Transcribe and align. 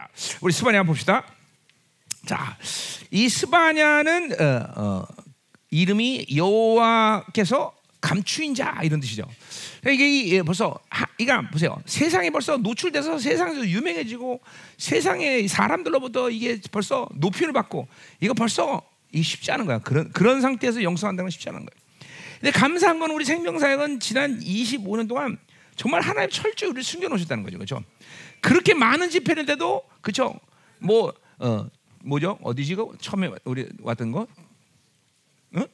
자, 0.00 0.08
우리 0.40 0.52
스바냐 0.52 0.78
한번 0.78 0.94
봅시다. 0.94 1.24
자, 2.24 2.56
이 3.10 3.28
스바냐는 3.28 4.32
어, 4.40 4.72
어, 4.76 5.06
이름이 5.70 6.26
여호와께서 6.34 7.74
감추인 8.00 8.54
자 8.54 8.80
이런 8.82 9.00
뜻이죠. 9.00 9.24
그러니까 9.82 10.02
이게 10.04 10.36
이- 10.38 10.42
벌써 10.42 10.78
하, 10.88 11.04
이가 11.18 11.50
보세요. 11.50 11.76
세상에 11.84 12.30
벌써 12.30 12.56
노출돼서 12.56 13.18
세상에서 13.18 13.66
유명해지고 13.66 14.40
세상의 14.78 15.48
사람들로부터 15.48 16.30
이게 16.30 16.58
벌써 16.72 17.06
높임을 17.16 17.52
받고 17.52 17.86
이거 18.20 18.32
벌써 18.32 18.80
이 19.12 19.22
쉽지 19.22 19.52
않은 19.52 19.66
거야. 19.66 19.78
그런 19.80 20.10
그런 20.12 20.40
상태에서 20.40 20.82
영성한다는 20.82 21.26
건 21.26 21.30
쉽지 21.30 21.48
않은 21.50 21.60
거야. 21.60 21.80
근데 22.40 22.52
감사한 22.52 23.00
건 23.00 23.10
우리 23.10 23.26
생명사역은 23.26 24.00
지난 24.00 24.40
25년 24.40 25.06
동안 25.08 25.36
정말 25.76 26.00
하나님 26.00 26.30
철저히 26.30 26.70
우리를 26.70 26.82
숨겨놓으셨다는 26.84 27.44
거죠, 27.44 27.58
그렇죠? 27.58 27.82
그렇게 28.40 28.74
많은 28.74 29.10
집회인데도 29.10 29.82
그렇죠? 30.00 30.34
뭐 30.78 31.12
어, 31.38 31.66
뭐죠? 32.04 32.38
어디지? 32.42 32.74
그 32.74 32.88
처음에 33.00 33.30
우리 33.44 33.68
왔던 33.80 34.12
거? 34.12 34.26
응? 35.56 35.66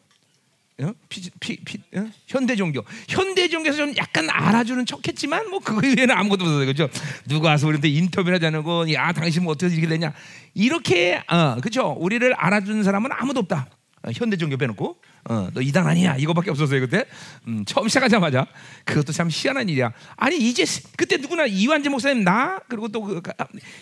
어? 0.82 0.92
피, 1.08 1.30
피, 1.40 1.56
피, 1.56 1.78
어? 1.96 2.08
현대 2.26 2.54
종교. 2.54 2.84
현대 3.08 3.48
종교에서 3.48 3.78
좀 3.78 3.96
약간 3.96 4.28
알아주는 4.28 4.84
척했지만 4.86 5.48
뭐 5.50 5.60
그거 5.60 5.80
외에는 5.82 6.10
아무것도 6.10 6.44
없어요, 6.44 6.66
그렇죠? 6.66 6.88
누가 7.26 7.50
와서 7.50 7.66
우리한테 7.66 7.88
인터뷰를 7.88 8.36
하자고, 8.36 8.92
야 8.92 9.12
당신 9.12 9.44
뭐 9.44 9.52
어떻게 9.52 9.72
이렇게 9.72 9.88
되냐? 9.88 10.12
이렇게, 10.54 11.22
어, 11.28 11.56
그렇죠? 11.60 11.96
우리를 11.98 12.32
알아주는 12.34 12.82
사람은 12.82 13.10
아무도 13.12 13.40
없다. 13.40 13.68
어, 14.02 14.10
현대 14.14 14.36
종교 14.36 14.56
빼놓고, 14.56 15.00
어, 15.28 15.48
너 15.52 15.60
이단 15.60 15.86
아니야? 15.86 16.16
이거밖에 16.16 16.50
없었어요 16.50 16.80
그때. 16.80 17.04
음, 17.48 17.64
처음 17.64 17.88
시작하자마자 17.88 18.46
그것도 18.84 19.12
참 19.12 19.28
희한한 19.30 19.68
일이야. 19.68 19.92
아니 20.16 20.36
이제 20.38 20.64
세- 20.64 20.82
그때 20.96 21.16
누구나 21.16 21.46
이완재 21.46 21.88
목사님 21.88 22.22
나 22.24 22.60
그리고 22.68 22.88
또 22.88 23.02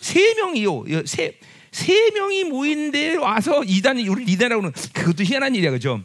세 0.00 0.34
명이요, 0.34 0.84
세. 1.06 1.38
세 1.70 2.10
명이 2.12 2.44
모인데 2.44 3.16
와서 3.16 3.62
이단이 3.64 4.08
우리 4.08 4.24
이단이라고는 4.24 4.73
그것도 4.92 5.24
희한한 5.24 5.54
일이야, 5.56 5.70
그죠? 5.73 6.01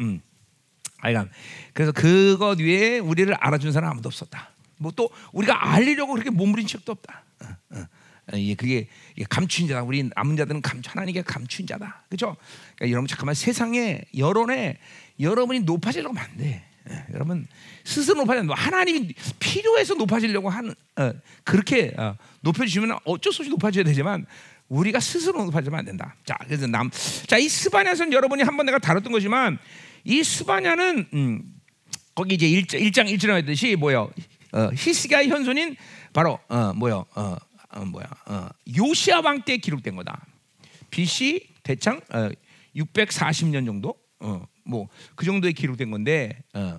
음. 0.00 0.20
아이가 1.02 1.26
그래서 1.74 1.92
그것 1.92 2.58
위에 2.58 2.98
우리를 2.98 3.32
알아준 3.34 3.70
사람 3.72 3.90
아무도 3.92 4.08
없었다. 4.08 4.50
뭐 4.78 4.90
또 4.96 5.10
우리가 5.32 5.72
알리려고 5.74 6.14
그렇게 6.14 6.30
몸부린 6.30 6.66
척도 6.66 6.92
없다. 6.92 7.22
어, 7.42 7.46
어. 7.76 7.84
어, 8.32 8.36
이게 8.36 8.54
그게 8.54 8.88
감추인 9.28 9.68
자다. 9.68 9.82
우리 9.82 10.08
남은 10.14 10.36
자들은 10.36 10.62
감 10.62 10.80
하나님께 10.86 11.22
감추인 11.22 11.66
자다. 11.66 12.04
그죠? 12.08 12.36
그러니까 12.76 12.92
여러분 12.92 13.06
잠깐만 13.06 13.34
세상에 13.34 14.02
여론에 14.16 14.78
여러분이 15.18 15.60
높아지려고 15.60 16.14
하면 16.16 16.30
안 16.30 16.36
돼. 16.38 16.64
예, 16.90 17.04
여러분 17.12 17.46
스스로 17.84 18.22
높아져 18.22 18.42
하나님이 18.52 19.12
필요해서 19.38 19.94
높아지려고 19.94 20.48
하는 20.48 20.74
어, 20.96 21.12
그렇게 21.44 21.92
어, 21.96 22.16
높여주시면 22.40 22.98
어쩔 23.04 23.32
수 23.32 23.42
없이 23.42 23.50
높아져야 23.50 23.84
되지만 23.84 24.24
우리가 24.68 25.00
스스로 25.00 25.44
높아지면 25.44 25.78
안 25.80 25.84
된다. 25.84 26.14
자, 26.24 26.36
그래서 26.44 26.66
남, 26.66 26.90
자, 27.26 27.36
이 27.36 27.48
스바냐서는 27.48 28.12
여러분이 28.12 28.42
한 28.44 28.56
번 28.56 28.66
내가 28.66 28.78
다뤘던 28.78 29.12
거지만 29.12 29.58
이 30.04 30.22
스바냐는 30.22 31.06
음, 31.12 31.54
거기 32.14 32.36
이제 32.36 32.46
1장 32.46 33.12
1절에 33.12 33.36
했듯이 33.38 33.76
뭐요? 33.76 34.10
어, 34.52 34.70
히스기야의 34.74 35.28
현손인 35.28 35.76
바로 36.12 36.38
어, 36.48 36.72
뭐요? 36.74 37.04
어, 37.14 37.36
어, 37.72 37.84
뭐야? 37.84 38.06
어, 38.26 38.48
요시아 38.76 39.20
왕 39.20 39.42
때 39.42 39.56
기록된 39.56 39.96
거다. 39.96 40.26
BC 40.90 41.48
대창 41.62 42.00
어, 42.10 42.28
640년 42.76 43.66
정도, 43.66 43.94
어, 44.20 44.44
뭐그 44.64 45.24
정도에 45.24 45.52
기록된 45.52 45.90
건데, 45.90 46.42
어, 46.54 46.78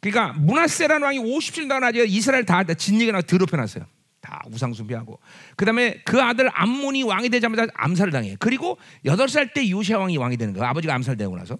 그러니까 0.00 0.34
문하세라는 0.38 1.02
왕이 1.02 1.18
57년 1.18 1.68
동안 1.68 1.84
아주 1.84 2.04
이스라엘 2.06 2.44
다 2.44 2.62
진리가 2.62 3.22
더럽혀놨어요. 3.22 3.84
다 4.20 4.42
우상 4.50 4.72
숭배하고 4.72 5.20
그다음에 5.56 6.00
그 6.04 6.20
아들 6.20 6.50
암몬이 6.52 7.04
왕이 7.04 7.28
되자마자 7.28 7.66
암살을 7.74 8.12
당해. 8.12 8.36
그리고 8.40 8.76
여덟 9.04 9.28
살때 9.28 9.70
요시아 9.70 9.98
왕이 9.98 10.16
왕이 10.16 10.36
되는 10.36 10.52
거예요. 10.52 10.66
아버지가 10.68 10.94
암살되고 10.94 11.36
나서. 11.36 11.56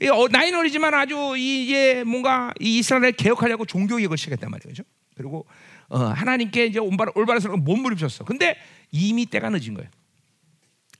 이 0.00 0.08
어, 0.08 0.28
나이는 0.30 0.58
어리지만 0.58 0.94
아주 0.94 1.34
이제 1.36 2.04
뭔가 2.04 2.52
이 2.60 2.78
이스라엘을 2.78 3.12
개혁하려고 3.12 3.64
종교 3.64 3.96
개혁을 3.96 4.16
시작했단 4.16 4.50
말이에요. 4.50 4.68
그죠? 4.68 4.82
그리고 5.16 5.46
어, 5.88 5.98
하나님께 5.98 6.66
이제 6.66 6.78
올바른 6.78 7.12
올바른 7.14 7.40
사람 7.40 7.60
몸부림쳤어. 7.60 8.24
근데 8.24 8.56
이미 8.90 9.26
때가 9.26 9.50
늦은 9.50 9.74
거예요. 9.74 9.88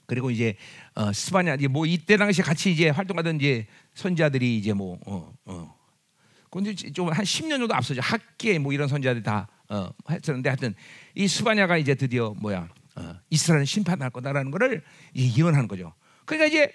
그리고 0.07 0.31
이제 0.31 0.57
어, 0.95 1.13
스바냐 1.13 1.55
이제 1.55 1.69
뭐 1.69 1.85
이때 1.85 2.17
당시에 2.17 2.45
같이 2.45 2.71
이제 2.71 2.89
활동하던 2.91 3.37
이제 3.37 3.67
선자들이 3.95 4.57
이제 4.57 4.73
뭐 4.73 4.99
어, 5.07 5.33
어. 5.45 5.77
근데 6.51 6.75
좀한 6.75 7.25
10년 7.25 7.59
정도 7.59 7.75
앞서죠. 7.75 8.01
학계 8.01 8.59
뭐 8.59 8.73
이런 8.73 8.89
선자들이 8.89 9.23
다 9.23 9.49
어, 9.69 9.91
했었는데 10.09 10.49
하여튼 10.49 10.75
이 11.15 11.27
스바냐가 11.27 11.77
이제 11.77 11.95
드디어 11.95 12.35
뭐야 12.41 12.69
어, 12.95 13.15
이스라엘 13.31 13.67
심판할 13.67 14.11
거다라는 14.11 14.51
거를 14.51 14.83
예언하는 15.15 15.69
거죠. 15.69 15.93
그러니까 16.25 16.47
이제 16.47 16.73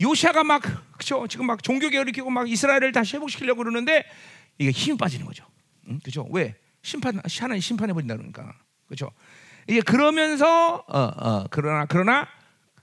요시아가 0.00 0.42
막 0.42 0.62
그죠 0.98 1.26
지금 1.28 1.46
막 1.46 1.62
종교 1.62 1.88
개혁을 1.88 2.08
일으키고 2.08 2.30
막 2.30 2.50
이스라엘을 2.50 2.92
다시 2.92 3.16
회복시키려고 3.16 3.58
그러는데 3.58 4.04
이게 4.58 4.70
힘이 4.70 4.98
빠지는 4.98 5.24
거죠. 5.24 5.46
응? 5.88 6.00
그죠? 6.02 6.26
왜 6.30 6.56
심판 6.82 7.20
하나님 7.40 7.60
심판해 7.60 7.92
버린다 7.92 8.16
그러니까. 8.16 8.54
그죠? 8.88 9.10
이게 9.66 9.80
그러면서 9.80 10.84
어, 10.88 10.98
어, 10.98 11.44
그러나 11.50 11.86
그러나 11.86 12.28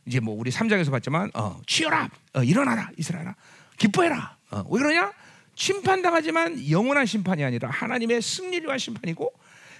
이제 0.06 0.20
뭐 0.20 0.36
우리 0.36 0.50
3장에서 0.50 0.92
봤지만 0.92 1.32
어, 1.34 1.62
취하라 1.68 2.10
어, 2.34 2.44
일어나라 2.44 2.90
이스라엘아. 2.98 3.36
기뻐해라. 3.78 4.38
어, 4.52 4.64
왜 4.70 4.80
그러냐? 4.80 5.14
심판당하지만 5.56 6.70
영원한 6.70 7.06
심판이 7.06 7.44
아니라 7.44 7.70
하나님의 7.70 8.22
위한 8.64 8.78
심판이고 8.78 9.34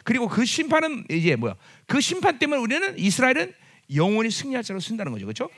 그리고 0.04 0.28
그 0.28 0.46
심판은 0.46 1.06
이제 1.10 1.36
뭐야? 1.36 1.56
그 1.88 2.02
심판 2.02 2.38
때문에 2.38 2.62
우리는 2.62 2.98
이스라엘은 3.00 3.54
영원히 3.96 4.30
승리할 4.30 4.64
자로 4.64 4.80
쓴다는 4.80 5.12
거죠. 5.12 5.26
그렇죠? 5.26 5.50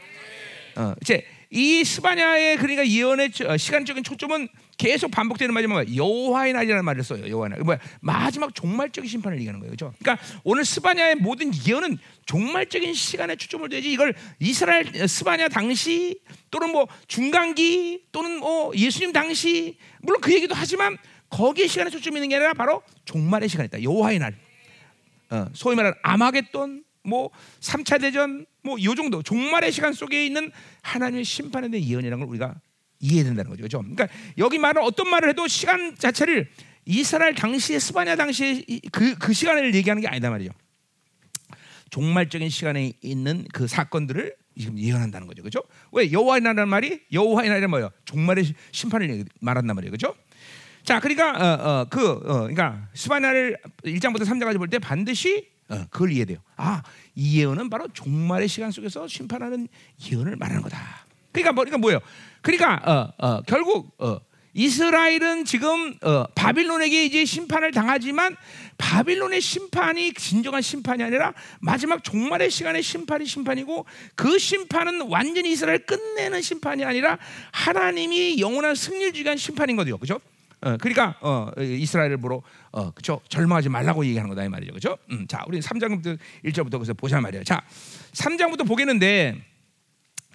어, 0.76 0.94
이제 1.02 1.26
이 1.54 1.84
스바냐의 1.84 2.56
그러니까 2.58 2.88
예언의 2.88 3.32
저- 3.32 3.50
어, 3.50 3.58
시간적인 3.58 4.04
초점은 4.06 4.48
계속 4.78 5.12
반복되는 5.12 5.54
뭐야? 5.68 5.84
여호와의 5.96 6.54
날이라는 6.54 6.86
말을 6.86 7.04
써요. 7.04 7.30
여호와의 7.30 7.50
날. 7.52 7.60
뭐야? 7.60 7.78
마지막 8.00 8.56
종말적인 8.56 9.08
심판을 9.10 9.38
얘기하는 9.38 9.60
거예요. 9.60 9.76
그렇죠? 9.76 9.94
그러니까 10.00 10.26
오늘 10.46 10.64
스바냐의 10.64 11.16
모든 11.16 11.52
예언은 11.68 11.98
종말적인 12.26 12.94
시간에 12.94 13.36
초점을 13.36 13.68
두지 13.68 13.92
이걸 13.92 14.14
이스라엘 14.40 14.88
어, 15.02 15.06
스바냐 15.06 15.50
당시 15.50 16.22
또는 16.52 16.72
뭐 16.72 16.88
중간기 17.08 18.06
또는 18.14 18.38
뭐 18.40 18.72
예수님 18.74 19.12
당시 19.12 19.78
물론 20.02 20.22
그 20.22 20.34
얘기도 20.34 20.56
하지만 20.56 20.98
거기에 21.30 21.68
시간에 21.68 21.90
초점이 21.90 22.16
있는 22.18 22.30
게 22.30 22.36
아니라 22.36 22.54
바로 22.54 22.82
종말의 23.06 23.50
시간이 23.50 23.68
있다. 23.68 23.84
여호와의 23.84 24.20
날. 24.20 24.36
어, 25.30 25.48
소위 25.54 25.76
말하는 25.76 25.98
아마겟돈, 26.02 26.84
뭐 27.04 27.30
3차 27.62 28.00
대전, 28.02 28.46
뭐요 28.64 28.96
정도 28.96 29.22
종말의 29.24 29.72
시간 29.72 29.94
속에 29.94 30.26
있는 30.26 30.52
하나님의 30.82 31.24
심판에 31.26 31.70
대한 31.70 31.86
예언이라는 31.86 32.20
걸 32.20 32.30
우리가 32.30 32.56
이해해야 33.00 33.24
된다는 33.26 33.50
거죠. 33.50 33.64
그죠? 33.64 33.80
그러니까 33.80 34.08
여기 34.38 34.60
말은 34.60 34.84
어떤 34.84 35.10
말을 35.10 35.30
해도 35.30 35.48
시간 35.48 35.96
자체를 35.98 36.50
이스라엘 36.86 37.34
당시의 37.36 37.80
스바냐 37.80 38.16
당시의 38.16 38.66
그, 38.92 39.16
그 39.18 39.34
시간을 39.34 39.74
얘기하는 39.74 40.02
게 40.02 40.08
아니다 40.08 40.30
말이죠. 40.30 40.52
종말적인 41.90 42.50
시간에 42.50 42.94
있는 43.02 43.46
그 43.54 43.68
사건들을 43.68 44.36
지금 44.58 44.78
예언한다는 44.78 45.28
거죠. 45.28 45.44
그죠? 45.44 45.62
왜 45.92 46.12
여호와의 46.12 46.42
날이라는 46.42 46.70
말이 46.70 47.02
여호와의 47.12 47.50
날이 47.50 47.68
뭐예요? 47.68 47.90
종말의 48.06 48.44
시- 48.46 48.54
심판을 48.72 49.26
말한단 49.42 49.76
말이에요. 49.76 49.92
그죠? 49.92 50.16
자, 50.84 51.00
그러니까 51.00 51.32
어, 51.32 51.70
어, 51.82 51.86
그 51.90 52.10
어, 52.12 52.20
그러니까 52.42 52.88
스바냐를 52.94 53.58
1장부터 53.84 54.22
3장까지 54.26 54.58
볼 54.58 54.68
때 54.70 54.80
반드시 54.80 55.48
어, 55.70 55.86
그걸 55.90 56.12
이해돼요. 56.12 56.40
아, 56.58 56.82
이 57.16 57.40
예언은 57.40 57.70
바로 57.70 57.88
종말의 57.94 58.48
시간 58.48 58.72
속에서 58.72 59.08
심판하는 59.08 59.68
예언을 60.12 60.36
말하는 60.36 60.62
거다. 60.62 61.06
그러니까 61.32 61.54
뭐, 61.54 61.64
그러니까 61.64 61.78
뭐예요? 61.78 62.00
그러니까 62.42 63.14
어, 63.20 63.28
어, 63.28 63.42
결국 63.44 63.94
어, 64.00 64.20
이스라엘은 64.54 65.46
지금 65.46 65.96
어, 66.02 66.26
바빌론에게 66.36 67.06
이제 67.06 67.24
심판을 67.24 67.72
당하지만 67.72 68.36
바빌론의 68.78 69.40
심판이 69.40 70.14
진정한 70.14 70.62
심판이 70.62 71.04
아니라 71.04 71.34
마지막 71.62 72.04
종말의 72.04 72.52
시간의 72.52 72.84
심판이 72.84 73.26
심판이고 73.26 73.86
그 74.16 74.38
심판은 74.38 75.08
완전히 75.10 75.52
이스라엘 75.52 75.86
끝내는 75.86 76.42
심판이 76.42 76.84
아니라 76.84 77.18
하나님이 77.52 78.40
영원한 78.40 78.76
승리를 78.76 79.14
주기 79.14 79.24
위한 79.24 79.38
심판인 79.38 79.78
거죠. 79.78 79.98
어, 80.64 80.78
그러니까 80.78 81.16
어, 81.22 81.50
이스라엘을 81.58 82.18
보러 82.18 82.42
어, 82.72 82.92
그죠? 82.92 83.22
절망하지 83.28 83.70
말라고 83.70 84.06
얘기하는 84.06 84.30
거다 84.30 84.46
이 84.46 84.50
말이죠. 84.50 84.74
그죠? 84.74 84.98
음, 85.12 85.28
자, 85.28 85.44
우리 85.48 85.60
3장부터 85.60 86.18
1절부터 86.46 86.72
그래서 86.72 86.94
보자 86.94 87.20
말이에요. 87.20 87.44
자, 87.44 87.62
3장부터 88.14 88.66
보겠는데 88.68 89.36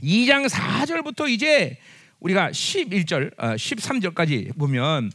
2장 0.02 0.48
4절부터 0.48 1.30
이제 1.30 1.78
우리가 2.20 2.50
11절, 2.50 3.32
어, 3.38 3.54
13절까지 3.54 4.56
보면 4.58 5.10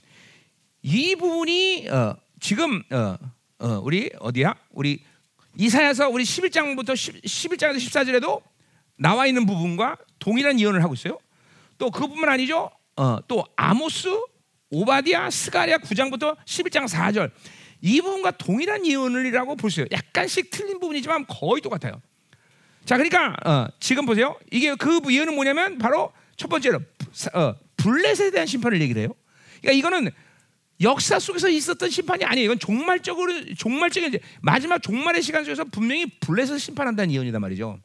이 0.81 1.15
부분이 1.15 1.87
어, 1.89 2.15
지금 2.39 2.81
어, 2.91 3.17
어, 3.59 3.81
우리 3.83 4.09
어디야? 4.19 4.55
우리 4.71 5.03
이사야서 5.57 6.09
우리 6.09 6.23
11장부터 6.23 6.95
10, 6.95 7.21
11장에서 7.21 7.75
14절에도 7.75 8.41
나와 8.97 9.27
있는 9.27 9.45
부분과 9.45 9.97
동일한 10.19 10.59
예언을 10.59 10.83
하고 10.83 10.93
있어요. 10.93 11.19
또 11.77 11.91
그뿐만 11.91 12.29
아니죠. 12.29 12.71
어, 12.95 13.17
또 13.27 13.45
아모스, 13.55 14.09
오바디아, 14.71 15.29
스가랴 15.29 15.77
9장부터 15.79 16.37
11장 16.45 16.87
4절 16.87 17.31
이 17.81 18.01
부분과 18.01 18.31
동일한 18.31 18.85
예언이라고 18.85 19.55
볼 19.55 19.69
수 19.69 19.81
있어요. 19.81 19.87
약간씩 19.91 20.49
틀린 20.49 20.79
부분이지만 20.79 21.25
거의 21.27 21.61
똑같아요. 21.61 22.01
자, 22.85 22.97
그러니까 22.97 23.35
어, 23.45 23.67
지금 23.79 24.05
보세요. 24.05 24.37
이게 24.51 24.73
그 24.75 25.01
예언은 25.09 25.35
뭐냐면 25.35 25.77
바로 25.77 26.11
첫 26.37 26.47
번째로 26.47 26.79
어, 27.33 27.55
블렛에 27.77 28.31
대한 28.31 28.47
심판을 28.47 28.81
얘기를 28.81 29.01
해요. 29.01 29.13
그러니까 29.61 29.77
이거는 29.77 30.11
역사 30.81 31.19
속에서 31.19 31.47
있었던 31.49 31.89
심판이 31.89 32.23
아니에요. 32.25 32.45
이건 32.45 32.59
종말적으로 32.59 33.53
종말적인 33.55 34.17
마지막 34.41 34.81
종말의 34.81 35.21
시간 35.21 35.43
속에서 35.43 35.63
분명히 35.65 36.07
블렛을 36.07 36.59
심판한다는 36.59 37.13
예언이단 37.13 37.39
말이죠. 37.39 37.79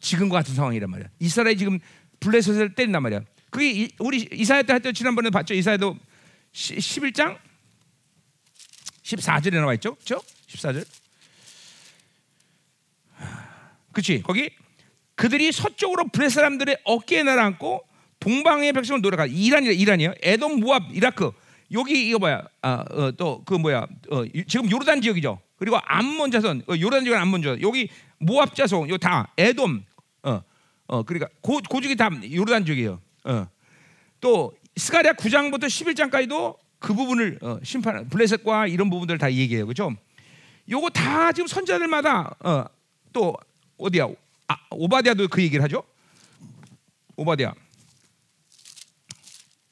지금과 0.00 0.38
같은 0.38 0.54
상황이란 0.54 0.90
말이야. 0.90 1.08
이스라엘이 1.18 1.56
지금 1.56 1.78
블레셋을 2.20 2.74
때린단 2.74 3.02
말이야. 3.02 3.20
그게 3.50 3.70
이, 3.70 3.88
우리 3.98 4.28
이사야 4.32 4.62
때 4.62 4.74
했던 4.74 4.92
지난번에 4.92 5.30
봤죠. 5.30 5.54
이사야도 5.54 5.96
11장 6.56 7.38
14절에 9.02 9.54
나와 9.54 9.74
있죠. 9.74 9.94
그렇죠? 9.96 10.22
14절. 10.48 10.86
그렇지. 13.92 14.22
거기 14.22 14.50
그들이 15.14 15.52
서쪽으로 15.52 16.08
블레 16.08 16.28
사람들의 16.28 16.78
어깨에 16.84 17.22
날아앉고 17.22 17.86
동방의 18.20 18.72
백성을 18.72 19.00
노래가 19.00 19.26
이란이야 19.26 19.72
이란이야. 19.72 20.14
에돔 20.22 20.60
모압 20.60 20.94
이라크 20.94 21.30
여기 21.72 22.08
이거 22.08 22.18
뭐야? 22.18 22.42
아, 22.62 22.84
어, 22.90 23.12
또그 23.12 23.54
뭐야? 23.54 23.86
어, 24.10 24.24
지금 24.48 24.70
요르단 24.70 25.00
지역이죠. 25.02 25.40
그리고 25.56 25.78
암몬 25.84 26.30
자손, 26.30 26.62
어, 26.68 26.74
요르단 26.78 27.04
지역은 27.04 27.20
암몬 27.20 27.42
자손. 27.42 27.62
여기 27.62 27.88
모압 28.18 28.54
자손, 28.54 28.88
요 28.88 28.98
다 28.98 29.32
에돔. 29.36 29.84
어, 30.22 30.42
어, 30.86 31.02
그러니까 31.02 31.28
고, 31.40 31.60
고죽이 31.68 31.96
다 31.96 32.10
요르단 32.32 32.64
지역이에요. 32.64 33.00
어. 33.24 33.48
또 34.20 34.54
스가랴 34.76 35.14
9장부터 35.14 35.64
11장까지도 35.64 36.58
그 36.78 36.94
부분을 36.94 37.38
어, 37.42 37.58
심판 37.62 38.08
블레셋과 38.08 38.66
이런 38.66 38.90
부분들 38.90 39.18
다 39.18 39.32
얘기해요. 39.32 39.66
그죠? 39.66 39.94
요거 40.68 40.90
다 40.90 41.32
지금 41.32 41.46
선지자들마다 41.46 42.36
어, 42.40 42.64
또 43.12 43.34
어디야? 43.78 44.08
아, 44.48 44.56
오바디아도 44.70 45.28
그 45.28 45.42
얘기를 45.42 45.62
하죠. 45.64 45.82
오바디아. 47.16 47.54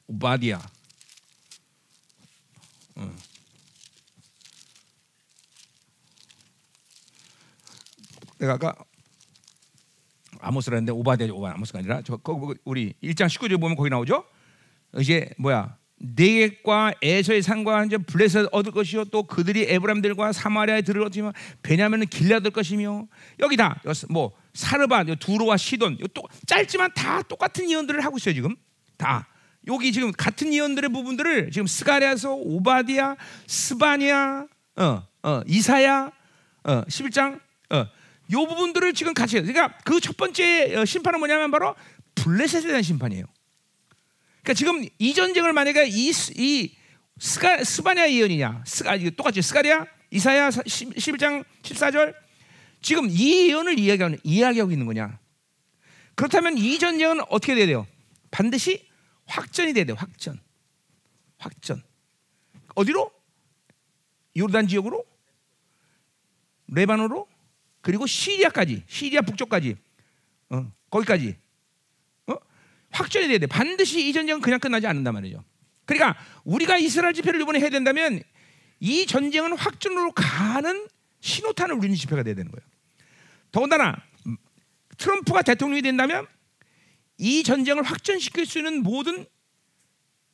오바디아. 0.07 0.59
어. 2.95 3.15
내가 8.39 8.53
아까 8.53 8.75
아모스라 10.39 10.77
했는데 10.77 10.91
오바디아 10.91 11.31
오바 11.31 11.51
아모스가 11.51 11.79
아니라 11.79 12.01
저 12.03 12.17
거기 12.17 12.59
우리 12.65 12.93
1장 13.03 13.27
19절 13.27 13.61
보면 13.61 13.75
거기 13.75 13.89
나오죠. 13.89 14.25
이제 14.99 15.29
뭐야? 15.37 15.77
네get과 15.97 16.93
에서의 17.01 17.41
상과 17.41 17.85
이제 17.85 17.97
블레셋 17.97 18.49
얻을 18.51 18.71
것이요 18.71 19.05
또 19.05 19.23
그들이 19.23 19.65
에브람들과 19.69 20.33
사마리아에 20.33 20.81
들어지면 20.81 21.31
베냐면은 21.63 22.07
길라 22.07 22.37
얻을 22.37 22.51
것이며 22.51 23.07
여기 23.39 23.55
다뭐 23.55 24.33
사르바 24.53 25.05
두로와 25.19 25.57
시돈 25.57 25.97
또 26.13 26.23
짧지만 26.45 26.91
다 26.93 27.21
똑같은 27.23 27.69
예언들을 27.69 28.03
하고 28.03 28.17
있어요 28.17 28.35
지금 28.35 28.55
다 28.97 29.27
여기 29.67 29.91
지금 29.93 30.11
같은 30.11 30.53
예언들의 30.53 30.91
부분들을 30.91 31.51
지금 31.51 31.65
스가랴서 31.65 32.33
오바디아 32.35 33.15
스바냐 33.47 34.47
어, 34.77 35.07
어, 35.23 35.41
이사야 35.47 36.11
어, 36.65 36.81
11장 36.83 37.39
어, 37.71 37.87
요 38.31 38.45
부분들을 38.47 38.93
지금 38.93 39.13
같이. 39.13 39.39
그러니까 39.41 39.77
그 39.83 39.99
첫 39.99 40.17
번째 40.17 40.75
어, 40.75 40.85
심판은 40.85 41.19
뭐냐면 41.19 41.51
바로 41.51 41.75
블레셋에 42.15 42.67
대한 42.67 42.81
심판이에요. 42.81 43.25
그러니까 44.45 44.53
지금 44.53 44.87
이 44.99 45.13
전쟁을 45.15 45.53
만약에 45.53 45.87
이, 45.87 46.11
이 46.35 46.75
스가, 47.17 47.63
스바냐 47.63 48.11
예언이냐, 48.11 48.63
스가, 48.67 48.95
똑같이 49.17 49.41
스가랴, 49.41 49.87
이사야 50.11 50.49
11장 50.49 51.43
14절 51.63 52.13
지금 52.79 53.07
이 53.09 53.49
예언을 53.49 53.79
이야기하고, 53.79 54.17
이야기하고 54.23 54.71
있는 54.71 54.85
거냐? 54.85 55.17
그렇다면 56.13 56.59
이 56.59 56.77
전쟁은 56.77 57.21
어떻게 57.29 57.55
돼야 57.55 57.65
돼요? 57.65 57.87
반드시 58.29 58.87
확전이 59.25 59.73
돼야 59.73 59.83
돼요. 59.83 59.95
확전, 59.97 60.39
확전. 61.39 61.81
어디로? 62.75 63.11
요르단 64.37 64.67
지역으로, 64.67 65.03
레바노로, 66.67 67.27
그리고 67.81 68.05
시리아까지, 68.05 68.83
시리아 68.85 69.21
북쪽까지, 69.21 69.75
어, 70.49 70.71
거기까지 70.91 71.29
어? 71.29 71.44
확전이 72.95 73.27
돼야 73.27 73.37
돼. 73.37 73.47
반드시 73.47 74.07
이 74.07 74.13
전쟁은 74.13 74.41
그냥 74.41 74.59
끝나지 74.59 74.87
않는단 74.87 75.13
말이죠. 75.13 75.43
그러니까 75.85 76.17
우리가 76.43 76.77
이스라엘 76.77 77.13
집회를 77.13 77.41
이번에 77.41 77.59
해야 77.59 77.69
된다면 77.69 78.21
이 78.79 79.05
전쟁은 79.05 79.57
확전으로 79.57 80.11
가는 80.13 80.87
신호탄을 81.19 81.75
우리는 81.75 81.95
집회가 81.95 82.23
돼야 82.23 82.35
되는 82.35 82.51
거예요. 82.51 82.65
더군다나 83.51 83.95
트럼프가 84.97 85.41
대통령이 85.41 85.81
된다면 85.81 86.25
이 87.17 87.43
전쟁을 87.43 87.83
확전시킬 87.83 88.45
수 88.45 88.59
있는 88.59 88.83
모든 88.83 89.25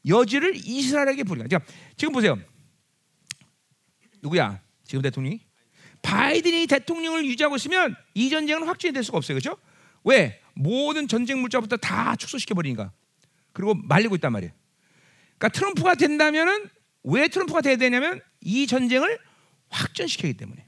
여지를 0.07 0.55
이스라엘에게 0.55 1.23
부리가. 1.23 1.47
그러니까 1.47 1.71
지금 1.95 2.13
보세요. 2.13 2.37
누구야? 4.21 4.59
지금 4.85 5.01
대통령이? 5.01 5.39
바이든이 6.01 6.67
대통령을 6.67 7.25
유지하고 7.25 7.55
있으면 7.55 7.95
이 8.13 8.29
전쟁은 8.29 8.67
확진이 8.67 8.93
될 8.93 9.03
수가 9.03 9.17
없어요. 9.17 9.37
그렇죠? 9.37 9.57
왜? 10.03 10.40
모든 10.61 11.07
전쟁 11.07 11.41
물자부터 11.41 11.77
다 11.77 12.15
축소시켜 12.15 12.55
버리니까. 12.55 12.91
그리고 13.53 13.73
말리고 13.73 14.15
있단 14.15 14.31
말이에요. 14.31 14.53
그러니까 15.37 15.49
트럼프가 15.49 15.95
된다면은 15.95 16.69
왜 17.03 17.27
트럼프가 17.27 17.61
돼야 17.61 17.75
되냐면 17.75 18.21
이 18.41 18.67
전쟁을 18.67 19.17
확전시키기 19.69 20.33
때문에. 20.33 20.65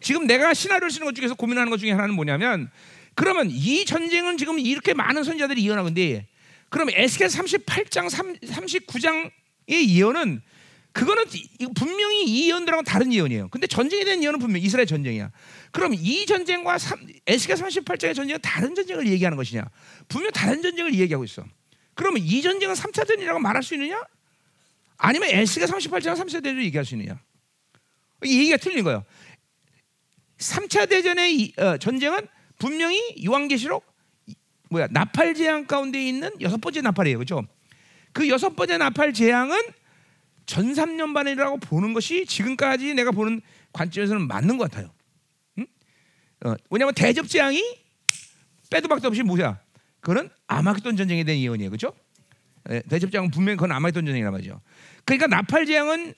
지금 0.00 0.26
내가 0.26 0.54
시나리오를 0.54 0.90
쓰는 0.90 1.06
것 1.06 1.14
중에서 1.14 1.34
고민하는 1.34 1.70
것 1.70 1.78
중에 1.78 1.90
하나는 1.90 2.14
뭐냐면 2.14 2.70
그러면 3.14 3.48
이 3.50 3.84
전쟁은 3.84 4.36
지금 4.36 4.58
이렇게 4.58 4.92
많은 4.92 5.24
선자들이 5.24 5.64
예언하는데 5.66 6.26
그럼 6.68 6.90
에스겔 6.90 7.28
38장 7.28 8.10
39장의 8.10 9.30
예언은 9.70 10.42
그거는 10.94 11.24
분명히 11.74 12.24
이 12.24 12.48
예언들하고 12.50 12.84
다른 12.84 13.12
예언이에요. 13.12 13.48
근데 13.48 13.66
전쟁에 13.66 14.04
대한 14.04 14.22
예언은 14.22 14.38
분명 14.38 14.62
이스라엘 14.62 14.86
전쟁이야. 14.86 15.28
그럼 15.72 15.92
이 15.92 16.24
전쟁과 16.24 16.78
에스겔 17.26 17.56
38장의 17.56 18.14
전쟁은 18.14 18.40
다른 18.40 18.76
전쟁을 18.76 19.08
얘기하는 19.08 19.36
것이냐? 19.36 19.68
분명 20.06 20.30
다른 20.30 20.62
전쟁을 20.62 20.94
얘기하고 20.94 21.24
있어. 21.24 21.44
그러면 21.94 22.22
이 22.22 22.40
전쟁은 22.40 22.76
3차 22.76 23.08
전이라고 23.08 23.40
말할 23.40 23.64
수 23.64 23.74
있느냐? 23.74 24.00
아니면 24.96 25.30
에스겔 25.30 25.66
38장 25.66 26.14
3차 26.14 26.44
대전을 26.44 26.64
얘기할 26.64 26.84
수 26.84 26.94
있느냐? 26.94 27.20
이 28.24 28.38
얘기가 28.38 28.56
틀린 28.58 28.84
거예요. 28.84 29.04
3차 30.38 30.88
대전의 30.88 31.54
어, 31.58 31.76
전쟁은 31.78 32.28
분명히 32.60 33.00
요한계시록 33.26 33.84
뭐야 34.70 34.86
나팔 34.92 35.34
재앙 35.34 35.66
가운데 35.66 36.00
있는 36.00 36.30
여섯 36.40 36.60
번째 36.60 36.82
나팔이에요, 36.82 37.18
그렇죠? 37.18 37.42
그 38.12 38.28
여섯 38.28 38.54
번째 38.54 38.78
나팔 38.78 39.12
재앙은 39.12 39.60
전삼년반이라고 40.46 41.58
보는 41.58 41.94
것이 41.94 42.26
지금까지 42.26 42.94
내가 42.94 43.10
보는 43.10 43.40
관점에서는 43.72 44.26
맞는 44.26 44.58
것 44.58 44.70
같아요. 44.70 44.92
응? 45.58 45.66
어, 46.44 46.54
왜냐하면 46.70 46.94
대접 46.94 47.28
재앙이 47.28 47.62
빼도 48.70 48.88
박도 48.88 49.08
없이 49.08 49.22
뭐야? 49.22 49.60
그거는 50.00 50.28
아마겟돈 50.46 50.96
전쟁에 50.96 51.24
대한 51.24 51.40
예언이에요, 51.40 51.70
그렇죠? 51.70 51.94
예, 52.70 52.82
대접 52.82 53.10
재앙은 53.10 53.30
분명히 53.30 53.56
그건 53.56 53.72
아마겟돈 53.72 54.04
전쟁이란 54.04 54.32
말이죠. 54.32 54.60
그러니까 55.04 55.26
나팔 55.26 55.66
재앙은 55.66 56.14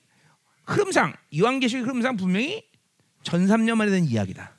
흐름상 0.65 1.13
요한계시록 1.37 1.87
흐름상 1.87 2.17
분명히 2.17 2.63
전삼년 3.23 3.77
만에 3.77 3.91
된 3.91 4.05
이야기다. 4.05 4.57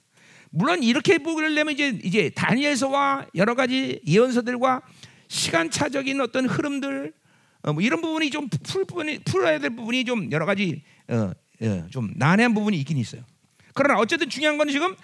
물론 0.51 0.83
이렇게 0.83 1.19
보려면 1.19 1.75
이제 1.75 1.89
이제 2.03 2.31
다니엘서와 2.31 3.27
여러 3.35 3.55
가지 3.55 4.01
예언서들과 4.07 4.83
시간차적인 5.29 6.21
어떤 6.21 6.47
흐름들 6.47 7.13
어, 7.69 7.73
뭐 7.75 7.83
이런 7.83 8.01
부분이 8.01 8.31
좀 8.31 8.49
풀 8.65 8.85
부분이 8.87 9.19
풀어야 9.21 9.59
될 9.59 9.71
부분이 9.71 10.05
좀 10.05 10.33
여러 10.33 10.47
가지 10.47 10.83
어, 11.09 11.33
어, 11.61 11.87
좀 11.91 12.13
난해한 12.17 12.55
부분이 12.55 12.79
있긴 12.81 12.97
있어요. 12.97 13.23
그러나 13.75 14.01
어쨌든 14.01 14.29
중요한 14.31 14.57
건 14.57 14.69
지금 14.69 14.97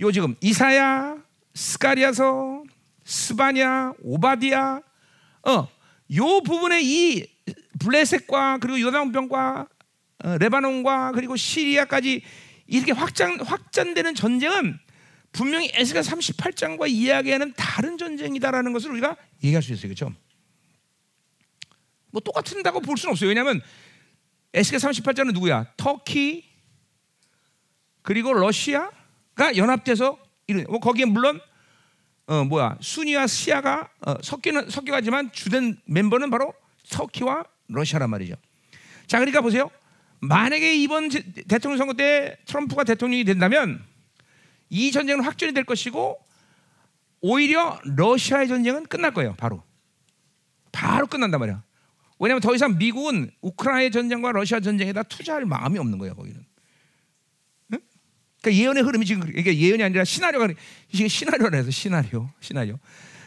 요 0.00 0.12
지금 0.12 0.34
이사야, 0.40 1.16
스가리아서, 1.54 2.64
스바냐, 3.04 3.94
오바디아 4.02 4.80
어, 5.48 5.68
요 6.16 6.40
부분에 6.42 6.80
이 6.82 7.26
블레셋과 7.80 8.58
그리고 8.58 8.80
요단병과 8.80 9.66
어, 10.24 10.38
레바논과 10.38 11.12
그리고 11.12 11.36
시리아까지 11.36 12.22
이렇게 12.66 12.92
확장 12.92 13.38
확장되는 13.40 14.14
전쟁은 14.14 14.78
분명히 15.32 15.70
에스가 15.74 16.00
38장과 16.00 16.90
이야기하는 16.90 17.54
다른 17.56 17.96
전쟁이다라는 17.96 18.72
것을 18.74 18.90
우리가 18.90 19.16
얘기할 19.42 19.62
수 19.62 19.72
있어요. 19.72 19.88
그렇죠? 19.88 20.14
뭐 22.12 22.20
똑같은다고 22.20 22.80
볼 22.80 22.96
수는 22.96 23.12
없어요. 23.12 23.28
왜냐하면 23.28 23.60
에스겔 24.54 24.78
38장은 24.78 25.32
누구야? 25.32 25.66
터키 25.76 26.44
그리고 28.02 28.32
러시아가 28.32 29.56
연합돼서 29.56 30.18
이런 30.46 30.64
뭐 30.68 30.78
거기에 30.78 31.06
물론 31.06 31.40
어 32.26 32.44
뭐야 32.44 32.76
순위와 32.80 33.26
시아가 33.26 33.88
어, 34.06 34.14
섞이는 34.22 34.70
섞여가지만 34.70 35.32
주된 35.32 35.76
멤버는 35.86 36.30
바로 36.30 36.54
터키와 36.90 37.44
러시아란 37.68 38.10
말이죠. 38.10 38.34
자 39.06 39.18
그러니까 39.18 39.40
보세요. 39.40 39.70
만약에 40.20 40.74
이번 40.76 41.10
제- 41.10 41.22
대통령 41.48 41.78
선거 41.78 41.94
때 41.94 42.38
트럼프가 42.46 42.84
대통령이 42.84 43.24
된다면 43.24 43.84
이 44.68 44.92
전쟁은 44.92 45.24
확전이 45.24 45.52
될 45.52 45.64
것이고 45.64 46.18
오히려 47.22 47.80
러시아의 47.84 48.48
전쟁은 48.48 48.84
끝날 48.86 49.12
거예요. 49.12 49.34
바로 49.36 49.62
바로 50.70 51.06
끝난단 51.06 51.40
말이야. 51.40 51.62
왜냐하면 52.22 52.40
더 52.40 52.54
이상 52.54 52.78
미국은 52.78 53.32
우크라이나 53.40 53.90
전쟁과 53.90 54.30
러시아 54.30 54.60
전쟁에다 54.60 55.02
투자할 55.02 55.44
마음이 55.44 55.76
없는 55.76 55.98
거예요. 55.98 56.14
거기는. 56.14 56.38
응? 57.72 57.78
그러니까 58.40 58.62
예언의 58.62 58.84
흐름이 58.84 59.04
지금. 59.04 59.28
이게 59.36 59.58
예언이 59.58 59.82
아니라 59.82 60.04
시나리오가. 60.04 60.48
이게 60.92 61.08
시나리오라 61.08 61.58
해서 61.58 61.72
시나리오, 61.72 62.30
시나리오. 62.40 62.78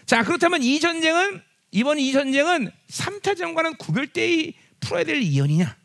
자 0.06 0.24
그렇다면 0.24 0.64
이 0.64 0.80
전쟁은 0.80 1.42
이번 1.72 2.00
이 2.00 2.14
전쟁은 2.14 2.72
3차 2.88 3.36
전과는 3.36 3.76
구별되이 3.76 4.54
풀어야 4.80 5.04
될 5.04 5.22
예언이냐? 5.22 5.76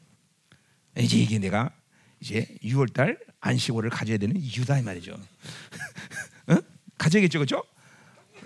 이제 0.98 1.16
이게 1.18 1.40
내가 1.40 1.72
이제 2.20 2.46
6월달 2.62 3.18
안식월을 3.40 3.90
가져야 3.90 4.18
되는 4.18 4.36
이유다 4.36 4.78
이 4.78 4.82
말이죠. 4.82 5.18
어? 6.46 6.56
가져야겠죠, 6.96 7.40
그렇죠? 7.40 7.64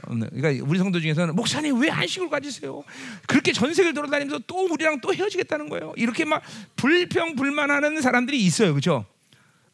그러니까 0.04 0.64
우리 0.66 0.78
성도 0.78 1.00
중에서는 1.00 1.34
목사님 1.34 1.80
왜 1.80 1.90
안식을 1.90 2.30
가지세요? 2.30 2.82
그렇게 3.26 3.52
전 3.52 3.72
세계를 3.72 3.94
돌아다니면서 3.94 4.44
또 4.46 4.66
우리랑 4.66 5.00
또 5.00 5.14
헤어지겠다는 5.14 5.68
거예요. 5.68 5.92
이렇게 5.96 6.24
막 6.24 6.42
불평 6.76 7.36
불만하는 7.36 8.00
사람들이 8.00 8.40
있어요, 8.44 8.72
그렇죠? 8.72 9.06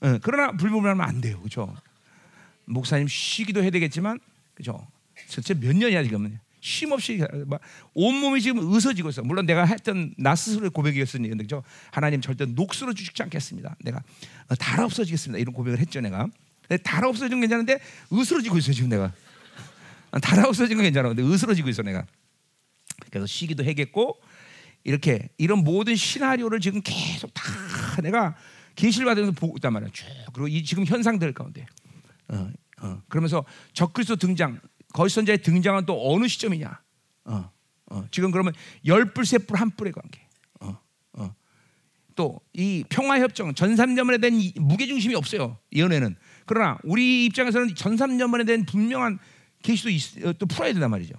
어, 0.00 0.18
그러나 0.22 0.52
불평불만하면 0.52 1.06
안 1.06 1.20
돼요, 1.20 1.38
그렇죠? 1.40 1.74
목사님 2.64 3.08
쉬기도 3.08 3.62
해야 3.62 3.70
되겠지만, 3.70 4.18
그렇죠? 4.54 4.86
도대체 5.28 5.54
몇 5.54 5.76
년이야 5.76 6.02
지금? 6.04 6.38
쉼 6.60 6.92
없이 6.92 7.22
막 7.46 7.60
온몸이 7.94 8.40
지금 8.40 8.74
으서지고 8.74 9.08
있어. 9.10 9.22
물론 9.22 9.46
내가 9.46 9.64
했던 9.64 10.14
나 10.18 10.34
스스로의 10.36 10.70
고백이었으니 10.70 11.30
그죠? 11.38 11.62
하나님 11.90 12.20
절대 12.20 12.44
녹슬어 12.44 12.92
주시지 12.92 13.22
않겠습니다. 13.22 13.76
내가 13.80 14.02
어, 14.48 14.54
달아 14.54 14.84
없어지겠습니다. 14.84 15.38
이런 15.38 15.54
고백을 15.54 15.78
했죠, 15.78 16.00
내가. 16.00 16.28
근데 16.68 16.82
달아 16.82 17.08
없어지는 17.08 17.40
건 17.40 17.40
괜찮은데 17.40 17.80
으스러지고 18.12 18.58
있어요, 18.58 18.74
지금 18.74 18.90
내가. 18.90 19.12
아, 20.12 20.18
달아 20.18 20.48
없어진 20.48 20.76
건 20.76 20.84
괜찮아. 20.84 21.08
근데 21.08 21.22
으스러지고 21.22 21.68
있어 21.68 21.82
내가. 21.82 22.06
그래서 23.10 23.26
쉬기도 23.26 23.64
해겠고 23.64 24.20
이렇게 24.84 25.28
이런 25.38 25.64
모든 25.64 25.96
시나리오를 25.96 26.60
지금 26.60 26.80
계속 26.84 27.32
다 27.34 27.42
내가 28.02 28.34
계시를 28.76 29.06
받으면서 29.06 29.32
보고 29.32 29.56
있단 29.58 29.72
말이야. 29.72 29.90
쭉 29.92 30.06
그리고 30.32 30.48
이 30.48 30.62
지금 30.64 30.84
현상들 30.84 31.32
가운데. 31.32 31.66
어, 32.28 32.50
어. 32.82 33.02
그러면서 33.08 33.44
적그리스도 33.72 34.16
등장, 34.16 34.60
거짓 34.92 35.14
선자의 35.14 35.42
등장은 35.42 35.86
또 35.86 36.12
어느 36.14 36.28
시점이냐? 36.28 36.80
어, 37.24 37.50
어. 37.86 38.04
지금 38.10 38.30
그러면 38.30 38.52
열 38.86 39.12
불 39.12 39.26
세불 39.26 39.58
한 39.58 39.70
불의 39.70 39.92
관계. 39.92 40.20
어, 40.60 40.78
어. 41.14 41.34
또 42.16 42.40
이 42.52 42.84
평화협정 42.88 43.54
전삼년만에 43.54 44.18
대한 44.18 44.40
이 44.40 44.52
무게 44.56 44.86
중심이 44.86 45.14
없어요. 45.14 45.56
이 45.70 45.80
연애는. 45.80 46.16
그러나 46.46 46.78
우리 46.84 47.24
입장에서는 47.26 47.74
전삼년만에 47.74 48.44
대한 48.44 48.64
분명한 48.64 49.18
계시도 49.62 49.90
있- 49.90 50.24
어, 50.24 50.32
또 50.38 50.46
풀어야 50.46 50.72
된단 50.72 50.90
말이죠. 50.90 51.14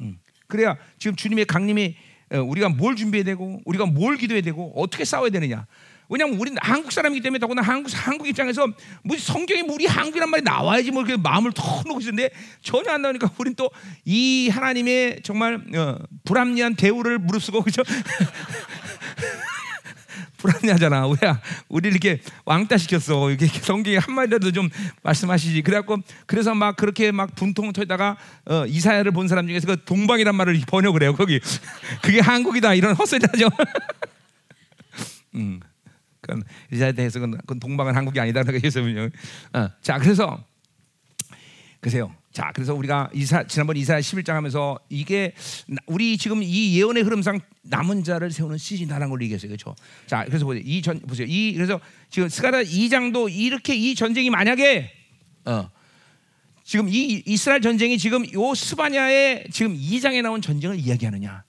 음. 0.00 0.18
그래야 0.46 0.76
지금 0.98 1.16
주님의 1.16 1.44
강림이 1.46 1.96
어, 2.32 2.38
우리가 2.38 2.68
뭘 2.70 2.96
준비해야 2.96 3.24
되고 3.24 3.60
우리가 3.64 3.86
뭘 3.86 4.16
기도해야 4.16 4.42
되고 4.42 4.72
어떻게 4.76 5.04
싸워야 5.04 5.30
되느냐. 5.30 5.66
왜냐하면 6.10 6.38
우리는 6.38 6.58
한국 6.60 6.92
사람이기 6.92 7.22
때문에 7.22 7.38
더구나 7.38 7.62
한국 7.62 7.90
한국 7.94 8.28
입장에서 8.28 8.66
뭐 9.04 9.16
성경에 9.16 9.62
뭐 9.62 9.74
우리 9.74 9.86
한국이란 9.86 10.28
말이 10.28 10.42
나와야지 10.42 10.90
뭐 10.90 11.02
이렇게 11.02 11.20
마음을 11.20 11.52
턱 11.52 11.84
놓고 11.86 12.00
있는데 12.00 12.28
전혀 12.60 12.90
안 12.90 13.00
나오니까 13.00 13.30
우리는 13.38 13.56
또이 13.56 14.50
하나님의 14.50 15.20
정말 15.22 15.54
어, 15.74 15.98
불합리한 16.24 16.74
대우를 16.76 17.18
무릅쓰고 17.18 17.62
그죠? 17.62 17.82
불합리하잖아. 20.44 21.06
우리야, 21.08 21.40
우리 21.68 21.88
이렇게 21.88 22.20
왕따 22.44 22.76
시켰어. 22.76 23.30
이렇게 23.30 23.46
성경에 23.46 23.96
한 23.96 24.14
마디라도 24.14 24.52
좀 24.52 24.68
말씀하시지. 25.02 25.62
그래갖고 25.62 25.98
그래서 26.26 26.54
막 26.54 26.76
그렇게 26.76 27.10
막 27.10 27.34
분통을 27.34 27.72
털다가 27.72 28.16
어, 28.44 28.66
이사야를 28.66 29.12
본 29.12 29.26
사람 29.26 29.46
중에서 29.46 29.66
그 29.66 29.84
동방이란 29.84 30.34
말을 30.34 30.60
번역을 30.66 31.02
해요. 31.02 31.14
거기 31.14 31.40
그게 32.02 32.20
한국이다 32.20 32.74
이런 32.74 32.94
헛소리하죠. 32.94 33.48
음, 35.36 35.60
그건 36.20 36.42
이사야에 36.72 36.92
대해서 36.92 37.18
그건, 37.18 37.38
그건 37.38 37.58
동방은 37.58 37.96
한국이 37.96 38.20
아니다. 38.20 38.42
그렇게 38.42 38.66
해서요. 38.66 39.08
어, 39.54 39.68
자, 39.80 39.98
그래서 39.98 40.44
그세요. 41.80 42.14
자, 42.32 42.50
그래서 42.54 42.74
우리가 42.74 43.10
이사 43.14 43.44
지난번 43.46 43.76
이사야 43.76 44.00
11장 44.00 44.32
하면서 44.32 44.78
이게 44.88 45.34
나- 45.68 45.76
우리 45.86 46.18
지금 46.18 46.42
이 46.42 46.76
예언의 46.78 47.02
흐름상 47.04 47.40
남은 47.64 48.04
자를 48.04 48.30
세우는 48.30 48.58
시즌이라는 48.58 49.08
걸 49.10 49.22
얘기했어요. 49.22 49.48
그렇죠? 49.48 49.74
자, 50.06 50.24
그래서 50.24 50.44
보세요. 50.44 50.62
이 50.64 50.82
전 50.82 51.00
보세요. 51.00 51.26
이 51.28 51.54
그래서 51.54 51.80
지금 52.10 52.28
스가랴 52.28 52.62
2장도 52.62 53.34
이렇게 53.34 53.74
이 53.74 53.94
전쟁이 53.94 54.30
만약에 54.30 54.90
어 55.46 55.70
지금 56.62 56.88
이 56.88 57.22
이스라엘 57.26 57.60
전쟁이 57.60 57.98
지금 57.98 58.24
요 58.32 58.54
스바냐의 58.54 59.46
지금 59.50 59.74
2장에 59.76 60.22
나온 60.22 60.40
전쟁을 60.40 60.78
이야기하느냐? 60.78 61.44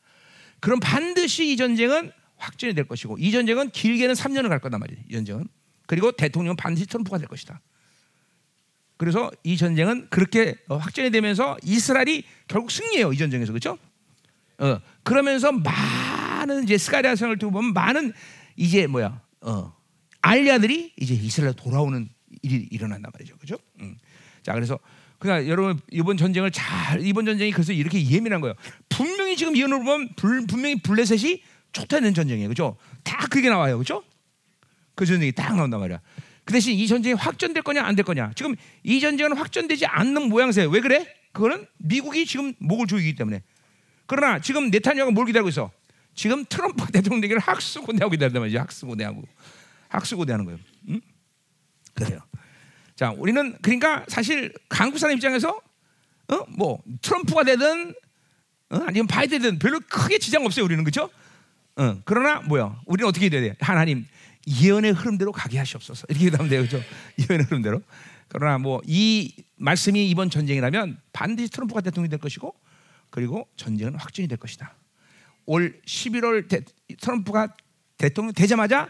그럼 0.60 0.80
반드시 0.80 1.52
이 1.52 1.58
전쟁은 1.58 2.12
확전이 2.38 2.74
될 2.74 2.86
것이고 2.88 3.18
이 3.18 3.32
전쟁은 3.32 3.72
길게는 3.72 4.16
3년을 4.16 4.50
갈 4.50 4.60
거단 4.60 4.80
말이에요. 4.80 5.02
이 5.10 5.14
전쟁은. 5.14 5.48
그리고 5.88 6.12
대통령은 6.12 6.56
반드시 6.56 6.88
트럼프가 6.88 7.18
될 7.18 7.28
것이다. 7.28 7.62
그래서 8.98 9.30
이 9.44 9.58
전쟁은 9.58 10.08
그렇게 10.10 10.56
어, 10.70 10.78
확전이 10.78 11.12
되면서 11.12 11.58
이스라엘이 11.64 12.24
결국 12.48 12.72
승리해요 12.72 13.12
이 13.14 13.18
전쟁에서 13.18 13.52
그렇죠? 13.52 13.78
어, 14.58 14.80
그러면서 15.04 15.52
많은 16.46 16.64
이제 16.64 16.78
스가랴 16.78 17.16
성을 17.16 17.38
두고 17.38 17.52
보면 17.52 17.74
많은 17.74 18.14
이제 18.56 18.88
뭐야 18.88 19.22
어, 19.42 19.74
알리아들이 20.22 20.94
이제 20.98 21.14
이스라엘 21.14 21.54
돌아오는 21.54 22.08
일이 22.42 22.68
일어난단 22.72 23.12
말이죠, 23.14 23.36
그렇죠? 23.38 23.62
음. 23.80 23.98
자 24.44 24.54
그래서 24.54 24.80
그러니까 25.20 25.50
여러분 25.50 25.80
이번 25.92 26.18
전쟁을 26.18 26.52
잘 26.52 27.06
이번 27.06 27.26
전쟁이 27.26 27.52
그래서 27.52 27.74
이렇게 27.74 28.04
예민한 28.10 28.42
거예요. 28.42 28.56
분명히 28.90 29.36
지금 29.36 29.58
예언으로 29.58 29.80
보면 29.80 30.10
불, 30.16 30.46
분명히 30.46 30.76
블레셋이 30.82 31.42
좋다는 31.72 32.14
전쟁이에요, 32.14 32.48
그렇죠? 32.48 32.78
다 33.04 33.28
그게 33.30 33.50
나와요, 33.50 33.78
그렇죠? 33.78 34.04
그 34.94 35.06
전쟁이 35.06 35.32
딱 35.32 35.56
나온단 35.56 35.80
말이야. 35.80 36.00
그 36.46 36.54
대신 36.54 36.74
이 36.76 36.88
전쟁이 36.88 37.16
확전될 37.16 37.64
거냐 37.64 37.84
안 37.84 37.96
될 37.96 38.06
거냐. 38.06 38.32
지금 38.36 38.56
이 38.84 39.00
전쟁은 39.00 39.36
확전되지 39.36 39.86
않는 39.88 40.30
모양새예요. 40.30 40.70
왜 40.70 40.80
그래? 40.80 41.08
그거는 41.34 41.66
미국이 41.80 42.26
지금 42.26 42.54
목을 42.60 42.88
조이기 42.88 43.16
때문에. 43.16 43.42
그러나 44.06 44.40
지금 44.40 44.70
네타냐가 44.70 45.12
뭘 45.12 45.26
기다리고 45.26 45.50
있어? 45.50 45.72
지금 46.16 46.46
트럼프 46.46 46.90
대통령 46.92 47.22
되기를 47.22 47.42
학수고대하고 47.42 48.12
기다린단 48.12 48.42
말이지. 48.42 48.58
학수고대하고 48.58 49.24
학수고대하는 49.90 50.46
거예요. 50.46 50.60
응? 50.90 51.02
그래요. 51.94 52.20
자, 52.96 53.12
우리는 53.12 53.58
그러니까 53.62 54.06
사실 54.08 54.54
한국 54.70 54.98
사람 55.00 55.16
입장에서 55.16 55.62
어? 56.30 56.46
뭐 56.50 56.82
트럼프가 57.02 57.44
되든 57.44 57.94
어? 58.70 58.78
아니면 58.88 59.08
바이든이든 59.08 59.60
별로 59.60 59.80
크게 59.90 60.18
지장 60.18 60.46
없어요. 60.46 60.66
우리는 60.66 60.84
그렇죠? 60.84 61.10
어, 61.76 62.02
그러나 62.06 62.42
뭐야? 62.42 62.82
우리는 62.86 63.08
어떻게 63.08 63.30
돼야 63.30 63.42
돼? 63.42 63.56
하나님 63.60 64.08
예언의 64.48 64.94
흐름대로 64.94 65.32
가게 65.32 65.58
하시옵소서. 65.58 66.08
이렇게 66.10 66.26
기도하면 66.26 66.50
돼요, 66.50 66.66
그렇죠? 66.66 66.84
예언의 67.30 67.46
흐름대로. 67.48 67.82
그러나 68.28 68.58
뭐 68.58 68.82
이 68.86 69.34
말씀이 69.58 70.10
이번 70.10 70.30
전쟁이라면 70.30 71.00
반드시 71.14 71.50
트럼프가 71.50 71.82
대통령이 71.82 72.10
될 72.10 72.20
것이고, 72.20 72.54
그리고 73.10 73.48
전쟁은 73.56 73.96
확정이 73.96 74.28
될 74.28 74.38
것이다. 74.38 74.76
올 75.46 75.82
11월 75.82 76.48
대, 76.48 76.62
트럼프가 77.00 77.56
대통령 77.98 78.34
되자마자 78.34 78.90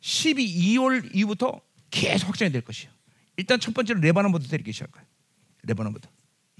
12월 0.00 1.14
이후부터 1.14 1.60
계속 1.90 2.28
확정이 2.28 2.50
될 2.50 2.62
것이에요. 2.62 2.92
일단 3.36 3.58
첫 3.58 3.72
번째로 3.74 4.00
레바논부터 4.00 4.48
때리기 4.48 4.72
시작할 4.72 4.92
거예요. 4.92 5.08
레바논부터 5.62 6.10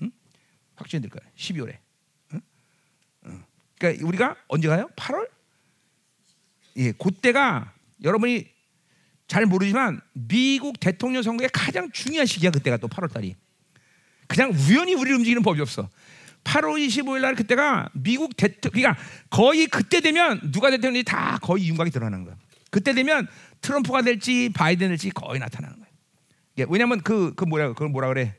응? 0.03 0.11
확정이 0.77 1.03
될 1.03 1.11
거예요. 1.11 1.31
12월에. 1.37 1.79
그러니까 3.79 4.07
우리가 4.07 4.37
언제 4.49 4.69
가요? 4.69 4.89
8월? 4.97 5.29
예, 6.77 6.93
그때가 6.93 7.73
여러분이 8.03 8.49
잘 9.27 9.47
모르지만 9.47 10.01
미국 10.13 10.79
대통령 10.81 11.23
선거의 11.23 11.49
가장 11.53 11.91
중요한 11.93 12.27
시기야 12.27 12.51
그때가 12.51 12.77
또 12.79 12.89
8월 12.89 13.13
달이. 13.13 13.35
그냥 14.27 14.53
우연히 14.53 14.95
우리를 14.95 15.17
움직이는 15.17 15.43
법이 15.43 15.61
없어. 15.61 15.89
8월 16.45 16.87
25일 16.87 17.21
날 17.21 17.35
그때가 17.35 17.89
미국 17.95 18.37
대통령 18.37 18.73
그러니까 18.95 19.03
거의 19.31 19.67
그때 19.67 20.01
되면 20.01 20.41
누가 20.53 20.71
대통령이 20.71 21.03
다 21.05 21.39
거의 21.43 21.69
윤곽이 21.69 21.91
드러나는 21.91 22.25
거야. 22.25 22.37
그때 22.71 22.93
되면 22.93 23.27
트럼프가 23.61 24.03
될지 24.03 24.51
바이든 24.55 24.89
될지 24.89 25.11
거의 25.11 25.41
나타나는 25.41 25.77
거야. 25.79 25.87
예, 26.59 26.67
왜냐면 26.69 27.01
그 27.01 27.35
그 27.35 27.45
뭐야 27.45 27.69
그걸 27.69 27.89
뭐라 27.89 28.09
그래? 28.09 28.37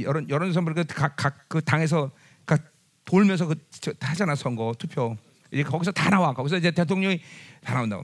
여론 0.00 0.28
여론 0.30 0.52
선거 0.52 0.72
그각 0.72 1.16
각 1.16 1.48
그 1.48 1.60
당에서 1.62 2.10
각 2.46 2.62
돌면서 3.04 3.46
그 3.46 3.56
저- 3.80 3.92
하잖아 4.00 4.34
선거 4.34 4.72
투표 4.78 5.16
이제 5.52 5.62
거기서 5.62 5.92
다 5.92 6.08
나와 6.08 6.32
거기서 6.32 6.56
이제 6.56 6.70
대통령이 6.70 7.20
다 7.62 7.74
나온다고. 7.74 8.02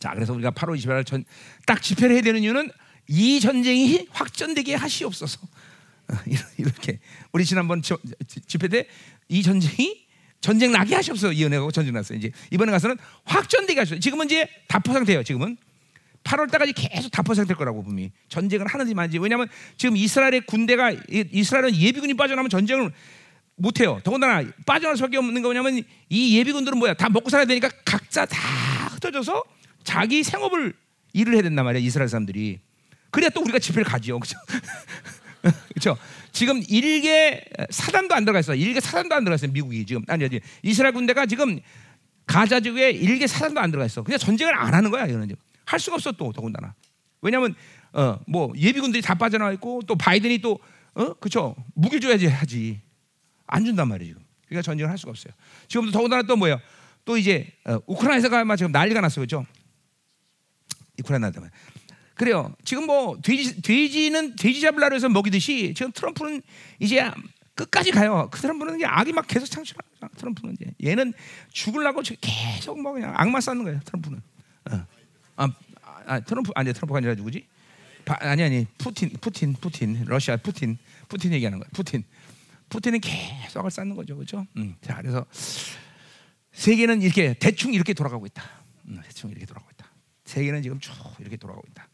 자 0.00 0.12
그래서 0.14 0.32
우리가 0.34 0.50
8월 0.50 0.76
20일 0.76 1.06
전 1.06 1.24
딱 1.66 1.80
집회를 1.80 2.16
해야 2.16 2.22
되는 2.22 2.42
이유는 2.42 2.70
이 3.08 3.38
전쟁이 3.40 4.06
확전되게 4.10 4.74
하시옵소서. 4.74 5.38
어, 6.12 6.16
이렇게 6.58 6.98
우리 7.32 7.44
지난번 7.44 7.82
저- 7.82 7.98
지- 8.26 8.40
집회 8.46 8.68
때 8.68 8.86
이 9.28 9.42
전쟁이 9.42 10.04
전쟁 10.42 10.70
나게 10.72 10.94
하셨어 10.94 11.32
이 11.32 11.42
은혜가 11.44 11.70
전쟁 11.72 11.94
났어요. 11.94 12.18
이제 12.18 12.30
이번에 12.50 12.70
가서는 12.72 12.96
확전되게 13.24 13.80
하셨어요. 13.80 14.00
지금은 14.00 14.26
이제 14.26 14.46
답포 14.68 14.92
상태예요. 14.92 15.22
지금은 15.22 15.56
8월 16.24 16.50
달까지 16.50 16.74
계속 16.74 17.10
답포 17.10 17.32
상태일 17.32 17.56
거라고 17.56 17.82
분명히 17.82 18.12
전쟁을 18.28 18.66
하는지 18.66 18.92
말지. 18.94 19.18
왜냐하면 19.18 19.48
지금 19.78 19.96
이스라엘의 19.96 20.42
군대가 20.46 20.90
이- 20.90 21.00
이스라엘은 21.32 21.74
예비군이 21.74 22.14
빠져나면 22.14 22.50
전쟁을 22.50 22.92
못 23.56 23.80
해요. 23.80 24.00
더군다나 24.04 24.42
빠져나갈 24.66 24.96
수밖에 24.98 25.16
없는 25.16 25.40
거 25.40 25.48
뭐냐면 25.48 25.82
이 26.10 26.38
예비군들은 26.38 26.76
뭐야? 26.78 26.94
다 26.94 27.08
먹고 27.08 27.30
살아야 27.30 27.46
되니까 27.46 27.70
각자 27.86 28.26
다 28.26 28.38
흩어져서 28.94 29.42
자기 29.84 30.22
생업을 30.22 30.74
일을 31.14 31.34
해야 31.34 31.42
된단 31.42 31.64
말이야. 31.64 31.82
이스라엘 31.82 32.08
사람들이. 32.10 32.60
그래야 33.10 33.30
또 33.30 33.40
우리가 33.42 33.58
집회를 33.58 33.84
가지요. 33.84 34.18
그렇죠? 34.18 34.36
그렇죠? 35.68 35.96
지금 36.32 36.62
일개 36.68 37.42
사단도 37.70 38.14
안 38.14 38.24
들어가 38.24 38.40
있어. 38.40 38.54
일개 38.54 38.80
사단도 38.80 39.14
안 39.14 39.24
들어가 39.24 39.34
있어요. 39.36 39.52
미국이 39.52 39.84
지금 39.84 40.02
아니 40.08 40.24
아니 40.24 40.40
이스라엘 40.62 40.94
군대가 40.94 41.26
지금 41.26 41.60
가자 42.26 42.60
지구에 42.60 42.90
일개 42.90 43.26
사단도 43.26 43.60
안 43.60 43.70
들어가 43.70 43.84
있어. 43.86 44.02
그냥 44.02 44.18
전쟁을 44.18 44.54
안 44.54 44.72
하는 44.74 44.90
거야. 44.90 45.06
이거는 45.06 45.28
지금. 45.28 45.42
할 45.66 45.78
수가 45.80 45.96
없어 45.96 46.12
또 46.12 46.32
더군다나. 46.32 46.74
왜냐하면 47.22 47.54
어 47.92 48.18
뭐 48.26 48.52
예비군들이 48.56 49.02
다 49.02 49.14
빠져나와 49.14 49.52
있고 49.52 49.82
또 49.86 49.94
바이든이 49.96 50.38
또 50.38 50.58
어 50.96 51.12
그렇죠 51.14 51.56
무기 51.74 52.00
줘야지 52.00 52.26
하지 52.26 52.80
안 53.46 53.64
준단 53.64 53.88
말이에요 53.88 54.14
지금. 54.14 54.22
그러니까 54.48 54.62
전쟁을 54.62 54.90
할 54.90 54.96
수가 54.98 55.10
없어요. 55.10 55.32
지금도 55.68 55.90
더군다나 55.92 56.22
또 56.22 56.36
뭐예요? 56.36 56.60
또 57.04 57.16
이제 57.18 57.48
어, 57.64 57.78
우크라이나가 57.86 58.40
아마 58.40 58.56
지금 58.56 58.72
난리가 58.72 59.00
났어 59.00 59.16
그렇죠? 59.20 59.44
우크라이나 61.00 61.30
때문에. 61.30 61.50
그래요. 62.14 62.54
지금 62.64 62.86
뭐 62.86 63.18
돼지 63.22 63.60
돼지는 63.60 64.36
돼지 64.36 64.60
잡으려고 64.60 64.94
해서 64.94 65.08
먹이듯이 65.08 65.74
지금 65.76 65.90
트럼프는 65.92 66.42
이제 66.78 67.10
끝까지 67.54 67.90
가요. 67.90 68.28
그 68.30 68.40
트럼프는 68.40 68.76
이제 68.76 68.86
악이 68.86 69.12
막 69.12 69.26
계속 69.26 69.46
창출하는 69.46 70.00
거야. 70.00 70.10
트럼프는 70.16 70.56
이제 70.60 70.72
얘는 70.84 71.12
지금 71.52 71.82
계속 72.20 72.80
뭐 72.80 72.92
그냥 72.92 73.12
악만 73.16 73.40
쌓는 73.40 73.64
거예요. 73.64 73.80
트럼프는. 73.84 74.22
어. 74.70 74.86
아, 75.36 75.48
아 76.06 76.20
트럼프 76.20 76.52
아니 76.54 76.72
트럼프가 76.72 76.98
아니라 76.98 77.14
누구지? 77.14 77.46
바, 78.04 78.16
아니 78.20 78.42
아니 78.42 78.66
푸틴 78.78 79.10
푸틴 79.20 79.54
푸틴 79.54 80.04
러시아 80.06 80.36
푸틴 80.36 80.78
푸틴 81.08 81.32
얘기하는 81.32 81.58
거야. 81.58 81.68
푸틴 81.72 82.04
푸틴은 82.68 83.00
계속 83.00 83.60
악을 83.60 83.70
쌓는 83.70 83.96
거죠, 83.96 84.16
그렇죠? 84.16 84.46
음, 84.56 84.76
자 84.80 84.96
그래서 84.96 85.24
세계는 86.52 87.02
이렇게 87.02 87.34
대충 87.34 87.74
이렇게 87.74 87.94
돌아가고 87.94 88.26
있다. 88.26 88.42
음, 88.86 89.00
대충 89.04 89.30
이렇게 89.30 89.46
돌아가고 89.46 89.70
있다. 89.74 89.90
세계는 90.24 90.62
지금 90.62 90.78
쭉 90.80 90.92
이렇게 91.18 91.36
돌아가고 91.36 91.66
있다. 91.70 91.88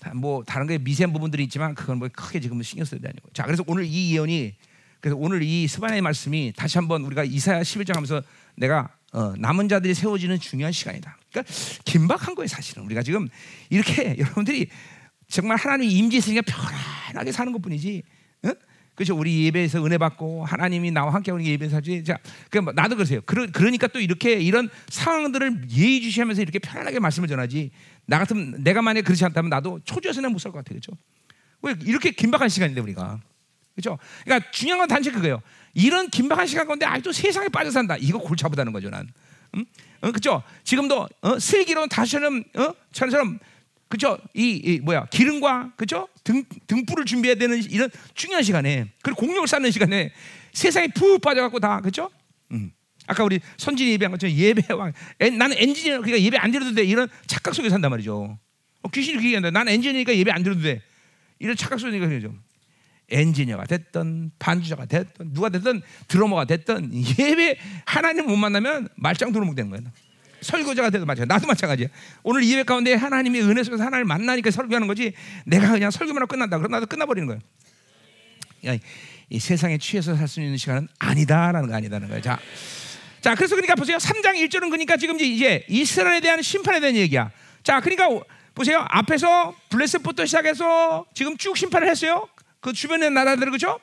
다- 0.00 0.12
뭐 0.14 0.42
다른 0.44 0.66
게 0.66 0.78
미세한 0.78 1.12
부분들이 1.12 1.44
있지만 1.44 1.74
그건 1.74 1.98
뭐 1.98 2.08
크게 2.12 2.40
지금은 2.40 2.62
신경 2.62 2.84
쓸때 2.84 3.08
아니고. 3.08 3.28
자, 3.32 3.44
그래서 3.44 3.64
오늘 3.66 3.84
이 3.84 4.14
예언이 4.14 4.54
그래서 5.00 5.16
오늘 5.16 5.42
이 5.42 5.66
스바냐의 5.68 6.02
말씀이 6.02 6.52
다시 6.56 6.78
한번 6.78 7.02
우리가 7.04 7.24
이사야 7.24 7.62
11장 7.62 7.94
하면서 7.94 8.22
내가 8.56 8.88
어, 9.12 9.32
남은 9.38 9.68
자들이 9.68 9.94
세워지는 9.94 10.38
중요한 10.40 10.72
시간이다. 10.72 11.16
그러니까 11.30 11.54
긴박한 11.84 12.34
거예요, 12.34 12.46
사실은. 12.46 12.84
우리가 12.84 13.02
지금 13.02 13.28
이렇게 13.70 14.16
여러분들이 14.18 14.68
정말 15.28 15.56
하나님의 15.56 15.92
임재 15.94 16.18
있으니까 16.18 16.42
편안하게 16.46 17.32
사는 17.32 17.52
것뿐이지. 17.52 18.02
응? 18.98 19.04
그렇죠. 19.04 19.16
우리 19.16 19.44
예배에서 19.46 19.84
은혜 19.84 19.96
받고 19.96 20.44
하나님이 20.44 20.90
나와 20.90 21.14
함께 21.14 21.30
하는 21.30 21.44
예배 21.46 21.68
사지. 21.68 22.02
자, 22.04 22.18
그 22.50 22.58
나도 22.58 22.96
그러세요. 22.96 23.20
그러, 23.24 23.46
그러니까 23.52 23.86
또 23.86 24.00
이렇게 24.00 24.32
이런 24.32 24.68
상황들을 24.88 25.68
예의주시하면서 25.70 26.42
이렇게 26.42 26.58
편안하게 26.58 26.98
말씀을 26.98 27.28
전하지. 27.28 27.70
나 28.06 28.18
같으면 28.18 28.62
내가 28.64 28.82
만약 28.82 28.98
에 28.98 29.02
그렇지 29.02 29.24
않다면 29.24 29.50
나도 29.50 29.80
초조해서는 29.84 30.32
못 30.32 30.38
살 30.40 30.50
것 30.52 30.58
같아, 30.58 30.70
그렇죠? 30.70 30.92
왜 31.62 31.74
이렇게 31.84 32.10
긴박한 32.10 32.48
시간인데 32.48 32.80
우리가, 32.80 33.20
그렇죠? 33.74 33.98
그러니까 34.24 34.50
중요한 34.50 34.78
건 34.78 34.88
단지 34.88 35.10
그거예요. 35.10 35.42
이런 35.74 36.08
긴박한 36.08 36.46
시간 36.46 36.66
가운데 36.66 36.86
아직도 36.86 37.12
세상에 37.12 37.48
빠져 37.48 37.70
산다. 37.70 37.96
이거 37.98 38.18
골치 38.18 38.44
아프다는 38.44 38.72
거죠, 38.72 38.90
난. 38.90 39.08
응? 39.56 39.64
어, 40.00 40.10
그렇죠? 40.10 40.42
지금도 40.64 41.08
어? 41.22 41.38
슬기로운 41.38 41.88
다시처럼 41.88 42.44
어? 42.56 42.74
처럼 42.92 43.38
그죠? 43.88 44.18
이, 44.34 44.60
이 44.62 44.80
뭐야 44.80 45.06
기름과 45.06 45.72
그죠? 45.76 46.08
등 46.24 46.44
등불을 46.66 47.04
준비해야 47.06 47.36
되는 47.36 47.62
이런 47.70 47.90
중요한 48.14 48.42
시간에 48.42 48.92
그리고 49.02 49.20
공력을 49.20 49.46
쌓는 49.48 49.70
시간에 49.70 50.12
세상에 50.52 50.88
푹 50.88 51.20
빠져갖고 51.22 51.58
다 51.60 51.80
그죠? 51.80 52.10
음. 52.52 52.70
아까 53.06 53.24
우리 53.24 53.40
선진이 53.56 53.92
예배한 53.92 54.12
것처럼 54.12 54.36
예배왕 54.36 54.92
엔- 55.20 55.38
나는 55.38 55.56
엔지니어 55.58 56.00
그러니까 56.02 56.20
예배 56.20 56.36
안 56.36 56.50
드려도 56.50 56.74
돼 56.74 56.84
이런 56.84 57.08
착각 57.26 57.54
속에 57.54 57.70
산단 57.70 57.90
말이죠. 57.90 58.38
어, 58.82 58.88
귀신이 58.90 59.12
그렇게 59.14 59.28
얘기한다. 59.28 59.50
나는 59.50 59.72
엔지니어니까 59.72 60.14
예배 60.14 60.30
안 60.30 60.42
드려도 60.42 60.60
돼 60.62 60.82
이런 61.38 61.56
착각 61.56 61.80
속에 61.80 61.98
그죠? 61.98 62.34
엔지니어가 63.10 63.64
됐던 63.64 64.32
반주자가 64.38 64.84
됐던 64.84 65.32
누가 65.32 65.48
됐든 65.48 65.80
드러머가 66.08 66.44
됐든 66.44 66.90
예배 67.18 67.58
하나님 67.86 68.26
못 68.26 68.36
만나면 68.36 68.88
말짱 68.96 69.32
도루묵 69.32 69.54
되는 69.56 69.70
거예요. 69.70 69.84
설교자가 70.40 70.90
돼도 70.90 71.06
마찬가지. 71.06 71.28
나도 71.28 71.46
마찬가지야. 71.46 71.88
오늘 72.22 72.44
예배 72.44 72.64
가운데 72.64 72.94
하나님의 72.94 73.42
은혜 73.42 73.62
속에서 73.62 73.84
하나님을 73.84 74.04
만나니까 74.04 74.50
설교하는 74.50 74.86
거지. 74.86 75.12
내가 75.44 75.70
그냥 75.72 75.90
설교만 75.90 76.22
하고 76.22 76.28
끝난다. 76.28 76.58
그럼 76.58 76.70
나도 76.72 76.86
끝나버리는 76.86 77.26
거예요. 77.26 77.40
야, 78.66 78.76
이 79.30 79.38
세상에 79.38 79.78
취해서 79.78 80.16
살 80.16 80.26
수 80.28 80.40
있는 80.40 80.56
시간은 80.56 80.88
아니다라는 80.98 81.68
거 81.68 81.76
아니다는 81.76 82.08
거예요. 82.08 82.22
자, 82.22 82.38
자, 83.20 83.34
그래서 83.34 83.54
그러니까 83.56 83.74
보세요. 83.74 83.96
3장 83.98 84.34
1절은 84.36 84.70
그러니까 84.70 84.96
지금 84.96 85.20
이제 85.20 85.64
이스라엘에 85.68 86.20
대한 86.20 86.40
심판에 86.42 86.80
대한 86.80 86.94
얘기야. 86.96 87.30
자, 87.62 87.80
그러니까 87.80 88.08
보세요. 88.54 88.84
앞에서 88.88 89.54
블레셋부터 89.70 90.24
시작해서 90.26 91.04
지금 91.14 91.36
쭉 91.36 91.56
심판을 91.56 91.88
했어요. 91.88 92.28
그 92.60 92.72
주변의 92.72 93.10
나라들 93.10 93.50
그죠? 93.50 93.78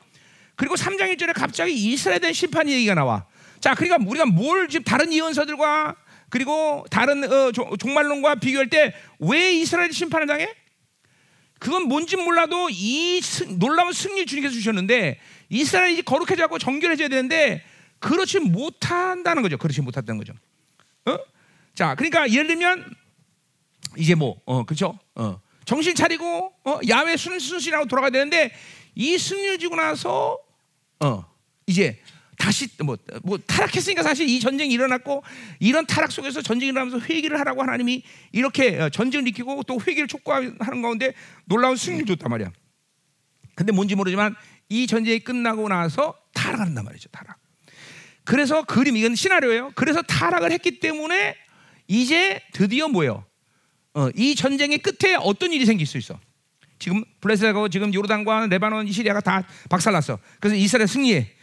그리고 0.56 0.76
3장 0.76 1.15
1절에 1.15 1.34
갑자기 1.34 1.74
이스라엘에 1.74 2.20
대한 2.20 2.34
심판 2.34 2.70
얘기가 2.70 2.94
나와. 2.96 3.26
자, 3.60 3.74
그러니까 3.74 3.98
우리가 4.10 4.26
뭘 4.26 4.68
지금 4.68 4.84
다른 4.84 5.12
예언서들과 5.12 5.96
그리고 6.29 6.85
다른 6.89 7.23
어, 7.31 7.51
종- 7.51 7.75
종말론과 7.77 8.35
비교할 8.35 8.69
때 8.69 8.93
왜 9.19 9.53
이스라엘이 9.53 9.93
심판을 9.93 10.27
당해? 10.27 10.53
그건 11.59 11.83
뭔지 11.88 12.15
몰라도 12.17 12.69
이 12.69 13.21
승- 13.21 13.57
놀라운 13.59 13.93
승리 13.93 14.25
주님께서 14.25 14.53
주셨는데 14.53 15.19
이스라엘이 15.49 16.01
거룩해져고 16.03 16.59
정결해져야 16.59 17.07
되는데 17.07 17.63
그렇지 17.99 18.39
못한다는 18.39 19.41
거죠. 19.41 19.57
그렇지 19.57 19.81
못한다는 19.81 20.17
거죠. 20.17 20.33
어? 21.05 21.17
자, 21.73 21.95
그러니까 21.95 22.29
예를 22.29 22.47
들면 22.47 22.85
이제 23.97 24.15
뭐, 24.15 24.39
어, 24.45 24.63
그렇죠? 24.65 24.99
어, 25.15 25.39
정신 25.63 25.95
차리고 25.95 26.53
어, 26.65 26.79
야외 26.89 27.15
순 27.17 27.39
순신하고 27.39 27.85
돌아가야 27.85 28.09
되는데 28.11 28.51
이 28.93 29.17
승리를 29.17 29.57
지고 29.59 29.75
나서 29.75 30.38
어, 30.99 31.25
이제 31.67 31.99
다시 32.45 32.67
뭐, 32.84 32.95
뭐 33.23 33.39
타락했으니까 33.39 34.03
사실 34.03 34.29
이 34.29 34.39
전쟁이 34.39 34.71
일어났고 34.71 35.23
이런 35.60 35.88
타락 35.88 36.12
속에서 36.12 36.43
전쟁이 36.43 36.69
일어나면서 36.69 37.03
회개를 37.03 37.39
하라고 37.39 37.63
하나님이 37.63 38.03
이렇게 38.34 38.79
어, 38.79 38.89
전쟁을 38.89 39.23
일으키고 39.27 39.63
또 39.63 39.79
회개를 39.79 40.08
촉구하는 40.08 40.60
가운데 40.60 41.15
놀라운 41.45 41.75
승리를 41.75 42.05
줬단 42.05 42.29
말이야. 42.29 42.51
근데 43.55 43.71
뭔지 43.71 43.95
모르지만 43.95 44.36
이 44.69 44.86
전쟁이 44.86 45.21
끝나고 45.21 45.67
나서 45.69 46.13
타락한단 46.36 46.86
말이죠. 46.86 47.10
타락. 47.10 47.38
그래서 48.23 48.63
그림 48.63 48.95
이건 48.95 49.15
시나리오예요. 49.15 49.71
그래서 49.73 50.03
타락을 50.03 50.51
했기 50.51 50.79
때문에 50.79 51.36
이제 51.88 52.43
드디어 52.53 52.88
뭐예요? 52.89 53.25
어, 53.95 54.10
이 54.15 54.36
전쟁의 54.36 54.79
끝에 54.79 55.15
어떤 55.15 55.51
일이 55.51 55.65
생길 55.65 55.88
수 55.88 55.97
있어? 55.97 56.19
지금 56.77 57.03
블레셋하고 57.21 57.69
지금 57.69 57.91
요르단과 57.91 58.47
레바논, 58.47 58.91
시리아가 58.91 59.19
다 59.19 59.47
박살났어. 59.67 60.19
그래서 60.39 60.55
이스라엘 60.55 60.88
승리해. 60.88 61.35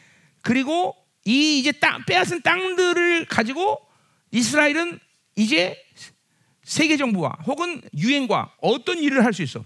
그리고 0.43 0.95
이 1.25 1.59
이제 1.59 1.73
땅 1.73 2.05
빼앗은 2.05 2.43
땅들을 2.43 3.27
가지고 3.27 3.81
이스라엘은 4.33 4.99
이제 5.37 5.77
세계 6.65 6.97
정부와 6.97 7.31
혹은 7.47 7.81
유엔과 7.97 8.57
어떤 8.61 8.99
일을 8.99 9.25
할 9.25 9.33
수 9.33 9.43
있어? 9.43 9.65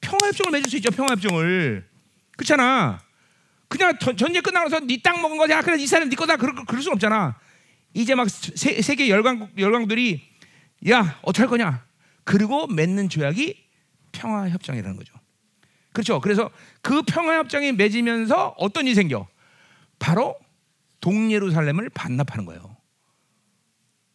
평화협정을 0.00 0.52
맺을 0.52 0.70
수 0.70 0.76
있죠. 0.76 0.90
평화협정을 0.90 1.88
그렇잖아. 2.36 3.00
그냥 3.68 3.98
전- 3.98 4.16
전쟁 4.16 4.42
끝나고 4.42 4.68
나서 4.68 4.84
네 4.84 4.98
땅 5.02 5.20
먹은 5.22 5.36
거야. 5.38 5.62
그래 5.62 5.80
이스라엘 5.80 6.08
네 6.08 6.16
거다. 6.16 6.36
그럴, 6.36 6.54
그럴 6.66 6.82
수 6.82 6.90
없잖아. 6.90 7.38
이제 7.94 8.14
막 8.14 8.28
세, 8.28 8.82
세계 8.82 9.08
열강 9.08 9.52
열강들이 9.56 10.22
야 10.90 11.18
어떻게 11.22 11.42
할 11.42 11.48
거냐? 11.48 11.84
그리고 12.24 12.66
맺는 12.66 13.08
조약이 13.08 13.64
평화협정이라는 14.12 14.96
거죠. 14.96 15.14
그렇죠. 15.94 16.20
그래서 16.20 16.50
그 16.82 17.02
평화 17.02 17.38
협정이 17.38 17.70
맺으면서 17.72 18.56
어떤 18.58 18.84
일이 18.84 18.96
생겨? 18.96 19.28
바로 20.00 20.36
동예루살렘을 21.00 21.88
반납하는 21.90 22.44
거예요. 22.46 22.76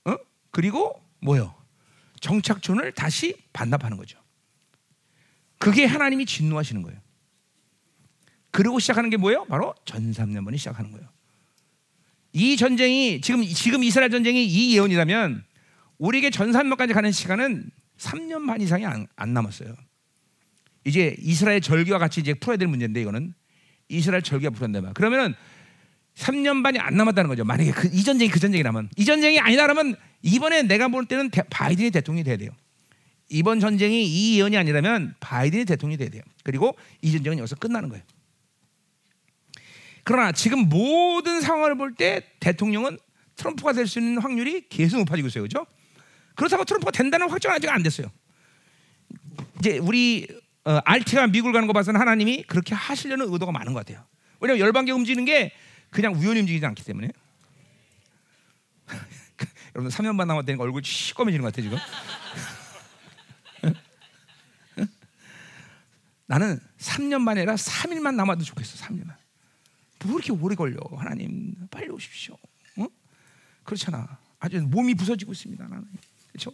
어? 0.03 0.15
그리고 0.51 1.01
뭐요? 1.21 1.55
정착촌을 2.19 2.91
다시 2.91 3.33
반납하는 3.53 3.95
거죠. 3.95 4.19
그게 5.57 5.85
하나님이 5.85 6.25
진노하시는 6.25 6.81
거예요. 6.81 6.99
그리고 8.51 8.79
시작하는 8.79 9.09
게 9.09 9.15
뭐예요? 9.15 9.45
바로 9.45 9.73
전삼년번이 9.85 10.57
시작하는 10.57 10.91
거예요. 10.91 11.07
이 12.33 12.57
전쟁이 12.57 13.21
지금 13.21 13.41
지금 13.45 13.85
이스라엘 13.85 14.11
전쟁이 14.11 14.45
이 14.45 14.75
예언이라면 14.75 15.45
우리에게 15.97 16.29
전산면까지 16.29 16.91
가는 16.93 17.09
시간은 17.13 17.71
3년 17.97 18.47
반 18.47 18.59
이상이 18.59 18.85
안, 18.85 19.07
안 19.15 19.33
남았어요. 19.33 19.75
이제 20.89 21.15
이스라엘 21.19 21.61
절기와 21.61 21.99
같이 21.99 22.19
이제 22.19 22.33
풀어야 22.33 22.57
될 22.57 22.67
문제인데 22.67 23.01
이거는 23.01 23.33
이스라엘 23.87 24.21
절기가 24.21 24.53
된다. 24.59 24.91
그러면은 24.93 25.35
3년 26.15 26.63
반이 26.63 26.79
안 26.79 26.95
남았다는 26.97 27.29
거죠. 27.29 27.45
만약에 27.45 27.71
그, 27.71 27.89
이 27.93 28.03
전쟁이 28.03 28.29
그 28.29 28.39
전쟁이 28.39 28.61
라면 28.61 28.89
이 28.97 29.05
전쟁이 29.05 29.39
아니다 29.39 29.63
그러면 29.63 29.95
이번에 30.21 30.63
내가 30.63 30.89
볼 30.89 31.05
때는 31.05 31.29
대, 31.29 31.43
바이든이 31.49 31.91
대통령이 31.91 32.23
돼야 32.25 32.35
돼요. 32.37 32.51
이번 33.29 33.59
전쟁이 33.59 34.05
이 34.05 34.37
예언이 34.37 34.57
아니라면 34.57 35.15
바이든이 35.19 35.65
대통령이 35.65 35.97
돼야 35.97 36.09
돼요. 36.09 36.23
그리고 36.43 36.75
이 37.01 37.11
전쟁은 37.11 37.37
여기서 37.37 37.55
끝나는 37.55 37.89
거예요. 37.89 38.03
그러나 40.03 40.31
지금 40.31 40.67
모든 40.67 41.39
상황을 41.41 41.75
볼 41.77 41.95
때 41.95 42.21
대통령은 42.39 42.97
트럼프가 43.35 43.73
될 43.73 43.87
수 43.87 43.99
있는 43.99 44.17
확률이 44.21 44.67
계속 44.67 44.97
높아지고 44.97 45.27
있어요. 45.27 45.43
그렇죠? 45.43 45.65
그렇다고 46.35 46.65
트럼프가 46.65 46.91
된다는 46.91 47.29
확정은 47.29 47.55
아직 47.55 47.69
안 47.69 47.83
됐어요. 47.83 48.11
이제 49.59 49.77
우리 49.77 50.27
어, 50.65 50.79
RT가 50.83 51.27
미국을 51.27 51.53
가는 51.53 51.67
거 51.67 51.73
봐서는 51.73 51.99
하나님이 51.99 52.43
그렇게 52.43 52.75
하시려는 52.75 53.31
의도가 53.31 53.51
많은 53.51 53.73
것 53.73 53.85
같아요. 53.85 54.05
왜냐하면 54.39 54.65
열방계 54.65 54.91
움직이는 54.91 55.25
게 55.25 55.53
그냥 55.89 56.13
우연히 56.13 56.41
움직이지 56.41 56.65
않기 56.65 56.83
때문에. 56.83 57.09
여러분 59.75 59.91
3년만 59.91 60.25
남았다니까 60.27 60.63
얼굴 60.63 60.83
시꺼매지는 60.83 61.43
것 61.43 61.53
같아 61.53 61.61
지금. 61.61 61.77
나는 66.27 66.59
3년만 66.77 67.29
아니라 67.29 67.55
3일만 67.55 68.15
남아도 68.15 68.43
좋겠어. 68.43 68.85
3일만. 68.85 69.15
뭐 70.05 70.19
이렇게 70.19 70.31
오래 70.31 70.55
걸려? 70.55 70.79
하나님 70.95 71.55
빨리 71.71 71.89
오십시오. 71.89 72.37
어? 72.77 72.85
그렇잖아. 73.63 74.19
아주 74.39 74.61
몸이 74.61 74.95
부서지고 74.95 75.31
있습니다. 75.31 75.67
나는 75.67 75.85
그렇죠? 76.31 76.53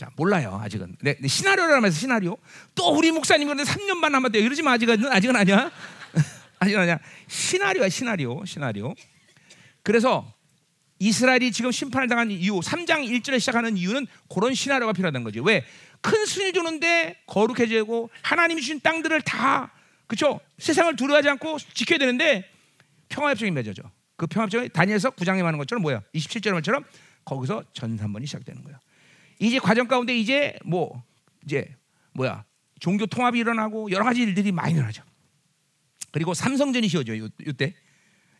자 0.00 0.08
몰라요 0.16 0.58
아직은. 0.62 0.96
네, 1.02 1.14
네, 1.20 1.28
시나리오라면서 1.28 1.94
시나리오. 1.94 2.38
또 2.74 2.88
우리 2.96 3.12
목사님 3.12 3.46
그런데 3.46 3.70
3년만 3.70 4.10
남았대요. 4.12 4.42
이러지 4.42 4.62
마 4.62 4.72
아직은 4.72 5.12
아직은 5.12 5.36
아니야. 5.36 5.70
아직은 6.58 6.80
아니야. 6.80 6.98
시나리오야 7.28 7.90
시나리오 7.90 8.42
시나리오. 8.46 8.94
그래서 9.82 10.32
이스라엘이 11.00 11.52
지금 11.52 11.70
심판을 11.70 12.08
당한 12.08 12.30
이유 12.30 12.60
3장 12.60 13.06
1절에 13.10 13.40
시작하는 13.40 13.76
이유는 13.76 14.06
그런 14.34 14.54
시나리오가 14.54 14.94
필요하다는 14.94 15.22
거죠. 15.22 15.42
왜? 15.42 15.66
큰 16.00 16.24
순위 16.24 16.54
주는데 16.54 17.18
거룩해지고 17.26 18.08
하나님이 18.22 18.62
주신 18.62 18.80
땅들을 18.80 19.20
다 19.20 19.70
그렇죠? 20.06 20.40
세상을 20.56 20.96
두려워하지 20.96 21.28
않고 21.28 21.58
지켜야 21.74 21.98
되는데 21.98 22.50
평화협정이 23.10 23.50
맺어져. 23.50 23.82
그 24.16 24.26
평화협정이 24.26 24.70
다니엘서 24.70 25.10
9장에 25.10 25.40
말하는 25.40 25.58
것처럼 25.58 25.82
뭐야? 25.82 26.00
27절 26.14 26.52
말처럼 26.52 26.84
거기서 27.26 27.64
전산번이 27.74 28.24
시작되는 28.24 28.64
거야. 28.64 28.80
이제 29.40 29.58
과정 29.58 29.88
가운데 29.88 30.16
이제 30.16 30.56
뭐 30.64 31.02
이제 31.44 31.74
뭐야? 32.12 32.44
종교 32.78 33.06
통합이 33.06 33.38
일어나고 33.38 33.90
여러 33.90 34.04
가지 34.04 34.22
일들이 34.22 34.52
많이 34.52 34.74
일어나죠. 34.74 35.02
그리고 36.12 36.34
삼성전이 36.34 36.88
지어져 36.88 37.18
요, 37.18 37.28
때 37.56 37.74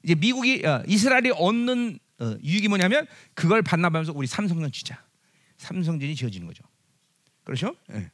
이제 0.02 0.14
미국이 0.14 0.64
어, 0.64 0.82
이스라엘이 0.86 1.32
얻는 1.34 1.98
어, 2.20 2.36
유익이 2.42 2.68
뭐냐면 2.68 3.06
그걸 3.34 3.62
반납하면서 3.62 4.12
우리 4.14 4.26
삼성전 4.26 4.72
지자 4.72 5.02
삼성전이 5.56 6.14
지어지는 6.14 6.46
거죠. 6.46 6.62
그렇죠? 7.44 7.74
예. 7.92 8.10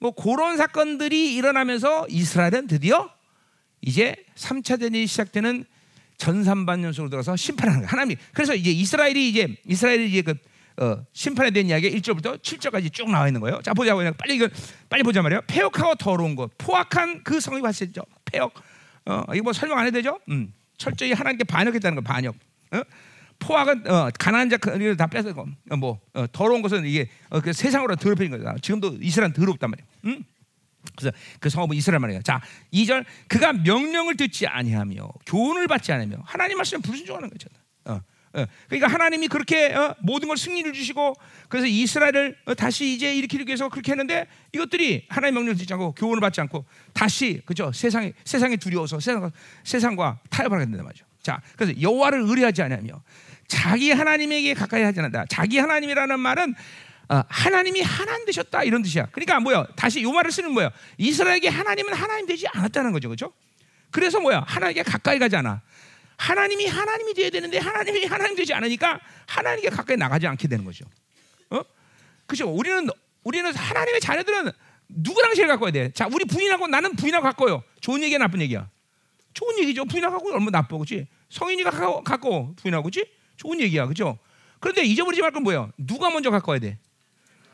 뭐 0.00 0.12
그런 0.12 0.56
사건들이 0.56 1.34
일어나면서 1.34 2.06
이스라엘은 2.08 2.66
드디어 2.66 3.10
이제 3.80 4.14
3차 4.36 4.78
대전이 4.80 5.06
시작되는 5.06 5.64
전산반 6.16 6.82
연속으로 6.82 7.10
들어서 7.10 7.36
심판하는 7.36 7.80
거예요. 7.80 7.90
하나님. 7.90 8.16
그래서 8.32 8.54
이제 8.54 8.70
이스라엘이 8.70 9.28
이제 9.28 9.56
이스라엘이 9.66 10.08
이제 10.08 10.22
그 10.22 10.34
어, 10.78 11.04
심판에 11.12 11.50
대한 11.50 11.68
이야기 11.68 11.90
1절부터 11.90 12.40
7절까지 12.40 12.92
쭉 12.92 13.10
나와 13.10 13.26
있는 13.26 13.40
거예요. 13.40 13.60
자 13.62 13.74
보자 13.74 13.94
빨리 13.94 14.36
이거 14.36 14.48
빨리 14.88 15.02
보자 15.02 15.22
말이에요. 15.22 15.42
폐역하고 15.46 15.96
더러운 15.96 16.36
것, 16.36 16.50
포악한 16.56 17.24
그 17.24 17.40
성이 17.40 17.60
발생죠. 17.60 18.02
폐역. 18.24 18.54
어, 19.06 19.24
이거 19.34 19.42
뭐 19.42 19.52
설명 19.52 19.78
안 19.78 19.86
해도 19.86 19.96
되죠? 19.96 20.20
음. 20.28 20.52
철저히 20.76 21.12
하나님께 21.12 21.44
반역했다는 21.44 21.96
거 21.96 22.00
반역. 22.02 22.36
어? 22.72 22.82
포악은 23.40 23.90
어, 23.90 24.10
가난한 24.18 24.50
자를 24.50 24.96
다 24.96 25.06
뺏어고 25.08 25.46
어, 25.70 25.76
뭐 25.76 26.00
어, 26.14 26.26
더러운 26.30 26.62
것은 26.62 26.86
이게 26.86 27.08
어, 27.30 27.40
그 27.40 27.52
세상으로 27.52 27.96
더럽혀진 27.96 28.30
거다. 28.30 28.56
지금도 28.62 28.98
이스라엘 29.00 29.32
더럽단 29.32 29.70
말이에요. 29.70 29.88
음? 30.06 30.24
그래서 30.96 31.16
그 31.40 31.48
성읍은 31.50 31.76
이스라엘 31.76 31.98
말이에요. 32.00 32.22
자, 32.22 32.40
2절 32.72 33.04
그가 33.26 33.52
명령을 33.52 34.16
듣지 34.16 34.46
아니하며 34.46 35.08
교훈을 35.26 35.66
받지 35.66 35.92
않으며 35.92 36.18
하나님 36.24 36.56
말씀에 36.56 36.80
불순종하는. 36.80 37.28
어, 37.86 37.92
어. 37.92 38.00
그러니까 38.68 38.88
하나님이 38.88 39.28
그렇게 39.28 39.74
어, 39.74 39.94
모든 40.00 40.28
걸 40.28 40.36
승리를 40.36 40.72
주시고 40.72 41.14
그래서 41.48 41.66
이스라엘을 41.66 42.36
어, 42.46 42.54
다시 42.54 42.94
이제 42.94 43.14
일으키기 43.14 43.44
위해서 43.46 43.68
그렇게 43.68 43.92
했는데 43.92 44.26
이것들이 44.52 45.06
하나님 45.08 45.34
명령을 45.34 45.56
듣지 45.56 45.72
않고 45.72 45.92
교훈을 45.94 46.20
받지 46.20 46.40
않고 46.40 46.64
다시 46.92 47.40
그죠 47.46 47.72
세상에 47.72 48.12
세상에 48.24 48.56
두려워서 48.56 49.00
세상 49.00 49.30
세상과 49.64 50.18
타협하게 50.30 50.64
된단 50.66 50.84
말이죠. 50.84 51.04
자, 51.22 51.40
그래서 51.56 51.80
여호와를 51.80 52.20
의뢰하지 52.20 52.62
않으며 52.62 53.02
자기 53.48 53.90
하나님에게 53.90 54.54
가까이 54.54 54.82
하지 54.82 55.00
않는다. 55.00 55.24
자기 55.28 55.58
하나님이라는 55.58 56.20
말은 56.20 56.54
어, 57.10 57.22
하나님이 57.28 57.80
하나님 57.80 58.26
되셨다 58.26 58.64
이런 58.64 58.82
뜻이야. 58.82 59.06
그러니까 59.12 59.40
뭐야? 59.40 59.66
다시 59.76 60.02
요 60.02 60.12
말을 60.12 60.30
쓰는 60.30 60.54
거예요. 60.54 60.70
이스라엘에게 60.98 61.48
하나님은 61.48 61.94
하나님 61.94 62.26
되지 62.26 62.46
않았다는 62.48 62.92
거죠, 62.92 63.08
그렇죠? 63.08 63.32
그래서 63.90 64.20
뭐야? 64.20 64.44
하나님께 64.46 64.82
가까이 64.82 65.18
가지 65.18 65.36
않아. 65.36 65.62
하나님이 66.18 66.66
하나님이 66.66 67.14
돼야 67.14 67.30
되는데 67.30 67.58
하나님이 67.58 68.04
하나님 68.04 68.36
되지 68.36 68.52
않으니까 68.52 69.00
하나님께 69.26 69.70
가까이 69.70 69.96
나가지 69.96 70.26
않게 70.26 70.48
되는 70.48 70.64
거죠. 70.64 70.84
어? 71.50 71.62
그죠? 72.26 72.50
우리는 72.50 72.88
우리는 73.24 73.54
하나님의 73.54 74.00
자녀들은 74.00 74.50
누구랑 74.88 75.34
제일 75.34 75.48
가까워야 75.48 75.72
돼? 75.72 75.92
자, 75.92 76.08
우리 76.12 76.24
부인하고 76.24 76.66
나는 76.66 76.96
부인하고 76.96 77.22
가까워요. 77.24 77.62
좋은 77.80 78.02
얘기야, 78.02 78.18
나쁜 78.18 78.40
얘기야? 78.42 78.68
좋은 79.34 79.58
얘기죠. 79.60 79.84
부인하고 79.84 80.32
얼마나 80.32 80.50
나빠, 80.60 80.76
그렇지? 80.76 81.06
성인이가 81.30 81.70
가까워, 81.70 82.02
가까워 82.02 82.54
부인하고, 82.56 82.84
그렇지? 82.90 83.08
좋은 83.36 83.60
얘기야, 83.60 83.86
그죠? 83.86 84.18
그런데 84.60 84.82
잊어버리지 84.84 85.20
말 85.22 85.30
건 85.30 85.42
뭐예요? 85.44 85.70
누가 85.76 86.10
먼저 86.10 86.30
가까워야 86.30 86.58
돼? 86.58 86.78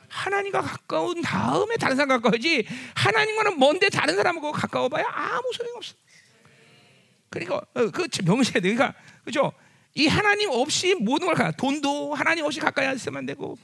하나님과 0.08 0.60
가까운 0.62 1.20
다음에 1.22 1.76
다른 1.76 1.96
사람 1.96 2.08
가까워야지 2.08 2.66
하나님과는 2.94 3.58
먼데 3.58 3.88
다른 3.90 4.14
사람하고 4.16 4.52
가까워봐야 4.52 5.04
아무 5.12 5.50
소용 5.52 5.76
없어. 5.76 5.94
그러니까 7.40 7.56
어, 7.74 7.90
그 7.90 8.08
명시해야 8.24 8.60
돼. 8.60 8.74
그러니까 8.74 8.94
그죠? 9.24 9.52
이 9.94 10.06
하나님 10.06 10.50
없이 10.50 10.94
모든 10.94 11.26
걸 11.26 11.34
가. 11.36 11.50
돈도 11.52 12.14
하나님 12.14 12.44
없이 12.44 12.60
가까이 12.60 12.94
있으면 12.94 13.18
안 13.18 13.26
되고 13.26 13.56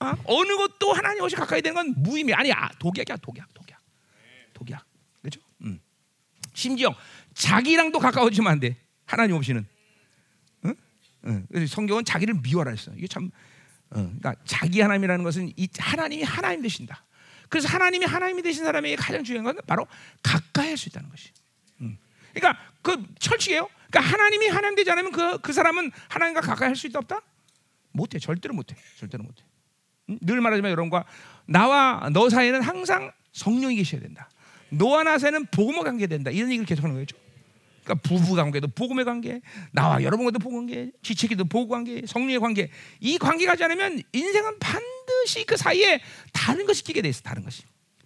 어? 0.00 0.12
어느 0.24 0.56
것도 0.56 0.92
하나님 0.92 1.22
없이 1.22 1.36
가까이 1.36 1.62
되는 1.62 1.74
건 1.74 1.94
무의미. 1.96 2.32
아니 2.32 2.52
아, 2.52 2.68
독약이야, 2.78 3.16
독약, 3.18 3.52
독약, 3.54 3.78
독약. 4.54 4.84
그죠? 5.22 5.40
음. 5.62 5.80
심지어 6.54 6.94
자기랑도 7.34 7.98
가까워지면 7.98 8.50
안 8.50 8.60
돼. 8.60 8.76
하나님 9.04 9.36
없이는. 9.36 9.66
응? 10.64 10.74
응. 11.26 11.46
성경은 11.66 12.04
자기를 12.04 12.34
미워라 12.42 12.70
했어. 12.70 12.92
이게 12.96 13.06
참 13.06 13.30
어, 13.90 13.94
그러니까 13.94 14.34
자기 14.44 14.80
하나님이라는 14.80 15.24
것은 15.24 15.52
이 15.56 15.68
하나님이 15.78 16.22
하나님 16.22 16.62
되신다. 16.62 17.04
그래서 17.48 17.68
하나님이 17.68 18.06
하나님이 18.06 18.42
되신 18.42 18.64
사람에게 18.64 18.96
가장 18.96 19.24
중요한 19.24 19.44
건 19.44 19.58
바로 19.66 19.86
가까이 20.22 20.68
할 20.68 20.76
수 20.76 20.88
있다는 20.88 21.10
것이. 21.10 21.30
음. 21.80 21.98
그러니까 22.32 22.58
그 22.82 23.02
철칙이에요. 23.18 23.68
그러니까 23.90 24.12
하나님이 24.12 24.48
하나님 24.48 24.76
되지 24.76 24.90
않으면 24.90 25.12
그, 25.12 25.38
그 25.38 25.52
사람은 25.52 25.90
하나님과 26.08 26.40
가까이 26.40 26.68
할 26.68 26.76
수 26.76 26.86
있다 26.86 26.98
없다? 27.00 27.20
못해. 27.92 28.18
절대로 28.18 28.54
못해. 28.54 28.76
절대로 28.98 29.24
못해. 29.24 29.42
음? 30.08 30.18
늘 30.22 30.40
말하지만 30.40 30.70
여러분과 30.70 31.04
나와 31.46 32.08
너 32.12 32.30
사이에는 32.30 32.62
항상 32.62 33.12
성령이 33.32 33.76
계셔야 33.76 34.00
된다. 34.00 34.30
너와 34.70 35.02
나 35.02 35.18
사이에는 35.18 35.46
복음의 35.46 35.82
관계 35.82 36.06
된다. 36.06 36.30
이런 36.30 36.50
얘기를 36.50 36.64
계속 36.66 36.84
하는 36.84 36.96
거죠. 36.96 37.16
그러니까 37.84 38.08
부부 38.08 38.36
관계도 38.36 38.68
복음의 38.68 39.04
관계, 39.04 39.40
나와 39.72 40.02
여러분과도 40.02 40.38
복음 40.38 40.66
관계, 40.66 40.92
지체기도 41.02 41.44
복음 41.46 41.68
관계, 41.70 42.02
성령의 42.06 42.38
관계. 42.38 42.70
이 43.00 43.18
관계가 43.18 43.56
지 43.56 43.64
않으면 43.64 44.00
인생은 44.12 44.58
반드시 44.60 45.44
그 45.44 45.56
사이에 45.56 46.00
다른 46.32 46.66
것이 46.66 46.84
끼게 46.84 47.02
돼 47.02 47.08
있어. 47.08 47.22
다른 47.22 47.42
것이. 47.42 47.62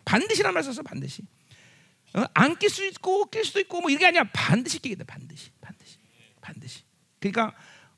반드시란 0.06 0.54
말 0.54 0.62
써서 0.62 0.82
반드시. 0.82 1.22
어? 2.14 2.24
안낄 2.34 2.70
수 2.70 2.86
있고 2.86 3.26
낄 3.26 3.44
수도 3.44 3.60
있고 3.60 3.80
뭐 3.80 3.90
이게 3.90 4.06
아니야. 4.06 4.24
반드시 4.32 4.78
끼게 4.78 4.94
돼. 4.94 5.04
반드시. 5.04 5.50
반드시. 5.60 5.98
반드시. 6.40 6.82
그러니까 7.20 7.54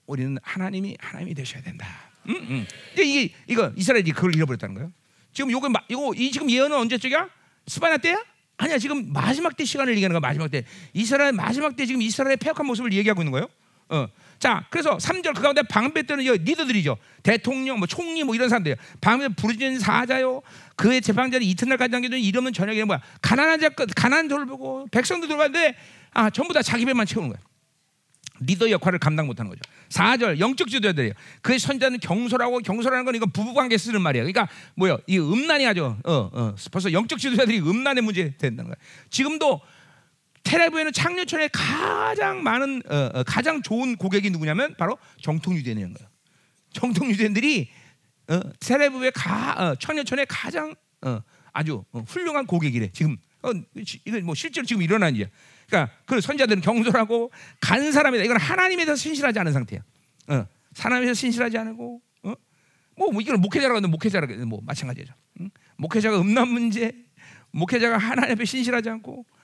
우리는 0.07 0.39
하나님이 0.43 0.97
하나님이 0.99 1.35
되셔야 1.35 1.63
된다. 1.63 1.87
음, 2.29 2.35
음. 2.35 2.67
이게 2.99 3.35
이거 3.47 3.73
이스라엘이 3.77 4.13
그걸 4.13 4.35
잃어버렸다는 4.35 4.75
거예요. 4.75 4.93
지금 5.33 5.51
요거 5.51 5.69
이거 5.89 6.13
이 6.15 6.31
지금 6.31 6.51
예언은 6.51 6.77
언제적이야? 6.77 7.29
스바냐 7.67 7.99
때야? 7.99 8.25
아니야 8.57 8.79
지금 8.79 9.13
마지막 9.13 9.57
때 9.57 9.65
시간을 9.65 9.93
얘기하는 9.95 10.19
거야 10.19 10.21
마지막 10.21 10.51
때 10.51 10.65
이스라엘 10.95 11.33
마지막 11.33 11.77
때 11.77 11.85
지금 11.85 12.01
이스라엘의 12.01 12.39
폐역한 12.39 12.65
모습을 12.67 12.93
얘기하고 12.95 13.21
있는 13.23 13.33
거예요. 13.33 13.49
어. 13.89 14.09
자 14.39 14.67
그래서 14.71 14.97
3절 14.99 15.35
그 15.35 15.43
가운데 15.43 15.63
방배 15.63 16.03
때는 16.03 16.25
리더들이죠 16.25 16.99
대통령 17.23 17.79
뭐 17.79 17.87
총리 17.87 18.23
뭐 18.23 18.35
이런 18.35 18.49
사람들이요 18.49 18.77
방배 19.01 19.29
부르짖는 19.29 19.79
사자요 19.79 20.43
그의 20.77 21.01
재판자는 21.01 21.47
이튿날까지 21.47 21.91
남겨둔 21.91 22.19
이름은 22.19 22.53
저녁에 22.53 22.85
뭐야 22.85 23.01
가난한 23.23 23.61
자 23.61 23.71
가난한 23.71 24.29
돌 24.29 24.45
보고 24.45 24.87
백성들 24.91 25.29
들어가는데 25.29 25.75
아 26.13 26.29
전부 26.31 26.53
다 26.53 26.61
자기 26.63 26.85
배만 26.85 27.07
채우는 27.07 27.31
거야 27.31 27.39
리더 28.41 28.71
역할을 28.71 28.99
감당 28.99 29.27
못하는 29.27 29.51
거죠. 29.51 29.61
4절 29.89 30.41
영적 30.41 30.69
지도자들이에요. 30.69 31.15
그의 31.43 31.59
선자는 31.59 32.01
경솔하고 32.01 32.59
경솔하는 32.59 33.05
건 33.05 33.15
이거 33.15 33.27
부부 33.27 33.55
관계 33.55 33.79
쓰는 33.79 34.03
말이에요. 34.03 34.25
그러니까 34.25 34.53
뭐요? 34.75 34.99
이 35.07 35.19
음란이 35.19 35.65
하죠. 35.65 35.99
어, 36.05 36.31
어. 36.33 36.55
벌써 36.71 36.93
영적 36.93 37.19
지도자들이 37.19 37.61
음란의 37.61 38.03
문제 38.03 38.37
된다는 38.37 38.71
거야. 38.71 38.77
지금도 39.11 39.61
테레비에는 40.47 40.93
창녀촌에 40.93 41.49
가장 41.53 42.43
많은 42.43 42.81
어, 42.89 43.11
어, 43.15 43.23
가장 43.25 43.63
좋은 43.63 43.97
고객이 43.97 44.31
누구냐면 44.31 44.75
바로 44.79 44.97
정통 45.21 45.57
유대인인 45.57 45.93
거예요. 45.93 46.09
정통 46.73 47.11
유대인들이 47.11 47.69
어, 48.29 48.41
테레비에 48.61 49.11
가 49.11 49.55
어, 49.59 49.75
창녀촌에 49.75 50.25
가장 50.29 50.75
어, 51.03 51.21
아주 51.53 51.85
어, 51.91 52.01
훌륭한 52.07 52.47
고객이래. 52.47 52.91
지금 52.93 53.17
이건 54.05 54.25
뭐 54.25 54.35
실제로 54.35 54.65
지금 54.65 54.83
일어난 54.83 55.15
일이야. 55.15 55.27
그러니까 55.67 55.93
그 56.07 56.21
선자들은 56.21 56.63
경솔하고 56.63 57.33
간 57.61 57.91
사람이다. 57.91 58.25
이건 58.25 58.39
하나님에 58.39 58.85
대해서 58.85 59.01
신실하지 59.01 59.39
않은 59.41 59.53
상태야. 59.53 59.81
어, 60.29 60.47
대해서 60.75 61.15
신실하지 61.15 61.59
않고 61.59 62.01
어? 62.23 62.35
뭐, 62.97 63.11
뭐 63.11 63.21
이건 63.21 63.41
목회자라고 63.41 63.79
하면 63.79 63.91
목회자라 63.91 64.27
뭐 64.47 64.61
마찬가지죠. 64.63 65.13
응? 65.41 65.51
목회자가 65.77 66.21
음란 66.21 66.49
문제, 66.49 66.93
목회자가 67.51 67.99
하나님 67.99 68.33
앞에 68.33 68.45
신실하지 68.45 68.91
않고, 68.91 69.21
어? 69.21 69.36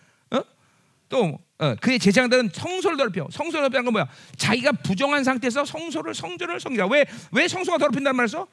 또 1.12 1.38
어, 1.58 1.74
그의 1.74 1.98
제장들은 1.98 2.48
성소를 2.54 2.96
더럽혀. 2.96 3.28
성소를 3.30 3.68
더럽히는 3.68 3.84
건 3.84 3.92
뭐야? 3.92 4.08
자기가 4.38 4.72
부정한 4.72 5.22
상태에서 5.22 5.62
성소를 5.62 6.14
성전을 6.14 6.58
성기라. 6.58 6.86
왜왜 6.86 7.48
성소가 7.48 7.76
더럽힌다는 7.76 8.16
말이었어? 8.16 8.48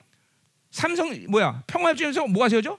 삼성 0.69 1.09
뭐야? 1.29 1.63
평화협정에서 1.67 2.27
뭐가 2.27 2.49
세워져? 2.49 2.77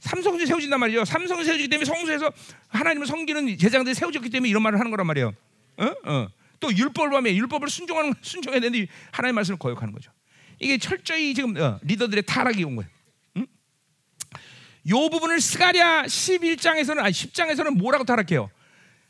삼성이 0.00 0.44
세워진단 0.44 0.78
말이죠. 0.78 1.06
삼성이 1.06 1.44
세워지기 1.44 1.68
때문에 1.70 1.86
성소에서 1.86 2.30
하나님을 2.68 3.06
섬기는 3.06 3.56
제장들이 3.56 3.94
세워졌기 3.94 4.28
때문에 4.28 4.50
이런 4.50 4.62
말을 4.62 4.78
하는 4.78 4.90
거란 4.90 5.06
말이에요. 5.06 5.32
어? 5.78 5.94
어. 6.04 6.28
또 6.60 6.70
율법을 6.76 7.08
보면 7.08 7.34
율법을 7.34 7.70
순종하는 7.70 8.12
순종해야 8.20 8.60
되는데 8.60 8.86
하나님의 9.12 9.36
말씀을 9.36 9.58
거역하는 9.58 9.94
거죠. 9.94 10.12
이게 10.58 10.76
철저히 10.76 11.32
지금 11.32 11.56
어, 11.56 11.80
리더들의 11.82 12.24
타락이 12.26 12.62
온 12.64 12.76
거예요. 12.76 12.90
응? 14.86 14.90
요 14.90 15.08
부분을 15.10 15.40
스가랴 15.40 16.04
11장에서는 16.04 16.98
아니 16.98 17.12
10장에서는 17.12 17.76
뭐라고 17.78 18.04
타락해요? 18.04 18.50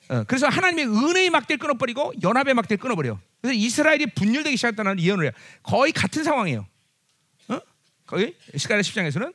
어, 0.09 0.25
그래서 0.25 0.49
하나님의 0.49 0.87
은혜의 0.87 1.31
막대를 1.31 1.59
끊어버리고 1.59 2.13
연합의 2.23 2.55
막대를 2.55 2.81
끊어버려. 2.81 3.19
그래서 3.41 3.55
이스라엘이 3.59 4.07
분열되기 4.15 4.57
시작했다는 4.57 5.01
예언을 5.01 5.25
해요. 5.25 5.33
거의 5.63 5.93
같은 5.93 6.23
상황이에요. 6.25 6.67
어? 7.49 7.61
거기 8.07 8.35
스가랴 8.57 8.83
10장에서는 8.83 9.33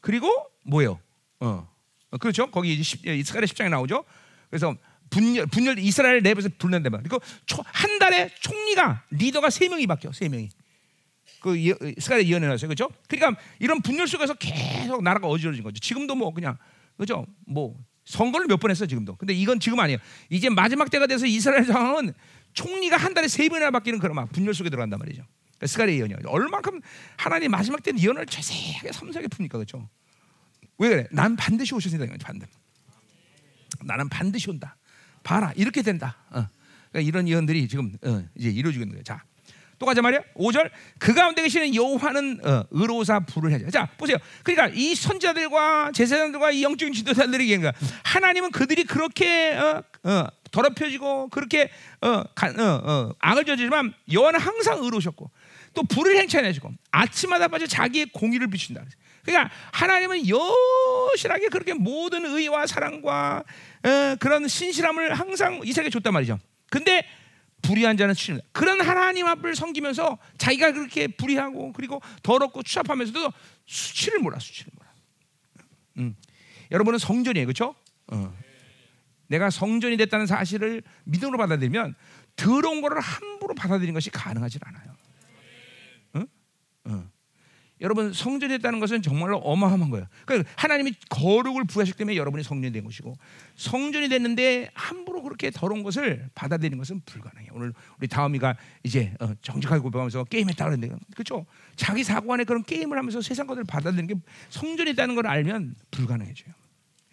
그리고 0.00 0.28
뭐예요? 0.64 1.00
어, 1.40 1.68
어, 2.10 2.18
그렇죠. 2.18 2.50
거기 2.50 2.82
십- 2.82 3.06
이스라엘 3.06 3.44
10장에 3.46 3.70
나오죠. 3.70 4.04
그래서 4.50 4.74
분열, 5.10 5.46
분열 5.46 5.78
이스라엘 5.78 6.22
내부에서 6.22 6.48
분열되면 6.58 7.02
그리고 7.02 7.18
초- 7.46 7.62
한 7.66 7.98
달에 7.98 8.30
총리가 8.40 9.04
리더가 9.10 9.50
세 9.50 9.68
명이 9.68 9.86
바뀌어 9.86 10.12
세 10.12 10.28
명이. 10.28 10.50
그 11.40 11.58
예- 11.66 11.74
스가랴 11.98 12.24
예언해 12.24 12.46
놨어요, 12.46 12.68
그렇죠? 12.68 12.90
그러니까 13.08 13.40
이런 13.58 13.80
분열 13.80 14.06
속에서 14.06 14.34
계속 14.34 15.02
나라가 15.02 15.26
어지러진 15.28 15.62
거죠. 15.62 15.78
지금도 15.80 16.14
뭐 16.14 16.32
그냥 16.32 16.56
그렇죠? 16.96 17.26
뭐 17.46 17.76
선거를 18.04 18.46
몇 18.46 18.58
번 18.60 18.70
했어 18.70 18.86
지금도. 18.86 19.16
근데 19.16 19.32
이건 19.32 19.60
지금 19.60 19.78
아니에요. 19.80 19.98
이제 20.30 20.48
마지막 20.50 20.90
때가 20.90 21.06
돼서 21.06 21.26
이스라엘 21.26 21.64
상황은 21.64 22.12
총리가 22.52 22.96
한 22.96 23.14
달에 23.14 23.28
세 23.28 23.48
번이나 23.48 23.70
바뀌는 23.70 23.98
그런 24.00 24.16
막 24.16 24.30
분열 24.32 24.52
속에 24.54 24.68
들어간단 24.70 24.98
말이죠. 24.98 25.22
그러니까 25.56 25.66
스가랴 25.66 25.92
예언이요. 25.92 26.16
얼만큼 26.26 26.80
하나님 27.16 27.50
마지막 27.52 27.82
때는 27.82 28.00
예언을 28.00 28.26
자세하게 28.26 28.92
섬세하게 28.92 29.28
풉니까, 29.28 29.52
그렇죠? 29.52 29.88
왜 30.78 30.88
그래? 30.88 31.06
난 31.12 31.36
반드시 31.36 31.74
오셨습니다. 31.74 32.12
반드. 32.24 32.46
나는 33.84 34.08
반드시 34.08 34.50
온다. 34.50 34.76
봐라, 35.22 35.52
이렇게 35.56 35.82
된다. 35.82 36.16
어. 36.30 36.46
그러니까 36.90 37.08
이런 37.08 37.28
예언들이 37.28 37.68
지금 37.68 37.94
어, 38.02 38.24
이제 38.34 38.48
이루어지고 38.50 38.82
있는 38.82 38.94
거예요. 38.94 39.04
자, 39.04 39.22
또 39.80 39.86
가자 39.86 40.02
말이야. 40.02 40.20
5절 40.36 40.70
그 40.98 41.14
가운데 41.14 41.40
계시는 41.40 41.74
여호와는 41.74 42.40
어, 42.44 42.64
의로사 42.70 43.20
불을 43.20 43.50
하자. 43.54 43.70
자, 43.70 43.88
보세요. 43.96 44.18
그러니까 44.44 44.70
이 44.76 44.94
선자들과 44.94 45.92
제사장들과 45.92 46.50
이 46.50 46.62
영적인 46.62 46.92
지도자들이 46.92 47.58
거야. 47.58 47.72
하나님은 48.04 48.50
그들이 48.50 48.84
그렇게 48.84 49.56
어, 49.56 49.82
어, 50.04 50.26
더럽혀지고 50.50 51.30
그렇게 51.30 51.70
어, 52.02 52.22
가, 52.34 52.48
어, 52.48 52.82
어, 52.84 53.14
악을 53.20 53.46
저지르지만 53.46 53.94
여호와는 54.12 54.38
항상 54.38 54.84
의로우셨고 54.84 55.30
또 55.72 55.82
불을 55.84 56.14
행차해내시고 56.18 56.70
아침마다 56.90 57.48
빠져 57.48 57.66
자기의 57.66 58.10
공의를 58.12 58.48
비춘다. 58.48 58.84
그러니까 59.24 59.50
하나님은 59.72 60.24
여실하게 60.28 61.48
그렇게 61.48 61.72
모든 61.72 62.26
의와 62.26 62.66
사랑과 62.66 63.44
어, 63.82 64.16
그런 64.20 64.46
신실함을 64.46 65.14
항상 65.14 65.62
이 65.64 65.72
세계에 65.72 65.88
줬단 65.88 66.12
말이죠. 66.12 66.38
근데 66.68 67.02
불의한 67.62 67.96
자는 67.96 68.14
치는다. 68.14 68.46
그런 68.52 68.80
하나님 68.80 69.26
앞을 69.26 69.54
섬기면서 69.54 70.18
자기가 70.38 70.72
그렇게 70.72 71.06
불의하고 71.08 71.72
그리고 71.72 72.00
더럽고 72.22 72.62
추잡하면서도 72.62 73.32
수치를 73.66 74.18
몰라 74.20 74.38
수치를 74.38 74.72
몰라. 74.76 74.90
음. 75.98 76.16
여러분은 76.70 76.98
성전이에요, 76.98 77.46
그렇죠? 77.46 77.74
어. 78.08 78.34
내가 79.28 79.50
성전이 79.50 79.96
됐다는 79.96 80.26
사실을 80.26 80.82
믿음으로 81.04 81.38
받아들이면 81.38 81.94
더러운 82.36 82.80
거를 82.80 83.00
함부로 83.00 83.54
받아들이는 83.54 83.94
것이 83.94 84.10
가능하지 84.10 84.58
않아요. 84.62 84.96
응? 86.16 86.26
어. 86.84 87.10
여러분 87.80 88.12
성전이 88.12 88.52
됐다는 88.58 88.78
것은 88.78 89.00
정말로 89.00 89.38
어마어마한 89.38 89.90
거예요. 89.90 90.06
그러니까 90.26 90.50
하나님이 90.56 90.92
거룩을 91.08 91.64
부여하셨기 91.64 91.96
때문에 91.98 92.16
여러분이 92.16 92.44
성전이 92.44 92.72
된 92.72 92.84
것이고 92.84 93.16
성전이 93.56 94.08
됐는데 94.08 94.70
함부로 94.74 95.22
그렇게 95.22 95.50
더러운 95.50 95.82
것을 95.82 96.28
받아들이는 96.34 96.76
것은 96.78 97.00
불가능해요. 97.06 97.52
오늘 97.54 97.72
우리 97.98 98.06
다음이가 98.06 98.56
이제 98.82 99.14
어, 99.20 99.32
정직하게 99.40 99.80
고백하면서 99.80 100.24
게임했다 100.24 100.64
그랬는데 100.64 100.94
그렇죠? 101.14 101.46
자기 101.76 102.04
사고 102.04 102.32
안에 102.34 102.44
그런 102.44 102.62
게임을 102.62 102.98
하면서 102.98 103.22
세상 103.22 103.46
것들을 103.46 103.64
받아들이는 103.64 104.06
게 104.06 104.20
성전이 104.50 104.90
있다는 104.90 105.14
걸 105.14 105.26
알면 105.26 105.74
불가능해져요. 105.90 106.52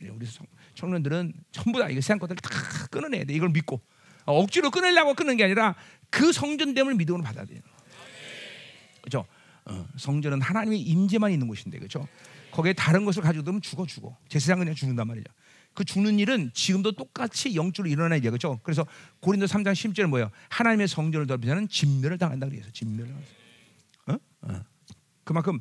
예, 0.04 0.10
우리 0.10 0.26
성, 0.26 0.46
청년들은 0.76 1.34
전부 1.52 1.80
다 1.80 1.90
이거 1.90 2.02
세상 2.02 2.20
것들을 2.20 2.38
다 2.42 2.50
끊어내야 2.92 3.24
돼. 3.24 3.34
이걸 3.34 3.50
믿고 3.50 3.82
어, 4.26 4.40
억지로 4.42 4.70
끊으려고 4.70 5.14
끊는 5.14 5.38
게 5.38 5.46
아니라 5.46 5.76
그 6.10 6.34
성전됨을 6.34 6.96
믿음으로 6.96 7.24
받아들이는 7.24 7.62
거예요. 7.62 7.78
그렇죠? 9.02 9.26
어, 9.70 9.88
성전은 9.98 10.42
하나님의 10.42 10.80
임재만 10.80 11.32
있는 11.32 11.48
곳인데 11.48 11.78
그렇죠? 11.78 12.08
거기에 12.52 12.74
다른 12.74 13.06
것을 13.06 13.22
가지고 13.22 13.44
들면 13.44 13.62
죽어 13.62 13.86
죽어. 13.86 14.18
제사장 14.30 14.60
그냥 14.60 14.74
죽는단 14.74 15.08
말이죠. 15.08 15.32
그 15.74 15.84
죽는 15.84 16.18
일은 16.18 16.50
지금도 16.54 16.94
똑같이 16.94 17.56
영적으로 17.56 17.92
일어나는 17.92 18.18
일이야. 18.18 18.32
그렇죠? 18.32 18.60
그래서 18.64 18.86
고린도 19.20 19.46
3장 19.46 19.74
10절은 19.74 20.08
뭐예요? 20.08 20.32
하나님의 20.50 20.88
성전을 20.88 21.28
더럽히는 21.28 21.68
진멸을 21.68 22.18
당한다 22.18 22.48
그래서 22.48 22.72
진멸을. 22.72 23.14
어? 24.08 24.18
어. 24.42 24.62
그만큼 25.24 25.60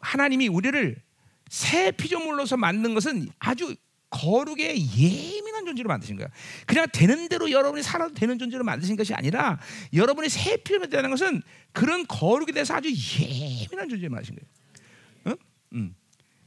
하나님이 0.00 0.48
우리를 0.48 1.00
새 1.48 1.90
피조물로서 1.92 2.56
만든 2.56 2.94
것은 2.94 3.28
아주 3.38 3.74
거룩에 4.14 4.76
예민한 4.96 5.66
존재로 5.66 5.88
만드신 5.88 6.16
거야. 6.16 6.28
그냥 6.66 6.86
되는 6.92 7.28
대로 7.28 7.50
여러분이 7.50 7.82
살아도 7.82 8.14
되는 8.14 8.38
존재로 8.38 8.62
만드신 8.62 8.94
것이 8.96 9.12
아니라 9.12 9.58
여러분이 9.92 10.28
새 10.28 10.56
피조물이라는 10.58 11.10
것은 11.10 11.42
그런 11.72 12.06
거룩에 12.06 12.52
대해서 12.52 12.74
아주 12.74 12.88
예민한 12.88 13.88
존재로 13.88 14.10
만드신 14.12 14.36
거예요. 14.36 15.34
어? 15.34 15.38
음. 15.74 15.94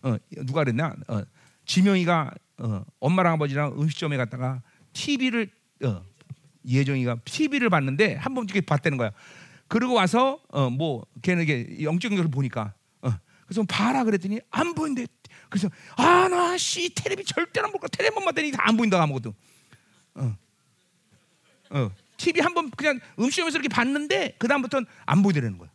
어, 0.04 0.16
누가 0.46 0.64
그랬나? 0.64 0.96
어, 1.10 1.22
지명이가 1.66 2.32
어, 2.60 2.86
엄마랑 3.02 3.34
아버지랑 3.34 3.74
음식점에 3.80 4.16
갔다가 4.16 4.62
TV를 4.94 5.50
어, 5.84 6.02
예정이가 6.66 7.18
TV를 7.26 7.70
봤는데 7.70 8.16
한 8.16 8.34
번 8.34 8.46
이렇게 8.46 8.62
봤다는 8.62 8.98
거야. 8.98 9.12
그러고 9.68 9.96
와서 9.96 10.40
어, 10.50 10.70
뭐 10.70 11.06
걔는 11.22 11.44
이게 11.44 11.84
영적인 11.84 12.18
것을 12.18 12.32
보니까 12.32 12.74
어, 13.02 13.10
그래서 13.46 13.64
봐라 13.68 14.06
그랬더니 14.06 14.40
안 14.52 14.74
보인대. 14.74 15.06
그래서 15.50 15.70
아 15.96 16.28
나씨 16.28 16.94
텔레비 16.94 17.24
절대 17.26 17.60
안볼 17.62 17.80
거야. 17.80 17.88
텔레비만 17.90 18.26
봤더니 18.26 18.52
다 18.52 18.64
안 18.68 18.76
보인다 18.78 19.02
아무것도. 19.02 19.34
어. 20.16 20.38
어. 21.70 21.92
TV 22.18 22.42
한 22.42 22.54
번 22.54 22.72
그냥 22.72 23.00
음식점에서 23.20 23.58
이렇게 23.58 23.70
봤는데 23.70 24.36
그 24.40 24.48
다음부터는 24.48 24.88
안 25.06 25.22
보이더라는 25.24 25.58
거야. 25.58 25.70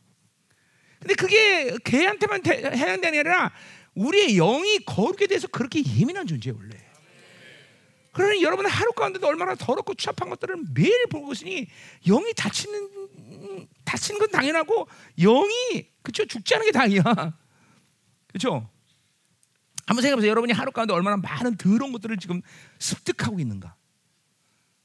근데 0.98 1.14
그게 1.14 1.76
걔한테만 1.85 2.42
대- 2.42 2.56
해당되는 2.58 3.00
게 3.00 3.18
아니라 3.20 3.52
우리의 3.94 4.35
영이 4.37 4.80
거룩에 4.85 5.26
대해서 5.26 5.46
그렇게 5.48 5.82
예민한 5.85 6.26
존재예요 6.26 6.56
원래. 6.58 6.76
그러니 8.12 8.42
여러분 8.42 8.66
하루 8.66 8.92
가운데도 8.92 9.26
얼마나 9.26 9.54
더럽고 9.54 9.94
추잡한 9.94 10.28
것들을 10.30 10.56
매일 10.74 11.06
보고 11.08 11.32
있으니 11.32 11.66
영이 12.06 12.35
다치는 12.35 13.68
다치는 13.85 14.18
건 14.20 14.30
당연하고 14.30 14.87
영이 15.18 15.88
그쵸 16.02 16.24
죽지 16.26 16.54
않은 16.56 16.66
게 16.66 16.72
다행이야. 16.72 17.02
그렇죠? 18.28 18.68
한번 19.92 20.02
생각해보세요. 20.02 20.31
여러분이 20.31 20.52
하루 20.55 20.72
가운데 20.72 20.94
얼마나 20.94 21.16
많은 21.18 21.57
더러운 21.57 21.92
것들을 21.92 22.16
지금 22.16 22.40
습득하고 22.78 23.38
있는가. 23.40 23.76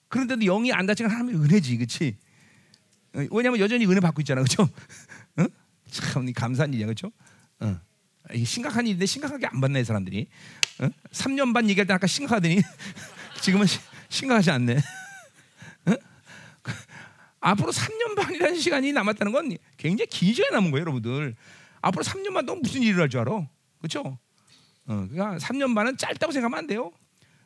그런데도 0.10 0.42
영이 0.46 0.74
안 0.74 0.86
다치는 0.86 1.10
하나님의 1.10 1.42
은혜지, 1.42 1.78
그렇지? 1.78 2.18
왜냐하면 3.32 3.60
여전히 3.60 3.86
은혜 3.86 4.00
받고 4.02 4.22
있잖아, 4.22 4.42
그렇죠? 4.44 4.70
응? 5.40 5.48
참 5.90 6.32
감사한 6.34 6.74
일이야, 6.74 6.86
그렇죠? 6.88 7.12
어. 7.62 7.80
심각한 8.46 8.86
일인데 8.86 9.06
심각하게 9.06 9.48
안 9.48 9.62
받네, 9.62 9.80
이 9.80 9.84
사람들이. 9.86 10.28
어? 10.82 10.90
3년 11.12 11.54
반 11.54 11.70
얘기할 11.70 11.88
때 11.88 11.94
아까 11.94 12.06
심각하더니 12.06 12.62
지금은 13.42 13.66
시- 13.66 13.80
심각하지 14.10 14.52
않네. 14.52 14.78
어? 15.86 15.94
앞으로 17.40 17.72
3년 17.72 18.16
반이라는 18.18 18.60
시간이 18.60 18.92
남았다는 18.92 19.32
건 19.32 19.56
굉장히 19.78 20.08
기저에 20.08 20.50
남은 20.52 20.72
거예요, 20.72 20.82
여러분들. 20.82 21.36
앞으로 21.82 22.04
3년 22.04 22.34
반 22.34 22.46
동안 22.46 22.62
무슨 22.62 22.82
일을 22.84 23.00
할 23.00 23.10
줄 23.10 23.22
알아? 23.22 23.48
그렇죠? 23.80 24.20
어, 24.88 25.08
그러니까 25.10 25.38
3년 25.38 25.76
반은 25.76 25.98
짧다고 25.98 26.32
생각하면 26.32 26.60
안 26.60 26.68
돼요. 26.68 26.92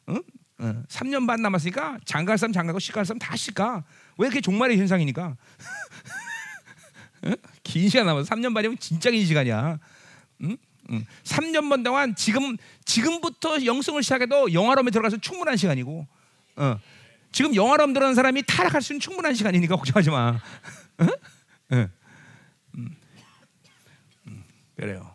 어? 0.07 0.15
어, 0.59 0.83
3년 0.87 1.25
반 1.25 1.41
남았으니까 1.41 1.99
장가갈 2.05 2.37
사람 2.37 2.53
장가고 2.53 2.79
시갈 2.79 3.05
사람 3.05 3.17
다 3.19 3.35
시가. 3.35 3.83
왜 4.17 4.27
그게 4.27 4.41
종말의 4.41 4.77
현상이니까? 4.77 5.35
어? 7.23 7.31
긴 7.63 7.89
시간 7.89 8.05
남아서 8.05 8.33
3년 8.33 8.53
반이면 8.53 8.77
진짜 8.79 9.09
긴 9.09 9.25
시간이야. 9.25 9.79
응? 10.43 10.57
응. 10.91 11.05
3년 11.23 11.69
반 11.69 11.83
동안 11.83 12.15
지금 12.15 12.57
지금부터 12.85 13.65
영성을 13.65 14.01
시작해도 14.03 14.53
영화로움에 14.53 14.91
들어가서 14.91 15.17
충분한 15.17 15.57
시간이고, 15.57 16.07
어. 16.57 16.79
지금 17.31 17.55
영화로움 17.55 17.93
들어가는 17.93 18.13
사람이 18.13 18.43
타락할 18.45 18.81
수 18.81 18.93
있는 18.93 18.99
충분한 18.99 19.33
시간이니까 19.33 19.75
걱정하지 19.77 20.09
마. 20.09 20.29
어? 20.97 21.05
어. 21.75 21.87
음. 22.75 22.95
음. 24.27 24.43
그래요. 24.75 25.10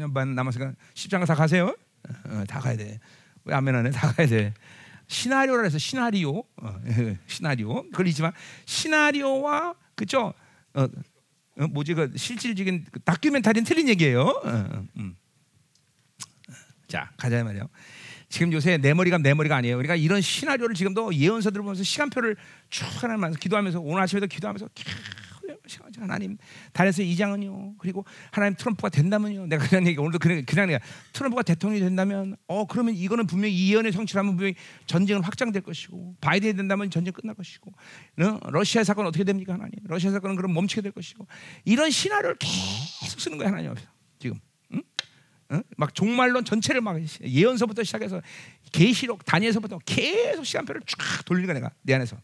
어. 0.00 0.06
3년 0.06 0.14
반 0.14 0.34
남았으니까 0.34 0.72
십장가 0.94 1.26
다 1.26 1.34
가세요. 1.34 1.74
어, 2.26 2.44
다 2.48 2.60
가야 2.60 2.76
돼. 2.76 2.98
왜 3.44 3.54
안면 3.54 3.74
안해? 3.76 3.90
다 3.90 4.12
가야 4.12 4.26
돼. 4.26 4.54
시나리오라 5.06 5.64
해서 5.64 5.78
시나리오, 5.78 6.38
어, 6.38 6.80
시나리오. 7.26 7.84
그러지만 7.92 8.32
시나리오와 8.64 9.74
그죠? 9.94 10.32
어, 10.74 10.84
어, 10.84 11.66
뭐지 11.68 11.94
그 11.94 12.12
실질적인 12.16 12.86
그 12.90 13.00
다큐멘터리는 13.00 13.64
틀린 13.64 13.88
얘기예요. 13.88 14.22
어, 14.22 14.42
어, 14.44 14.84
음. 14.96 15.16
자 16.86 17.10
가자 17.16 17.42
말이요. 17.42 17.68
지금 18.28 18.52
요새 18.52 18.78
내 18.78 18.94
머리가 18.94 19.18
내 19.18 19.34
머리가 19.34 19.56
아니에요. 19.56 19.76
그러니까 19.76 19.96
이런 19.96 20.20
시나리오를 20.20 20.76
지금도 20.76 21.12
예언서들을 21.14 21.62
보면서 21.62 21.82
시간표를 21.82 22.36
쭉 22.70 22.86
하나님께서 23.02 23.38
기도하면서 23.38 23.80
오늘 23.80 24.02
아침에도 24.02 24.28
기도하면서 24.28 24.68
하나님 25.98 26.38
달에서 26.72 27.02
이장은요. 27.02 27.76
그리고 27.78 28.04
하나님 28.30 28.56
트럼프가 28.56 28.88
된다면요. 28.88 29.46
내가 29.46 29.66
그냥 29.66 29.86
얘기 29.86 29.98
오늘도 29.98 30.18
그냥 30.18 30.44
그냥 30.46 30.66
내가 30.68 30.84
트럼프가 31.12 31.42
대통령이 31.42 31.80
된다면 31.80 32.36
어 32.46 32.66
그러면 32.66 32.94
이거는 32.94 33.26
분명히 33.26 33.54
이 33.54 33.72
예언의 33.72 33.92
성취라면 33.92 34.36
분명히 34.36 34.54
전쟁은 34.86 35.22
확장될 35.22 35.62
것이고 35.62 36.16
바이든이 36.20 36.54
된다면 36.54 36.90
전쟁 36.90 37.12
끝날 37.12 37.34
것이고 37.34 37.70
어? 37.70 38.50
러시아 38.50 38.84
사건 38.84 39.06
어떻게 39.06 39.24
됩니까 39.24 39.54
하나님? 39.54 39.74
러시아 39.84 40.10
사건은 40.10 40.36
그럼 40.36 40.54
멈추게 40.54 40.82
될 40.82 40.92
것이고 40.92 41.26
이런 41.64 41.90
시나리오를 41.90 42.36
계속 42.38 43.20
쓰는 43.20 43.38
거야 43.38 43.48
하나님 43.48 43.70
앞에서 43.70 43.86
지금. 44.18 44.38
응? 44.74 44.82
응? 45.52 45.62
막 45.76 45.94
종말론 45.94 46.44
전체를 46.44 46.80
막 46.80 47.00
예언서부터 47.22 47.82
시작해서 47.82 48.22
계시록 48.72 49.24
다니엘서부터 49.24 49.78
계속 49.84 50.44
시간표를 50.44 50.82
쫙 50.86 51.24
돌리는 51.24 51.46
거야 51.46 51.54
내가 51.54 51.72
내 51.82 51.94
안에서. 51.94 52.16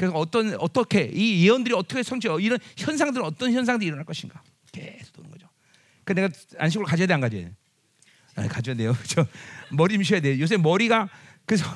그래서 0.00 0.16
어떤 0.16 0.54
어떻게 0.54 1.10
이 1.12 1.46
예언들이 1.46 1.74
어떻게 1.74 2.02
성취 2.02 2.26
이런 2.40 2.58
현상들은 2.78 3.22
어떤 3.22 3.52
현상들이 3.52 3.86
일어날 3.88 4.06
것인가 4.06 4.42
계속 4.72 5.12
도는 5.12 5.30
거죠. 5.30 5.46
그 6.04 6.14
내가 6.14 6.30
안식을 6.56 6.86
가져야 6.86 7.06
돼 7.06 7.12
안 7.12 7.20
가져야 7.20 7.42
돼? 7.44 7.54
아, 8.34 8.48
가져야 8.48 8.74
돼요. 8.76 8.96
저 9.06 9.26
머리 9.70 9.92
좀 9.96 10.02
쉬어야 10.02 10.22
돼. 10.22 10.40
요새 10.40 10.56
머리가 10.56 11.10
그래서 11.44 11.66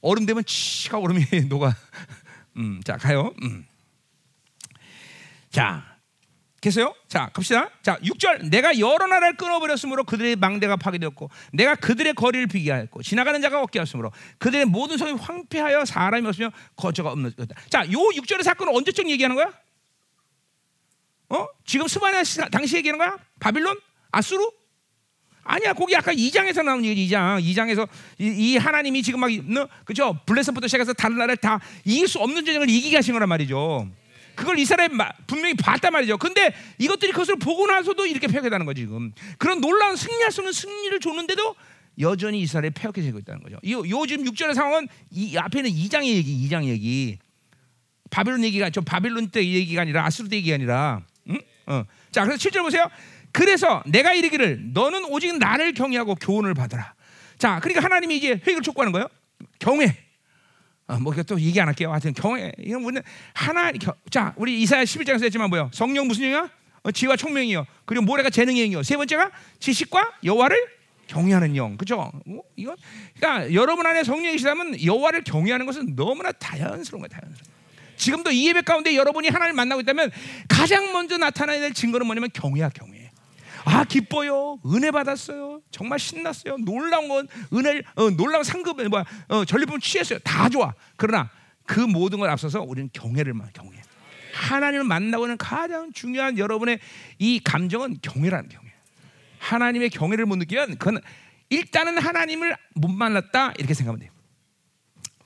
얼음 0.00 0.24
되면 0.24 0.42
치가 0.46 0.98
얼음이 0.98 1.26
녹아. 1.50 1.76
음, 2.56 2.80
자 2.84 2.96
가요. 2.96 3.34
음. 3.42 3.66
자. 5.50 5.93
계세요? 6.64 6.94
자, 7.08 7.28
갑시다. 7.34 7.68
자, 7.82 7.98
6절. 7.98 8.48
내가 8.48 8.78
여러 8.78 9.06
나라를 9.06 9.36
끊어버렸으므로 9.36 10.04
그들의 10.04 10.36
망대가 10.36 10.76
파괴되었고, 10.76 11.28
내가 11.52 11.74
그들의 11.74 12.14
거리를 12.14 12.46
비게 12.46 12.72
하였고, 12.72 13.02
지나가는 13.02 13.38
자가 13.42 13.60
없게 13.60 13.80
하였으므로 13.80 14.10
그들의 14.38 14.64
모든 14.64 14.96
성이 14.96 15.12
황폐하여 15.12 15.84
사람이 15.84 16.26
없으며 16.26 16.50
거처가 16.76 17.12
없는 17.12 17.34
것다. 17.36 17.54
자, 17.68 17.84
요 17.92 17.98
6절의 17.98 18.44
사건은 18.44 18.74
언제적 18.74 19.10
얘기하는 19.10 19.36
거야? 19.36 19.52
어? 21.28 21.46
지금 21.66 21.86
스바냐 21.86 22.22
당시 22.50 22.76
얘기하는 22.76 22.96
거야? 22.96 23.18
바빌론? 23.40 23.78
아수르? 24.10 24.42
아니야, 25.42 25.74
거기 25.74 25.94
아까 25.94 26.14
2장에서 26.14 26.64
나온 26.64 26.82
얘기 26.82 27.06
2장. 27.06 27.44
2장에서 27.44 27.86
이, 28.18 28.28
이 28.28 28.56
하나님이 28.56 29.02
지금 29.02 29.20
막, 29.20 29.28
그죠? 29.84 30.18
블레셋부터 30.24 30.66
시작해서 30.66 30.94
다른 30.94 31.18
나라를 31.18 31.36
다 31.36 31.60
이길 31.84 32.08
수 32.08 32.20
없는 32.20 32.42
전쟁을 32.46 32.70
이기게 32.70 32.96
하신 32.96 33.12
거란 33.12 33.28
말이죠. 33.28 33.86
그걸 34.34 34.58
이스라엘 34.58 34.90
분명히 35.26 35.54
봤단 35.54 35.92
말이죠. 35.92 36.18
근데 36.18 36.54
이것들이 36.78 37.12
그것을 37.12 37.36
보고 37.36 37.66
나서도 37.66 38.06
이렇게 38.06 38.26
폐역했다는 38.26 38.66
거지 38.66 38.82
지금. 38.82 39.12
그런 39.38 39.60
놀라운 39.60 39.96
승리할 39.96 40.30
수 40.32 40.40
없는 40.40 40.52
승리를 40.52 41.00
줬는데도 41.00 41.54
여전히 42.00 42.40
이스라엘이 42.40 42.70
폐역해지고 42.70 43.18
있다는 43.20 43.42
거죠. 43.42 43.56
요, 43.68 43.78
요 43.88 44.06
지금 44.06 44.24
6절의 44.24 44.54
상황은 44.54 44.88
이 45.10 45.36
앞에는 45.36 45.70
2장의 45.70 46.06
얘기, 46.06 46.48
2장 46.48 46.64
얘기. 46.64 47.18
바빌론 48.10 48.44
얘기가 48.44 48.70
저 48.70 48.80
바빌론 48.80 49.30
때 49.30 49.44
얘기가 49.44 49.82
아니라 49.82 50.04
아수르 50.04 50.28
때 50.28 50.36
얘기가 50.36 50.54
아니라. 50.54 51.02
응? 51.28 51.38
어. 51.66 51.84
자, 52.10 52.24
그래서 52.24 52.48
7절 52.48 52.62
보세요. 52.62 52.88
그래서 53.32 53.82
내가 53.86 54.14
이르기를 54.14 54.72
너는 54.72 55.06
오직 55.06 55.36
나를 55.38 55.74
경외하고 55.74 56.14
교훈을 56.16 56.54
받아라. 56.54 56.94
자, 57.38 57.58
그러니까 57.60 57.84
하나님이 57.84 58.16
이제 58.16 58.30
회개를 58.30 58.62
촉구하는 58.62 58.92
거예요. 58.92 59.08
경외. 59.58 60.03
어, 60.86 60.98
뭐또 60.98 61.40
얘기 61.40 61.60
안 61.60 61.68
할게요. 61.68 61.90
하여튼 61.90 62.12
경외 62.12 62.52
이건 62.58 62.82
뭐냐 62.82 63.00
하나 63.32 63.72
자 64.10 64.34
우리 64.36 64.60
이사야 64.62 64.84
11장에서 64.84 65.24
했지만 65.24 65.48
뭐요? 65.48 65.70
성령 65.72 66.06
무슨 66.06 66.24
영이야? 66.24 66.50
어, 66.82 66.90
지와 66.90 67.16
총명이요. 67.16 67.66
그리고 67.86 68.04
모래가 68.04 68.28
재능의 68.28 68.64
영이요. 68.64 68.82
세 68.82 68.96
번째가 68.96 69.30
지식과 69.58 70.18
여호와를 70.24 70.56
경외하는 71.06 71.56
영. 71.56 71.76
그죠? 71.76 72.12
뭐, 72.26 72.42
이건 72.56 72.76
그러니까 73.16 73.52
여러분 73.54 73.86
안에 73.86 74.04
성령이 74.04 74.38
시다면 74.38 74.82
여호와를 74.84 75.24
경외하는 75.24 75.66
것은 75.66 75.96
너무나 75.96 76.32
자연스러운 76.32 77.02
거예요. 77.02 77.08
자연스러운. 77.08 77.54
지금도 77.96 78.30
이 78.32 78.48
예배 78.48 78.62
가운데 78.62 78.94
여러분이 78.94 79.28
하나님을 79.28 79.54
만나고 79.54 79.80
있다면 79.82 80.10
가장 80.48 80.92
먼저 80.92 81.16
나타나야 81.16 81.60
될 81.60 81.72
증거는 81.72 82.06
뭐냐면 82.06 82.28
경외야 82.32 82.68
경외. 82.70 83.03
아 83.64 83.84
기뻐요, 83.84 84.60
은혜 84.66 84.90
받았어요, 84.90 85.62
정말 85.70 85.98
신났어요, 85.98 86.58
놀라운 86.58 87.08
건 87.08 87.28
은혜, 87.52 87.82
어, 87.96 88.10
놀라운 88.10 88.44
상급, 88.44 88.82
뭐 88.88 89.04
어, 89.28 89.44
전리품 89.44 89.80
취했어요, 89.80 90.18
다 90.20 90.48
좋아. 90.48 90.74
그러나 90.96 91.30
그 91.64 91.80
모든 91.80 92.18
걸 92.18 92.28
앞서서 92.30 92.60
우리는 92.60 92.90
경외를 92.92 93.32
만 93.32 93.48
경외. 93.52 93.80
하나님을 94.34 94.84
만나고는 94.84 95.38
가장 95.38 95.92
중요한 95.92 96.36
여러분의 96.38 96.78
이 97.18 97.40
감정은 97.40 97.98
경외라는 98.02 98.48
경외. 98.48 98.72
하나님의 99.38 99.90
경외를 99.90 100.26
못 100.26 100.36
느끼면 100.36 100.78
그건 100.78 101.00
일단은 101.50 101.98
하나님을 101.98 102.56
못 102.74 102.88
만났다 102.88 103.52
이렇게 103.58 103.74
생각하면 103.74 104.00
돼요. 104.00 104.10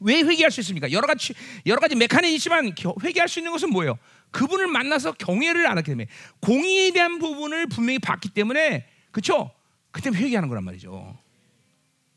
왜 0.01 0.21
회개할 0.21 0.51
수 0.51 0.61
있습니까? 0.61 0.91
여러 0.93 1.07
가지 1.07 1.35
여러 1.67 1.81
가지 1.81 1.97
메커니즘이 1.97 2.35
있지만 2.37 2.73
회개할 3.03 3.29
수 3.29 3.41
있는 3.41 3.51
것은 3.53 3.71
뭐예요? 3.71 3.99
그분을 4.31 4.67
만나서 4.67 5.13
경외를 5.13 5.67
안 5.67 5.79
하기 5.79 5.87
때문에 5.87 6.09
공의에 6.41 6.91
대한 6.93 7.19
부분을 7.19 7.67
분명히 7.67 7.99
봤기 7.99 8.31
때문에 8.31 8.87
그렇죠? 9.11 9.51
그때 9.91 10.11
회개하는 10.11 10.49
거란 10.49 10.65
말이죠. 10.65 11.17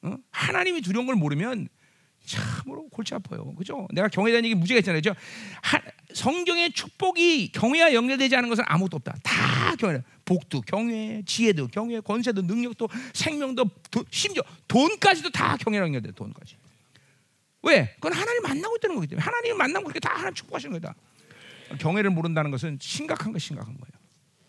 어? 0.04 0.18
하나님이 0.32 0.82
두려운 0.82 1.06
걸 1.06 1.16
모르면 1.16 1.70
참으로 2.26 2.88
골치 2.90 3.16
아파요. 3.16 3.54
그죠? 3.56 3.88
내가 3.92 4.08
경외에 4.08 4.32
대한 4.32 4.46
얘기 4.46 4.56
무지가 4.56 4.80
있잖아요. 4.80 5.02
그죠? 5.02 5.16
성경의 6.14 6.72
축복이 6.74 7.52
경외와 7.52 7.94
연결되지 7.94 8.36
않은 8.36 8.50
것은 8.50 8.64
아무것도 8.68 8.98
없다. 8.98 9.16
다 9.24 9.76
경외. 9.76 10.04
복도 10.26 10.62
경외, 10.62 11.24
지혜도 11.26 11.68
경외, 11.68 12.00
권세도 12.02 12.44
능력도 12.44 12.88
생명도 13.14 13.66
도, 13.90 14.06
심지어 14.12 14.44
돈까지도 14.68 15.32
다 15.32 15.58
경외랑 15.58 15.88
연결돼. 15.88 16.12
돈까지. 16.12 16.56
왜? 17.64 17.94
그건 17.96 18.14
하나님 18.14 18.42
만나고 18.44 18.76
있다는 18.78 18.96
거기 18.96 19.08
때문에 19.08 19.24
하나님 19.24 19.58
만나고 19.58 19.86
그렇게 19.86 20.00
다 20.00 20.14
하나님 20.14 20.34
축복하시는 20.34 20.80
거다. 20.80 20.96
경외를 21.80 22.10
모른다는 22.10 22.52
것은 22.52 22.78
심각한 22.82 23.32
거 23.32 23.40
심각한 23.40 23.76
거예요. 23.76 23.92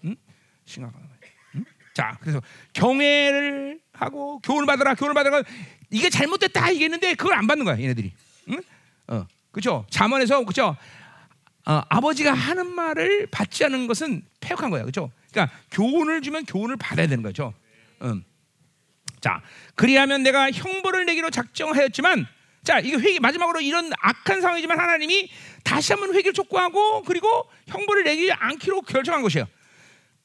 응? 0.04 0.16
심각한 0.64 1.00
거예요. 1.00 1.18
응? 1.56 1.64
자, 1.94 2.16
그래서 2.20 2.40
경외를 2.72 3.80
하고 3.92 4.38
교훈을 4.40 4.66
받으라, 4.66 4.94
교훈을 4.94 5.14
받으라. 5.14 5.42
이게 5.90 6.08
잘못됐다 6.10 6.70
이게있는데 6.70 7.14
그걸 7.14 7.34
안 7.34 7.46
받는 7.46 7.64
거야, 7.64 7.78
얘네들이. 7.78 8.12
응? 8.50 8.62
어, 9.08 9.26
그렇죠. 9.50 9.86
잠언에서 9.90 10.40
그렇죠. 10.40 10.76
어, 11.64 11.82
아버지가 11.88 12.32
하는 12.32 12.66
말을 12.66 13.28
받지 13.30 13.64
않는 13.64 13.86
것은 13.86 14.22
폐역한 14.40 14.70
거야, 14.70 14.82
그렇죠. 14.82 15.10
그러니까 15.30 15.56
교훈을 15.70 16.22
주면 16.22 16.44
교훈을 16.44 16.76
받아야 16.76 17.06
되는 17.06 17.22
거죠. 17.22 17.54
음. 18.02 18.24
자, 19.20 19.40
그리하면 19.76 20.24
내가 20.24 20.50
형벌을 20.50 21.06
내기로 21.06 21.30
작정하였지만 21.30 22.26
자, 22.64 22.78
이게 22.78 22.96
회개 22.96 23.18
마지막으로 23.20 23.60
이런 23.60 23.90
악한 24.00 24.40
상황이지만 24.40 24.78
하나님이 24.78 25.28
다시 25.62 25.92
한번 25.92 26.14
회개를 26.14 26.32
촉구하고 26.32 27.02
그리고 27.02 27.28
형벌을 27.66 28.04
내지 28.04 28.30
않기로 28.32 28.82
결정한 28.82 29.22
것이에요. 29.22 29.46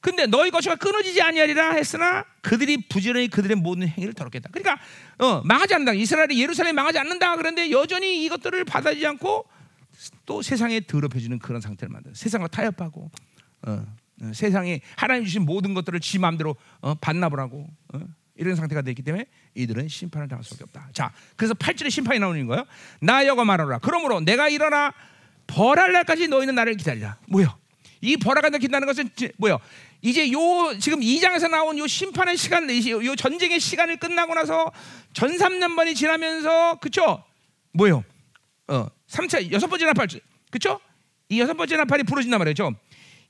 근데 0.00 0.26
너희 0.26 0.50
것이 0.50 0.68
끊어지지 0.68 1.20
아니하리라 1.22 1.72
했으나 1.72 2.24
그들이 2.40 2.88
부지런히 2.88 3.28
그들의 3.28 3.56
모든 3.56 3.88
행위를 3.88 4.14
더럽겠다. 4.14 4.48
그러니까 4.52 4.80
어, 5.18 5.42
망하지 5.44 5.74
않는다. 5.74 5.92
이스라엘이 5.92 6.40
예루살렘이 6.40 6.74
망하지 6.74 6.98
않는다. 6.98 7.36
그런데 7.36 7.70
여전히 7.70 8.24
이것들을 8.24 8.64
받아들이지 8.64 9.06
않고 9.06 9.44
또 10.24 10.42
세상에 10.42 10.80
더럽혀지는 10.80 11.40
그런 11.40 11.60
상태를 11.60 11.92
만든. 11.92 12.14
세상과 12.14 12.48
타협하고 12.48 13.10
어, 13.66 13.86
어, 14.22 14.30
세상에 14.32 14.80
하나님 14.96 15.24
주신 15.24 15.42
모든 15.42 15.74
것들을 15.74 15.98
지 15.98 16.18
마음대로 16.20 16.54
어, 16.80 16.94
반납을 16.94 17.40
하고 17.40 17.66
어, 17.92 18.00
이런 18.36 18.54
상태가 18.54 18.82
되기 18.82 19.02
때문에 19.02 19.26
이들은 19.54 19.88
심판을 19.88 20.28
당할 20.28 20.44
수밖에 20.44 20.62
없다. 20.64 20.90
자, 20.92 21.12
그래서 21.34 21.54
8절에 21.54 21.90
심판이 21.90 22.20
나오는 22.20 22.46
거예요. 22.46 22.64
나 23.00 23.26
여가 23.26 23.44
말하라. 23.44 23.80
그러므로 23.80 24.20
내가 24.20 24.48
일어나 24.48 24.92
벌할 25.48 25.92
날까지 25.92 26.28
너희는 26.28 26.54
나를 26.54 26.76
기다리라. 26.76 27.18
뭐요? 27.26 27.58
이 28.00 28.16
벌하가 28.16 28.50
기다리는 28.50 28.86
것은 28.86 29.10
뭐요? 29.38 29.58
이제 30.02 30.30
요 30.30 30.38
지금 30.78 31.00
2장에서 31.00 31.50
나온 31.50 31.76
요 31.78 31.86
심판의 31.88 32.36
시간, 32.36 32.70
요 32.70 33.16
전쟁의 33.16 33.58
시간을 33.58 33.96
끝나고 33.96 34.34
나서 34.34 34.70
전 35.12 35.36
3년반이 35.36 35.96
지나면서 35.96 36.76
그쵸? 36.76 37.24
뭐예요? 37.72 38.04
어, 38.68 38.86
3차 39.08 39.50
여섯 39.50 39.66
번째 39.66 39.86
나팔. 39.86 40.06
그렇죠? 40.50 40.80
이 41.28 41.40
여섯 41.40 41.54
번째 41.54 41.76
나팔이 41.76 42.04
부러진단 42.04 42.38
말이죠. 42.38 42.72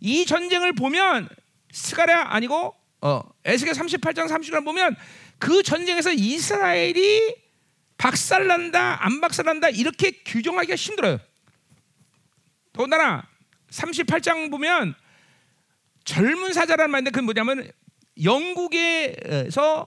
이 0.01 0.27
전쟁을 0.27 0.75
보면 0.75 1.29
스가랴 1.73 2.35
아니고 2.35 2.75
어, 3.01 3.23
에스겔 3.45 3.73
38장 3.75 4.29
30절 4.29 4.64
보면 4.64 4.97
그 5.39 5.62
전쟁에서 5.62 6.12
이스라엘이 6.12 7.35
박살난다, 7.97 9.05
안 9.05 9.21
박살난다 9.21 9.71
이렇게 9.71 10.11
규정하기가 10.25 10.75
힘들어요. 10.75 11.19
더군다나 12.79 13.26
38장 13.70 14.53
보면 14.53 14.95
젊은 16.05 16.53
사자라는 16.53 16.93
말인데 16.93 17.11
그건 17.11 17.24
뭐냐면 17.24 17.68
영국에서 18.22 19.85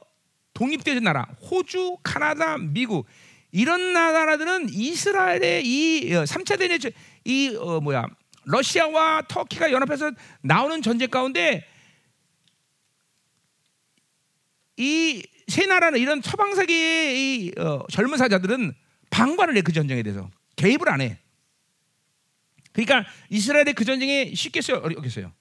독립된 0.53 1.01
나라, 1.01 1.25
호주, 1.41 1.99
카나다, 2.03 2.57
미국 2.57 3.07
이런 3.53 3.93
나라들은 3.93 4.67
이스라엘의 4.73 5.65
이 5.65 6.09
3차 6.11 6.59
대전 6.59 6.91
이 7.23 7.55
어, 7.57 7.79
뭐야 7.79 8.07
러시아와 8.43 9.23
터키가 9.29 9.71
연합해서 9.71 10.11
나오는 10.41 10.81
전쟁 10.81 11.09
가운데 11.09 11.65
이 14.75 15.23
세 15.47 15.65
나라는 15.65 15.99
이런 15.99 16.21
서방 16.21 16.55
세계의 16.55 17.19
이, 17.19 17.51
어, 17.57 17.85
젊은 17.89 18.17
사자들은 18.17 18.73
방관을 19.09 19.57
해 19.57 19.61
그 19.61 19.73
전쟁에 19.73 20.01
대해서 20.01 20.29
개입을 20.55 20.87
안 20.89 21.01
해. 21.01 21.19
그러니까 22.73 23.09
이스라엘의 23.29 23.73
그 23.73 23.85
전쟁에 23.85 24.33
쉽겠어요, 24.33 24.77
어렵겠어요? 24.77 25.31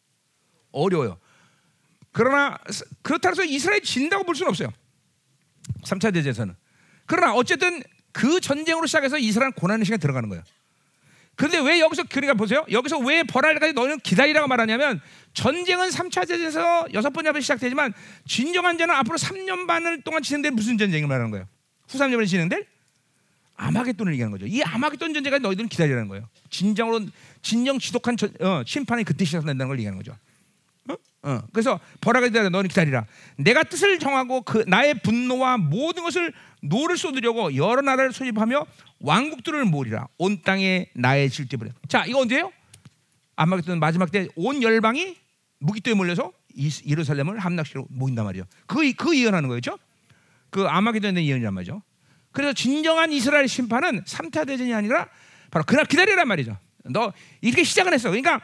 어려워요. 0.72 1.18
그러나 2.12 2.58
그렇다고 3.02 3.32
해서 3.32 3.44
이스라엘이 3.44 3.82
진다고 3.82 4.24
볼 4.24 4.34
수는 4.34 4.50
없어요. 4.50 4.72
3차 5.84 6.12
대전에서는. 6.12 6.54
그러나 7.06 7.34
어쨌든 7.34 7.82
그 8.12 8.40
전쟁으로 8.40 8.86
시작해서 8.86 9.18
이스라엘 9.18 9.52
고난의 9.52 9.84
시간에 9.84 9.98
들어가는 9.98 10.28
거예요. 10.28 10.42
그런데 11.36 11.58
왜 11.58 11.80
여기서 11.80 12.04
그러니까 12.10 12.34
보세요. 12.34 12.66
여기서 12.70 12.98
왜 12.98 13.22
벌할까지 13.22 13.72
너는 13.72 14.00
기다리라고 14.00 14.46
말하냐면 14.48 15.00
전쟁은 15.32 15.88
3차 15.88 16.28
대전에서 16.28 16.88
여섯 16.92 17.10
번째 17.10 17.40
시작되지만 17.40 17.94
진정한 18.26 18.76
전은 18.76 18.94
앞으로 18.94 19.16
3년 19.16 19.66
반을 19.66 20.02
동안 20.02 20.22
진행될 20.22 20.52
무슨 20.52 20.76
전쟁을 20.76 21.08
말하는 21.08 21.30
거예요? 21.30 21.48
후 21.88 21.98
3년을 21.98 22.26
진행될 22.28 22.66
아마겟돈을 23.60 24.12
얘기하는 24.14 24.32
거죠. 24.32 24.46
이 24.46 24.62
아마겟돈 24.62 25.12
전쟁까지 25.12 25.42
너희들은 25.42 25.68
기다리라는 25.68 26.08
거예요. 26.08 26.26
진정으로 26.48 27.06
진정 27.42 27.78
지독한 27.78 28.16
전, 28.16 28.32
어, 28.40 28.62
심판이 28.66 29.04
그때 29.04 29.24
시작된다는 29.24 29.68
걸 29.68 29.78
얘기하는 29.78 29.98
거죠. 29.98 30.16
어? 30.88 30.96
어. 31.22 31.42
그래서 31.52 31.78
벌하게 32.00 32.30
되라 32.30 32.48
너는 32.48 32.68
기다리라. 32.68 33.04
내가 33.36 33.62
뜻을 33.62 33.98
정하고 33.98 34.42
그 34.42 34.64
나의 34.66 34.94
분노와 35.02 35.58
모든 35.58 36.02
것을 36.04 36.32
노를 36.62 36.96
쏟으려고 36.96 37.54
여러 37.56 37.82
나라를 37.82 38.12
소집하며 38.12 38.66
왕국들을 39.00 39.64
모으리라. 39.66 40.08
온 40.16 40.40
땅에 40.42 40.86
나의 40.94 41.28
질투의 41.28 41.55
불. 41.55 41.70
자, 41.88 42.06
이거 42.06 42.20
언제예요? 42.20 42.50
아마겟돈 43.36 43.78
마지막 43.78 44.10
때 44.10 44.28
온 44.36 44.62
열방이 44.62 45.16
무기토에 45.58 45.94
몰려서 45.94 46.32
예루살렘을 46.86 47.38
함락시로 47.38 47.86
모인단 47.90 48.24
말이에요. 48.24 48.44
그, 48.66 48.92
그 48.94 49.18
예언하는 49.18 49.48
거죠. 49.50 49.78
그 50.48 50.66
아마겟돈의 50.66 51.28
예언이란 51.28 51.52
말이죠. 51.54 51.82
그래서 52.32 52.52
진정한 52.52 53.12
이스라엘 53.12 53.48
심판은 53.48 54.04
3차 54.04 54.46
대전이 54.46 54.72
아니라 54.72 55.08
바로 55.50 55.64
그날 55.64 55.84
기다리란 55.84 56.28
말이죠. 56.28 56.56
너 56.84 57.12
이렇게 57.40 57.64
시작을 57.64 57.92
했어. 57.92 58.08
그러니까 58.10 58.40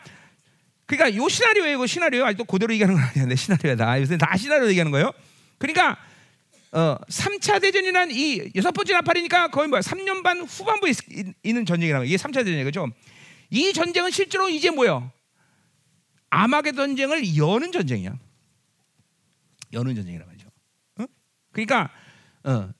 그러니까 0.86 1.16
요 1.16 1.28
시나리오에 1.28 1.72
이거 1.72 1.86
시나리오 1.86 2.24
아직도 2.24 2.44
그대로 2.44 2.72
얘기하는 2.72 2.96
거 2.96 3.02
아니야. 3.02 3.26
내 3.26 3.36
시나리오다. 3.36 4.00
요새 4.00 4.16
다 4.16 4.36
시나리오 4.36 4.68
얘기하는 4.68 4.92
거예요. 4.92 5.12
그러니까 5.58 5.96
어, 6.72 6.96
3차 7.08 7.60
대전이란 7.60 8.10
이 8.10 8.50
여섯 8.54 8.70
번째 8.72 8.92
나팔이니까 8.94 9.48
거의 9.48 9.68
뭐야? 9.68 9.80
3년 9.80 10.22
반 10.22 10.40
후반부에 10.42 10.92
있, 11.44 11.52
는 11.54 11.64
전쟁이라고. 11.64 12.04
이게 12.04 12.16
3차 12.16 12.34
대전이에요. 12.34 12.64
그죠? 12.64 12.88
이 13.50 13.72
전쟁은 13.72 14.10
실제로 14.10 14.48
이제 14.48 14.70
뭐예요? 14.70 15.10
아마겟 16.30 16.72
전쟁을 16.72 17.36
여는 17.36 17.72
전쟁이야. 17.72 18.18
여는 19.72 19.94
전쟁이란 19.94 20.26
말이죠. 20.26 20.48
어? 20.98 21.04
그러니까 21.52 21.90
어, 22.44 22.70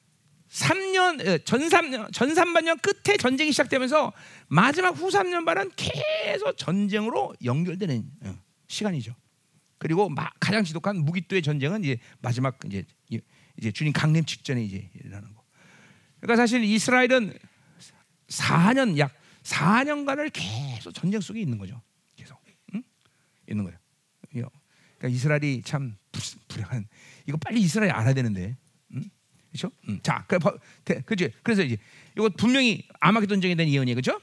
3년 0.57 1.45
전 1.45 1.61
3년 1.61 2.13
전 2.13 2.35
3반년 2.35 2.81
끝에 2.81 3.19
전쟁이 3.19 3.53
시작되면서 3.53 4.13
마지막 4.49 4.91
후 4.97 5.09
3년 5.09 5.45
반은 5.45 5.71
계속 5.77 6.57
전쟁으로 6.57 7.35
연결되는 7.45 8.11
어, 8.23 8.39
시간이죠. 8.67 9.15
그리고 9.79 10.11
가장 10.41 10.65
지독한 10.65 10.97
무기토의 10.97 11.43
전쟁은 11.43 11.85
이제 11.85 11.99
마지막 12.21 12.59
이제 12.65 12.85
이제 13.59 13.71
주님 13.71 13.93
강림 13.93 14.25
직전에 14.25 14.63
이제 14.63 14.89
일어나는 14.95 15.35
거. 15.35 15.43
그러니까 16.21 16.37
사실 16.37 16.65
이스라엘은 16.65 17.39
4년 18.29 18.97
약 18.99 19.15
4년간을 19.43 20.31
계속 20.33 20.93
전쟁 20.93 21.21
속에 21.21 21.41
있는 21.41 21.59
거죠. 21.59 21.83
계속 22.17 22.39
응? 22.75 22.83
있는 23.49 23.65
거예요. 23.65 23.79
그러니까 24.99 25.09
이스라엘이 25.09 25.63
참 25.63 25.97
불행한 26.49 26.89
이거 27.27 27.37
빨리 27.37 27.61
이스라엘 27.61 27.91
알아야 27.93 28.15
되는데 28.15 28.57
그렇죠? 29.57 29.71
음. 29.89 29.99
자, 30.03 30.25
그, 30.27 30.39
그지? 31.03 31.33
그래서 31.43 31.63
이제 31.63 31.77
이거 32.17 32.29
분명히 32.29 32.87
아마겟돈 33.01 33.37
전쟁에 33.37 33.55
대한 33.55 33.71
예언이에요, 33.73 33.95
그렇죠? 33.95 34.21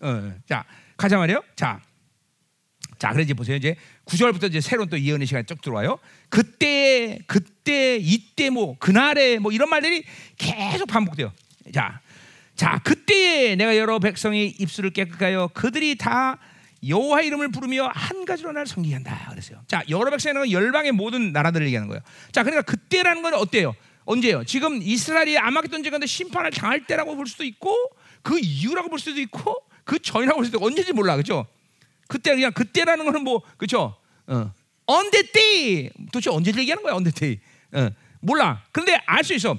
어, 0.00 0.32
자, 0.48 0.64
가자 0.96 1.16
말이요. 1.18 1.42
자, 1.56 1.80
자, 2.98 3.12
그래 3.12 3.22
이제 3.22 3.34
보세요. 3.34 3.56
이제 3.56 3.76
9절부터 4.04 4.48
이제 4.48 4.60
새로운 4.60 4.88
또 4.88 5.00
예언의 5.00 5.26
시간이 5.26 5.46
쭉 5.46 5.60
들어와요. 5.62 5.98
그때, 6.28 7.18
그때, 7.26 7.96
이때, 7.96 8.50
뭐 8.50 8.76
그날에 8.78 9.38
뭐 9.38 9.52
이런 9.52 9.70
말들이 9.70 10.04
계속 10.36 10.86
반복돼요. 10.86 11.32
자, 11.72 12.00
자, 12.54 12.78
그때에 12.84 13.56
내가 13.56 13.76
여러 13.76 13.98
백성의 13.98 14.48
입술을 14.58 14.90
깨끗하여 14.90 15.48
그들이 15.54 15.96
다 15.96 16.38
여호와 16.86 17.22
이름을 17.22 17.50
부르며 17.50 17.90
한 17.94 18.24
가지로 18.24 18.52
나를 18.52 18.66
섬기게 18.66 18.94
한다 18.94 19.28
그랬어요. 19.30 19.62
자, 19.66 19.82
여러 19.88 20.10
건 20.10 20.50
열방의 20.50 20.92
모든 20.92 21.32
나라들을 21.32 21.66
얘기하는 21.66 21.88
거예요. 21.88 22.02
자, 22.32 22.42
그러니까 22.42 22.62
그때라는 22.62 23.22
건 23.22 23.34
어때요? 23.34 23.74
언제요? 24.10 24.42
지금 24.44 24.82
이스라엘이 24.82 25.38
아마겟돈 25.38 25.84
전쟁에 25.84 26.04
심판을 26.04 26.50
당할 26.50 26.84
때라고 26.84 27.14
볼 27.14 27.28
수도 27.28 27.44
있고 27.44 27.72
그 28.22 28.40
이유라고 28.40 28.88
볼 28.88 28.98
수도 28.98 29.20
있고 29.20 29.56
그 29.84 30.00
전이라고 30.00 30.38
볼 30.38 30.44
수도 30.44 30.58
있고 30.58 30.66
언제인지 30.66 30.92
몰라 30.92 31.16
그죠? 31.16 31.46
그때 32.08 32.34
그냥 32.34 32.52
그때라는 32.52 33.04
거는 33.04 33.22
뭐 33.22 33.42
그죠? 33.56 33.96
어. 34.26 34.52
that 35.12 35.32
day 35.32 35.90
도대체 36.12 36.30
언제 36.30 36.50
얘기하는 36.50 36.82
거야 36.82 36.94
that 36.98 37.12
day 37.12 37.38
어. 37.72 37.90
몰라 38.20 38.64
그런데 38.72 39.00
알 39.06 39.22
수 39.22 39.32
있어 39.34 39.56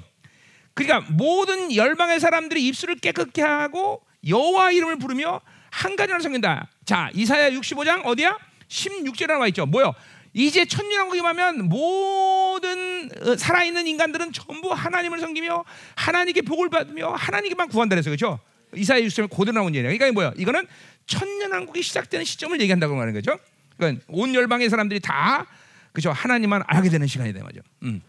그러니까 0.74 1.10
모든 1.10 1.74
열방의 1.74 2.20
사람들이 2.20 2.66
입술을 2.68 2.96
깨끗게 2.96 3.40
하고 3.40 4.02
여호와 4.26 4.72
이름을 4.72 4.98
부르며 4.98 5.40
한 5.70 5.96
가지를 5.96 6.20
섬긴다 6.20 6.68
자 6.84 7.10
이사야 7.14 7.50
65장 7.52 8.04
어디야? 8.04 8.38
16절에 8.68 9.28
나와 9.28 9.46
있죠 9.48 9.64
뭐요? 9.64 9.94
이제 10.34 10.64
천년왕국이 10.64 11.20
하면 11.20 11.68
모든 11.68 13.10
어, 13.22 13.36
살아있는 13.36 13.86
인간들은 13.86 14.32
전부 14.32 14.72
하나님을 14.72 15.20
섬기며 15.20 15.64
하나님께 15.96 16.42
복을 16.42 16.70
받으며 16.70 17.12
하나님께만 17.12 17.68
구한다 17.68 17.94
그래서 17.94 18.08
그렇죠? 18.10 18.40
이사야 18.74 19.00
6절 19.00 19.28
고대로 19.28 19.56
나온 19.56 19.74
얘기예요. 19.74 19.96
그러니까 19.96 20.12
뭐야? 20.12 20.32
이거는 20.36 20.66
천년왕국이 21.06 21.82
시작되는 21.82 22.24
시점을 22.24 22.58
얘기한다고 22.62 22.98
하는 22.98 23.12
거죠. 23.12 23.38
그러니까 23.76 24.04
온 24.08 24.34
열방의 24.34 24.70
사람들이 24.70 25.00
다 25.00 25.46
그죠 25.92 26.10
하나님만 26.10 26.62
알게 26.66 26.88
되는 26.88 27.06
시간이다 27.06 27.42
말이죠. 27.42 27.60
음. 27.82 28.00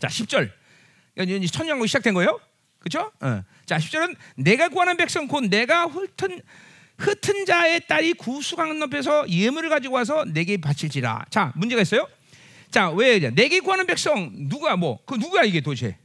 자 0.00 0.08
10절 0.08 0.50
그러니까 1.14 1.46
천년왕국이 1.46 1.88
시작된 1.88 2.14
거예요. 2.14 2.40
그렇죠? 2.78 3.12
어. 3.20 3.42
자 3.66 3.76
10절은 3.76 4.16
내가 4.36 4.68
구하는 4.68 4.96
백성 4.96 5.28
곧 5.28 5.44
내가 5.44 5.84
훑은 5.84 6.40
흩은 6.98 7.44
자의 7.46 7.80
딸이 7.86 8.14
구수강 8.14 8.78
높에서 8.78 9.28
예물을 9.28 9.68
가지고 9.68 9.96
와서 9.96 10.24
내게 10.26 10.56
바칠지라. 10.56 11.26
자, 11.30 11.52
문제가 11.56 11.82
있어요. 11.82 12.08
자, 12.70 12.90
왜 12.90 13.18
내게 13.30 13.60
구하는 13.60 13.86
백성 13.86 14.30
누가 14.48 14.76
뭐 14.76 14.98
그 15.06 15.14
누구야 15.16 15.42
이게 15.42 15.60
도대체? 15.60 15.96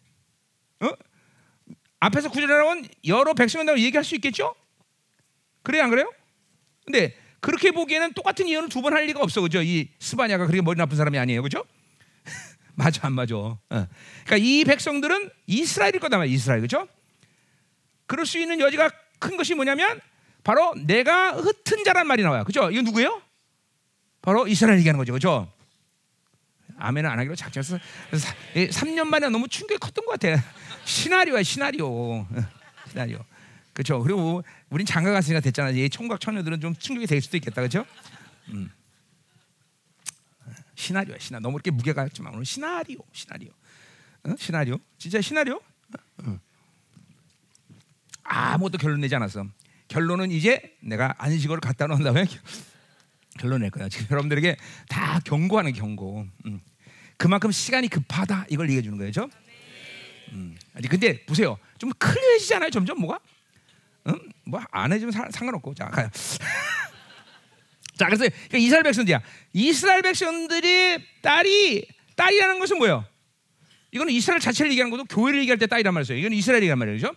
어? 0.82 0.90
앞에서 2.00 2.30
구절에 2.30 2.54
나온 2.56 2.86
여러 3.06 3.34
백성이라고 3.34 3.80
얘기할 3.80 4.04
수 4.04 4.16
있겠죠? 4.16 4.56
그래 5.64 5.80
안 5.82 5.90
그래요? 5.90 6.12
근데 6.86 7.16
그렇게 7.42 7.72
보기에는 7.72 8.14
똑같은 8.14 8.48
예언을 8.50 8.70
두 8.70 8.82
번 8.82 8.94
할 8.94 9.06
리가 9.06 9.20
없어, 9.22 9.42
그죠? 9.42 9.62
이 9.62 9.90
스바냐가 10.00 10.46
그렇게 10.48 10.62
머리 10.62 10.78
나쁜 10.78 10.96
사람이 10.98 11.18
아니에요, 11.20 11.42
그죠? 11.44 11.66
맞아, 12.76 13.06
안 13.08 13.14
맞아. 13.14 13.36
어. 13.36 13.60
그러니까 13.70 14.38
이 14.38 14.64
백성들은 14.64 15.30
이스라엘일 15.48 16.00
거다 16.00 16.18
말 16.18 16.28
이스라엘, 16.30 16.62
그죠? 16.62 16.88
그럴 18.08 18.26
수 18.26 18.40
있는 18.40 18.60
여지가 18.60 18.90
큰 19.20 19.38
것이 19.38 19.54
뭐냐면 19.54 20.00
바로 20.50 20.74
내가 20.76 21.34
흩은 21.34 21.84
자란 21.86 22.08
말이 22.08 22.24
나와요. 22.24 22.44
그죠? 22.44 22.72
이건 22.72 22.84
누구예요? 22.86 23.22
바로 24.20 24.48
이스라엘 24.48 24.80
얘기하는 24.80 24.98
거죠. 24.98 25.14
그죠? 25.14 25.48
아멘은 26.76 27.08
안 27.08 27.20
하기로 27.20 27.36
작정해서 27.36 27.78
3년 28.56 29.06
만에 29.06 29.30
너무 29.30 29.48
충격이 29.48 29.78
컸던 29.78 30.08
것 30.08 30.20
같아. 30.20 30.44
시나리오야, 30.86 31.44
시나리오. 31.44 32.26
시나리오. 32.90 33.24
그렇죠. 33.74 34.02
그리고 34.02 34.42
우린 34.72 34.88
장가 34.88 35.12
갔으니까 35.12 35.40
됐잖아. 35.40 35.70
이 35.70 35.88
총각 35.88 36.20
처녀들은 36.20 36.62
좀 36.62 36.74
충격이 36.74 37.06
될 37.06 37.22
수도 37.22 37.38
있겠다. 37.38 37.62
그렇죠? 37.62 37.86
음. 38.48 38.72
시나리오야, 40.74 41.20
시나. 41.20 41.40
너무 41.40 41.58
이렇게 41.58 41.70
무게가 41.70 42.08
있지만 42.08 42.34
오늘 42.34 42.44
시나리오, 42.44 42.98
시나리오. 43.14 43.52
어? 44.24 44.34
시나리오. 44.36 44.80
진짜 44.98 45.22
시나리오? 45.22 45.62
어? 46.24 46.40
아무것도 48.24 48.80
결론 48.80 49.00
내지 49.02 49.16
않았어. 49.16 49.46
결론은 49.90 50.32
이제 50.32 50.78
내가 50.80 51.14
안식으로 51.18 51.60
갖다 51.60 51.88
놓은 51.88 52.04
다음에 52.04 52.26
결론 53.40 53.62
낼 53.62 53.72
거야. 53.72 53.90
지금 53.90 54.08
여러분들에게 54.12 54.56
다 54.88 55.20
경고하는 55.26 55.74
경고. 55.74 56.26
음. 56.46 56.60
그만큼 57.18 57.52
시간이 57.52 57.90
급하다 57.90 58.46
이걸 58.50 58.68
얘기해 58.70 58.82
주는 58.82 58.98
거예요, 58.98 59.12
죠 59.12 59.30
음. 60.32 60.58
아니 60.74 60.88
근데 60.88 61.26
보세요, 61.26 61.58
좀 61.78 61.92
클리어해지잖아요, 61.98 62.70
점점 62.70 63.00
뭐가? 63.02 63.20
음? 64.08 64.18
뭐안 64.46 64.94
해주면 64.94 65.12
사, 65.12 65.28
상관없고 65.30 65.74
자 65.74 65.86
가요. 65.90 66.10
자 67.98 68.06
그래서 68.06 68.24
그러니까 68.30 68.58
이스라엘 68.58 68.84
백성들이야. 68.84 69.22
이스라엘 69.52 70.02
백성들이 70.02 71.04
딸이 71.22 71.88
딸이라는 72.16 72.60
것은 72.60 72.78
뭐예요? 72.78 73.06
이거는 73.92 74.14
이스라엘 74.14 74.40
자체를 74.40 74.72
얘기하는 74.72 74.92
것도 74.92 75.06
교회를 75.06 75.40
얘기할 75.42 75.58
때 75.58 75.68
딸이란 75.68 75.94
말이죠. 75.94 76.14
이건 76.14 76.32
이스라엘 76.34 76.64
얘기한 76.64 76.80
말이죠. 76.80 77.14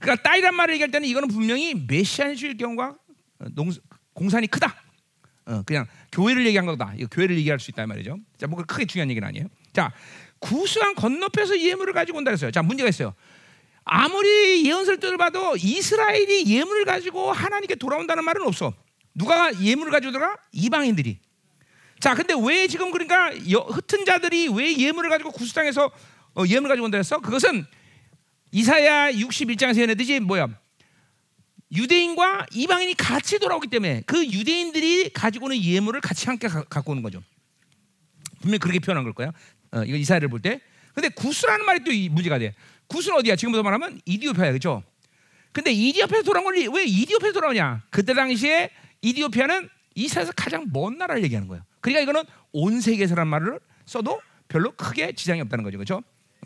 그러니까 0.00 0.22
딸이란 0.22 0.54
말을 0.54 0.74
얘기할 0.74 0.90
때는 0.90 1.08
이거는 1.08 1.28
분명히 1.28 1.74
메시아주일 1.74 2.56
경우가 2.56 2.96
농, 3.54 3.70
공산이 4.12 4.46
크다. 4.46 4.74
어, 5.46 5.62
그냥 5.64 5.86
교회를 6.12 6.46
얘기한 6.46 6.66
거다. 6.66 6.94
이거 6.96 7.08
교회를 7.08 7.36
얘기할 7.38 7.60
수 7.60 7.70
있다 7.70 7.86
말이죠. 7.86 8.18
자, 8.36 8.46
뭐 8.46 8.62
크게 8.64 8.86
중요한 8.86 9.10
얘기는 9.10 9.26
아니에요. 9.26 9.46
자, 9.72 9.92
구수한 10.38 10.94
건너편에서 10.94 11.58
예물을 11.60 11.92
가지고 11.92 12.18
온다 12.18 12.30
그랬어요. 12.30 12.50
자, 12.50 12.62
문제가 12.62 12.88
있어요. 12.88 13.14
아무리 13.84 14.66
예언설 14.66 14.98
뜻을 14.98 15.16
봐도 15.16 15.56
이스라엘이 15.56 16.46
예물을 16.46 16.84
가지고 16.84 17.30
하나님께 17.30 17.76
돌아온다는 17.76 18.24
말은 18.24 18.42
없어. 18.42 18.74
누가 19.14 19.52
예물을 19.62 19.92
가지고 19.92 20.12
들어가? 20.12 20.36
이방인들이. 20.52 21.20
자, 22.00 22.14
근데 22.14 22.34
왜 22.36 22.66
지금 22.66 22.90
그러니까 22.90 23.30
흩은 23.30 24.04
자들이 24.04 24.48
왜 24.48 24.76
예물을 24.76 25.08
가지고 25.08 25.30
구수 25.30 25.54
땅에서 25.54 25.90
어, 26.34 26.44
예물을 26.46 26.68
가지고 26.68 26.86
온다 26.86 26.98
했어? 26.98 27.18
그것은 27.20 27.64
이사야 28.52 29.12
61장에서 29.12 29.80
얘네들이 29.80 30.20
뭐야? 30.20 30.48
유대인과 31.72 32.46
이방인이 32.52 32.94
같이 32.94 33.38
돌아오기 33.38 33.68
때문에 33.68 34.02
그 34.06 34.24
유대인들이 34.24 35.10
가지고 35.10 35.46
오는 35.46 35.60
예물을 35.62 36.00
같이 36.00 36.26
함께 36.26 36.46
가, 36.48 36.62
갖고 36.64 36.92
오는 36.92 37.02
거죠. 37.02 37.22
분명히 38.40 38.58
그렇게 38.58 38.78
표현한 38.78 39.04
걸 39.04 39.12
거야. 39.12 39.32
어, 39.72 39.82
이거 39.84 39.96
이사야를 39.96 40.28
볼 40.28 40.40
때. 40.40 40.60
근데 40.94 41.08
구스라는 41.08 41.66
말이 41.66 41.80
또 41.84 41.90
문제가 42.14 42.38
돼. 42.38 42.54
구스는 42.86 43.18
어디야? 43.18 43.36
지금부터 43.36 43.62
말하면 43.64 44.00
이디오피아야, 44.04 44.50
그렇죠? 44.50 44.82
근데 45.52 45.72
이디오피아에서 45.72 46.24
돌아온 46.24 46.44
걸 46.44 46.54
왜 46.54 46.84
이디오피아에서 46.84 47.32
돌아오냐? 47.32 47.82
그때 47.90 48.14
당시에 48.14 48.70
이디오피아는 49.02 49.68
이사에서 49.96 50.32
가장 50.36 50.66
먼 50.72 50.98
나라를 50.98 51.24
얘기하는 51.24 51.48
거예요. 51.48 51.64
그러니까 51.80 52.02
이거는 52.02 52.24
온 52.52 52.80
세계에서란 52.80 53.26
말을 53.26 53.58
써도 53.86 54.20
별로 54.48 54.70
크게 54.72 55.12
지장이 55.14 55.40
없다는 55.40 55.64
거죠, 55.64 55.78
그렇죠? 55.78 55.96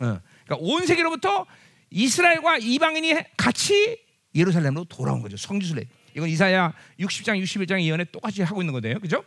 어. 0.01 0.19
그러니까 0.45 0.57
온 0.59 0.85
세계로부터 0.85 1.45
이스라엘과 1.91 2.57
이방인이 2.57 3.15
같이 3.37 3.97
예루살렘으로 4.33 4.85
돌아온 4.85 5.21
거죠. 5.21 5.37
성지순례. 5.37 5.83
이건 6.15 6.29
이사야 6.29 6.73
60장, 6.99 7.41
61장 7.43 7.81
예언에 7.81 8.05
똑같이 8.05 8.41
하고 8.41 8.61
있는 8.61 8.79
거예요. 8.79 8.99
그죠? 8.99 9.23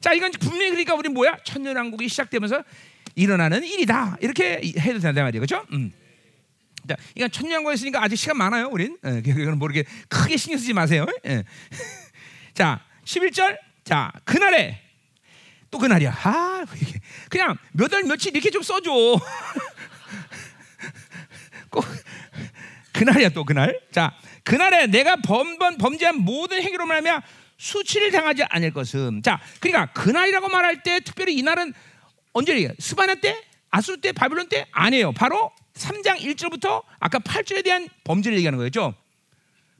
자, 0.00 0.12
이건 0.12 0.32
분명히 0.32 0.70
그러니까 0.70 0.94
우리 0.94 1.08
뭐야? 1.08 1.38
천년 1.44 1.76
왕국이 1.76 2.08
시작되면서 2.08 2.64
일어나는 3.14 3.64
일이다. 3.64 4.18
이렇게 4.20 4.60
해도 4.78 4.98
된단 4.98 5.24
말이에요. 5.24 5.40
그죠? 5.40 5.64
음. 5.72 5.92
자, 6.88 6.96
이건 7.14 7.30
천년 7.30 7.58
왕국에 7.58 7.74
있으니까 7.74 8.02
아직 8.02 8.16
시간 8.16 8.36
많아요. 8.36 8.68
우린. 8.68 8.98
예, 9.04 9.22
그건 9.22 9.58
모르게 9.58 9.84
크게 10.08 10.36
신경 10.36 10.58
쓰지 10.58 10.72
마세요. 10.72 11.06
예. 11.26 11.44
자, 12.54 12.84
11절. 13.04 13.56
자, 13.84 14.12
그날에 14.24 14.80
또 15.70 15.78
그날이야. 15.78 16.12
아, 16.24 16.64
그냥 17.30 17.56
몇 17.72 17.92
월 17.92 18.02
며칠 18.04 18.32
이렇게 18.34 18.50
좀 18.50 18.62
써줘. 18.62 18.90
꼭 21.72 21.84
그날이야 22.92 23.30
또 23.30 23.44
그날. 23.44 23.80
자, 23.90 24.14
그날에 24.44 24.86
내가 24.86 25.16
범번 25.16 25.78
범죄한 25.78 26.18
모든 26.18 26.62
행위로 26.62 26.86
말하면 26.86 27.22
수치를 27.56 28.10
당하지 28.10 28.44
않을 28.44 28.72
것은. 28.72 29.22
자 29.22 29.40
그러니까 29.60 29.92
그날이라고 29.92 30.48
말할 30.48 30.82
때 30.82 31.00
특별히 31.00 31.36
이날은 31.36 31.72
언제 32.32 32.52
얘기해 32.52 32.74
스바냐 32.78 33.16
때? 33.16 33.42
아수르 33.70 34.00
때? 34.00 34.12
바빌론 34.12 34.48
때? 34.48 34.66
아니에요. 34.72 35.12
바로 35.12 35.50
3장 35.74 36.18
1절부터 36.18 36.82
아까 36.98 37.18
8절에 37.18 37.64
대한 37.64 37.88
범죄를 38.04 38.36
얘기하는 38.38 38.58
거였죠? 38.58 38.94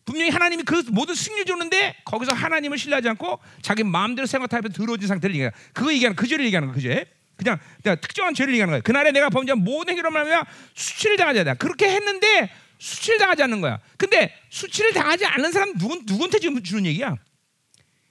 분명히 0.05 0.31
하나님이 0.31 0.63
그 0.63 0.83
모든 0.91 1.15
승리를 1.15 1.45
주는데 1.45 1.97
거기서 2.05 2.33
하나님을 2.33 2.79
신뢰하지 2.79 3.09
않고 3.11 3.39
자기 3.63 3.85
마음대로 3.85 4.27
생각하면서 4.27 4.77
들어진 4.77 5.09
상태를 5.09 5.35
얘기해 5.35 5.51
그거 5.73 5.93
얘기하는 5.93 6.17
그 6.17 6.27
죄를 6.27 6.45
얘기하는 6.47 6.69
거 6.69 6.75
그제 6.75 7.07
그냥, 7.43 7.59
그냥 7.83 7.97
특정한 8.01 8.35
죄를 8.35 8.53
얘기하는 8.55 8.73
거예요 8.73 8.83
그날에 8.83 9.13
내가 9.13 9.29
범죄한 9.31 9.63
모든 9.63 9.93
행위로 9.93 10.11
말하면 10.11 10.45
수치를 10.75 11.17
당하지 11.17 11.41
않아 11.41 11.55
그렇게 11.55 11.89
했는데 11.91 12.51
수치를 12.83 13.19
당하지 13.19 13.45
않는 13.45 13.61
거야. 13.61 13.79
근데 13.97 14.35
수치를 14.51 14.93
당하지 14.93 15.25
않는 15.25 15.53
사람 15.53 15.73
누군 15.79 16.03
누군테 16.05 16.41
주는 16.41 16.85
얘기야? 16.87 17.15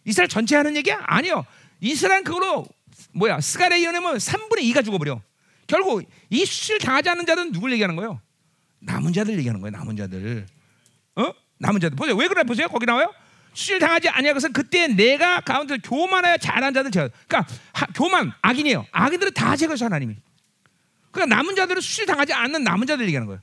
이스라엘 0.05 0.29
전체 0.29 0.55
하는 0.55 0.77
얘기야? 0.77 1.01
아니요. 1.03 1.45
이스라엘 1.81 2.23
그거로 2.23 2.65
뭐야? 3.13 3.41
스가랴 3.41 3.79
예언하면 3.81 4.15
3분의 4.15 4.61
2가 4.71 4.85
죽어버려. 4.85 5.21
결국 5.67 6.03
이 6.29 6.45
수치를 6.45 6.79
당하지 6.79 7.09
않는 7.09 7.25
자들은 7.25 7.51
누굴 7.51 7.73
얘기하는 7.73 7.97
거예요? 7.97 8.21
남은 8.79 9.11
자들 9.11 9.37
얘기하는 9.39 9.59
거예요. 9.59 9.71
남은 9.71 9.97
자들. 9.97 10.45
어? 11.15 11.33
남은 11.59 11.81
자들. 11.81 11.97
보세요. 11.97 12.15
왜 12.15 12.27
그래 12.29 12.43
보세요. 12.43 12.69
거기 12.69 12.85
나와요. 12.85 13.13
수치를 13.53 13.79
당하지 13.79 14.09
아니야. 14.09 14.33
그래서 14.33 14.49
그때 14.49 14.87
내가 14.87 15.41
가운데 15.41 15.77
교만하여 15.77 16.37
잘한 16.37 16.73
자들 16.73 16.91
제거. 16.91 17.09
그러니까 17.27 17.53
하, 17.73 17.85
교만 17.87 18.31
악인이에요. 18.41 18.85
악인들은 18.91 19.33
다 19.33 19.55
제거해서 19.55 19.85
하나님이. 19.85 20.15
그러니까 21.11 21.35
남은 21.35 21.55
자들은 21.55 21.81
수치를 21.81 22.07
당하지 22.07 22.33
않는 22.33 22.63
남은 22.63 22.87
자들 22.87 23.05
얘기하는 23.05 23.27
거예요. 23.27 23.41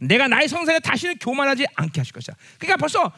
내가 0.00 0.26
나의 0.26 0.48
성산에 0.48 0.80
다시는 0.80 1.18
교만하지 1.18 1.66
않게 1.74 2.00
하실 2.00 2.12
것이다. 2.12 2.36
그러니까 2.58 2.76
벌써 2.76 3.12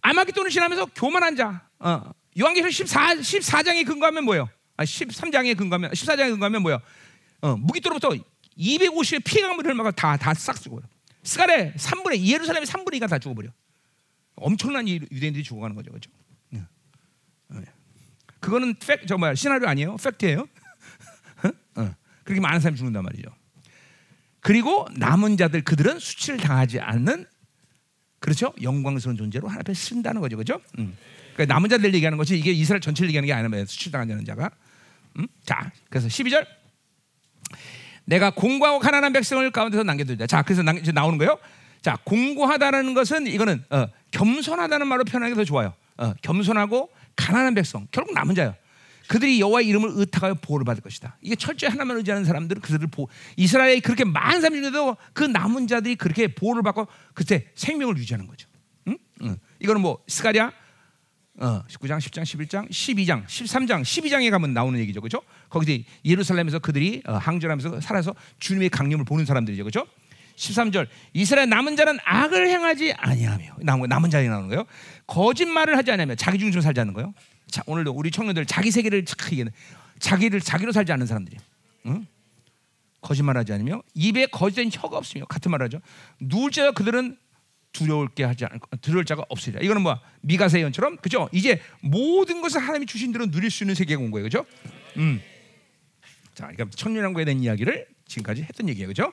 아마겟돈을 0.00 0.50
지나면서 0.50 0.86
교만한 0.86 1.36
자. 1.36 1.62
어. 1.78 2.02
요한계시록 2.38 2.72
14 2.72 3.14
14장에 3.16 3.86
근거하면 3.86 4.24
뭐예요? 4.24 4.48
아 4.76 4.84
13장에 4.84 5.56
근거하면 5.56 5.90
14장에 5.90 6.30
근거하면 6.30 6.62
뭐예요? 6.62 6.80
어, 7.42 7.56
무기토로부터 7.56 8.10
250의 8.58 9.24
피해가 9.24 9.52
흘러가 9.54 9.90
다다 9.90 10.32
싹 10.34 10.56
쓰고요. 10.56 10.82
스가레 11.22 11.74
3분의 11.74 12.24
예루살렘의 12.24 12.66
3분의 12.66 13.00
2가 13.00 13.08
다 13.08 13.18
죽어버려. 13.18 13.50
엄청난 14.40 14.88
유대인들이 14.88 15.44
죽어가는 15.44 15.76
거죠, 15.76 15.90
그렇죠? 15.90 16.10
네. 16.50 16.62
네. 17.48 17.64
그거는 18.40 18.74
팩, 18.74 19.06
저 19.06 19.16
뭐야 19.18 19.34
시나리오 19.34 19.68
아니에요? 19.68 19.96
팩트예요. 19.96 20.48
어. 21.76 21.94
그렇게 22.24 22.40
많은 22.40 22.60
사람이 22.60 22.76
죽는단 22.76 23.04
말이죠. 23.04 23.30
그리고 24.40 24.86
남은 24.96 25.36
자들 25.36 25.62
그들은 25.62 25.98
수치를 25.98 26.38
당하지 26.38 26.80
않는 26.80 27.26
그렇죠? 28.18 28.52
영광스러운 28.60 29.16
존재로 29.16 29.48
하나님 29.48 29.60
앞에 29.60 29.74
쓴다는 29.74 30.20
거죠. 30.20 30.36
그렇죠? 30.36 30.60
음. 30.78 30.96
그러니까 31.34 31.54
남은 31.54 31.70
자들 31.70 31.94
얘기하는 31.94 32.18
것이 32.18 32.38
이게 32.38 32.52
이스라엘 32.52 32.80
전체를 32.80 33.08
얘기하는 33.08 33.26
게 33.26 33.32
아니라 33.32 33.64
수치를 33.64 33.92
당하지 33.92 34.12
않는 34.12 34.24
자가. 34.24 34.50
음? 35.18 35.26
자, 35.44 35.72
그래서 35.88 36.08
12절 36.08 36.46
내가 38.04 38.30
공고하고 38.30 38.78
가난한 38.78 39.12
백성을 39.12 39.50
가운데서 39.50 39.84
남겨두자. 39.84 40.26
자, 40.26 40.42
그래서 40.42 40.62
나, 40.62 40.72
나오는 40.72 41.18
거예요. 41.18 41.38
자, 41.82 41.96
공고하다라는 42.04 42.94
것은 42.94 43.26
이거는 43.26 43.64
어, 43.70 43.86
겸손하다는 44.10 44.86
말로 44.86 45.04
표현하기 45.04 45.34
더 45.34 45.44
좋아요. 45.44 45.74
어, 45.96 46.12
겸손하고 46.22 46.90
가난한 47.16 47.54
백성, 47.54 47.86
결국 47.90 48.14
남은 48.14 48.34
자예요. 48.34 48.54
그들이 49.08 49.40
여호와 49.40 49.60
의 49.60 49.66
이름을 49.66 49.90
의탁하여 49.94 50.34
보호를 50.34 50.64
받을 50.64 50.82
것이다. 50.82 51.16
이게 51.20 51.34
철저히 51.34 51.70
하나만 51.70 51.96
의지하는 51.96 52.24
사람들은 52.24 52.62
그들을 52.62 52.86
보 52.88 53.08
이스라엘이 53.36 53.80
그렇게 53.80 54.04
많은 54.04 54.40
사람이 54.40 54.58
있는데도 54.58 54.96
그 55.12 55.24
남은 55.24 55.66
자들이 55.66 55.96
그렇게 55.96 56.28
보호를 56.28 56.62
받고 56.62 56.86
그때 57.12 57.46
생명을 57.56 57.96
유지하는 57.98 58.28
거죠. 58.28 58.48
응? 58.86 58.96
응. 59.22 59.36
이거는 59.58 59.80
뭐 59.80 59.98
스가랴 60.06 60.52
어, 61.40 61.64
19장, 61.66 61.98
10장, 61.98 62.22
11장, 62.22 62.68
12장, 62.70 63.24
13장, 63.24 63.82
12장에 63.82 64.30
가면 64.30 64.52
나오는 64.52 64.78
얘기죠. 64.78 65.00
그죠? 65.00 65.22
거기서 65.48 65.82
예루살렘에서 66.04 66.58
그들이 66.60 67.02
어, 67.06 67.14
항전하면서 67.14 67.80
살아서 67.80 68.14
주님의 68.38 68.68
강림을 68.68 69.04
보는 69.06 69.24
사람들이죠. 69.24 69.64
그죠? 69.64 69.86
13절 70.40 70.88
이스라엘 71.12 71.48
남은 71.48 71.76
자는 71.76 71.98
악을 72.04 72.48
행하지 72.48 72.94
아니하며 72.94 73.56
남은 73.60 73.88
남은 73.88 74.10
자이 74.10 74.26
나오는 74.28 74.48
거예요. 74.48 74.64
거짓말을 75.06 75.76
하지 75.76 75.92
않으며 75.92 76.14
자기 76.14 76.38
중심으로 76.38 76.62
살지 76.62 76.80
않는 76.80 76.94
거예요. 76.94 77.12
자, 77.50 77.62
오늘도 77.66 77.92
우리 77.92 78.10
청년들 78.10 78.46
자기 78.46 78.70
세계를 78.70 79.04
착하게 79.04 79.44
자기를 79.98 80.40
자기로 80.40 80.72
살지 80.72 80.92
않는 80.92 81.06
사람들이 81.06 81.36
응? 81.86 82.06
거짓말하지 83.02 83.52
않으며 83.52 83.82
입에 83.94 84.26
거짓된 84.26 84.70
혀가 84.72 84.96
없으며 84.96 85.26
같은 85.26 85.50
말하죠. 85.50 85.80
누울 86.20 86.50
자가 86.50 86.72
그들은 86.72 87.18
두려울 87.72 88.08
게 88.08 88.24
하지 88.24 88.46
않을 88.46 88.58
두려울 88.80 89.04
자가 89.04 89.24
없으리라. 89.28 89.60
이거는 89.62 89.82
뭐 89.82 89.98
미가세 90.22 90.58
예언처럼 90.58 90.96
그죠? 90.96 91.28
이제 91.32 91.60
모든 91.80 92.40
것을 92.40 92.60
하나님이 92.60 92.86
주신 92.86 93.12
대로 93.12 93.30
누릴 93.30 93.50
수 93.50 93.62
있는 93.62 93.74
세계가 93.74 94.00
온 94.00 94.10
거예요, 94.10 94.24
그죠? 94.24 94.44
음. 94.96 95.20
자, 96.34 96.48
그러니까 96.48 96.66
천년왕국에 96.74 97.26
대한 97.26 97.40
이야기를 97.40 97.86
지금까지 98.06 98.42
했던 98.42 98.68
얘기예요, 98.68 98.88
그죠? 98.88 99.12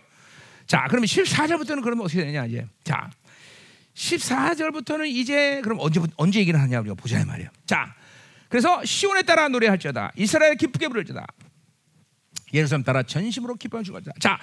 자, 0.68 0.86
그러면 0.89 1.05
14절부터는 1.07 1.82
그러면 1.82 2.05
어떻게 2.05 2.24
되냐 2.26 2.45
이제. 2.45 2.65
자, 2.84 3.09
14절부터는 3.95 5.07
이제 5.07 5.61
그럼 5.63 5.80
언제 5.80 5.99
언제 6.18 6.39
얘기를 6.39 6.59
하냐 6.61 6.80
우리가 6.82 6.95
보자 6.95 7.24
말이에요. 7.26 7.49
자, 7.65 7.95
그래서 8.49 8.84
시온에 8.86 9.24
따라 9.24 9.47
노래할지어다 9.47 10.13
이스라엘 10.15 10.55
기쁘게 10.55 10.88
부를지어다 10.88 11.26
예루살렘 12.53 12.84
따라 12.84 13.03
전심으로 13.03 13.55
기뻐 13.55 13.84
주거다 13.84 14.11
자 14.22 14.39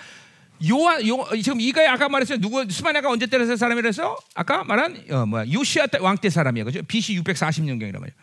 요아 0.68 1.00
요 1.06 1.26
지금 1.42 1.60
이가 1.60 1.90
아까 1.92 2.08
말했어요. 2.08 2.38
누구 2.38 2.64
스바냐가 2.70 3.08
언제 3.10 3.26
때려서 3.26 3.56
사람이라서 3.56 4.16
아까 4.34 4.62
말한 4.64 5.04
어, 5.10 5.26
뭐야 5.26 5.50
요시아 5.52 5.86
왕 6.00 6.16
때 6.18 6.30
사람이야. 6.30 6.64
그죠? 6.64 6.82
BC 6.82 7.20
640년경이란 7.22 7.98
말이야. 7.98 8.14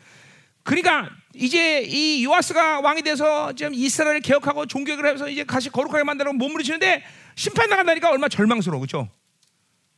그러니까 0.63 1.09
이제 1.33 1.81
이 1.81 2.23
요아스가 2.25 2.81
왕이 2.81 3.01
돼서 3.03 3.53
지금 3.53 3.73
이스라엘을 3.73 4.21
개혁하고 4.21 4.65
종교를 4.65 5.13
해서 5.13 5.29
이제 5.29 5.43
다시 5.43 5.69
거룩하게 5.69 6.03
만들고 6.03 6.33
몸부림치는데 6.33 7.03
심판 7.35 7.69
나간다니까 7.69 8.09
얼마 8.09 8.25
나 8.25 8.29
절망스러워. 8.29 8.79
그렇죠? 8.79 9.09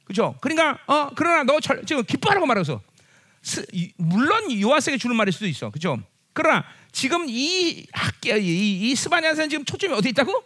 그렇죠? 0.05 0.35
그러니까 0.41 0.77
어 0.87 1.09
그러나 1.15 1.43
너 1.43 1.59
절, 1.59 1.83
지금 1.85 2.03
기뻐하라고 2.03 2.45
말해서 2.45 2.81
물론 3.97 4.51
요아스에게 4.51 4.97
주는 4.97 5.15
말일 5.15 5.33
수도 5.33 5.47
있어. 5.47 5.69
그렇죠? 5.69 5.97
그러나 6.33 6.63
지금 6.91 7.25
이 7.27 7.85
학계 7.91 8.37
이, 8.39 8.91
이 8.91 8.95
스바냐는 8.95 9.49
지금 9.49 9.65
초점이 9.65 9.93
어디 9.93 10.09
있다고? 10.09 10.43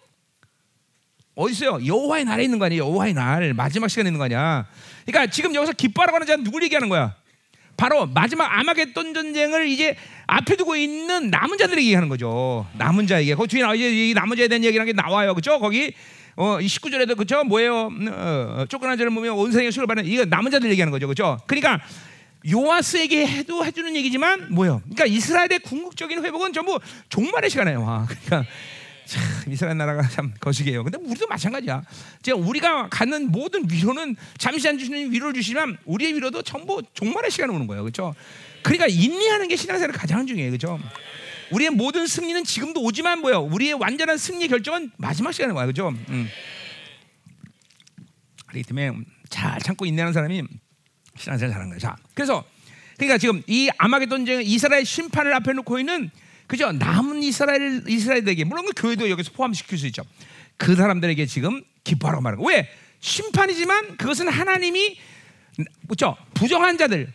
어디 1.36 1.54
있어요? 1.54 1.86
여호와의 1.86 2.26
날에 2.26 2.44
있는 2.44 2.58
거 2.58 2.66
아니에요? 2.66 2.84
여호와의 2.84 3.14
날 3.14 3.54
마지막 3.54 3.90
시간에 3.90 4.10
있는 4.10 4.18
거 4.18 4.26
아니야? 4.26 4.68
그러니까 5.06 5.32
지금 5.32 5.54
여기서 5.54 5.74
기뻐하라고 5.74 6.16
하는 6.16 6.26
자는 6.26 6.44
누굴 6.44 6.64
얘기하는 6.64 6.90
거야? 6.90 7.16
바로 7.78 8.08
마지막 8.08 8.46
아마겟돈 8.60 9.14
전쟁을 9.14 9.68
이제 9.68 9.96
앞에 10.26 10.56
두고 10.56 10.76
있는 10.76 11.30
남은 11.30 11.58
자들에게 11.58 11.86
얘기하는 11.86 12.10
거죠. 12.10 12.66
남은 12.78 13.08
자에게. 13.08 13.36
그 13.36 13.48
뒤에 13.48 13.62
나 13.62 13.74
이제 13.76 14.10
이 14.10 14.14
남은 14.14 14.36
자에 14.36 14.48
대한 14.48 14.64
얘기라는 14.64 14.92
게 14.92 15.00
나와요. 15.00 15.34
그렇죠? 15.34 15.60
거기 15.60 15.94
어, 16.36 16.60
이 16.60 16.66
19절에도 16.66 17.16
그렇죠? 17.16 17.44
뭐예요? 17.44 17.88
음, 17.88 18.10
어, 18.12 18.66
쫓겨난 18.68 18.98
자를 18.98 19.12
보면 19.14 19.34
온 19.34 19.52
세상에 19.52 19.72
수를 19.72 19.88
받는 19.88 20.06
이거 20.06 20.26
남은 20.26 20.52
자들 20.52 20.70
얘기하는 20.72 20.92
거죠. 20.92 21.08
그렇죠? 21.08 21.40
그러니까 21.46 21.80
요아스에게 22.50 23.26
해도 23.28 23.64
해주는 23.66 23.96
얘기지만 23.96 24.54
뭐요? 24.54 24.82
그러니까 24.84 25.06
이스라엘의 25.06 25.60
궁극적인 25.64 26.24
회복은 26.24 26.54
전부 26.54 26.80
종말의 27.10 27.50
시간이에요. 27.50 27.84
와. 27.84 28.08
그러니까 28.08 28.50
참 29.08 29.24
이스라엘 29.52 29.78
나라가 29.78 30.08
참 30.10 30.34
거시기해요. 30.40 30.84
근데 30.84 30.98
우리도 31.02 31.28
마찬가지야. 31.28 31.82
제가 32.22 32.38
우리가 32.38 32.90
갖는 32.90 33.32
모든 33.32 33.66
위로는 33.72 34.16
잠시 34.38 34.68
안 34.68 34.78
주시는 34.78 35.12
위로를 35.12 35.34
주시면 35.34 35.78
우리의 35.86 36.14
위로도 36.16 36.42
전부 36.42 36.84
종말의 36.94 37.32
시간에 37.32 37.54
오는 37.54 37.68
거예요. 37.68 37.84
그렇죠? 37.84 38.14
그러니까 38.64 38.88
인내하는 38.88 39.48
게 39.48 39.56
신앙생활 39.56 39.94
가장 39.94 40.28
중요해요. 40.28 40.52
그렇죠? 40.52 40.80
우리의 41.52 41.70
모든 41.72 42.06
승리는 42.06 42.44
지금도 42.44 42.82
오지만 42.84 43.22
뭐요? 43.22 43.40
우리의 43.40 43.74
완전한 43.74 44.18
승리 44.18 44.50
결정은 44.50 44.92
마지막 44.98 45.32
시간에 45.32 45.54
와요. 45.54 45.68
그렇죠? 45.68 45.90
음. 46.10 46.28
그렇기 48.48 48.68
때문에 48.68 48.92
잘 49.30 49.60
참고 49.62 49.86
인내하는 49.86 50.12
사람이 50.12 50.44
신앙생활 51.18 51.54
잘하는 51.54 51.70
거예요. 51.70 51.80
자, 51.80 51.96
그래서 52.14 52.44
그러니까 52.98 53.18
지금 53.18 53.42
이 53.48 53.70
아마겟돈 53.78 54.26
전쟁 54.26 54.42
이스라엘 54.42 54.84
심판을 54.84 55.34
앞에 55.36 55.54
놓고 55.54 55.80
있는 55.80 56.12
그죠? 56.48 56.72
남은 56.72 57.24
이스라엘 57.24 57.84
이스라엘에게 57.88 58.46
물론 58.46 58.66
그 58.66 58.82
교회도 58.82 59.10
여기서 59.10 59.32
포함시킬 59.34 59.78
수 59.78 59.86
있죠. 59.88 60.04
그 60.56 60.76
사람들에게 60.76 61.26
지금 61.26 61.62
기뻐하라고 61.84 62.24
말하는 62.24 62.44
거. 62.44 62.50
왜? 62.50 62.70
심판이지만 63.00 63.98
그것은 63.98 64.28
하나님이 64.28 64.98
그죠? 65.88 66.16
부정한 66.34 66.78
자들, 66.78 67.12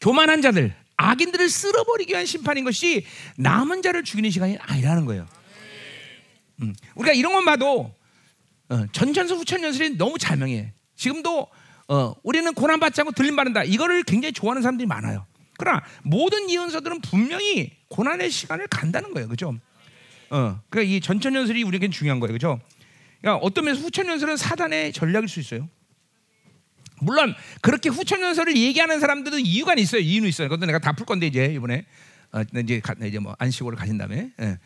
교만한 0.00 0.42
자들, 0.42 0.74
악인들을 0.96 1.48
쓸어버리기 1.48 2.12
위한 2.12 2.26
심판인 2.26 2.64
것이 2.64 3.04
남은 3.36 3.82
자를 3.82 4.04
죽이는 4.04 4.30
시간이 4.30 4.58
아니라는 4.60 5.04
거예요. 5.04 5.26
음. 6.62 6.74
우리가 6.94 7.12
이런 7.14 7.32
것 7.32 7.44
봐도 7.44 7.94
어, 8.68 8.86
전천수 8.92 9.34
후천연설이 9.34 9.96
너무 9.96 10.18
자명해. 10.18 10.72
지금도 10.96 11.48
어, 11.88 12.14
우리는 12.22 12.52
고난 12.54 12.80
받지 12.80 13.00
않고 13.00 13.12
들림 13.12 13.36
받는다. 13.36 13.64
이거를 13.64 14.04
굉장히 14.04 14.32
좋아하는 14.32 14.62
사람들이 14.62 14.86
많아요. 14.86 15.26
그러나 15.64 15.82
모든 16.02 16.50
예언서들은 16.50 17.00
분명히 17.00 17.72
고난의 17.88 18.30
시간을 18.30 18.66
간다는 18.68 19.14
거예요. 19.14 19.28
그죠? 19.28 19.56
어, 20.30 20.60
그러니까 20.68 20.94
이 20.94 21.00
전천연설이 21.00 21.62
우리에겐 21.62 21.90
중요한 21.90 22.20
거예요. 22.20 22.34
그죠? 22.34 22.60
그러니까 23.22 23.44
어떤 23.44 23.64
면에서 23.64 23.82
후천연설은 23.82 24.36
사단의 24.36 24.92
전략일 24.92 25.26
수 25.28 25.40
있어요. 25.40 25.68
물론 27.00 27.34
그렇게 27.62 27.88
후천연설을 27.88 28.56
얘기하는 28.56 29.00
사람들은 29.00 29.40
이유가 29.40 29.74
있어요. 29.74 30.00
이유는 30.02 30.28
있어요. 30.28 30.48
그것도 30.48 30.66
내가 30.66 30.78
다 30.78 30.92
풀 30.92 31.06
건데 31.06 31.26
이제 31.26 31.46
이번에 31.46 31.86
어, 32.32 32.42
이제 32.60 32.80
가, 32.80 32.94
이제 33.06 33.18
뭐 33.18 33.34
안식월을 33.38 33.78
가신 33.78 33.96
다음에 33.96 34.32
예. 34.40 34.58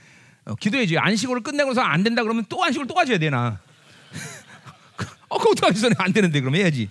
어, 0.46 0.54
기도해지 0.56 0.98
안식월을 0.98 1.42
끝내고서 1.42 1.80
안 1.80 2.02
된다 2.02 2.22
그러면 2.22 2.44
또 2.48 2.62
안식월 2.64 2.86
또 2.88 2.94
가져야 2.94 3.18
되나? 3.18 3.60
어, 5.28 5.38
그거 5.38 5.50
어떡하겠어? 5.50 5.90
안 5.98 6.12
되는데 6.12 6.40
그럼 6.40 6.56
해야지. 6.56 6.88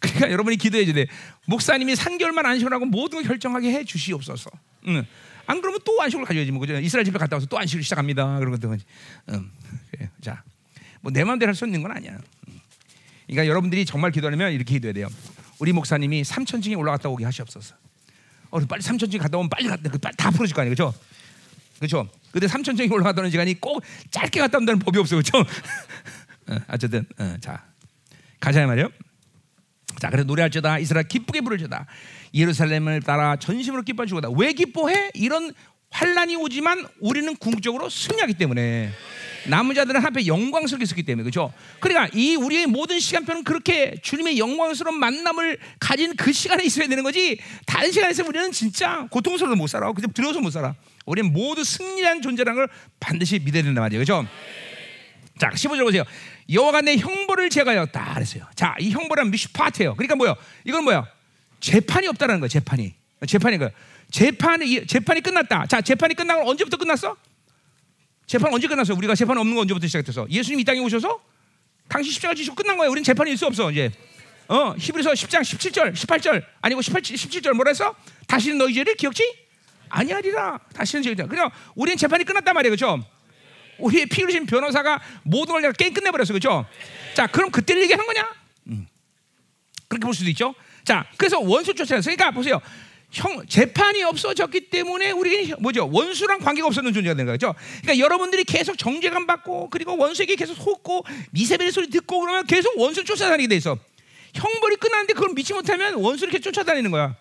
그러니까 0.00 0.30
여러분이 0.30 0.56
기도해야 0.56 0.92
돼. 0.92 1.06
목사님이 1.46 1.94
3개월만 1.94 2.44
안식을 2.44 2.72
하고 2.72 2.86
모든 2.86 3.18
걸 3.18 3.28
결정하게 3.28 3.70
해 3.72 3.84
주시옵소서. 3.84 4.50
응. 4.88 5.06
안 5.46 5.60
그러면 5.60 5.80
또 5.84 6.00
안식을 6.00 6.24
가져야지. 6.24 6.50
뭐 6.52 6.60
그죠? 6.60 6.78
이스라엘 6.78 7.04
집에 7.04 7.18
갔다 7.18 7.36
와서 7.36 7.46
또 7.46 7.58
안식을 7.58 7.82
시작합니다. 7.82 8.38
그런 8.38 8.52
것들. 8.52 8.78
응. 9.30 9.50
그래. 9.92 10.10
자, 10.20 10.42
뭐 11.00 11.12
내 11.12 11.22
마음대로 11.24 11.50
할 11.50 11.54
수 11.54 11.64
있는 11.66 11.82
건 11.82 11.92
아니야. 11.92 12.18
그러니까 13.26 13.46
여러분들이 13.46 13.84
정말 13.84 14.10
기도하면 14.10 14.52
이렇게 14.52 14.74
기도해야 14.74 14.92
돼요. 14.94 15.08
우리 15.58 15.72
목사님이 15.72 16.22
3천층에 16.22 16.76
올라갔다 16.78 17.08
오게 17.08 17.24
하시옵소서. 17.24 17.74
어, 18.50 18.58
빨리 18.60 18.82
3천층 18.82 19.18
갔다 19.18 19.38
오면 19.38 19.48
빨리 19.50 19.68
갔다 19.68 19.88
빨리 20.00 20.16
다 20.16 20.30
풀어질 20.30 20.54
거 20.54 20.62
아니에요, 20.62 20.74
그렇죠? 20.74 20.94
그렇죠? 21.78 22.08
근데 22.32 22.46
3천층에 22.46 22.90
올라갔다 22.90 23.20
오는 23.20 23.30
시간이 23.30 23.60
꼭 23.60 23.82
짧게 24.10 24.40
갔다 24.40 24.58
온다는 24.58 24.78
법이 24.80 24.98
없어, 24.98 25.16
그렇죠? 25.16 25.38
어, 26.48 26.56
어쨌든 26.68 27.06
어, 27.18 27.36
자 27.40 27.64
가자 28.40 28.66
말이요. 28.66 28.88
자, 30.00 30.08
그래서 30.08 30.26
노래할지다 30.26 30.78
이스라엘 30.78 31.06
기쁘게 31.06 31.42
부를지다 31.42 31.86
예루살렘을 32.34 33.02
따라 33.02 33.36
전심으로 33.36 33.82
기뻐할 33.82 34.08
주거다. 34.08 34.30
왜 34.30 34.52
기뻐해? 34.52 35.10
이런 35.14 35.52
환란이 35.90 36.36
오지만 36.36 36.86
우리는 37.00 37.36
궁극적으로 37.36 37.88
승리하기 37.90 38.34
때문에 38.34 38.90
남은 39.48 39.74
자들은 39.74 40.00
한편 40.02 40.26
영광스럽게 40.26 40.84
있었기 40.84 41.02
때문에 41.02 41.24
그렇죠. 41.24 41.52
그러니까 41.80 42.10
이 42.14 42.36
우리의 42.36 42.66
모든 42.66 42.98
시간표는 43.00 43.44
그렇게 43.44 43.94
주님의 44.02 44.38
영광스러운 44.38 44.98
만남을 44.98 45.58
가진 45.78 46.14
그 46.16 46.32
시간에 46.32 46.64
있어야 46.64 46.86
되는 46.88 47.02
거지. 47.02 47.38
다른 47.66 47.90
시간에 47.90 48.12
서 48.12 48.24
우리는 48.26 48.52
진짜 48.52 49.06
고통스러워 49.10 49.56
못 49.56 49.66
살아. 49.66 49.92
그냥 49.92 50.12
두려워서 50.12 50.40
못 50.40 50.50
살아. 50.50 50.74
우리는 51.06 51.32
모두 51.32 51.64
승리한 51.64 52.22
존재라는 52.22 52.60
걸 52.60 52.68
반드시 53.00 53.38
믿어야 53.38 53.62
된단 53.62 53.82
말이에요. 53.82 54.04
그렇죠? 54.04 54.26
자, 55.38 55.48
15절 55.48 55.84
보세요. 55.84 56.04
여호와가 56.52 56.80
내 56.80 56.96
형벌을 56.96 57.50
제가였다 57.50 58.14
그랬어요. 58.14 58.44
자, 58.54 58.74
이 58.80 58.90
형벌은 58.90 59.30
미슈파트예요. 59.30 59.94
그러니까 59.94 60.16
뭐야? 60.16 60.34
이건 60.64 60.84
뭐야? 60.84 61.06
재판이 61.60 62.08
없다라는 62.08 62.40
거야. 62.40 62.48
재판이. 62.48 62.94
재판이 63.26 63.58
거야. 63.58 63.70
재판이 64.10 64.86
재판이 64.86 65.20
끝났다. 65.20 65.66
자, 65.66 65.80
재판이 65.80 66.14
끝나고 66.14 66.48
언제부터 66.50 66.76
끝났어? 66.76 67.16
재판 68.26 68.52
언제 68.52 68.66
끝났어? 68.66 68.94
우리가 68.94 69.14
재판 69.14 69.38
없는 69.38 69.54
거 69.54 69.60
언제부터 69.62 69.86
시작됐어? 69.86 70.26
예수님 70.30 70.60
이 70.60 70.64
땅에 70.64 70.80
오셔서 70.80 71.20
당신 71.88 72.12
십자가 72.12 72.34
지시고 72.34 72.56
끝난 72.56 72.76
거예요. 72.76 72.90
우리는 72.90 73.04
재판이 73.04 73.32
있어 73.32 73.46
없어 73.46 73.70
이제. 73.70 73.90
어, 74.48 74.74
히브리서 74.76 75.12
10장 75.12 75.42
17절, 75.42 75.94
18절 75.94 76.44
아니고 76.60 76.82
18, 76.82 77.02
17절 77.02 77.52
뭐라 77.52 77.70
했어? 77.70 77.94
다시는 78.26 78.58
너희 78.58 78.74
죄를 78.74 78.96
기억지 78.96 79.22
아니하리라. 79.88 80.58
다시는 80.72 81.02
죄. 81.02 81.14
그냥 81.14 81.50
우리는 81.74 81.96
재판이 81.96 82.24
끝났단 82.24 82.54
말이에요. 82.54 82.74
그렇죠? 82.74 83.04
우리의 83.80 84.06
피 84.06 84.22
흘리신 84.22 84.46
변호사가 84.46 85.00
모든 85.22 85.60
걸 85.60 85.72
게임 85.72 85.92
끝내버렸어. 85.92 86.32
그죠? 86.32 86.66
자, 87.14 87.26
그럼 87.26 87.50
그때를 87.50 87.82
얘기하는 87.82 88.06
거냐? 88.06 88.30
음. 88.68 88.86
그렇게 89.88 90.04
볼 90.04 90.14
수도 90.14 90.30
있죠. 90.30 90.54
자, 90.84 91.04
그래서 91.16 91.38
원수 91.40 91.74
쫓아냈어. 91.74 92.10
그러니까 92.10 92.30
보세요. 92.30 92.60
형 93.12 93.44
재판이 93.46 94.04
없어졌기 94.04 94.70
때문에 94.70 95.10
우리는 95.10 95.56
뭐죠 95.58 95.88
원수랑 95.92 96.38
관계가 96.38 96.68
없었는 96.68 96.92
존재가 96.92 97.14
되는 97.14 97.32
거죠. 97.32 97.54
그러니까 97.82 97.98
여러분들이 97.98 98.44
계속 98.44 98.78
정죄감 98.78 99.26
받고 99.26 99.68
그리고 99.70 99.96
원수에게 99.96 100.36
계속 100.36 100.54
속고 100.54 101.04
미세벨의 101.32 101.72
소리 101.72 101.90
듣고 101.90 102.20
그러면 102.20 102.46
계속 102.46 102.78
원수 102.78 103.04
쫓아다니게 103.04 103.48
돼 103.48 103.56
있어. 103.56 103.76
형벌이 104.34 104.76
끝났는데 104.76 105.14
그걸 105.14 105.30
믿지 105.34 105.52
못하면 105.52 105.94
원수를 105.94 106.32
이렇게 106.32 106.40
쫓아다니는 106.40 106.92
거야. 106.92 107.16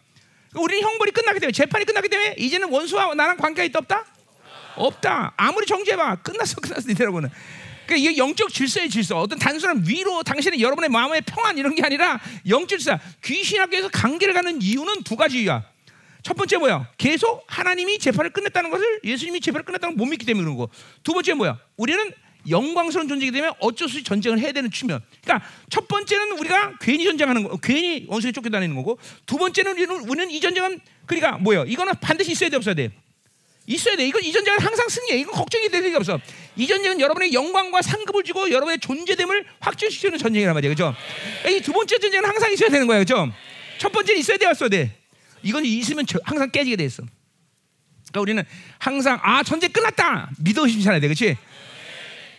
그러니까 0.51 0.63
우리는 0.63 0.83
형벌이 0.83 1.11
끝나기 1.11 1.39
때문에 1.39 1.53
재판이 1.53 1.85
끝나기 1.85 2.07
때문에 2.07 2.35
이제는 2.37 2.69
원수와 2.69 3.15
나랑 3.15 3.37
관계가 3.37 3.63
있다 3.65 3.79
없다? 3.79 4.05
없다. 4.79 5.33
아무리 5.37 5.65
정죄해봐 5.65 6.17
끝났어 6.17 6.55
끝났어 6.61 6.89
이더라고는. 6.89 7.29
그러니까 7.85 8.09
이게 8.09 8.17
영적 8.17 8.53
질서의 8.53 8.89
질서. 8.89 9.19
어떤 9.19 9.39
단순한 9.39 9.83
위로 9.87 10.21
당신의 10.23 10.61
여러분의 10.61 10.89
마음의 10.89 11.21
평안 11.21 11.57
이런 11.57 11.73
게 11.75 11.83
아니라 11.83 12.19
영적 12.47 12.79
질서. 12.79 12.99
귀신학교에서 13.23 13.89
관계를 13.89 14.33
가는 14.33 14.61
이유는 14.61 15.03
두 15.03 15.15
가지 15.15 15.39
이유야. 15.41 15.63
첫 16.21 16.35
번째 16.35 16.57
뭐야? 16.57 16.87
계속 16.97 17.43
하나님이 17.47 17.97
재판을 17.97 18.29
끝냈다는 18.31 18.69
것을 18.69 18.99
예수님이 19.03 19.39
재판을 19.39 19.63
끝냈다는 19.65 19.95
걸 19.95 20.05
못 20.05 20.09
믿기 20.09 20.25
때문에 20.25 20.43
그런 20.43 20.57
거. 20.57 20.69
두 21.03 21.13
번째 21.13 21.33
뭐야? 21.33 21.57
우리는 21.77 22.11
영광스러운 22.49 23.07
존재이기 23.07 23.31
때문에 23.31 23.53
어쩔 23.59 23.89
수 23.89 23.97
없이 23.97 24.03
전쟁을 24.03 24.39
해야 24.39 24.51
되는 24.51 24.69
측면. 24.71 25.01
그러니까 25.23 25.47
첫 25.69 25.87
번째는 25.87 26.37
우리가 26.39 26.73
괜히 26.79 27.03
전쟁하는 27.05 27.43
거, 27.43 27.57
괜히 27.57 28.05
원수에 28.07 28.31
쫓겨다니는 28.31 28.75
거고, 28.75 28.97
두 29.25 29.37
번째는 29.37 29.73
우리는, 29.73 29.95
우리는 30.09 30.31
이 30.31 30.39
전쟁은 30.39 30.79
그러니까 31.05 31.37
뭐야? 31.37 31.65
이거는 31.67 31.93
반드시 32.01 32.31
있어야 32.31 32.49
돼 32.49 32.55
없어야 32.57 32.75
돼. 32.75 32.91
있어야 33.67 33.95
돼. 33.95 34.07
이건 34.07 34.23
이 34.23 34.31
전쟁은 34.31 34.59
항상 34.59 34.87
승리해. 34.89 35.19
이건 35.19 35.33
걱정이 35.35 35.69
될 35.69 35.83
리가 35.83 35.97
없어. 35.97 36.19
이 36.55 36.65
전쟁은 36.67 36.99
여러분의 36.99 37.33
영광과 37.33 37.81
상급을 37.81 38.23
주고 38.23 38.49
여러분의 38.49 38.79
존재됨을 38.79 39.45
확증시키는 39.59 40.17
전쟁이란 40.17 40.53
말이에요. 40.55 40.73
그죠? 40.73 40.95
이 41.47 41.61
두 41.61 41.71
번째 41.71 41.99
전쟁은 41.99 42.27
항상 42.27 42.51
있어야 42.51 42.69
되는 42.69 42.87
거예요. 42.87 43.01
그죠? 43.01 43.31
첫 43.77 43.91
번째는 43.91 44.19
있어야 44.19 44.37
돼, 44.37 44.45
없어야 44.47 44.69
돼. 44.69 44.97
이건 45.43 45.63
있으면 45.65 46.05
항상 46.23 46.49
깨지게 46.49 46.75
돼 46.75 46.85
있어. 46.85 47.03
그러니까 48.11 48.21
우리는 48.21 48.43
항상 48.79 49.19
아 49.21 49.43
전쟁 49.43 49.71
끝났다 49.71 50.31
믿어 50.39 50.63
의심치 50.65 50.87
않아야 50.87 50.99
돼, 50.99 51.07
그렇지? 51.07 51.37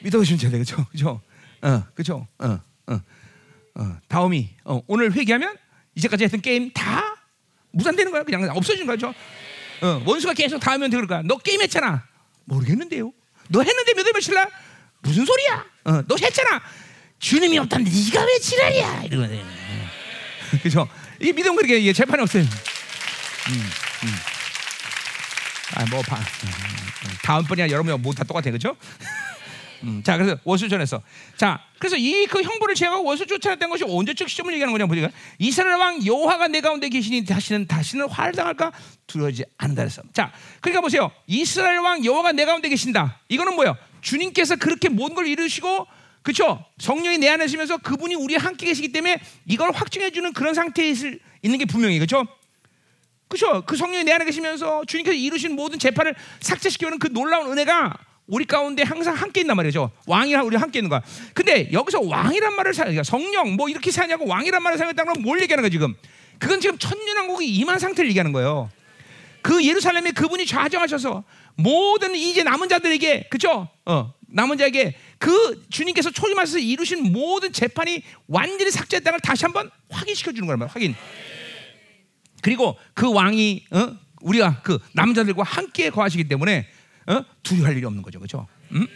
믿어 0.01 0.19
의심치 0.19 0.47
않아야 0.47 0.59
돼, 0.59 0.65
그렇죠? 0.65 0.85
그렇죠? 0.91 1.21
어, 1.63 1.85
그렇죠. 1.95 2.27
어, 2.39 2.61
어, 2.89 3.01
어. 3.77 3.97
다음이 4.09 4.49
어, 4.65 4.83
오늘 4.89 5.13
회개하면 5.13 5.57
이제까지 5.95 6.25
했던 6.25 6.41
게임 6.41 6.71
다 6.73 7.17
무산되는 7.71 8.11
거야. 8.11 8.25
그냥 8.25 8.51
없어지는 8.57 8.87
거죠. 8.87 9.15
어, 9.83 10.03
원수가 10.05 10.35
계속 10.35 10.59
닿으면 10.61 10.91
그럴 10.91 11.07
거야. 11.07 11.23
너 11.25 11.39
게임했잖아. 11.39 12.03
모르겠는데요. 12.45 13.13
너 13.49 13.63
했는데 13.63 13.95
몇월 13.95 14.13
며칠 14.15 14.35
날 14.35 14.49
무슨 15.01 15.25
소리야? 15.25 15.65
어, 15.85 16.03
너 16.07 16.17
했잖아. 16.21 16.61
주님이 17.19 17.59
없다면 17.59 17.85
네가 17.91 18.25
왜 18.25 18.39
지랄이야? 18.39 19.03
이러거든. 19.05 19.43
그죠? 20.63 20.89
이 21.21 21.33
믿음 21.33 21.55
그렇게 21.57 21.79
이게 21.79 21.93
재판이 21.93 22.23
없어요. 22.23 22.43
음, 22.43 23.71
음. 24.05 24.15
아, 25.77 25.85
뭐 25.91 26.03
봐. 26.03 26.19
다음 27.23 27.45
번이야 27.45 27.69
여러분 27.69 28.01
뭐다 28.03 28.25
똑같아, 28.25 28.51
그죠? 28.51 28.77
음, 29.83 30.03
자, 30.05 30.17
그래서 30.17 30.37
원수 30.45 30.69
전에서 30.69 31.03
자, 31.37 31.61
그래서 31.79 31.97
이 31.97 32.27
그 32.27 32.43
형벌을 32.43 32.75
제하고 32.75 33.03
원수 33.05 33.27
쫓아냈던 33.27 33.71
것이 33.71 33.85
언제적 33.85 34.29
시점을 34.29 34.53
얘기하는 34.53 34.73
거냐 34.73 34.87
보니까 34.87 35.11
이스라엘 35.39 35.77
왕 35.77 36.05
여호와가 36.05 36.49
내 36.49 36.61
가운데 36.61 36.89
계시니 36.89 37.25
다시는 37.25 37.67
다시는 37.67 38.09
화를 38.09 38.35
당할까 38.35 38.73
두려워하지 39.07 39.45
않는다 39.57 39.83
그랬어. 39.83 40.03
자, 40.13 40.33
그러니까 40.61 40.81
보세요. 40.83 41.11
이스라엘 41.27 41.79
왕 41.79 42.05
여호와가 42.05 42.33
내 42.33 42.45
가운데 42.45 42.69
계신다. 42.69 43.21
이거는 43.29 43.55
뭐예요? 43.55 43.77
주님께서 44.01 44.57
그렇게 44.57 44.89
모든 44.89 45.15
걸 45.15 45.27
이루시고 45.27 45.87
그렇죠? 46.23 46.65
성령이 46.79 47.19
내 47.19 47.29
안에 47.31 47.45
계시면서 47.45 47.79
그분이 47.79 48.15
우리 48.15 48.37
함께 48.37 48.67
계시기 48.67 48.93
때문에 48.93 49.21
이걸 49.47 49.73
확증해 49.73 50.11
주는 50.11 50.33
그런 50.33 50.53
상태에 50.55 50.89
있을, 50.91 51.19
있는 51.43 51.59
게 51.59 51.65
분명히 51.65 51.99
그렇죠? 51.99 52.27
그렇죠? 53.29 53.63
그 53.65 53.77
성령이 53.77 54.05
내 54.05 54.13
안에 54.13 54.25
계시면서 54.25 54.85
주님께서 54.87 55.17
이루신 55.17 55.55
모든 55.57 55.79
재판을 55.79 56.15
삭제시키는 56.41 56.99
그 56.99 57.09
놀라운 57.09 57.51
은혜가 57.51 57.97
우리 58.31 58.45
가운데 58.45 58.83
항상 58.83 59.15
함께 59.15 59.41
있단 59.43 59.57
말이죠. 59.57 59.91
왕이랑 60.07 60.47
우리 60.47 60.57
함께 60.57 60.79
있는 60.79 60.89
거야. 60.89 61.03
근데 61.35 61.69
여기서 61.73 62.01
왕이란 62.03 62.55
말을 62.55 62.73
사, 62.73 62.85
그러니까 62.85 63.03
성령 63.03 63.57
뭐 63.57 63.69
이렇게 63.69 63.91
사냐고 63.91 64.27
왕이란 64.27 64.63
말을 64.63 64.79
사용했다는 64.79 65.13
건 65.15 65.23
뭘 65.23 65.41
얘기하는 65.43 65.63
거야 65.63 65.69
지금? 65.71 65.95
그건 66.39 66.61
지금 66.61 66.79
천년왕국이 66.79 67.47
임한 67.47 67.79
상태를 67.79 68.09
얘기하는 68.11 68.33
거예요. 68.33 68.71
그 69.43 69.65
예루살렘에 69.65 70.13
그분이 70.13 70.47
좌정하셔서 70.47 71.25
모든 71.57 72.15
이제 72.15 72.43
남은 72.43 72.69
자들에게 72.69 73.29
그죠? 73.31 73.69
어, 73.85 74.15
남은 74.29 74.57
자에게 74.59 74.95
그 75.19 75.63
주님께서 75.71 76.11
초림하셔서 76.11 76.59
이루신 76.59 77.13
모든 77.13 77.53
재판이 77.53 78.03
완전히 78.29 78.71
삭제됐다는 78.71 79.19
걸 79.19 79.21
다시 79.21 79.45
한번 79.45 79.71
확인시켜 79.91 80.33
주는 80.33 80.47
거란 80.47 80.61
말이야. 80.61 80.73
확인. 80.73 80.95
그리고 82.43 82.79
그 82.95 83.13
왕이 83.13 83.65
어? 83.73 83.97
우리가 84.23 84.61
그 84.63 84.79
남자들과 84.93 85.43
함께 85.43 85.91
거하시기 85.91 86.25
때문에 86.25 86.67
어? 87.07 87.25
두려워할 87.43 87.77
일이 87.77 87.87
없는 87.87 88.03
거죠, 88.03 88.19
그렇죠? 88.19 88.47
음? 88.73 88.87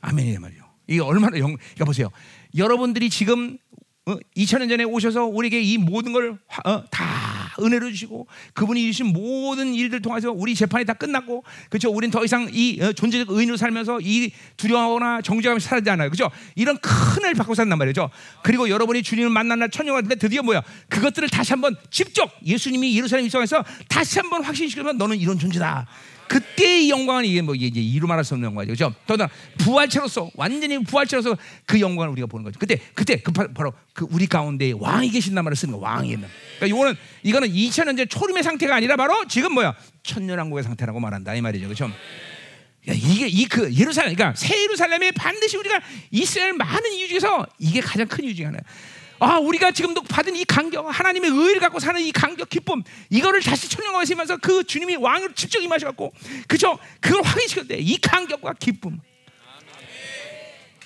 아멘이란 0.00 0.42
말이요. 0.42 0.62
이게 0.86 1.00
얼마나 1.00 1.38
영, 1.38 1.56
그러니까 1.56 1.84
보세요. 1.84 2.10
여러분들이 2.56 3.08
지금 3.08 3.58
어, 4.04 4.16
2000년 4.36 4.68
전에 4.68 4.82
오셔서 4.82 5.26
우리에게 5.26 5.60
이 5.60 5.78
모든 5.78 6.12
걸 6.12 6.36
어, 6.64 6.84
다 6.90 7.54
은혜로 7.60 7.90
주시고 7.90 8.26
그분이 8.52 8.84
주신 8.86 9.06
모든 9.06 9.74
일들 9.74 10.02
통해서 10.02 10.32
우리 10.32 10.56
재판이 10.56 10.84
다 10.84 10.94
끝났고 10.94 11.44
그렇죠 11.70 11.88
우린 11.88 12.10
더 12.10 12.24
이상 12.24 12.48
이 12.50 12.80
어, 12.82 12.92
존재적 12.92 13.30
의인으로 13.30 13.56
살면서 13.56 14.00
이 14.02 14.32
두려워하거나 14.56 15.22
정죄감이 15.22 15.60
살지 15.60 15.88
않아요 15.90 16.10
그렇죠 16.10 16.32
이런 16.56 16.78
큰 16.78 17.22
은혜를 17.22 17.34
받고 17.34 17.54
산단 17.54 17.78
말이죠 17.78 18.10
그리고 18.42 18.68
여러분이 18.68 19.02
주님을 19.02 19.30
만난 19.30 19.60
날 19.60 19.70
천년할 19.70 20.04
때 20.04 20.16
드디어 20.16 20.42
뭐야 20.42 20.62
그것들을 20.88 21.28
다시 21.28 21.52
한번 21.52 21.76
직접 21.90 22.32
예수님이 22.44 22.96
예루살렘 22.96 23.24
입성해서 23.26 23.64
다시 23.88 24.18
한번 24.18 24.42
확신시키면 24.42 24.98
너는 24.98 25.18
이런 25.18 25.38
존재다 25.38 25.86
그때의 26.28 26.90
영광은 26.90 27.24
이게 27.24 27.42
뭐 27.42 27.54
이제 27.54 27.80
이루 27.80 28.06
말할 28.06 28.24
수 28.24 28.34
없는 28.34 28.46
영광이죠. 28.48 28.94
더나 29.06 29.28
부활체로서 29.58 30.30
완전히 30.34 30.82
부활체로서 30.82 31.36
그 31.66 31.80
영광을 31.80 32.10
우리가 32.12 32.26
보는 32.26 32.44
거죠. 32.44 32.58
그때 32.58 32.78
그때 32.94 33.16
그 33.16 33.32
바로 33.32 33.72
그 33.92 34.06
우리 34.10 34.26
가운데 34.26 34.72
왕이 34.78 35.10
계신단 35.10 35.44
말을 35.44 35.56
쓰는 35.56 35.74
거. 35.74 35.80
왕이 35.80 36.10
있는. 36.10 36.28
그러니까 36.58 36.76
이거는 36.76 36.94
이거는 37.22 37.48
2000년 37.48 37.96
전 37.96 38.08
초림의 38.08 38.42
상태가 38.42 38.76
아니라 38.76 38.96
바로 38.96 39.26
지금 39.28 39.52
뭐야? 39.52 39.74
천년왕국의 40.02 40.64
상태라고 40.64 41.00
말한다 41.00 41.34
이 41.34 41.40
말이죠. 41.40 41.68
야, 42.88 42.92
이게 42.94 43.28
이 43.28 43.46
그 43.46 43.72
예루살렘 43.74 44.14
그러니까 44.14 44.36
새 44.36 44.60
예루살렘에 44.62 45.12
반드시 45.12 45.56
우리가 45.56 45.80
이스라엘 46.10 46.52
많은 46.54 46.92
이유 46.94 47.06
중에서 47.08 47.46
이게 47.58 47.80
가장 47.80 48.08
큰 48.08 48.24
이유 48.24 48.34
중에 48.34 48.46
하나야. 48.46 48.62
아, 49.22 49.38
우리가 49.38 49.70
지금도 49.70 50.02
받은 50.02 50.34
이 50.34 50.44
강경, 50.44 50.88
하나님의 50.88 51.30
의를 51.30 51.60
갖고 51.60 51.78
사는 51.78 52.00
이 52.00 52.10
강경, 52.10 52.46
기쁨, 52.50 52.82
이거를 53.08 53.40
다시 53.40 53.68
쓰면서 53.68 54.36
그 54.38 54.64
주님이 54.64 54.96
왕으로 54.96 55.32
직접 55.34 55.60
임하셔갖고, 55.60 56.12
그죠? 56.48 56.76
그걸 57.00 57.22
확인시켰대. 57.22 57.76
이 57.78 57.98
강경과 57.98 58.54
기쁨. 58.54 58.98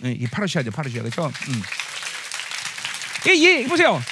네, 0.01 0.13
이 0.13 0.27
파르시아죠, 0.27 0.71
파르시아, 0.71 1.03
그죠? 1.03 1.33
음. 1.49 1.63
예, 3.29 3.35
예, 3.39 3.67
보세요. 3.67 4.03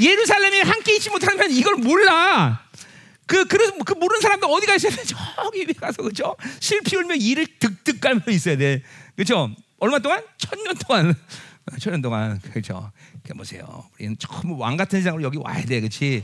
예루살렘에 0.00 0.62
함께 0.62 0.96
있지 0.96 1.10
못하면 1.10 1.50
이걸 1.50 1.74
몰라. 1.74 2.64
그, 3.26 3.44
그래서 3.44 3.74
그 3.84 3.92
모르는 3.92 4.22
사람도 4.22 4.46
어디가 4.46 4.76
있어야 4.76 4.92
돼? 4.96 5.02
저기 5.36 5.60
위에 5.60 5.74
가서, 5.78 6.02
그죠? 6.02 6.34
실피 6.58 6.96
울며 6.96 7.16
이를 7.16 7.46
득득 7.58 8.00
깔며 8.00 8.22
있어야 8.28 8.56
돼. 8.56 8.82
그죠? 9.14 9.50
얼마 9.78 9.98
동안? 9.98 10.24
천 10.38 10.58
년 10.64 10.74
동안. 10.76 11.14
천년 11.80 12.02
동안. 12.02 12.40
그죠? 12.52 12.90
보세요. 13.32 13.84
우리는 13.94 14.16
처음 14.18 14.52
왕 14.60 14.76
같은 14.76 14.98
세상으로 14.98 15.22
여기 15.22 15.38
와야 15.40 15.64
돼, 15.64 15.80
그렇지? 15.80 16.22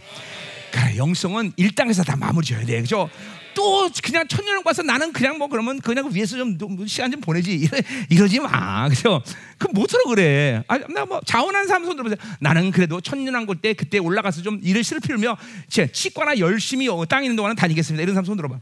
그래, 0.70 0.96
영성은 0.98 1.54
일당에서 1.56 2.04
다 2.04 2.16
마무리 2.16 2.46
져야 2.46 2.64
돼, 2.66 2.80
그죠? 2.82 3.08
또 3.54 3.90
그냥 4.02 4.28
천년을 4.28 4.62
가서 4.62 4.82
나는 4.82 5.12
그냥 5.12 5.38
뭐 5.38 5.48
그러면 5.48 5.80
그냥 5.80 6.08
위에서 6.12 6.36
좀, 6.36 6.58
좀 6.58 6.86
시간 6.86 7.10
좀 7.10 7.20
보내지 7.20 7.52
이러, 7.52 7.78
이러지 8.10 8.40
마, 8.40 8.88
그죠? 8.88 9.22
그 9.58 9.66
못하러 9.72 10.04
그래. 10.04 10.62
아, 10.68 10.78
나뭐 10.78 11.20
자원하는 11.24 11.66
사람 11.66 11.84
손 11.84 11.96
들어보세요. 11.96 12.18
나는 12.38 12.70
그래도 12.70 13.00
천년왕국 13.00 13.62
때 13.62 13.72
그때 13.72 13.98
올라가서 13.98 14.42
좀 14.42 14.60
일을 14.62 14.84
실필며 14.84 15.36
제 15.68 15.90
치과나 15.90 16.38
열심히 16.38 16.88
땅에 17.08 17.26
있는 17.26 17.36
동안은 17.36 17.56
다니겠습니다. 17.56 18.02
이런 18.02 18.14
사람 18.14 18.24
손 18.24 18.36
들어봐. 18.36 18.60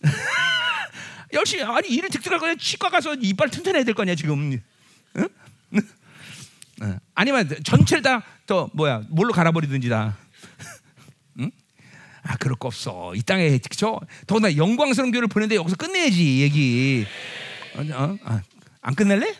열심히 1.32 1.62
아니 1.62 1.88
일을 1.88 2.08
득득할 2.10 2.38
거냐? 2.40 2.54
치과 2.56 2.90
가서 2.90 3.14
이빨 3.14 3.50
튼튼해야 3.50 3.84
될 3.84 3.94
거냐 3.94 4.14
지금? 4.14 4.58
응? 5.16 5.28
어. 6.82 6.96
아니면 7.14 7.48
전체를 7.64 8.02
다 8.02 8.22
더 8.46 8.68
뭐야 8.74 9.02
뭘로 9.08 9.32
갈아버리든지 9.32 9.88
다. 9.88 10.16
응? 11.38 11.50
아 12.22 12.36
그럴 12.36 12.56
거 12.56 12.68
없어. 12.68 13.14
이 13.14 13.22
땅에 13.22 13.56
그죠? 13.58 14.00
더구나 14.26 14.56
영광스러운 14.56 15.12
교를 15.12 15.28
보는데 15.28 15.54
여기서 15.56 15.76
끝내야지 15.76 16.40
얘기. 16.40 17.06
어? 17.76 18.16
아, 18.24 18.42
안 18.80 18.94
끝낼래? 18.94 19.34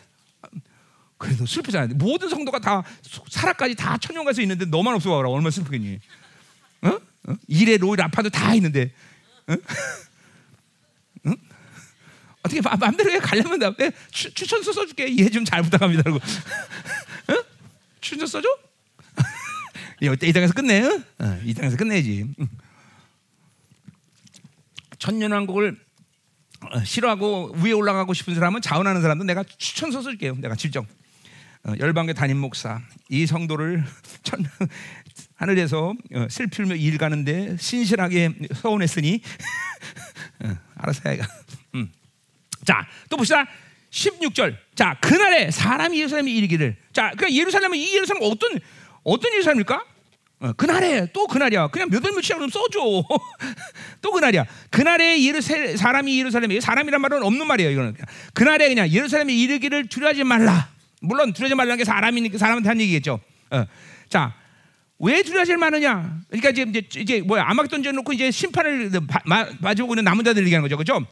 그래도 1.18 1.46
슬프잖아. 1.46 1.92
모든 1.94 2.28
성도가 2.28 2.58
다 2.58 2.82
사라까지 3.30 3.74
다 3.74 3.96
천년 3.98 4.24
가서 4.24 4.40
있는데 4.42 4.64
너만 4.64 4.94
없어 4.94 5.10
봐라. 5.10 5.28
얼마나 5.28 5.50
슬프겠니? 5.50 6.00
어? 6.82 6.88
어? 7.28 7.34
일에 7.48 7.76
로일 7.76 8.00
아파도 8.02 8.30
다 8.30 8.54
있는데. 8.54 8.92
어? 9.48 9.54
응? 11.26 11.36
어떻게 12.42 12.60
마 12.60 12.72
음대로 12.88 13.12
해 13.12 13.18
가려면 13.18 13.58
나 13.58 13.72
추천서 14.10 14.72
써줄게. 14.72 15.06
이해 15.08 15.28
좀 15.28 15.44
잘 15.44 15.62
부탁합니다. 15.62 16.10
고 16.10 16.18
춘천 18.02 18.26
써줘? 18.26 18.48
이 20.02 20.32
땅에서 20.32 20.52
끝내? 20.52 20.82
어, 20.84 21.40
이 21.44 21.54
땅에서 21.54 21.76
끝내지. 21.76 22.26
천년왕국을 24.98 25.78
어, 26.60 26.84
싫어하고 26.84 27.54
위에 27.62 27.72
올라가고 27.72 28.12
싶은 28.12 28.34
사람은 28.34 28.60
자원하는 28.60 29.00
사람도 29.00 29.24
내가 29.24 29.42
추천서 29.44 30.02
쓸게요. 30.02 30.36
내가 30.36 30.54
직접 30.56 30.84
어, 31.64 31.74
열방교 31.78 32.12
담임 32.14 32.38
목사 32.38 32.80
이 33.08 33.24
성도를 33.24 33.84
천, 34.22 34.44
하늘에서 35.36 35.94
어, 36.14 36.26
슬피며 36.28 36.74
일 36.74 36.98
가는데 36.98 37.56
신실하게 37.58 38.48
서원했으니 38.54 39.22
어, 40.44 40.56
알아서 40.74 41.08
해가. 41.08 41.26
음. 41.76 41.90
자, 42.64 42.86
또 43.08 43.16
봅시다. 43.16 43.46
16절. 43.92 44.56
자, 44.74 44.96
그날에 45.00 45.50
사람이 45.50 45.98
예루살렘에 45.98 46.32
이르기를. 46.32 46.76
자, 46.92 47.12
그러니까 47.14 47.32
예루살렘은 47.32 47.76
이 47.76 47.94
예루살렘 47.94 48.22
어떤 48.24 48.58
어떤 49.04 49.32
예루살렘일까? 49.32 49.84
어, 50.40 50.52
그날에 50.54 51.06
또 51.12 51.26
그날이야. 51.26 51.68
그냥 51.68 51.88
몇월 51.90 52.12
며칠 52.14 52.34
그럼 52.34 52.48
써줘. 52.50 52.80
또 54.00 54.10
그날이야. 54.10 54.44
그날에 54.70 55.22
예루살 55.22 55.76
사람이 55.76 56.18
예루살렘에 56.18 56.58
사람이란 56.58 57.00
말은 57.00 57.22
없는 57.22 57.46
말이에요. 57.46 57.70
이거는 57.70 57.94
그날에 58.34 58.68
그냥 58.68 58.88
예루살렘에 58.88 59.32
이르기를 59.34 59.86
두려워하지 59.86 60.24
말라. 60.24 60.68
물론 61.00 61.32
두려워하지 61.32 61.54
말라는 61.54 61.78
게 61.78 61.84
사람이니까 61.84 62.38
사람한테 62.38 62.68
한 62.68 62.80
얘기겠죠. 62.80 63.20
어. 63.50 63.66
자, 64.08 64.34
왜 64.98 65.22
두려워하지 65.22 65.56
말느냐? 65.56 66.20
그러니까 66.28 66.50
이제 66.50 66.88
이제 66.96 67.20
뭐야 67.20 67.44
아막 67.46 67.68
던져놓고 67.68 68.12
이제 68.12 68.30
심판을 68.30 68.90
마주보고 69.60 69.94
있는 69.94 70.04
남은 70.04 70.24
자들 70.24 70.42
얘기하는 70.44 70.62
거죠, 70.62 70.76
그렇죠? 70.76 71.06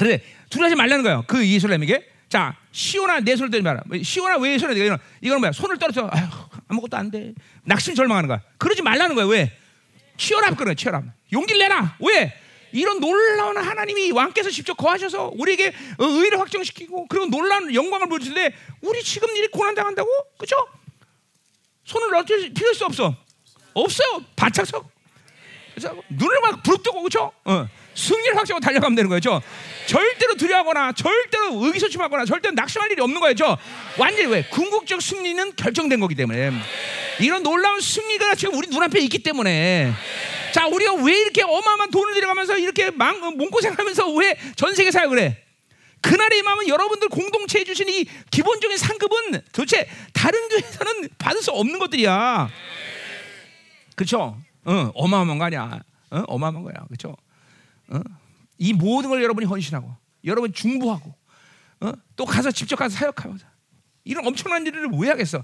그래 0.00 0.18
두려워하지 0.48 0.76
말라는 0.76 1.04
거예요. 1.04 1.24
그 1.26 1.46
예수님에게 1.46 2.08
자 2.30 2.56
시오나 2.72 3.20
내 3.20 3.36
손을 3.36 3.50
들지 3.50 3.62
마라. 3.62 3.82
시오나 4.02 4.38
왜 4.38 4.56
손을 4.56 4.74
들어? 4.74 4.98
이거는 5.20 5.40
뭐야? 5.40 5.52
손을 5.52 5.76
떨어져 5.76 6.10
아무것도 6.68 6.96
안 6.96 7.10
돼. 7.10 7.34
낙심 7.64 7.94
절망하는 7.94 8.26
거야. 8.26 8.40
그러지 8.56 8.80
말라는 8.80 9.14
거야. 9.14 9.26
왜? 9.26 9.52
치열함 10.16 10.56
그래 10.56 10.74
치열함. 10.74 11.12
용기를 11.34 11.58
내라. 11.58 11.98
왜? 12.00 12.32
이런 12.72 12.98
놀라운 12.98 13.58
하나님이 13.58 14.12
왕께서 14.12 14.48
직접 14.48 14.74
거하셔서 14.74 15.32
우리에게 15.34 15.74
어, 15.98 16.04
의를 16.04 16.40
확정시키고 16.40 17.06
그리고 17.08 17.26
놀라운 17.26 17.74
영광을 17.74 18.08
보여주는데 18.08 18.54
우리 18.80 19.02
지금 19.02 19.28
일이 19.36 19.48
고난 19.48 19.74
당한다고 19.74 20.08
그죠? 20.38 20.56
손을 21.84 22.10
넣을 22.10 22.24
필요 22.24 22.72
수 22.72 22.86
없어. 22.86 23.14
없어요. 23.74 24.24
바짝 24.34 24.66
서. 24.66 24.82
그래서 25.74 25.94
눈을 26.08 26.40
막 26.40 26.62
부릅뜨고 26.62 27.02
그죠? 27.02 27.32
어. 27.44 27.68
승리를 27.94 28.36
확정하고 28.36 28.64
달려가면 28.64 28.96
되는 28.96 29.10
거죠. 29.10 29.42
절대로 29.86 30.34
두려워하거나 30.36 30.92
절대로 30.92 31.64
의기소침하거나 31.64 32.24
절대로 32.24 32.54
낙심할 32.54 32.92
일이 32.92 33.02
없는 33.02 33.20
거죠. 33.20 33.56
완전히 33.98 34.26
왜 34.26 34.42
궁극적 34.44 35.02
승리는 35.02 35.56
결정된 35.56 35.98
거기 36.00 36.14
때문에 36.14 36.52
이런 37.18 37.42
놀라운 37.42 37.80
승리가 37.80 38.34
지금 38.36 38.54
우리 38.56 38.68
눈앞에 38.68 39.00
있기 39.00 39.18
때문에 39.22 39.92
자 40.52 40.66
우리가 40.66 40.94
왜 40.94 41.20
이렇게 41.20 41.42
어마어마한 41.42 41.90
돈을 41.90 42.14
들여가면서 42.14 42.58
이렇게 42.58 42.90
망, 42.90 43.18
몸고생하면서 43.36 44.10
왜 44.14 44.36
전 44.56 44.74
세계 44.74 44.90
사역을 44.90 45.18
해? 45.18 45.38
그날의 46.02 46.42
마음은 46.42 46.68
여러분들 46.68 47.08
공동체에 47.08 47.64
주신 47.64 47.88
이 47.88 48.06
기본적인 48.30 48.76
상급은 48.78 49.42
도대체 49.52 49.86
다른 50.14 50.48
교회에서는 50.48 51.08
받을 51.18 51.42
수 51.42 51.50
없는 51.50 51.78
것들이야. 51.78 52.48
그렇죠? 53.96 54.38
어, 54.64 54.90
어마어마한 54.94 55.38
거 55.38 55.44
아니야. 55.44 55.80
어? 56.10 56.22
어마어마한 56.26 56.62
거야. 56.64 56.74
그렇죠? 56.86 57.16
어? 57.88 58.00
이 58.60 58.74
모든 58.74 59.10
걸 59.10 59.22
여러분이 59.22 59.46
헌신하고 59.46 59.90
여러분 60.24 60.52
중보하고 60.52 61.14
어? 61.80 61.92
또 62.14 62.26
가서 62.26 62.52
직접 62.52 62.76
가서 62.76 62.94
사역하고 62.94 63.36
이런 64.04 64.26
엄청난 64.26 64.64
일을 64.66 64.86
왜 65.00 65.08
하겠어? 65.08 65.42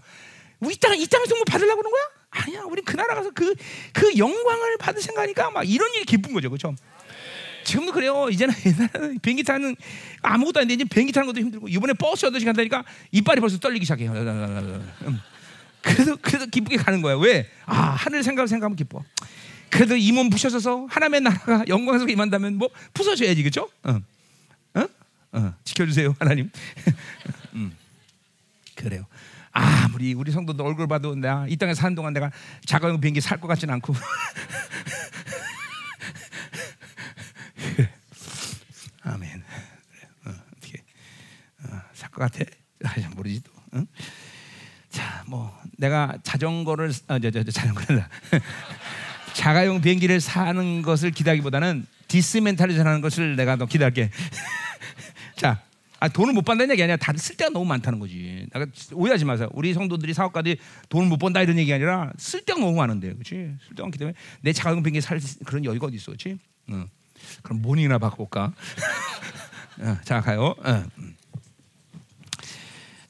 우리 0.61 0.77
땅, 0.77 0.97
이 0.97 1.07
땅에서 1.07 1.35
뭐 1.35 1.45
받으려고 1.45 1.83
그러는 1.83 1.91
거야? 1.91 2.43
아니야. 2.43 2.63
우리 2.65 2.83
그 2.83 2.97
나라 2.97 3.15
가서 3.15 3.31
그, 3.31 3.55
그 3.93 4.19
영광을 4.19 4.77
받을 4.79 5.01
생각하니까 5.01 5.51
막 5.51 5.65
이런 5.65 5.93
일이 5.95 6.05
기쁜 6.05 6.35
거죠. 6.35 6.51
그렇죠? 6.51 6.75
지금도 7.65 7.93
그래요. 7.93 8.29
이제는 8.31 8.55
옛날에 8.65 9.19
비행기 9.23 9.43
타는 9.43 9.75
아무것도 10.21 10.61
아닌데 10.61 10.75
이제 10.75 10.85
비행기 10.85 11.13
타는 11.13 11.27
것도 11.27 11.41
힘들고 11.41 11.69
이번에 11.69 11.95
버스 11.95 12.27
8시간 12.27 12.55
타니까 12.55 12.85
이빨이 13.13 13.41
벌써 13.41 13.59
떨리기 13.59 13.87
시작해요. 13.87 14.13
음. 14.13 15.21
그래도 15.81 16.17
그래도 16.21 16.47
기쁘게 16.47 16.77
가는 16.77 17.01
거야. 17.01 17.17
왜? 17.17 17.49
아, 17.65 17.75
하늘 17.75 18.23
생각을 18.23 18.47
생각하면 18.49 18.77
기뻐. 18.77 19.03
그래도 19.71 19.97
이 19.97 20.13
몸 20.13 20.31
부셔져서 20.31 20.87
하나님의 20.89 21.21
나라가 21.23 21.65
영광에서 21.69 22.07
임한다면 22.09 22.57
뭐 22.57 22.69
부서져야지 22.95 23.43
그죠? 23.43 23.69
어. 23.85 24.01
어? 24.75 24.89
어. 25.33 25.55
지켜주세요 25.65 26.15
하나님. 26.19 26.51
음. 27.55 27.77
그래요. 28.75 29.07
아무리 29.53 30.13
우리 30.15 30.31
성도들 30.33 30.65
얼굴 30.65 30.87
봐도 30.87 31.15
내가 31.15 31.47
이 31.49 31.57
땅에 31.57 31.73
사는 31.75 31.95
동안 31.95 32.13
내가 32.13 32.31
자가용 32.67 33.01
비행기 33.01 33.21
살 33.21 33.41
것 33.41 33.49
같지는 33.49 33.75
않고. 33.75 33.95
아멘. 39.03 39.43
어, 40.27 40.31
어떻게 40.57 40.83
어, 41.65 41.81
살것 41.95 42.31
같아? 42.33 42.45
아, 42.85 42.95
모르지 43.15 43.41
또. 43.43 43.51
응? 43.75 43.87
자, 44.91 45.25
뭐 45.27 45.57
내가 45.79 46.17
자전거를 46.23 46.93
아, 47.09 47.19
저, 47.19 47.31
저, 47.31 47.43
저 47.45 47.51
자전거다. 47.51 48.09
자가용 49.37 49.83
비행기를 49.83 50.19
사는 50.19 50.81
것을 50.81 51.11
기다기보다는 51.11 51.85
디스멘탈리전하는 52.09 53.03
것을 53.03 53.37
내가 53.37 53.57
더 53.57 53.67
기다릴게. 53.67 54.11
자, 55.37 55.61
아, 56.01 56.09
돈을 56.09 56.33
못 56.33 56.43
번다는 56.43 56.73
얘기 56.73 56.83
아니라 56.83 56.97
다들 56.97 57.19
쓸데가 57.19 57.51
너무 57.51 57.67
많다는 57.67 57.99
거지. 57.99 58.47
내가 58.55 58.67
오해하지 58.95 59.27
마세요. 59.27 59.51
우리 59.53 59.75
성도들이 59.75 60.15
사업가들이 60.15 60.57
돈을 60.89 61.09
못 61.09 61.19
번다 61.19 61.43
이런 61.43 61.59
얘기 61.59 61.71
아니라 61.71 62.11
쓸데가 62.17 62.59
너무 62.59 62.79
많은데, 62.79 63.13
그렇지? 63.13 63.57
쓸데가 63.69 63.83
많기 63.83 63.99
때문에 63.99 64.17
내 64.41 64.55
자가용 64.55 64.83
비행기 64.83 65.03
살 65.03 65.21
그런 65.45 65.67
여유가 65.67 65.89
어디 65.89 65.97
있어, 65.97 66.13
그렇지? 66.13 66.39
응. 66.71 66.89
그럼 67.43 67.61
모닝이나 67.61 67.99
바꿔볼까? 67.99 68.55
어, 69.81 69.99
자 70.03 70.23
가요. 70.23 70.55
어. 70.59 70.85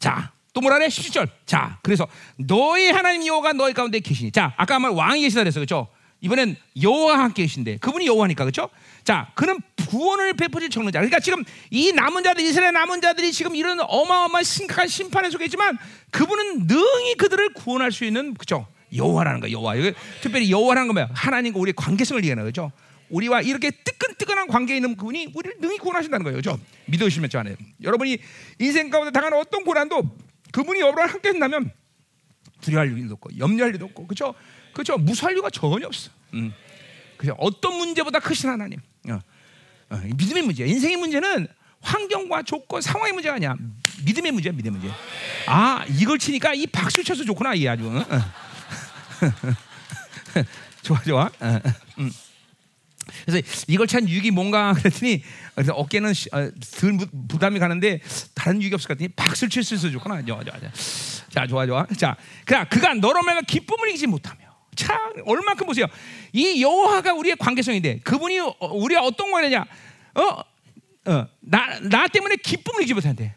자, 0.01 0.33
또 0.53 0.61
뭐라래? 0.61 0.89
17절. 0.89 1.29
자, 1.47 1.79
그래서 1.83 2.09
너희 2.37 2.91
하나님 2.91 3.25
여호가 3.25 3.53
너희 3.53 3.73
가운데 3.73 4.01
계시니. 4.01 4.33
자, 4.33 4.55
아까 4.57 4.81
말 4.81 4.91
왕이 4.91 5.21
계시다 5.23 5.43
그랬어. 5.43 5.61
그렇죠? 5.61 5.89
이번엔 6.27 6.57
여호와 6.83 7.21
함께 7.21 7.43
계신데 7.43 7.77
그분이 7.79 8.07
여호와니까 8.07 8.45
그렇죠? 8.45 8.69
자, 9.05 9.31
그는 9.37 9.61
구원을 9.89 10.35
베푸실 10.35 10.71
청론자. 10.71 10.99
그러니까 10.99 11.21
지금 11.21 11.45
이 11.71 11.93
남은 11.93 12.25
자들 12.25 12.43
이스라엘 12.45 12.73
남은 12.73 13.01
자들이 13.01 13.31
지금 13.33 13.55
이런 13.55 13.79
어마어마한 13.81 14.43
심각한 14.43 14.89
심판에 14.89 15.31
속해 15.31 15.45
있지만 15.45 15.79
그분은 16.11 16.67
능히 16.67 17.15
그들을 17.15 17.51
구원할 17.55 17.93
수 17.93 18.05
있는 18.05 18.35
그죠? 18.35 18.67
여호와라는 18.95 19.41
거 19.41 19.51
여호와. 19.51 19.75
특별히 20.21 20.51
여호와라는 20.51 20.89
거면 20.89 21.11
하나님과 21.15 21.61
우리의 21.61 21.75
관계성을 21.77 22.21
얘기하는 22.25 22.45
거죠. 22.45 22.73
우리와 23.09 23.43
이렇게 23.43 23.71
뜨끈뜨끈한 23.71 24.49
관계에 24.49 24.77
있는 24.77 24.97
그분이 24.97 25.33
우리를 25.33 25.59
능히 25.61 25.79
구원하신다는 25.79 26.25
거예요. 26.25 26.39
그죠? 26.39 26.59
믿으시면 26.87 27.31
저 27.31 27.39
안에 27.39 27.55
여러분이 27.83 28.19
인생 28.59 28.91
가운데 28.91 29.13
당하는 29.13 29.39
어떤 29.39 29.65
고난도 29.65 30.03
그분이 30.51 30.81
여러분과 30.81 31.07
함께 31.13 31.29
한다면 31.29 31.71
두려워할 32.61 32.99
일도 32.99 33.15
없고 33.15 33.31
염려할 33.39 33.75
일도 33.75 33.85
없고 33.85 34.09
그죠? 34.09 34.35
그죠? 34.77 34.99
무수할 34.99 35.35
이유가 35.35 35.49
전혀 35.49 35.87
없어. 35.87 36.11
음. 36.35 36.53
그죠? 37.17 37.35
어떤 37.39 37.79
문제보다 37.79 38.21
크신 38.21 38.51
하나님. 38.51 38.79
어. 39.09 39.19
어. 39.89 40.03
믿음의 40.05 40.43
문제. 40.43 40.67
인생의 40.67 40.99
문제는 40.99 41.49
환경과 41.81 42.43
조건, 42.43 42.83
상황의 42.83 43.15
문제가 43.15 43.37
아니야. 43.37 43.57
믿음의 44.05 44.33
문제야, 44.33 44.53
믿음의 44.53 44.79
문제. 44.79 44.95
아, 45.47 45.83
이걸 45.89 46.19
치니까 46.19 46.53
이 46.53 46.67
박수 46.67 47.03
쳐서 47.03 47.25
좋구나, 47.25 47.55
이 47.55 47.67
아주. 47.67 47.89
어? 47.89 48.05
좋아, 50.83 51.03
좋아. 51.03 51.31
음. 51.99 52.13
그래서 53.25 53.49
이걸 53.69 53.87
찬 53.87 54.07
유익이 54.07 54.31
뭔가 54.31 54.75
그랬더니 54.75 55.23
그래서 55.55 55.73
어깨는 55.73 56.13
덜 56.79 56.99
부담이 57.29 57.59
가는데 57.61 58.01
다른 58.35 58.61
유익이 58.61 58.75
없을 58.75 58.89
것 58.89 58.99
같더니 58.99 59.09
박수를 59.09 59.49
칠수 59.49 59.77
있어 59.77 59.91
좋구나. 59.91 60.23
좋아, 60.23 60.45
좋아, 60.45 60.59
좋아. 60.59 60.71
자, 61.31 61.47
좋아, 61.47 61.67
좋아. 61.67 61.87
자, 61.97 62.15
그냥 62.45 62.67
그가 62.69 62.93
너로 62.95 63.23
말면 63.23 63.47
기쁨을 63.47 63.89
이기지 63.91 64.07
못하며. 64.07 64.46
참 64.77 64.97
얼마큼 65.25 65.67
보세요. 65.67 65.87
이 66.33 66.63
여호와가 66.63 67.15
우리의 67.15 67.37
관계성인데 67.37 68.01
그분이 68.01 68.39
우리가 68.61 69.03
어떤 69.03 69.31
거냐? 69.31 69.65
어, 70.15 70.23
어, 71.11 71.27
나, 71.41 71.81
나 71.81 72.07
때문에 72.09 72.37
기쁨을 72.37 72.83
이기지 72.83 72.95
못한대. 72.95 73.35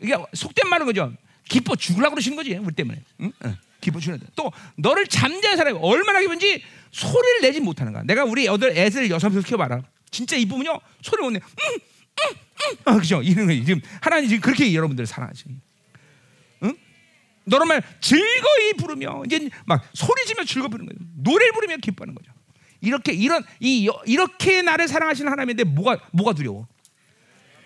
이게 0.00 0.16
속된 0.32 0.68
말은 0.68 0.86
거죠. 0.86 1.12
기뻐 1.48 1.76
죽으려고 1.76 2.14
그러시는 2.14 2.36
거지 2.36 2.54
우리 2.54 2.74
때문에. 2.74 3.02
응? 3.20 3.32
어, 3.44 3.54
기뻐 3.80 4.00
죽는다. 4.00 4.26
또 4.34 4.50
너를 4.76 5.06
잠자는 5.06 5.56
사람이 5.56 5.78
얼마나 5.82 6.20
기쁜지 6.20 6.62
소리를 6.92 7.40
내지 7.42 7.60
못하는 7.60 7.92
거야. 7.92 8.02
내가 8.04 8.24
우리 8.24 8.48
애들 8.48 8.76
애들 8.76 9.10
여섯 9.10 9.30
명 9.30 9.42
키워봐라. 9.42 9.82
진짜 10.10 10.36
이쁘면요 10.36 10.80
소리 11.02 11.22
못 11.22 11.30
내. 11.30 11.38
음, 11.38 11.74
음, 11.74 12.30
음. 12.30 12.76
아, 12.84 12.96
그죠? 12.96 13.22
이런 13.22 13.46
거 13.46 13.52
지금 13.52 13.80
하나님 14.00 14.28
지금 14.28 14.40
그렇게 14.40 14.72
여러분들 14.72 15.06
살아가지. 15.06 15.44
응? 15.48 15.60
너는 17.46 17.68
말 17.68 17.82
즐거이 18.00 18.74
부르며 18.76 19.22
이제 19.26 19.48
막 19.64 19.82
소리 19.94 20.24
지며 20.26 20.44
즐거 20.44 20.68
부르는 20.68 20.88
거예요. 20.88 21.10
노래 21.16 21.50
부르며 21.50 21.76
기뻐하는 21.78 22.14
거죠. 22.14 22.30
이렇게 22.80 23.12
이런 23.12 23.42
이 23.60 23.88
이렇게 24.04 24.62
나를 24.62 24.88
사랑하시는 24.88 25.30
하나님인데 25.30 25.64
뭐가 25.64 25.98
뭐가 26.12 26.34
두려워? 26.34 26.66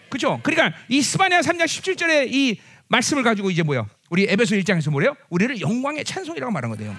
그죠? 0.08 0.40
그러니까 0.42 0.76
이 0.88 1.00
스바냐 1.02 1.40
3장 1.40 1.64
17절에 1.64 2.32
이 2.32 2.60
말씀을 2.88 3.22
가지고 3.22 3.50
이제 3.50 3.62
뭐요? 3.62 3.88
우리 4.10 4.26
에베소 4.28 4.56
1장에서 4.56 4.90
뭐래요? 4.90 5.14
우리를 5.30 5.60
영광의 5.60 6.04
찬송이라고 6.04 6.52
말한 6.52 6.76
거예요. 6.76 6.96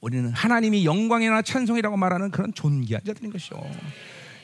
우리는 0.00 0.30
하나님이 0.30 0.84
영광이나 0.84 1.42
찬송이라고 1.42 1.96
말하는 1.96 2.30
그런 2.30 2.52
존귀한 2.52 3.02
자들인 3.04 3.32
것이죠. 3.32 3.58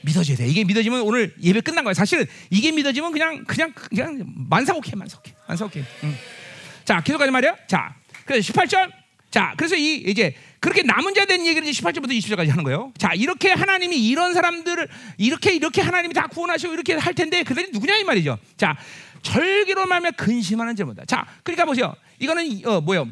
믿어져야 0.02 0.36
돼. 0.36 0.46
이게 0.46 0.64
믿어지면 0.64 1.02
오늘 1.02 1.34
예배 1.42 1.60
끝난 1.60 1.84
거야. 1.84 1.94
사실은 1.94 2.26
이게 2.50 2.72
믿어지면 2.72 3.12
그냥 3.12 3.44
그냥 3.44 3.72
그냥 3.74 4.24
만사오케 4.48 4.96
만사오케 4.96 5.32
만사오케. 5.46 5.84
응. 6.04 6.14
자 6.84 7.00
계속하지 7.02 7.30
말이야. 7.30 7.56
자 7.66 7.94
그래서 8.26 8.52
18절. 8.52 8.90
자 9.30 9.54
그래서 9.56 9.76
이 9.76 9.94
이제 10.06 10.34
그렇게 10.60 10.82
남은 10.82 11.14
자 11.14 11.24
된 11.24 11.46
얘기를 11.46 11.66
18절부터 11.68 12.10
20절까지 12.10 12.48
하는 12.50 12.64
거예요. 12.64 12.92
자 12.98 13.12
이렇게 13.14 13.50
하나님이 13.52 13.96
이런 14.08 14.34
사람들을 14.34 14.88
이렇게 15.18 15.54
이렇게 15.54 15.80
하나님이 15.80 16.12
다 16.14 16.26
구원하시고 16.26 16.72
이렇게 16.74 16.94
할 16.94 17.14
텐데 17.14 17.42
그들이 17.42 17.70
누구냐 17.72 17.96
이 17.96 18.04
말이죠. 18.04 18.38
자 18.56 18.76
절기로 19.22 19.86
말하면 19.86 20.12
근심하는 20.14 20.76
자보다. 20.76 21.04
자 21.06 21.26
그러니까 21.44 21.64
보세요. 21.64 21.94
이거는 22.18 22.62
어 22.66 22.80
뭐요? 22.80 23.08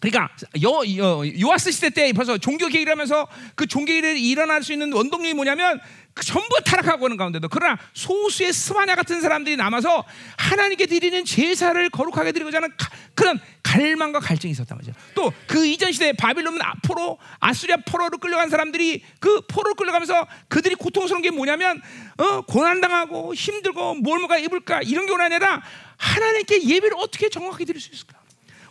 그러니까 0.00 0.28
요, 0.62 0.82
요, 0.96 1.22
요아스 1.40 1.70
시대 1.72 1.90
때 1.90 2.12
벌써 2.12 2.38
종교 2.38 2.68
개혁을 2.68 2.92
하면서 2.92 3.26
그 3.54 3.66
종교 3.66 3.92
개혁이 3.92 4.28
일어날 4.28 4.62
수 4.62 4.72
있는 4.72 4.92
원동력이 4.92 5.34
뭐냐면 5.34 5.80
그 6.14 6.24
전부 6.24 6.48
타락하고 6.64 7.06
있는 7.06 7.16
가운데도 7.16 7.48
그러나 7.48 7.78
소수의 7.92 8.52
스바냐 8.52 8.94
같은 8.94 9.20
사람들이 9.20 9.56
남아서 9.56 10.04
하나님께 10.38 10.86
드리는 10.86 11.24
제사를 11.24 11.90
거룩하게 11.90 12.32
드리고자 12.32 12.58
하는 12.58 12.70
가, 12.76 12.88
그런 13.14 13.38
갈망과 13.62 14.20
갈증이 14.20 14.52
있었단 14.52 14.78
말이죠. 14.78 14.92
또 15.14 15.32
그 15.46 15.66
이전 15.66 15.92
시대에 15.92 16.12
바빌론 16.12 16.58
포로 16.82 17.18
아수리아 17.40 17.76
포로로 17.78 18.18
끌려간 18.18 18.50
사람들이 18.50 19.02
그 19.20 19.40
포로로 19.42 19.74
끌려가면서 19.74 20.26
그들이 20.48 20.74
고통스러운 20.74 21.22
게 21.22 21.30
뭐냐면 21.30 21.80
어, 22.18 22.42
고난 22.42 22.80
당하고 22.80 23.34
힘들고 23.34 23.96
뭘 23.96 24.20
먹을까 24.20 24.38
입을까 24.38 24.80
이런 24.82 25.06
게 25.06 25.14
아니라 25.14 25.62
하나님께 25.96 26.64
예배를 26.64 26.96
어떻게 26.98 27.28
정확하게 27.28 27.64
드릴 27.64 27.80
수 27.80 27.90
있을까? 27.92 28.18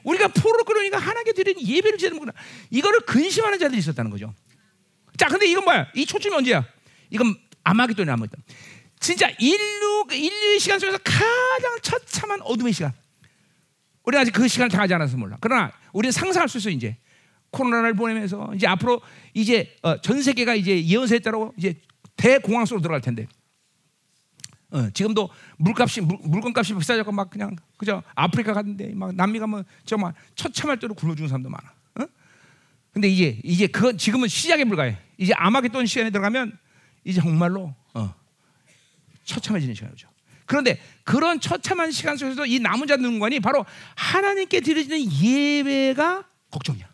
우리가 0.05 0.29
포로 0.29 0.63
끌으니까 0.63 0.97
하나님께 0.97 1.33
드리는 1.33 1.61
예배를 1.61 1.97
제대로 1.97 2.19
구나 2.19 2.31
이거를 2.69 3.01
근심하는 3.01 3.59
자들이 3.59 3.79
있었다는 3.79 4.11
거죠. 4.11 4.33
자, 5.17 5.27
근데 5.27 5.47
이건 5.47 5.63
뭐야? 5.65 5.87
이 5.95 6.05
초점이 6.05 6.35
언제야? 6.35 6.65
이건 7.09 7.35
아마겟돈이 7.63 8.09
아마겟돈. 8.09 8.43
진짜 8.99 9.29
인류 9.39 10.05
인류의 10.11 10.59
시간 10.59 10.79
속에서 10.79 10.97
가장 10.99 11.77
처참한 11.81 12.41
어둠의 12.41 12.73
시간. 12.73 12.93
우리 14.03 14.17
아직 14.17 14.31
그 14.31 14.47
시간을 14.47 14.69
당하지 14.69 14.93
않아서 14.93 15.17
몰라. 15.17 15.37
그러나 15.41 15.71
우리는 15.91 16.11
상상할 16.11 16.47
수 16.47 16.59
있어 16.59 16.69
이제 16.69 16.97
코로나를 17.49 17.95
보내면서 17.95 18.51
이제 18.55 18.67
앞으로 18.67 19.01
이제 19.33 19.75
어, 19.81 19.99
전 20.01 20.21
세계가 20.21 20.55
이제 20.55 20.85
예언서에 20.85 21.19
따라 21.19 21.49
이제 21.57 21.75
대공황 22.15 22.65
속으로 22.65 22.81
들어갈 22.81 23.01
텐데. 23.01 23.27
어, 24.75 24.89
지금도 24.89 25.29
물값이 25.55 26.01
물, 26.01 26.17
물건값이 26.21 26.73
비싸졌고 26.73 27.09
막 27.13 27.29
그냥 27.29 27.55
그죠 27.77 28.03
아프리카 28.13 28.51
갔는데 28.51 28.93
막 28.93 29.15
남미 29.15 29.39
가면 29.39 29.63
정말 29.85 30.13
처참할 30.35 30.77
대로 30.77 30.93
죽는 30.93 31.29
사람도 31.29 31.49
많아. 31.49 31.73
어? 32.01 32.07
근데 32.91 33.07
이제 33.07 33.39
이제 33.43 33.67
그 33.67 33.95
지금은 33.95 34.27
시작에 34.27 34.65
불과해. 34.65 34.97
이제 35.17 35.33
아마겟돈 35.33 35.85
시간에 35.85 36.09
들어가면 36.09 36.57
이제 37.05 37.21
정말로 37.21 37.73
어, 37.93 38.13
처참해지는 39.23 39.75
시간이죠. 39.75 40.09
그런데 40.45 40.81
그런 41.05 41.39
처참한 41.39 41.91
시간 41.91 42.17
속에서 42.17 42.45
이 42.45 42.59
남은 42.59 42.87
자들 42.87 43.01
능관이 43.01 43.39
바로 43.39 43.65
하나님께 43.95 44.59
드려지는 44.59 45.09
예배가 45.09 46.25
걱정이야. 46.51 46.85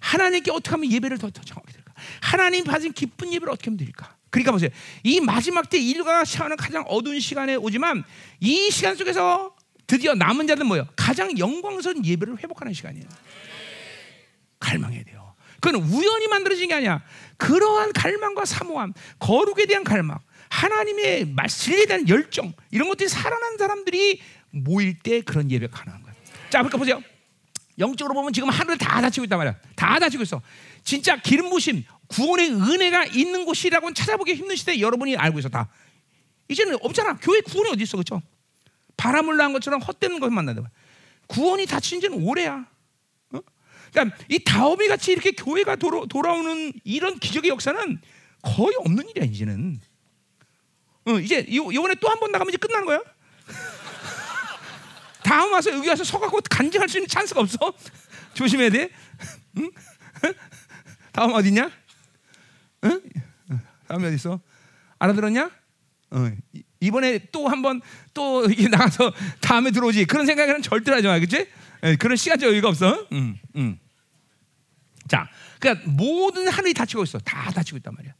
하나님께 0.00 0.50
어떻게 0.50 0.70
하면 0.70 0.90
예배를 0.90 1.18
더, 1.18 1.28
더 1.30 1.42
정확히 1.42 1.72
드릴까? 1.72 1.92
하나님 2.22 2.64
받은 2.64 2.92
기쁜 2.92 3.30
예배를 3.34 3.52
어떻게 3.52 3.66
하면 3.68 3.76
드릴까? 3.76 4.16
그러니까 4.30 4.52
보세요. 4.52 4.70
이 5.02 5.20
마지막 5.20 5.68
때 5.70 5.78
인류가 5.78 6.24
시하는 6.24 6.56
가장 6.56 6.84
어두운 6.88 7.20
시간에 7.20 7.54
오지만 7.54 8.04
이 8.40 8.70
시간 8.70 8.96
속에서 8.96 9.54
드디어 9.86 10.14
남은 10.14 10.46
자들 10.46 10.64
뭐예요? 10.64 10.86
가장 10.96 11.36
영광스러운 11.38 12.04
예배를 12.04 12.38
회복하는 12.38 12.72
시간이에요. 12.74 13.06
갈망해야 14.60 15.02
돼요. 15.04 15.34
그건 15.60 15.82
우연히 15.82 16.28
만들어진 16.28 16.68
게 16.68 16.74
아니야. 16.74 17.02
그러한 17.36 17.92
갈망과 17.92 18.44
사모함, 18.44 18.92
거룩에 19.18 19.66
대한 19.66 19.82
갈망, 19.84 20.18
하나님의 20.50 21.26
말씀에 21.26 21.86
대한 21.86 22.08
열정 22.08 22.52
이런 22.70 22.88
것들이 22.88 23.08
살아난 23.08 23.56
사람들이 23.56 24.20
모일 24.50 24.98
때 24.98 25.20
그런 25.20 25.50
예배가 25.50 25.76
가능한 25.76 26.02
거예요. 26.02 26.16
자, 26.50 26.58
그러니까 26.58 26.78
보세요. 26.78 27.02
영적으로 27.78 28.14
보면 28.14 28.32
지금 28.32 28.48
하늘을 28.48 28.76
다 28.76 29.00
닫히고 29.00 29.24
있단 29.24 29.38
말이야. 29.38 29.56
다 29.76 29.98
닫히고 29.98 30.22
있어. 30.24 30.42
진짜 30.82 31.16
기름 31.16 31.50
부심, 31.50 31.84
구원의 32.08 32.50
은혜가 32.52 33.06
있는 33.06 33.44
곳이라고는 33.44 33.94
찾아보기 33.94 34.34
힘든 34.34 34.56
시대 34.56 34.80
여러분이 34.80 35.16
알고 35.16 35.38
있어 35.40 35.48
다. 35.48 35.68
이제는 36.48 36.78
없잖아. 36.80 37.16
교회 37.18 37.40
구원이 37.40 37.70
어디 37.72 37.82
있어, 37.82 37.96
그렇죠? 37.96 38.22
바람을 38.96 39.36
낳은 39.36 39.52
것처럼 39.52 39.80
헛되는 39.80 40.18
것만 40.20 40.44
만난다. 40.46 40.70
구원이 41.26 41.66
닫힌 41.66 42.00
지는 42.00 42.22
오래야. 42.22 42.66
어? 43.32 43.40
그러니까 43.92 44.16
이 44.28 44.38
다오미 44.38 44.88
같이 44.88 45.12
이렇게 45.12 45.32
교회가 45.32 45.76
돌아, 45.76 46.04
돌아오는 46.08 46.72
이런 46.84 47.18
기적의 47.18 47.50
역사는 47.50 48.00
거의 48.42 48.74
없는 48.78 49.08
일이야 49.10 49.24
이제는. 49.26 49.80
어, 51.04 51.12
이제 51.20 51.46
요, 51.54 51.72
요번에 51.72 51.94
또 51.96 52.08
한 52.08 52.18
번 52.18 52.32
나가면 52.32 52.50
이제 52.50 52.56
끝나는 52.58 52.86
거야. 52.86 53.00
다음 55.22 55.52
와서 55.52 55.70
여기 55.72 55.88
와서 55.88 56.04
서갖고 56.04 56.40
간증할 56.50 56.88
수 56.88 56.98
있는 56.98 57.08
찬스가 57.08 57.40
없어. 57.40 57.58
조심해야 58.34 58.70
돼. 58.70 58.90
응? 59.58 59.70
다음 61.12 61.32
어디냐? 61.32 61.70
응? 62.84 63.00
다음이 63.86 64.06
어디 64.06 64.14
있어? 64.16 64.40
알아들었냐? 64.98 65.50
어, 66.10 66.30
이번에 66.80 67.18
또 67.32 67.48
한번 67.48 67.80
또 68.14 68.44
이게 68.46 68.68
나가서 68.68 69.12
다음에 69.40 69.70
들어오지. 69.70 70.04
그런 70.06 70.26
생각은 70.26 70.62
절대 70.62 70.92
하지 70.92 71.06
마, 71.06 71.18
그렇지? 71.18 71.48
그런 71.98 72.16
시간적 72.16 72.50
여유가 72.50 72.68
없어. 72.68 73.06
응, 73.12 73.38
응. 73.56 73.78
자, 75.06 75.28
그러니까 75.58 75.88
모든 75.90 76.48
하늘이 76.48 76.74
닫히고 76.74 77.02
있어. 77.04 77.18
다 77.18 77.50
닫히고 77.50 77.78
있단 77.78 77.94
말이야. 77.94 78.12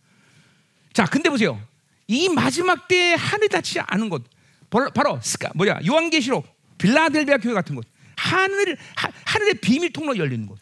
자, 0.92 1.04
근데 1.04 1.28
보세요. 1.28 1.60
이 2.06 2.28
마지막 2.28 2.88
때 2.88 3.14
하늘이 3.14 3.48
닫히지 3.48 3.80
않은 3.80 4.08
곳, 4.08 4.24
바로 4.70 5.20
스카 5.22 5.50
뭐야? 5.54 5.80
요한계시록 5.86 6.46
빌라델비아 6.78 7.38
교회 7.38 7.52
같은 7.54 7.74
곳, 7.74 7.86
하늘 8.16 8.76
하, 8.96 9.10
하늘의 9.24 9.54
비밀 9.54 9.92
통로 9.92 10.16
열리는 10.16 10.46
곳. 10.46 10.58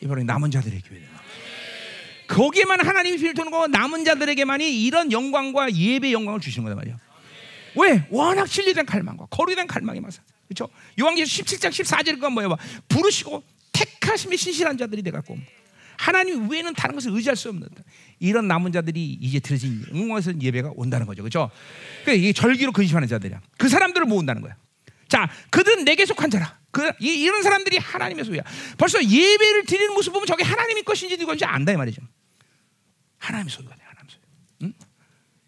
이 0.00 0.06
바로 0.06 0.22
남은 0.22 0.50
자들의 0.50 0.82
교회. 0.82 1.02
거기에만 2.28 2.86
하나님이 2.86 3.16
비밀 3.16 3.34
통로 3.34 3.66
남은 3.66 4.04
자들에게만이 4.04 4.84
이런 4.84 5.12
영광과 5.12 5.72
예배 5.72 6.12
영광을 6.12 6.40
주시는 6.40 6.64
거단 6.64 6.76
말이야. 6.76 6.96
왜? 7.76 8.06
워낙 8.10 8.46
진리된 8.46 8.86
갈망과 8.86 9.26
거룩된 9.26 9.66
갈망이 9.66 10.00
맞아. 10.00 10.22
그렇죠? 10.48 10.68
요한계시록 11.00 11.46
17장 11.46 11.70
14절 11.70 12.14
그건 12.14 12.32
뭐야? 12.32 12.48
부르시고 12.88 13.42
택하심이 13.72 14.36
신실한 14.36 14.76
자들이 14.76 15.02
돼 15.02 15.10
갖고 15.10 15.38
하나님 15.96 16.50
외에는 16.50 16.74
다른 16.74 16.94
것을 16.94 17.12
의지할 17.12 17.36
수 17.36 17.48
없는 17.48 17.68
이런 18.18 18.48
남은 18.48 18.72
자들이 18.72 19.18
이제 19.20 19.40
들어진 19.40 19.84
응원에서 19.92 20.40
예배가 20.40 20.72
온다는 20.74 21.06
거죠, 21.06 21.22
그렇죠? 21.22 21.50
그 22.04 22.12
이게 22.12 22.32
절기로 22.32 22.72
근심하는 22.72 23.08
자들이야. 23.08 23.40
그 23.56 23.68
사람들을 23.68 24.06
모은다는 24.06 24.42
거야. 24.42 24.56
자, 25.08 25.30
그들은 25.50 25.84
내게 25.84 26.04
속한 26.04 26.30
자라. 26.30 26.58
그 26.72 26.90
이, 26.98 27.28
런 27.28 27.42
사람들이 27.42 27.76
하나님의 27.76 28.24
소유야. 28.24 28.42
벌써 28.78 28.98
예배를 29.00 29.66
드리는 29.66 29.94
모습 29.94 30.12
보면 30.12 30.26
저게 30.26 30.42
하나님의 30.42 30.82
것인지 30.82 31.16
누구인지 31.18 31.44
안다 31.44 31.70
이 31.70 31.76
말이죠. 31.76 32.02
하나님의 33.18 33.50
소유가 33.50 33.76
돼, 33.76 33.82
하나님의 33.84 34.10
소유. 34.10 34.22
응? 34.62 34.72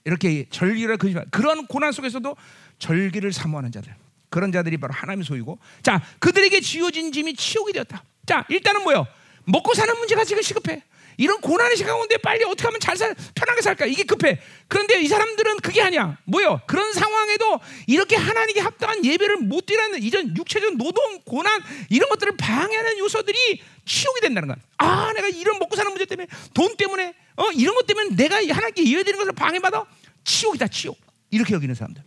이렇게 0.04 0.46
절기를 0.50 0.98
근심 0.98 1.20
그런 1.30 1.66
고난 1.66 1.90
속에서도 1.92 2.36
절기를 2.78 3.32
사모하는 3.32 3.72
자들. 3.72 3.96
그런 4.28 4.52
자들이 4.52 4.76
바로 4.76 4.92
하나님의 4.92 5.24
소유고. 5.24 5.58
자, 5.82 6.02
그들에게 6.18 6.60
지어진 6.60 7.10
짐이 7.10 7.34
치욕이 7.34 7.72
되었다. 7.72 8.04
자, 8.26 8.44
일단은 8.48 8.82
뭐요? 8.82 9.06
먹고 9.44 9.74
사는 9.74 9.96
문제가 9.98 10.24
지금 10.24 10.42
시급해. 10.42 10.82
이런 11.16 11.40
고난의 11.40 11.76
시간 11.76 11.94
가운데 11.94 12.16
빨리 12.18 12.44
어떻게 12.44 12.64
하면 12.64 12.80
잘 12.80 12.96
살, 12.96 13.14
편하게 13.34 13.62
살까? 13.62 13.86
이게 13.86 14.02
급해. 14.04 14.38
그런데 14.68 15.00
이 15.00 15.08
사람들은 15.08 15.58
그게 15.58 15.82
아니야. 15.82 16.16
뭐요? 16.24 16.60
그런 16.66 16.92
상황에도 16.92 17.60
이렇게 17.86 18.16
하나님께 18.16 18.60
합당한 18.60 19.04
예배를 19.04 19.38
못 19.38 19.66
드리는 19.66 20.02
이전 20.02 20.36
육체적 20.36 20.76
노동, 20.76 21.20
고난 21.24 21.60
이런 21.90 22.08
것들을 22.08 22.36
방해하는 22.36 22.98
요소들이 22.98 23.62
치욕이 23.84 24.20
된다는 24.20 24.48
거야. 24.48 24.56
아, 24.78 25.12
내가 25.12 25.28
이런 25.28 25.58
먹고 25.58 25.76
사는 25.76 25.90
문제 25.90 26.04
때문에 26.04 26.28
돈 26.52 26.76
때문에 26.76 27.14
어 27.36 27.50
이런 27.52 27.74
것 27.74 27.86
때문에 27.86 28.16
내가 28.16 28.36
하나님께 28.36 28.84
예배드리는 28.88 29.18
것을 29.18 29.32
방해받아 29.32 29.84
치욕이다, 30.24 30.68
치욕. 30.68 30.96
이렇게 31.30 31.54
여기는 31.54 31.74
사람들. 31.74 32.02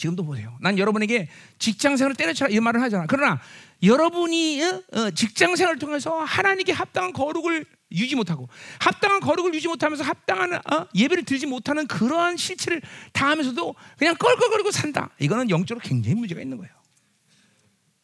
지금도 0.00 0.24
보세요. 0.24 0.56
난 0.62 0.78
여러분에게 0.78 1.28
직장 1.58 1.98
생활을 1.98 2.16
때려쳐라 2.16 2.50
이 2.50 2.58
말을 2.58 2.80
하잖아. 2.80 3.04
그러나 3.06 3.38
여러분이 3.82 4.62
어, 4.62 4.82
어, 4.92 5.10
직장 5.10 5.56
생활을 5.56 5.78
통해서 5.78 6.20
하나님께 6.20 6.72
합당한 6.72 7.12
거룩을 7.12 7.66
유지 7.92 8.16
못하고 8.16 8.48
합당한 8.78 9.20
거룩을 9.20 9.52
유지 9.52 9.68
못하면서 9.68 10.02
합당한 10.02 10.54
어, 10.54 10.88
예배를 10.94 11.24
드리지 11.24 11.44
못하는 11.44 11.86
그러한 11.86 12.38
실체를 12.38 12.80
다하면서도 13.12 13.74
그냥 13.98 14.14
껄껄거리고 14.16 14.70
산다. 14.70 15.10
이거는 15.18 15.50
영적으로 15.50 15.86
굉장히 15.86 16.14
문제가 16.14 16.40
있는 16.40 16.56
거예요. 16.56 16.72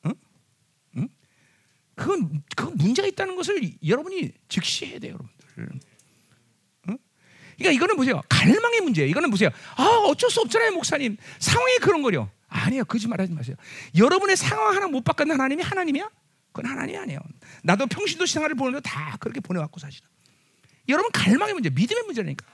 응? 0.04 0.14
응? 0.98 1.08
그건 1.94 2.42
그 2.54 2.64
문제가 2.74 3.08
있다는 3.08 3.36
것을 3.36 3.58
여러분이 3.86 4.32
즉시해야 4.50 4.98
돼요, 4.98 5.18
여러분들. 5.56 5.80
그러니까 7.56 7.72
이거는 7.76 7.96
보세요. 7.96 8.22
갈망의 8.28 8.80
문제예요. 8.82 9.08
이거는 9.10 9.30
보세요. 9.30 9.50
아, 9.76 9.84
어쩔 10.06 10.30
수 10.30 10.40
없잖아요, 10.40 10.72
목사님. 10.72 11.16
상황이 11.38 11.76
그런 11.78 12.02
거요. 12.02 12.30
아니요. 12.48 12.84
거짓말 12.84 13.20
하지 13.20 13.32
마세요. 13.32 13.56
여러분의 13.96 14.36
상황 14.36 14.74
하나 14.74 14.86
못 14.86 15.02
바꾸는 15.02 15.32
하나님이 15.32 15.62
하나님이야? 15.62 16.08
그건 16.52 16.70
하나님이 16.70 16.98
아니에요. 16.98 17.20
나도 17.62 17.86
평신도 17.86 18.26
생활을 18.26 18.56
보는데 18.56 18.80
다 18.80 19.16
그렇게 19.20 19.40
보내왔고 19.40 19.80
사실은. 19.80 20.08
여러분 20.88 21.10
갈망의 21.12 21.54
문제, 21.54 21.70
믿음의 21.70 22.04
문제라니까. 22.04 22.46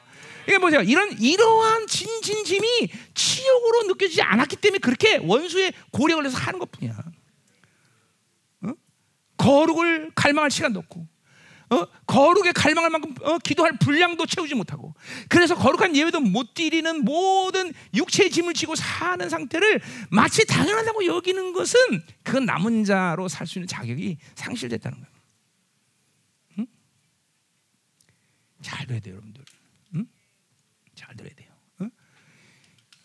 이게 0.47 0.59
보세요. 0.59 0.81
이런 0.81 1.13
이러한 1.21 1.87
진진짐이 1.87 2.91
치욕으로 3.15 3.85
느껴지지 3.89 4.23
않았기 4.23 4.57
때문에 4.57 4.79
그렇게 4.79 5.19
원수의 5.19 5.73
고려 5.93 6.17
걸려서 6.17 6.39
하는 6.39 6.59
것뿐이야. 6.59 6.97
어? 8.63 8.73
거룩을 9.37 10.11
갈망할 10.15 10.51
시간도 10.51 10.81
없고 10.81 11.07
어? 11.73 11.89
거룩에 12.07 12.53
갈망할 12.53 12.91
만큼 12.91 13.15
어? 13.23 13.39
기도할 13.39 13.79
분량도 13.79 14.27
채우지 14.27 14.55
못하고 14.55 14.95
그래서 15.29 15.55
거룩한 15.55 15.97
예배도 15.97 16.21
못 16.21 16.53
드리는 16.53 17.05
모든 17.05 17.73
육체의 17.95 18.31
짐을 18.31 18.53
지고 18.53 18.75
사는 18.75 19.27
상태를 19.29 19.81
마치 20.11 20.45
당연하다고 20.47 21.07
여기는 21.07 21.53
것은 21.53 21.79
그 22.23 22.37
남은 22.37 22.85
자로 22.85 23.29
살 23.29 23.47
수 23.47 23.59
있는 23.59 23.67
자격이 23.67 24.17
상실됐다는 24.35 24.99
거예요. 24.99 25.13
응? 26.61 26.67
잘 28.63 28.87
들어야 28.87 29.01
돼요, 29.01 29.15
여러분들. 29.15 29.45
응? 29.97 30.07
잘 30.95 31.15
들어야 31.17 31.35
돼요. 31.35 31.49
응? 31.83 31.91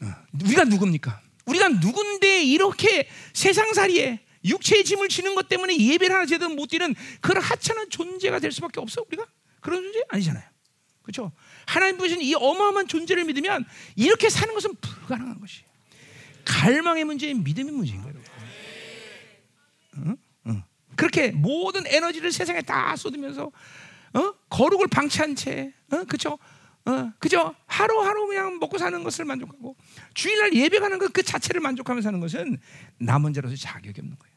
어. 0.01 0.13
우리가 0.43 0.63
누굽니까? 0.65 1.22
우리가 1.47 1.70
누군데 1.70 2.43
이렇게 2.43 3.09
세상살이에 3.34 4.20
육체의 4.44 4.84
짐을 4.84 5.10
지는 5.10 5.36
것 5.36 5.48
때문에 5.48 5.78
예배를 5.78 6.16
하나 6.16 6.26
제대로 6.26 6.54
못 6.54 6.68
드리는 6.68 6.94
그런 7.22 7.44
하찮은 7.44 7.90
존재가 7.90 8.40
될 8.40 8.52
수밖에 8.52 8.80
없어 8.80 9.04
우리가 9.08 9.26
그런 9.60 9.84
존재 9.84 10.02
아니잖아요. 10.10 10.44
그렇죠? 11.02 11.32
하나님 11.66 11.98
부신 11.98 12.22
이 12.22 12.36
어마어마한 12.36 12.88
존재를 12.88 13.24
믿으면 13.26 13.66
이렇게 13.96 14.30
사는 14.30 14.54
것은 14.54 14.76
불가능한 14.76 15.40
것이에요. 15.40 15.68
갈망의 16.46 17.06
문제인 17.06 17.44
믿음의 17.44 17.74
문제인 17.74 18.02
거예요. 18.02 18.18
응? 19.98 20.18
응. 20.48 20.64
그렇게 20.96 21.32
모든 21.32 21.86
에너지를 21.88 22.32
세상에 22.32 22.62
다 22.62 22.96
쏟으면서 22.96 23.52
어? 24.14 24.34
거룩을 24.50 24.88
방치한 24.88 25.36
채, 25.36 25.74
어? 25.92 26.04
그죠? 26.06 26.38
어, 26.88 27.12
그죠? 27.20 27.54
하루하루 27.66 28.28
그냥 28.28 28.60
먹고 28.60 28.78
사는 28.78 29.04
것을 29.04 29.26
만족하고 29.26 29.76
주일날 30.14 30.54
예배 30.54 30.80
가는 30.80 30.98
것 31.00 31.10
그 31.10 31.24
자체를 31.24 31.62
만족하며 31.62 32.02
사는 32.02 32.20
것은 32.20 32.58
남은 33.00 33.34
자로서 33.34 33.56
자격이 33.56 34.00
없는 34.02 34.18
거예요. 34.18 34.36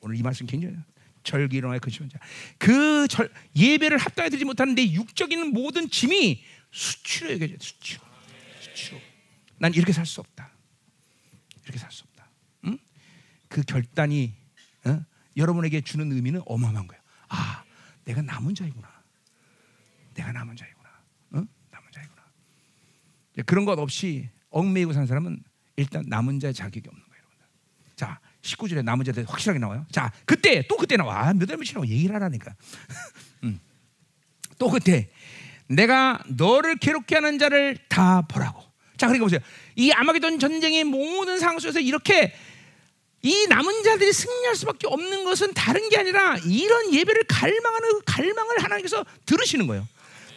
오늘 0.00 0.16
이 0.16 0.22
말씀 0.22 0.46
굉장히 0.46 0.76
절기 1.22 1.56
일어나의 1.56 1.80
그 1.80 1.90
시원자. 1.90 2.18
그 2.58 3.06
절, 3.08 3.30
예배를 3.56 3.98
합당히 3.98 4.30
드리지 4.30 4.44
못하는 4.44 4.74
내 4.74 4.90
육적인 4.92 5.52
모든 5.52 5.88
짐이 5.90 6.42
수치로 6.70 7.32
여겨져요. 7.32 7.58
수치로. 7.60 8.02
수치로. 8.60 8.98
난 9.58 9.74
이렇게 9.74 9.92
살 9.92 10.06
수 10.06 10.20
없다. 10.20 10.50
이렇게 11.64 11.78
살 11.78 11.90
수 11.92 12.04
없다. 12.04 12.30
응? 12.66 12.78
그 13.48 13.62
결단이 13.62 14.32
어? 14.84 15.04
여러분에게 15.36 15.80
주는 15.82 16.10
의미는 16.10 16.40
어마어마한 16.46 16.86
거예요. 16.86 17.02
아, 17.28 17.64
내가 18.04 18.22
남은 18.22 18.54
자이구나. 18.54 18.88
내가 20.14 20.32
남은 20.32 20.56
자이구나. 20.56 20.79
자이구나. 23.40 23.44
그런 23.46 23.64
것 23.64 23.78
없이 23.78 24.28
얽매이고 24.50 24.92
산 24.92 25.06
사람은 25.06 25.42
일단 25.76 26.04
남은 26.06 26.40
자의 26.40 26.54
자격이 26.54 26.88
없는 26.88 27.02
거예요. 27.02 27.22
여러분들. 27.22 27.46
자, 27.96 28.20
19절에 28.42 28.84
남은 28.84 29.04
자들 29.04 29.24
확실하게 29.26 29.58
나와요. 29.58 29.86
자, 29.90 30.12
그때 30.24 30.66
또 30.68 30.76
그때 30.76 30.96
나와. 30.96 31.28
아, 31.28 31.32
몇월 31.34 31.56
며칠이라고 31.56 31.86
얘기를 31.86 32.14
하라니까. 32.14 32.54
음. 33.44 33.60
또 34.58 34.68
그때 34.68 35.10
내가 35.66 36.22
너를 36.28 36.76
괴롭게 36.76 37.14
하는 37.14 37.38
자를 37.38 37.76
다 37.88 38.22
보라고. 38.22 38.62
자, 38.96 39.06
그러니까 39.06 39.24
보세요. 39.24 39.40
이 39.76 39.92
아마게돈 39.92 40.38
전쟁의 40.38 40.84
모든 40.84 41.38
상황 41.38 41.58
속에서 41.58 41.80
이렇게 41.80 42.34
이 43.22 43.46
남은 43.48 43.82
자들이 43.82 44.12
승리할 44.12 44.56
수밖에 44.56 44.86
없는 44.86 45.24
것은 45.24 45.54
다른 45.54 45.88
게 45.90 45.98
아니라 45.98 46.36
이런 46.46 46.92
예배를 46.92 47.24
갈망하는 47.24 47.92
그 47.92 48.02
갈망을 48.06 48.62
하나님께서 48.62 49.04
들으시는 49.26 49.66
거예요. 49.66 49.86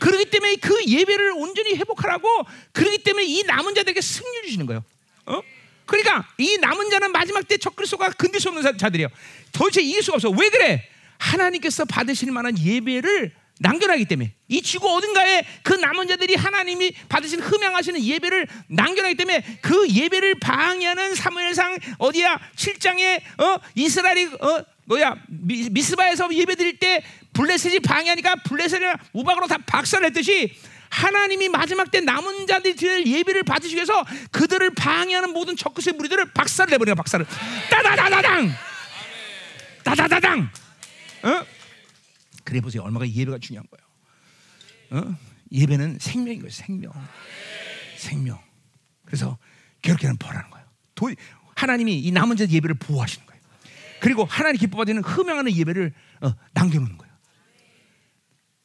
그렇기 0.03 0.25
때문에 0.25 0.57
그 0.57 0.75
예배를 0.85 1.31
온전히 1.31 1.75
회복하라고 1.75 2.27
그렇기 2.73 3.03
때문에 3.03 3.25
이 3.25 3.43
남은 3.43 3.73
자들에게 3.73 4.01
승리 4.01 4.41
주시는 4.43 4.65
거예요. 4.65 4.83
어? 5.25 5.41
그러니까 5.85 6.27
이 6.37 6.57
남은 6.57 6.89
자는 6.89 7.13
마지막 7.13 7.47
때 7.47 7.55
적그리스도가 7.55 8.09
건들 8.09 8.41
수 8.41 8.49
없는 8.49 8.77
자들이에요. 8.77 9.07
도대체 9.53 9.81
이길 9.81 10.03
수가 10.03 10.15
없어. 10.15 10.29
왜 10.29 10.49
그래? 10.49 10.89
하나님께서 11.19 11.85
받으실 11.85 12.33
만한 12.33 12.59
예배를 12.59 13.31
남겨놨기 13.59 14.03
때문에 14.03 14.33
이 14.49 14.61
지구 14.61 14.89
어딘가에 14.89 15.45
그 15.63 15.73
남은 15.73 16.09
자들이 16.09 16.35
하나님이 16.35 16.91
받으신 17.07 17.39
흠양하시는 17.39 18.03
예배를 18.03 18.45
남겨놨기 18.67 19.15
때문에 19.15 19.59
그 19.61 19.87
예배를 19.87 20.39
방해하는 20.41 21.15
사무엘상 21.15 21.77
어디야 21.97 22.41
7장에 22.57 23.21
어 23.39 23.57
이스라엘이 23.75 24.25
어 24.41 24.65
뭐야 24.85 25.15
미, 25.29 25.69
미스바에서 25.69 26.33
예배 26.33 26.55
드릴 26.55 26.77
때 26.77 27.03
블레셋이 27.33 27.79
방해하니까 27.79 28.35
블레셋을 28.37 28.95
우박으로 29.13 29.47
다 29.47 29.57
박살냈듯이 29.65 30.55
하나님이 30.89 31.49
마지막 31.49 31.89
때 31.89 32.01
남은 32.01 32.45
자들이 32.45 33.11
예배를 33.11 33.43
받으시기 33.43 33.75
위해서 33.75 34.05
그들을 34.31 34.75
방해하는 34.75 35.33
모든 35.33 35.55
적그리스의 35.55 35.95
무리들을 35.95 36.33
박살내버려 36.33 36.93
박살을 36.95 37.25
따다다다당 37.71 38.51
따다다당 39.83 40.49
어? 41.23 41.45
그래 42.43 42.61
보세요. 42.61 42.83
얼마나 42.83 43.07
예배가 43.07 43.39
중요한 43.39 43.65
거예요. 44.91 45.07
어? 45.07 45.15
예배는 45.51 45.97
생명인 45.99 46.39
거예요. 46.39 46.51
생명. 46.51 46.91
생명. 47.97 48.39
그래서 49.05 49.37
괴롭게는 49.81 50.17
벌하는 50.17 50.49
거예요. 50.49 50.65
도, 50.95 51.09
하나님이 51.55 51.99
이 51.99 52.11
남은 52.11 52.35
자 52.35 52.45
예배를 52.47 52.75
보호하시는 52.75 53.25
거예요. 53.25 53.41
그리고 53.99 54.25
하나님 54.25 54.59
기뻐하는 54.59 55.01
흠양하는 55.01 55.55
예배를 55.55 55.93
어, 56.21 56.33
남겨놓는 56.53 56.97
거예요. 56.97 57.12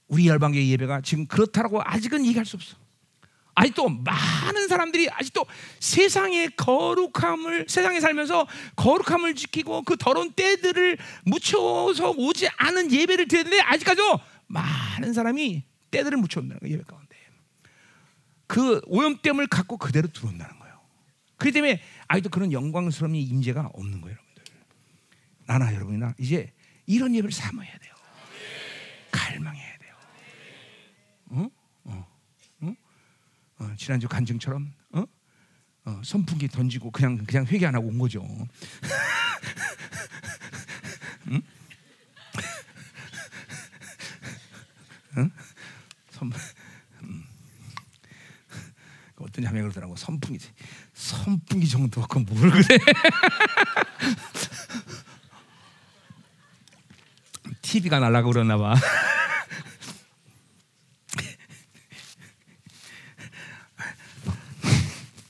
우리 0.08 0.26
열방계 0.26 0.66
예배가 0.68 1.02
지금 1.02 1.26
그렇다라고 1.26 1.80
아직은 1.84 2.24
얘기할 2.26 2.44
수 2.44 2.56
없어. 2.56 2.76
아직도 3.54 3.88
많은 3.88 4.68
사람들이 4.68 5.10
아직도 5.10 5.44
세상의 5.80 6.50
거룩함을 6.56 7.66
세상에 7.68 8.00
살면서 8.00 8.46
거룩함을 8.76 9.34
지키고 9.34 9.82
그 9.82 9.96
더러운 9.96 10.32
때들을 10.32 10.96
묻혀서 11.24 12.14
오지 12.16 12.48
않은 12.56 12.92
예배를 12.92 13.26
드리는데 13.26 13.60
아직까지도 13.60 14.20
많은 14.46 15.12
사람이 15.12 15.64
때들을 15.90 16.18
묻혀온다는 16.18 16.60
거예요 16.60 16.74
예배 16.74 16.84
가운데 16.84 17.08
그 18.48 18.80
오염됨을 18.86 19.46
갖고 19.46 19.76
그대로 19.76 20.08
들어온다는 20.08 20.58
거예요. 20.58 20.80
그렇기 21.36 21.52
때문에 21.52 21.80
아직도 22.08 22.30
그런 22.30 22.50
영광스러운 22.50 23.14
임재가 23.14 23.70
없는 23.74 24.00
거예요, 24.00 24.16
여러분들. 24.16 24.44
나나 25.46 25.74
여러분이나 25.74 26.14
이제 26.18 26.52
이런 26.86 27.14
예배를 27.14 27.30
삼아야 27.30 27.70
돼요. 27.78 27.94
갈망해야 29.12 29.64
돼요. 29.64 29.77
어, 33.58 33.74
지난주 33.76 34.08
간증처럼 34.08 34.72
어? 34.92 35.04
어, 35.84 36.00
선풍기 36.04 36.48
던지고 36.48 36.90
그냥 36.90 37.24
그냥 37.26 37.46
회개 37.46 37.66
안 37.66 37.74
하고 37.74 37.88
온 37.88 37.98
거죠. 37.98 38.22
응? 41.28 41.42
응? 45.16 45.30
선, 46.10 46.32
음. 47.02 47.24
어떤 49.16 49.44
자매 49.44 49.60
그러더라고 49.60 49.96
선풍기 49.96 50.46
선풍기 50.94 51.68
정도 51.68 52.00
갖고 52.00 52.20
뭘 52.20 52.50
그래? 52.50 52.78
TV가 57.62 57.98
날라가 57.98 58.26
그러나 58.28 58.56
봐. 58.56 58.74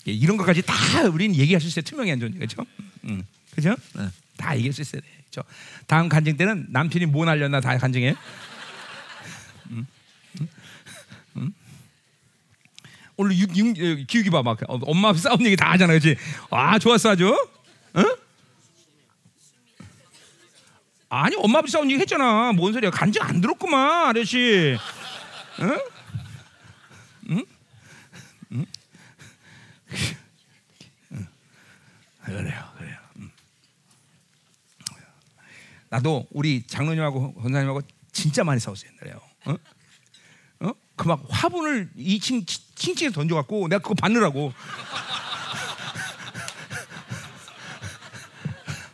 예, 0.08 0.12
이런 0.28 0.36
것까지 0.36 0.60
다 0.60 0.74
우리는 1.10 1.34
얘기할 1.34 1.58
수 1.58 1.68
있어요. 1.68 1.82
투명히 1.82 2.12
안 2.12 2.20
좋은 2.20 2.34
그렇죠? 2.34 2.62
음, 3.04 3.24
그죠? 3.54 3.74
어, 3.94 4.10
다 4.36 4.54
얘기할 4.56 4.74
수 4.74 4.82
있어야 4.82 5.00
돼. 5.00 5.06
그렇죠? 5.30 5.48
다음 5.86 6.10
간증 6.10 6.36
때는 6.36 6.66
남편이 6.68 7.06
뭐 7.06 7.24
날렸나 7.24 7.62
다 7.62 7.78
간증해. 7.78 8.14
음, 9.70 9.86
음, 10.38 10.48
음. 11.38 11.54
오늘 13.16 13.38
육, 13.38 13.56
육, 13.56 14.06
기욱이 14.06 14.28
봐봐. 14.28 14.56
엄마 14.66 15.14
싸움 15.14 15.46
얘기 15.46 15.56
다 15.56 15.70
하잖아, 15.70 15.94
그렇지? 15.94 16.16
아 16.50 16.78
좋았어 16.78 17.12
아주. 17.12 17.30
어? 17.94 18.02
아니 21.08 21.36
엄마 21.38 21.60
아버지 21.60 21.72
싸움 21.72 21.90
얘기 21.90 22.02
했잖아. 22.02 22.52
뭔 22.52 22.74
소리야? 22.74 22.90
간증 22.90 23.22
안 23.22 23.40
들었구만 23.40 24.10
아저씨. 24.10 24.76
응? 25.60 25.78
응? 27.30 27.44
응? 28.52 28.66
그래요, 32.28 32.72
그래요. 32.76 32.96
음. 33.16 33.30
나도 35.90 36.26
우리 36.30 36.66
장로님하고 36.66 37.34
권사님하고 37.34 37.80
진짜 38.12 38.44
많이 38.44 38.60
싸웠어요 38.60 38.90
옛날에요. 39.02 39.20
어? 39.46 39.54
어? 40.66 40.72
그 40.96 41.06
막 41.08 41.22
화분을 41.28 41.90
2층 41.96 42.44
층층에 42.74 43.10
던져갖고 43.10 43.68
내가 43.68 43.80
그거 43.82 43.94
받느라고. 43.94 44.52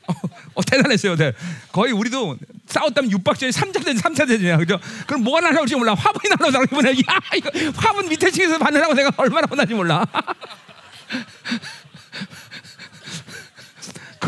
어, 0.06 0.12
어, 0.54 0.62
대단했어요. 0.62 1.16
대. 1.16 1.32
거의 1.72 1.92
우리도 1.92 2.36
싸웠다면 2.66 3.10
6박전이 3.10 3.50
3차 3.52 3.84
대전, 3.84 3.96
3차 3.96 4.28
대전이야. 4.28 4.58
그죠? 4.58 4.78
그럼 5.06 5.24
뭐가 5.24 5.40
날아올지 5.40 5.74
몰라. 5.76 5.94
화분이 5.94 6.28
날아오다가 6.38 6.64
이번에 6.64 6.90
야, 6.90 7.20
이거 7.36 7.50
화분 7.76 8.08
밑에 8.08 8.30
층에서 8.30 8.58
받느라고 8.58 8.94
내가 8.94 9.10
얼마나 9.16 9.46
혼나지 9.50 9.74
몰라. 9.74 10.04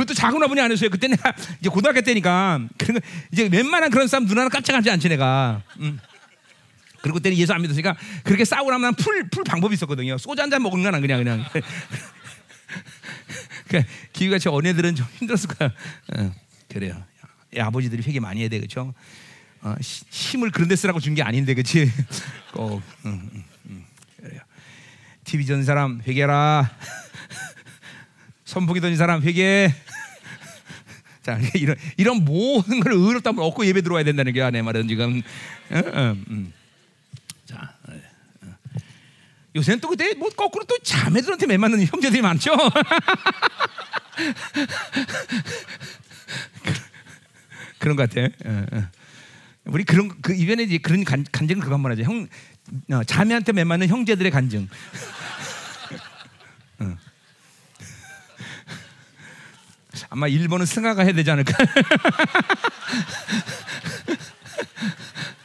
그것도 0.06 0.14
작은 0.14 0.40
화분이 0.40 0.60
아니었어요. 0.60 0.88
그때 0.88 1.08
내가 1.08 1.34
이제 1.60 1.68
고등학교 1.68 2.00
때니까 2.00 2.60
그런 2.78 3.00
거 3.00 3.06
이제 3.32 3.48
웬만한 3.50 3.90
그런 3.90 4.06
눈 4.08 4.38
하나 4.38 4.48
깜짝하지 4.48 4.88
않지 4.90 5.08
내가. 5.08 5.62
음. 5.80 5.98
그리고 7.02 7.16
그때는 7.18 7.36
예수 7.36 7.52
안 7.52 7.60
믿었으니까 7.62 7.96
그렇게 8.24 8.44
싸우고 8.44 8.70
나면 8.70 8.94
풀, 8.94 9.28
풀 9.28 9.44
방법이 9.44 9.74
있었거든요. 9.74 10.16
소주 10.18 10.40
한 10.40 10.50
잔 10.50 10.62
먹은 10.62 10.82
건 10.82 11.00
그냥 11.00 11.18
그냥. 11.22 11.44
그러니까 13.68 13.92
기우같이 14.12 14.48
어린애들은 14.48 14.94
좀 14.94 15.06
힘들었을 15.18 15.48
거야. 15.48 15.70
어, 16.16 16.32
그래요. 16.68 17.04
야, 17.56 17.66
아버지들이 17.66 18.02
회개 18.02 18.20
많이 18.20 18.40
해야 18.40 18.48
돼, 18.48 18.58
그렇죠? 18.58 18.94
어, 19.60 19.74
힘을 19.80 20.50
그런 20.50 20.68
데 20.68 20.76
쓰라고 20.76 21.00
준 21.00 21.14
게 21.14 21.22
아닌데, 21.22 21.54
그렇지? 21.54 21.90
꼭 22.52 22.82
음, 23.04 23.28
음, 23.34 23.44
음, 23.66 23.84
그래요. 24.20 24.40
TV 25.24 25.46
전 25.46 25.64
사람 25.64 26.00
회개라. 26.06 26.70
선풍기 28.44 28.80
던진 28.80 28.96
사람 28.96 29.22
회개. 29.22 29.72
자 31.26 31.38
이런 31.54 31.74
이런 31.96 32.24
모든 32.24 32.78
걸 32.78 32.92
의롭다면 32.92 33.44
얻고 33.44 33.66
예배 33.66 33.80
들어와야 33.82 34.04
된다는 34.04 34.32
게내 34.32 34.62
말은 34.62 34.86
지금. 34.86 35.20
어, 35.70 35.78
어, 35.78 36.16
음. 36.30 36.52
자 37.44 37.74
어, 37.88 37.92
요새는 39.56 39.80
또 39.80 39.88
그때 39.88 40.14
뭐 40.14 40.28
거꾸로 40.28 40.64
또 40.66 40.78
자매들한테 40.78 41.46
매 41.46 41.56
맞는 41.56 41.84
형제들이 41.86 42.22
많죠. 42.22 42.54
그런 47.78 47.96
것 47.96 48.08
같아. 48.08 48.28
우리 49.64 49.82
그런 49.82 50.08
그 50.22 50.32
이번에 50.32 50.62
이제 50.62 50.78
그런 50.78 51.02
간, 51.02 51.26
간증 51.32 51.58
그거 51.58 51.74
한번 51.74 51.90
하죠. 51.90 52.04
형 52.04 52.28
어, 52.92 53.02
자매한테 53.02 53.52
맺맞는 53.52 53.88
형제들의 53.88 54.30
간증. 54.30 54.68
응. 60.02 60.06
아마 60.10 60.28
일본은 60.28 60.66
승하가 60.66 61.02
해야 61.02 61.12
되지 61.12 61.30
않을까? 61.30 61.52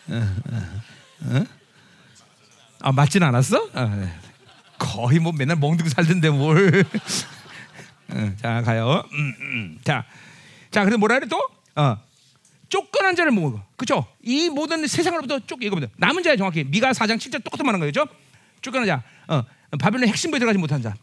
어, 0.10 0.16
어, 0.52 0.82
어? 1.22 1.46
아 2.82 2.92
맞진 2.92 3.24
않았어? 3.24 3.70
아, 3.74 3.86
네. 3.86 4.12
거의 4.78 5.20
뭐 5.20 5.32
맨날 5.32 5.58
멍들고 5.58 5.90
살던데 5.90 6.30
뭘? 6.32 6.84
응, 8.14 8.38
자 8.42 8.62
가요. 8.62 9.04
음, 9.14 9.34
음. 9.40 9.80
자, 9.84 10.06
자 10.72 10.82
그래서 10.82 10.98
뭐라 10.98 11.20
그래 11.20 11.28
또? 11.30 11.38
어. 11.76 11.98
쫓겨난 12.70 13.16
자를 13.16 13.32
먹어. 13.32 13.64
그죠? 13.76 14.06
이 14.24 14.50
모든 14.50 14.88
세상으로부터 14.88 15.40
쫓 15.46 15.60
이거보다 15.62 15.88
남은 15.98 16.24
자야 16.24 16.38
정확히 16.38 16.64
미가 16.64 16.92
4장 16.92 17.18
7절 17.18 17.44
똑같은 17.44 17.66
말한 17.66 17.82
거죠. 17.82 18.06
쫓겨난 18.62 18.88
자, 18.88 19.04
어, 19.28 19.44
바빌론 19.78 20.08
핵심부에 20.08 20.40
들어가지 20.40 20.58
못한 20.58 20.82
자. 20.82 20.96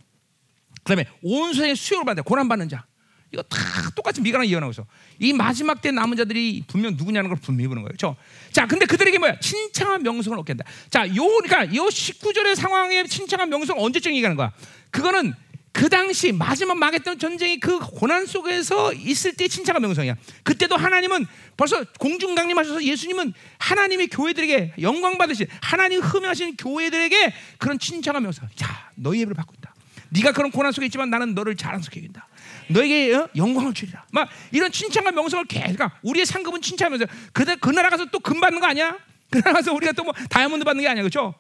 그다음에 0.82 1.04
온 1.22 1.52
세상의 1.52 1.76
수요를 1.76 2.06
받는 2.06 2.22
자, 2.22 2.26
고난 2.26 2.48
받는 2.48 2.68
자. 2.68 2.86
이거 3.32 3.42
다 3.42 3.58
똑같이 3.94 4.20
미가랑 4.20 4.46
이어나고 4.46 4.72
있어. 4.72 4.86
이 5.18 5.32
마지막 5.32 5.80
때 5.82 5.90
남은 5.90 6.16
자들이 6.16 6.64
분명 6.66 6.94
누구냐는 6.96 7.28
걸 7.28 7.38
분명히 7.38 7.68
보는 7.68 7.82
거예요. 7.82 7.88
그렇죠? 7.88 8.16
자, 8.52 8.66
근데 8.66 8.86
그들에게 8.86 9.18
뭐야? 9.18 9.38
친창한 9.40 10.02
명성을 10.02 10.38
얻게 10.38 10.52
한다. 10.52 10.64
자, 10.90 11.06
요 11.08 11.26
그러니까 11.42 11.74
요 11.74 11.84
19절의 11.84 12.54
상황에 12.54 13.04
친창한 13.04 13.50
명성 13.50 13.78
언제쯤 13.78 14.12
얘기하는 14.14 14.36
거야? 14.36 14.52
그거는 14.90 15.34
그 15.72 15.88
당시 15.88 16.32
마지막 16.32 16.76
망했던 16.78 17.18
전쟁이 17.18 17.60
그 17.60 17.78
고난 17.78 18.26
속에서 18.26 18.92
있을 18.94 19.34
때 19.34 19.46
친창한 19.46 19.82
명성이야. 19.82 20.16
그때도 20.42 20.76
하나님은 20.76 21.26
벌써 21.56 21.84
공중 21.98 22.34
강림하셔서 22.34 22.82
예수님은 22.82 23.32
하나님의 23.58 24.08
교회들에게 24.08 24.74
영광 24.80 25.18
받으신 25.18 25.46
하나님 25.60 26.00
흠명하신 26.00 26.56
교회들에게 26.56 27.34
그런 27.58 27.78
친창한 27.78 28.22
명성. 28.22 28.48
자, 28.56 28.90
너희 28.96 29.20
예배를 29.20 29.34
받고 29.34 29.54
있다. 29.58 29.74
네가 30.10 30.32
그런 30.32 30.50
고난 30.50 30.72
속에 30.72 30.86
있지만 30.86 31.10
나는 31.10 31.34
너를 31.34 31.54
자랑스럽게 31.54 32.00
여긴다. 32.00 32.26
너에게 32.70 33.14
어? 33.14 33.28
영광을 33.36 33.74
주리라. 33.74 34.04
막 34.12 34.28
이런 34.52 34.70
칭찬과 34.72 35.12
명성을 35.12 35.44
계속 35.46 35.76
그러니까 35.76 35.98
우리의 36.02 36.26
상급은 36.26 36.60
칭찬하면서 36.62 37.06
그, 37.32 37.44
그 37.56 37.70
나라 37.70 37.88
가서 37.90 38.06
또 38.06 38.18
금 38.20 38.40
받는 38.40 38.60
거 38.60 38.66
아니야? 38.66 38.96
그 39.30 39.40
나라 39.42 39.54
가서 39.54 39.72
우리가 39.72 39.92
또 39.92 40.04
뭐 40.04 40.12
다이아몬드 40.30 40.64
받는 40.64 40.82
게 40.82 40.88
아니야, 40.88 41.02
그렇죠? 41.02 41.34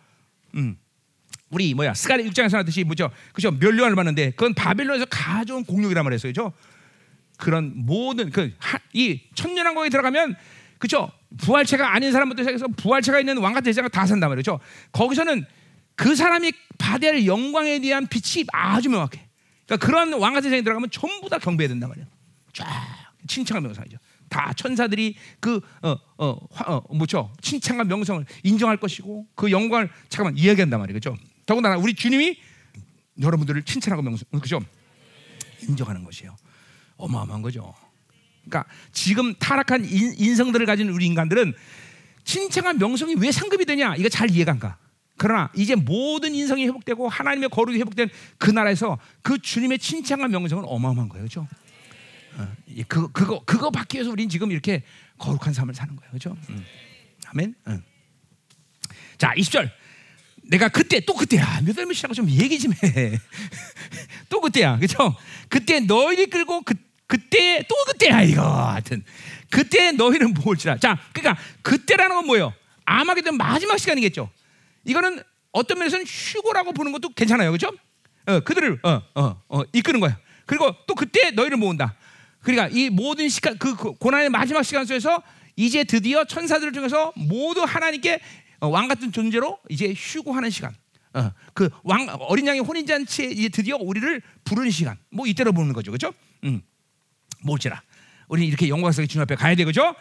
음. 0.54 0.76
우리 1.50 1.72
뭐야 1.74 1.94
스가랴 1.94 2.24
6장에서 2.24 2.56
하듯이 2.58 2.84
뭐죠? 2.84 3.10
그죠? 3.32 3.50
멸류관을 3.50 3.96
받는데 3.96 4.30
그건 4.32 4.52
바빌론에서 4.54 5.06
가져온 5.06 5.64
공룡이란 5.64 6.04
말이었어요, 6.04 6.30
그죠? 6.32 6.52
그런 7.38 7.72
모든 7.74 8.30
그 8.30 8.52
이 8.92 9.20
천년왕국에 9.34 9.90
들어가면 9.90 10.36
그죠? 10.78 11.10
부활체가 11.38 11.94
아닌 11.94 12.10
사람부터 12.12 12.42
시작해서 12.42 12.66
부활체가 12.68 13.20
있는 13.20 13.38
왕 13.38 13.52
같은 13.52 13.70
세상을 13.72 13.90
다 13.90 14.06
산단 14.06 14.28
말이죠. 14.30 14.60
거기서는 14.92 15.44
그 15.94 16.14
사람이 16.14 16.52
할 16.80 17.26
영광에 17.26 17.80
대한 17.80 18.06
빛이 18.06 18.44
아주 18.52 18.88
명확해. 18.88 19.27
그러니까 19.68 19.86
그런 19.86 20.14
왕 20.14 20.32
같은 20.32 20.48
세상에 20.48 20.62
들어가면 20.62 20.88
전부 20.90 21.28
다 21.28 21.38
경배해야 21.38 21.68
된단 21.68 21.90
말이야. 21.90 22.06
쫙 22.54 22.66
칭찬과 23.28 23.60
명성이죠. 23.60 23.98
다 24.30 24.52
천사들이 24.54 25.14
그어어 25.40 26.00
어, 26.16 26.94
뭐죠? 26.94 27.30
칭찬과 27.42 27.84
명성을 27.84 28.24
인정할 28.42 28.78
것이고 28.78 29.26
그 29.34 29.50
영광을 29.50 29.90
잠깐만 30.08 30.38
이야기한단 30.38 30.80
말이에요. 30.80 30.94
그죠? 30.94 31.16
더군다나 31.44 31.76
우리 31.76 31.94
주님이 31.94 32.38
여러분들을 33.20 33.62
칭찬하고 33.62 34.02
명성 34.02 34.26
그죠? 34.40 34.58
인정하는 35.68 36.02
것이에요. 36.02 36.34
어마어마한 36.96 37.42
거죠. 37.42 37.74
그러니까 38.44 38.70
지금 38.92 39.34
타락한 39.34 39.84
인, 39.84 40.34
성들을 40.34 40.64
가진 40.64 40.88
우리 40.88 41.04
인간들은 41.06 41.52
칭찬과 42.24 42.74
명성이 42.74 43.16
왜 43.18 43.30
상급이 43.30 43.66
되냐? 43.66 43.96
이거 43.96 44.08
잘 44.08 44.30
이해가 44.30 44.52
안 44.52 44.58
가. 44.58 44.78
그러나 45.18 45.50
이제 45.54 45.74
모든 45.74 46.34
인성이 46.34 46.66
회복되고 46.66 47.08
하나님의 47.08 47.50
거룩이 47.50 47.78
회복된 47.78 48.08
그 48.38 48.50
나라에서 48.50 48.98
그 49.22 49.38
주님의 49.38 49.78
칭찬과 49.78 50.28
명성은 50.28 50.64
어마어마한 50.64 51.08
거예요, 51.08 51.24
그렇죠? 51.24 51.48
어, 52.36 52.48
그 52.86 53.10
그거 53.10 53.42
그거 53.44 53.70
받기 53.70 53.96
위해서 53.96 54.10
우리는 54.10 54.28
지금 54.28 54.52
이렇게 54.52 54.84
거룩한 55.18 55.52
삶을 55.52 55.74
사는 55.74 55.94
거예요, 55.96 56.10
그렇죠? 56.10 56.36
음. 56.50 56.64
아멘. 57.26 57.54
음. 57.66 57.82
자, 59.18 59.34
20절. 59.34 59.70
내가 60.44 60.68
그때 60.68 61.00
또 61.00 61.14
그때야 61.14 61.60
몇달 61.62 61.84
몇이라고 61.84 62.14
좀 62.14 62.30
얘기 62.30 62.58
좀 62.58 62.72
해. 62.72 63.18
또 64.30 64.40
그때야, 64.40 64.76
그렇죠? 64.76 65.14
그때 65.48 65.80
너희를 65.80 66.30
끌고 66.30 66.62
그 66.62 66.74
그때 67.06 67.64
또 67.68 67.74
그때야 67.86 68.22
이거 68.22 68.42
하여튼 68.42 69.02
그때 69.50 69.92
너희는 69.92 70.34
뭘지라. 70.34 70.78
자, 70.78 70.98
그러니까 71.12 71.42
그때라는 71.62 72.16
건 72.16 72.26
뭐예요? 72.26 72.54
아마게도 72.84 73.32
마지막 73.32 73.78
시간이겠죠. 73.78 74.30
이거는 74.88 75.22
어떤 75.52 75.78
면에서는 75.78 76.04
휴고라고 76.06 76.72
보는 76.72 76.92
것도 76.92 77.10
괜찮아요, 77.10 77.50
그렇죠? 77.50 77.70
어, 78.26 78.40
그들을 78.40 78.80
어, 78.82 79.02
어, 79.14 79.42
어, 79.48 79.62
이끄는 79.72 80.00
거야. 80.00 80.18
그리고 80.46 80.74
또 80.86 80.94
그때 80.94 81.30
너희를 81.30 81.56
모은다. 81.56 81.94
그러니까 82.40 82.68
이 82.76 82.88
모든 82.90 83.28
시간 83.28 83.58
그, 83.58 83.76
그 83.76 83.92
고난의 83.94 84.30
마지막 84.30 84.62
시간 84.62 84.84
속에서 84.86 85.22
이제 85.56 85.84
드디어 85.84 86.24
천사들 86.24 86.72
중에서 86.72 87.12
모두 87.16 87.62
하나님께 87.62 88.20
어, 88.60 88.68
왕 88.68 88.88
같은 88.88 89.12
존재로 89.12 89.58
이제 89.68 89.92
휴고하는 89.96 90.50
시간. 90.50 90.74
어, 91.14 91.32
그 91.54 91.68
왕 91.84 92.06
어린 92.20 92.46
양의 92.46 92.60
혼인 92.60 92.86
잔치에 92.86 93.26
이제 93.26 93.48
드디어 93.48 93.76
우리를 93.76 94.22
부르는 94.44 94.70
시간. 94.70 94.96
뭐 95.10 95.26
이때로 95.26 95.52
보는 95.52 95.72
거죠, 95.72 95.90
그렇죠? 95.90 96.14
음, 96.44 96.62
뭘지라. 97.42 97.82
우리 98.28 98.46
이렇게 98.46 98.68
영광스럽게 98.68 99.08
주님 99.10 99.22
앞에 99.22 99.34
가야 99.34 99.54
되죠. 99.54 99.94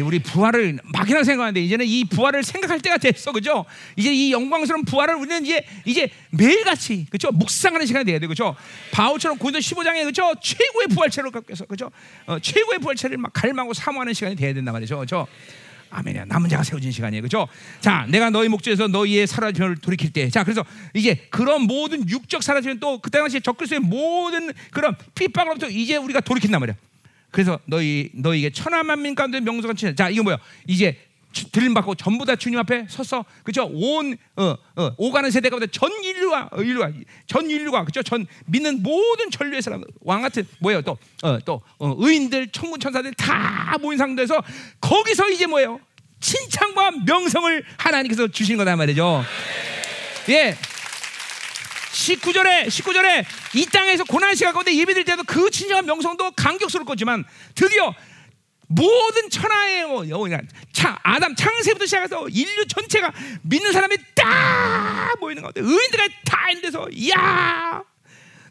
우리 0.00 0.20
부활을 0.20 0.78
막이라 0.84 1.24
생각하는데 1.24 1.60
이제는 1.60 1.86
이 1.86 2.04
부활을 2.04 2.44
생각할 2.44 2.80
때가 2.80 2.98
됐어, 2.98 3.32
그죠? 3.32 3.64
이제 3.96 4.12
이 4.12 4.32
영광스러운 4.32 4.84
부활을 4.84 5.16
우리는 5.16 5.44
이제 5.44 5.64
이제 5.84 6.08
매일같이 6.30 7.06
그죠? 7.10 7.30
묵상하는 7.32 7.86
시간이 7.86 8.04
돼야 8.04 8.18
돼, 8.18 8.26
그죠? 8.26 8.54
바울처럼 8.92 9.38
고린도 9.38 9.58
15장에 9.58 10.04
그죠? 10.04 10.32
최고의 10.40 10.88
부활체를 10.94 11.30
갖고 11.32 11.50
해서 11.50 11.64
그죠? 11.64 11.90
어, 12.26 12.38
최고의 12.38 12.78
부활체를 12.78 13.16
막 13.16 13.32
갈망하고 13.32 13.74
사모하는 13.74 14.14
시간이 14.14 14.36
돼야 14.36 14.54
된단 14.54 14.72
말이죠, 14.72 14.98
그죠? 14.98 15.26
아멘이야. 15.90 16.24
남은 16.26 16.48
자가 16.48 16.62
세워진 16.62 16.92
시간이에요. 16.92 17.22
그죠? 17.22 17.48
자, 17.80 18.06
내가 18.08 18.30
너희 18.30 18.48
목적에서 18.48 18.86
너희의 18.86 19.26
사라짐을 19.26 19.78
돌이킬 19.78 20.12
때. 20.12 20.30
자, 20.30 20.44
그래서 20.44 20.64
이제 20.94 21.26
그런 21.30 21.62
모든 21.62 22.08
육적 22.08 22.42
사라짐은 22.42 22.78
또 22.78 22.98
그때 23.00 23.18
당시에 23.18 23.40
적그리스의 23.40 23.80
모든 23.80 24.52
그런 24.70 24.94
핍박으로부터 25.16 25.68
이제 25.68 25.96
우리가 25.96 26.20
돌이킨단 26.20 26.60
말이야. 26.60 26.76
그래서 27.30 27.58
너희 27.66 28.10
너희에게 28.14 28.50
천하 28.50 28.82
만민 28.82 29.14
가운데 29.14 29.40
명성한 29.40 29.76
친. 29.76 29.94
자 29.96 30.08
이거 30.08 30.22
뭐야? 30.22 30.38
이제 30.66 30.98
들림 31.52 31.74
받고 31.74 31.94
전부 31.94 32.24
다 32.24 32.34
주님 32.34 32.58
앞에 32.58 32.86
서서 32.88 33.24
그죠? 33.44 33.68
온 33.72 34.16
어, 34.36 34.56
어, 34.76 34.94
오가는 34.96 35.30
세대 35.30 35.48
가운데 35.48 35.66
전 35.68 35.90
인류가 36.02 36.48
어, 36.52 36.60
인류가 36.60 36.90
전 37.26 37.48
인류가 37.48 37.84
그죠? 37.84 38.02
전 38.02 38.26
믿는 38.46 38.82
모든 38.82 39.30
전류의 39.30 39.62
사람 39.62 39.82
왕 40.00 40.22
같은 40.22 40.44
뭐예요? 40.58 40.82
또또 40.82 40.98
어, 41.22 41.38
또, 41.44 41.62
어, 41.78 41.94
의인들 41.98 42.48
천군 42.48 42.80
천사들 42.80 43.14
다 43.14 43.76
모인 43.80 43.96
상태에서 43.96 44.42
거기서 44.80 45.30
이제 45.30 45.46
뭐예요? 45.46 45.80
칭찬과 46.18 46.90
명성을 47.06 47.64
하나님께서 47.78 48.28
주신 48.28 48.56
거다 48.56 48.76
말이죠. 48.76 49.24
예. 50.28 50.56
19절에 51.92 52.66
19절에 52.66 53.24
이 53.54 53.66
땅에서 53.66 54.04
고난 54.04 54.34
시간 54.34 54.52
가운데 54.52 54.74
예배드릴 54.74 55.04
때도 55.04 55.24
그 55.24 55.50
진정한 55.50 55.86
명성도 55.86 56.30
감격스러울 56.32 56.86
거지만 56.86 57.24
드디어 57.54 57.94
모든 58.68 59.28
천하의 59.30 59.86
뭐, 59.86 60.04
차, 60.72 60.96
아담 61.02 61.34
창세부터 61.34 61.86
시작해서 61.86 62.28
인류 62.28 62.66
전체가 62.68 63.12
믿는 63.42 63.72
사람이 63.72 63.96
딱 64.14 65.16
모이는 65.18 65.42
가운데 65.42 65.60
의인들이 65.60 66.08
다 66.24 66.50
있는 66.50 66.62
데서 66.62 66.86
야 67.10 67.82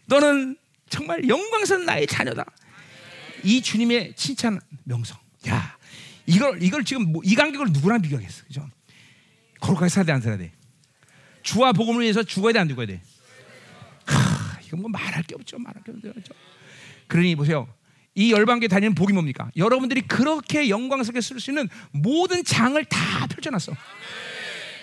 너는 0.06 0.58
정말 0.90 1.28
영광스러운 1.28 1.86
나의 1.86 2.06
자녀다. 2.08 2.44
이 3.44 3.62
주님의 3.62 4.14
칭찬 4.16 4.60
명성. 4.84 5.18
야 5.48 5.78
이걸 6.26 6.62
이걸 6.62 6.84
지금 6.84 7.14
뭐, 7.14 7.22
이 7.24 7.36
간격을 7.36 7.68
누구랑 7.72 8.02
비교하겠어? 8.02 8.44
그죠? 8.46 8.68
거룩하게 9.62 9.88
살아야 9.88 10.06
돼, 10.06 10.12
안 10.12 10.22
살아야 10.22 10.38
돼? 10.38 10.52
주와 11.44 11.72
복음을 11.72 12.02
위해서 12.02 12.24
죽어야 12.24 12.54
돼, 12.54 12.60
안 12.60 12.68
죽어야 12.68 12.88
돼? 12.88 13.02
하, 14.70 14.76
이건 14.78 14.82
뭐 14.82 14.90
말할 14.90 15.24
게 15.24 15.36
없죠. 15.36 15.58
말할 15.58 15.84
게 15.84 15.92
없죠. 15.92 16.34
그러니 17.08 17.36
보세요. 17.36 17.68
이 18.16 18.32
열방계 18.32 18.68
다니는 18.68 18.96
복이 18.96 19.14
뭡니까? 19.14 19.50
여러분들이 19.56 20.02
그렇게 20.02 20.70
영광스럽게 20.70 21.22
쓸 21.22 21.40
수 21.40 21.52
있는 21.52 21.70
모든 21.92 22.44
장을 22.44 22.84
다 22.86 23.28
펼쳐놨어. 23.28 23.74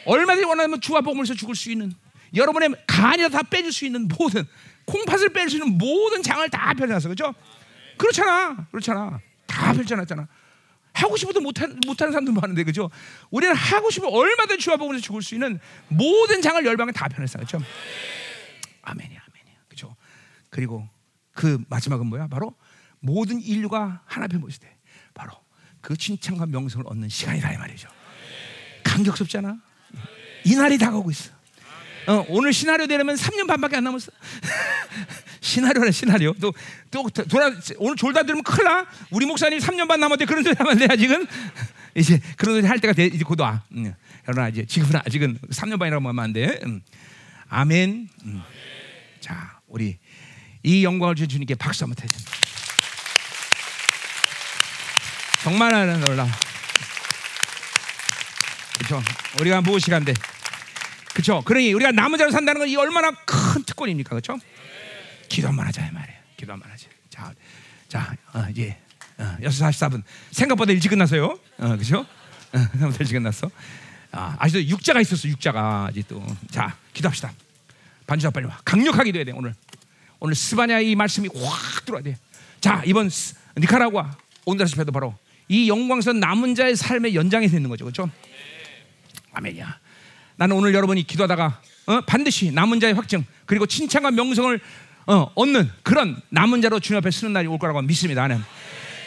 얼마든지 0.06 0.46
원하면 0.46 0.80
주와 0.80 1.00
복음을 1.00 1.26
서 1.26 1.34
죽을 1.34 1.54
수 1.54 1.70
있는 1.70 1.92
여러분의 2.34 2.70
간이다 2.86 3.28
다 3.28 3.42
빼줄 3.42 3.72
수 3.72 3.84
있는 3.84 4.08
모든 4.08 4.44
콩팥을 4.86 5.30
뺄수 5.30 5.56
있는 5.56 5.78
모든 5.78 6.22
장을 6.22 6.48
다 6.48 6.72
펼쳐놨어. 6.74 7.08
그렇죠? 7.08 7.34
그렇잖아. 7.96 8.68
그렇잖아. 8.70 9.20
다 9.46 9.72
펼쳐놨잖아. 9.72 10.28
하고 10.92 11.16
싶어도 11.16 11.40
못한, 11.40 11.78
못하는 11.86 12.12
사람도 12.12 12.32
많은데 12.32 12.64
그죠? 12.64 12.90
우리는 13.30 13.54
하고 13.54 13.90
싶어 13.90 14.08
얼마든지 14.08 14.62
주와 14.62 14.76
복음을 14.76 15.00
죽을 15.00 15.20
수 15.22 15.34
있는 15.34 15.60
모든 15.88 16.40
장을 16.40 16.64
열방에 16.64 16.92
다 16.92 17.08
펴냈어. 17.08 17.38
그렇죠? 17.38 17.58
아멘이야? 18.82 19.25
그리고 20.56 20.88
그 21.34 21.62
마지막은 21.68 22.06
뭐야? 22.06 22.28
바로 22.28 22.54
모든 22.98 23.42
인류가 23.42 24.00
하나 24.06 24.24
앞에 24.24 24.38
모실 24.38 24.58
때 24.60 24.74
바로 25.12 25.34
그 25.82 25.94
칭찬과 25.94 26.46
명성을 26.46 26.86
얻는 26.88 27.10
시간이다 27.10 27.52
이 27.52 27.58
말이죠. 27.58 27.90
감격스럽잖아. 28.82 29.58
이 30.46 30.54
날이 30.54 30.78
다가오고 30.78 31.10
있어. 31.10 31.30
어, 32.06 32.24
오늘 32.30 32.54
시나리오 32.54 32.86
되려면 32.86 33.16
3년 33.16 33.46
반밖에 33.46 33.76
안 33.76 33.84
남았어. 33.84 34.10
시나리오라 35.40 35.90
시나리오. 35.90 36.32
또, 36.40 36.54
또 36.90 37.06
돌아 37.10 37.52
오늘 37.76 37.96
졸다 37.96 38.22
들으면 38.22 38.42
큰일 38.42 38.64
나. 38.64 38.86
우리 39.10 39.26
목사님 39.26 39.58
3년 39.58 39.86
반 39.86 40.00
남았대 40.00 40.24
그런 40.24 40.42
소리 40.42 40.54
하면 40.56 40.78
돼 40.78 40.86
아직은. 40.90 41.26
이제 41.96 42.18
그런 42.38 42.54
소리 42.56 42.66
할 42.66 42.80
때가 42.80 42.94
돼, 42.94 43.06
이제 43.06 43.22
곧 43.24 43.38
와. 43.40 43.62
음. 43.72 43.92
그러나 44.24 44.48
이제 44.48 44.64
지금은 44.64 45.02
아직은 45.04 45.38
3년 45.50 45.78
반이라고 45.78 46.08
하면 46.08 46.24
안 46.24 46.32
돼. 46.32 46.60
음. 46.64 46.80
아멘. 47.48 48.08
음. 48.24 48.42
자, 49.20 49.60
우리 49.66 49.98
이 50.66 50.82
영광을 50.82 51.14
주신 51.14 51.28
주님께 51.28 51.54
박수 51.54 51.84
한번 51.84 52.02
해주세요. 52.02 52.26
정말 55.44 55.72
하는 55.72 56.00
놀라. 56.00 56.26
그렇죠. 58.76 59.00
우리가 59.40 59.60
무엇이간데. 59.60 60.12
그렇죠. 61.12 61.40
그러니 61.42 61.72
우리가 61.72 61.92
남은 61.92 62.18
자로 62.18 62.32
산다는 62.32 62.58
건 62.58 62.68
이 62.68 62.74
얼마나 62.74 63.12
큰 63.12 63.62
특권입니까, 63.62 64.10
그렇죠? 64.10 64.38
기도 65.28 65.46
한번 65.46 65.66
하자 65.68 65.86
이 65.86 65.90
말이에요. 65.92 66.18
기도 66.36 66.52
한번 66.52 66.68
하자. 66.72 66.88
자, 67.10 67.32
자 67.88 68.16
어, 68.34 68.46
이제 68.50 68.76
어, 69.18 69.36
6시 69.40 69.70
44분 69.70 70.02
생각보다 70.32 70.72
일찍 70.72 70.88
끝났어요. 70.88 71.26
어, 71.58 71.68
그렇죠? 71.68 72.00
어, 72.00 72.58
생각보다 72.58 72.96
일찍 73.00 73.12
끝났어. 73.14 73.48
아, 74.10 74.34
아직도 74.40 74.64
육자가 74.64 75.00
있었어. 75.00 75.28
육자가 75.28 75.86
아직도. 75.90 76.26
자, 76.50 76.76
기도합시다. 76.92 77.32
반주자 78.08 78.30
빨리 78.30 78.46
와. 78.46 78.58
강력하게 78.64 79.04
기도해야 79.12 79.24
돼 79.26 79.30
오늘. 79.32 79.54
오늘 80.26 80.34
스바냐 80.34 80.80
이 80.80 80.96
말씀이 80.96 81.28
확 81.36 81.84
들어야 81.84 82.02
돼. 82.02 82.16
자, 82.60 82.82
이번 82.84 83.08
스- 83.08 83.36
니카라과 83.58 84.16
온다라 84.44 84.66
집회도 84.66 84.90
바로 84.90 85.14
이 85.46 85.68
영광선 85.68 86.18
남은 86.18 86.56
자의 86.56 86.74
삶의 86.74 87.14
연장에 87.14 87.46
있는 87.46 87.68
거죠, 87.68 87.84
그렇죠? 87.84 88.10
아멘이야. 89.32 89.78
나는 90.34 90.56
오늘 90.56 90.74
여러분이 90.74 91.04
기도하다가 91.06 91.60
어? 91.86 92.00
반드시 92.00 92.50
남은 92.50 92.80
자의 92.80 92.94
확증 92.94 93.24
그리고 93.44 93.66
칭찬과 93.66 94.10
명성을 94.10 94.58
어, 95.06 95.30
얻는 95.36 95.70
그런 95.84 96.20
남은 96.30 96.60
자로 96.60 96.80
주님 96.80 96.98
앞에 96.98 97.12
서는 97.12 97.32
날이 97.32 97.46
올 97.46 97.60
거라고 97.60 97.80
믿습니다. 97.82 98.22
나는 98.22 98.42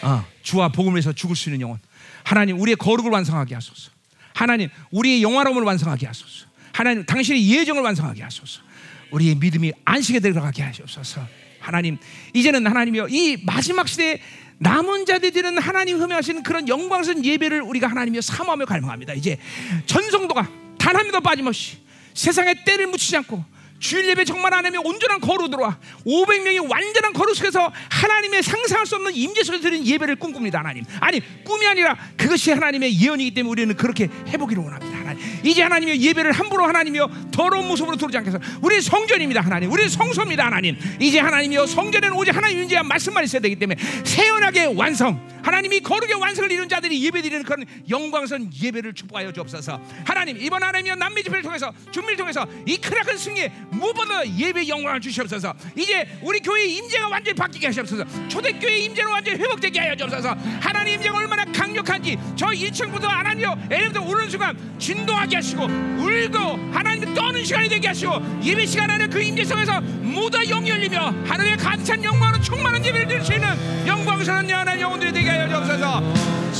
어, 0.01 0.25
주와 0.41 0.69
복음을 0.69 0.95
위해서 0.95 1.11
죽을 1.11 1.35
수 1.35 1.49
있는 1.49 1.59
영혼. 1.59 1.79
하나님 2.23 2.57
우리의 2.61 2.77
거룩을 2.77 3.11
완성하게 3.11 3.55
하소서. 3.55 3.91
하나님 4.33 4.69
우리의 4.91 5.21
영화로움을 5.21 5.63
완성하게 5.63 6.07
하소서. 6.07 6.45
하나님 6.71 7.05
당신의 7.05 7.45
예정을 7.45 7.83
완성하게 7.83 8.23
하소서. 8.23 8.61
우리의 9.11 9.35
믿음이 9.35 9.73
안식에 9.85 10.19
들어가게 10.19 10.63
하시옵소서. 10.63 11.25
하나님 11.59 11.97
이제는 12.33 12.65
하나님이여 12.67 13.07
이 13.09 13.37
마지막 13.45 13.87
시대에 13.87 14.21
남은 14.59 15.05
자들은 15.05 15.57
하나님 15.57 16.01
흠여하시는 16.01 16.43
그런 16.43 16.67
영광스러운 16.67 17.23
예배를 17.23 17.61
우리가 17.61 17.87
하나님이여 17.87 18.21
사모하며 18.21 18.65
갈망합니다. 18.65 19.13
이제 19.13 19.37
전성도가 19.85 20.49
단 20.77 20.95
한 20.95 21.03
명도 21.03 21.21
빠짐없이 21.21 21.77
세상에 22.13 22.63
때를 22.65 22.87
묻히지 22.87 23.15
않고 23.17 23.43
주일 23.79 24.09
예배 24.09 24.25
정말 24.25 24.53
안 24.53 24.65
하면 24.65 24.85
온전한 24.85 25.19
거로 25.19 25.47
들어와. 25.49 25.77
500명이 26.05 26.69
완전한 26.69 27.13
거룩 27.13 27.35
속에서 27.35 27.71
하나님의 27.89 28.43
상상할 28.43 28.85
수 28.85 28.95
없는 28.95 29.15
임재 29.15 29.43
속에 29.43 29.59
드리는 29.59 29.85
예배를 29.85 30.17
꿈꿉니다 30.17 30.59
하나님. 30.59 30.83
아니 30.99 31.21
꿈이 31.43 31.65
아니라 31.65 31.97
그것이 32.17 32.51
하나님의 32.51 33.01
예언이기 33.01 33.33
때문에 33.33 33.51
우리는 33.51 33.75
그렇게 33.75 34.09
해보기를 34.27 34.61
원합니다 34.63 34.97
하나님. 34.99 35.23
이제 35.43 35.63
하나님의 35.63 36.01
예배를 36.01 36.31
함부로 36.31 36.65
하나님이여 36.65 37.09
더러운 37.31 37.67
모습으로 37.67 37.95
들어오지 37.95 38.17
않게 38.17 38.29
해서 38.29 38.39
우리 38.61 38.81
성전입니다 38.81 39.41
하나님. 39.41 39.71
우리 39.71 39.87
성소입니다 39.87 40.45
하나님. 40.45 40.77
이제 40.99 41.19
하나님이여 41.19 41.65
성전에는 41.65 42.15
오직 42.15 42.35
하나님 42.35 42.59
인재한 42.59 42.87
말씀만 42.87 43.23
있어야 43.23 43.41
되기 43.41 43.55
때문에 43.55 43.79
세연하게 44.03 44.73
완성. 44.75 45.27
하나님이 45.41 45.79
거룩의 45.79 46.15
완성을 46.15 46.51
이룬 46.51 46.67
자들이 46.67 47.01
예배드리는 47.05 47.43
그런 47.43 47.65
영광선 47.89 48.51
예배를 48.61 48.93
축복하여 48.93 49.31
주옵소서. 49.31 49.81
하나님 50.05 50.37
이번 50.37 50.61
하나님이여 50.61 50.95
남미 50.95 51.23
집회를 51.23 51.41
통해서 51.41 51.71
준비를 51.91 52.17
통해서 52.17 52.45
이 52.65 52.77
크나큰 52.77 53.17
승리에 53.17 53.51
무엇보다 53.71 54.27
예배 54.27 54.67
영광을 54.67 54.99
주시옵소서. 54.99 55.53
이제 55.75 56.07
우리 56.21 56.39
교회의 56.39 56.75
임재가 56.75 57.07
완전히 57.07 57.35
바뀌게 57.35 57.67
하시옵소서. 57.67 58.03
초대교회 58.27 58.79
임재로 58.79 59.11
완전히 59.11 59.39
회복되게 59.39 59.79
하여 59.79 59.95
주옵소서. 59.95 60.35
하나님 60.59 60.95
임재가 60.95 61.17
얼마나 61.17 61.45
강력한지 61.45 62.17
저 62.35 62.47
1층부터 62.47 63.03
하나님이여 63.03 63.57
엘리베이터 63.69 64.01
오는 64.01 64.29
순간 64.29 64.57
진동하게 64.79 65.37
하시고 65.37 65.63
울고 65.63 66.37
하나님 66.71 67.13
떠는 67.13 67.43
시간이 67.43 67.69
되게 67.69 67.87
하시고 67.87 68.13
예배 68.43 68.65
시간 68.65 68.89
안에 68.89 69.07
그 69.07 69.21
임재 69.21 69.43
속에서 69.43 69.81
모두 69.81 70.37
다 70.37 70.43
영이 70.43 70.69
열리며 70.69 71.13
하늘의 71.25 71.57
가득한 71.57 72.03
영광으로 72.03 72.41
충만한 72.41 72.83
예배를 72.85 73.07
드릴 73.07 73.23
수 73.23 73.33
있는 73.33 73.87
영광스러운 73.87 74.49
영원한 74.49 74.79
영혼들이 74.79 75.13
되게 75.13 75.29
하여 75.29 75.47
주옵소서. 75.49 76.03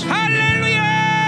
할렐루야 0.08 1.19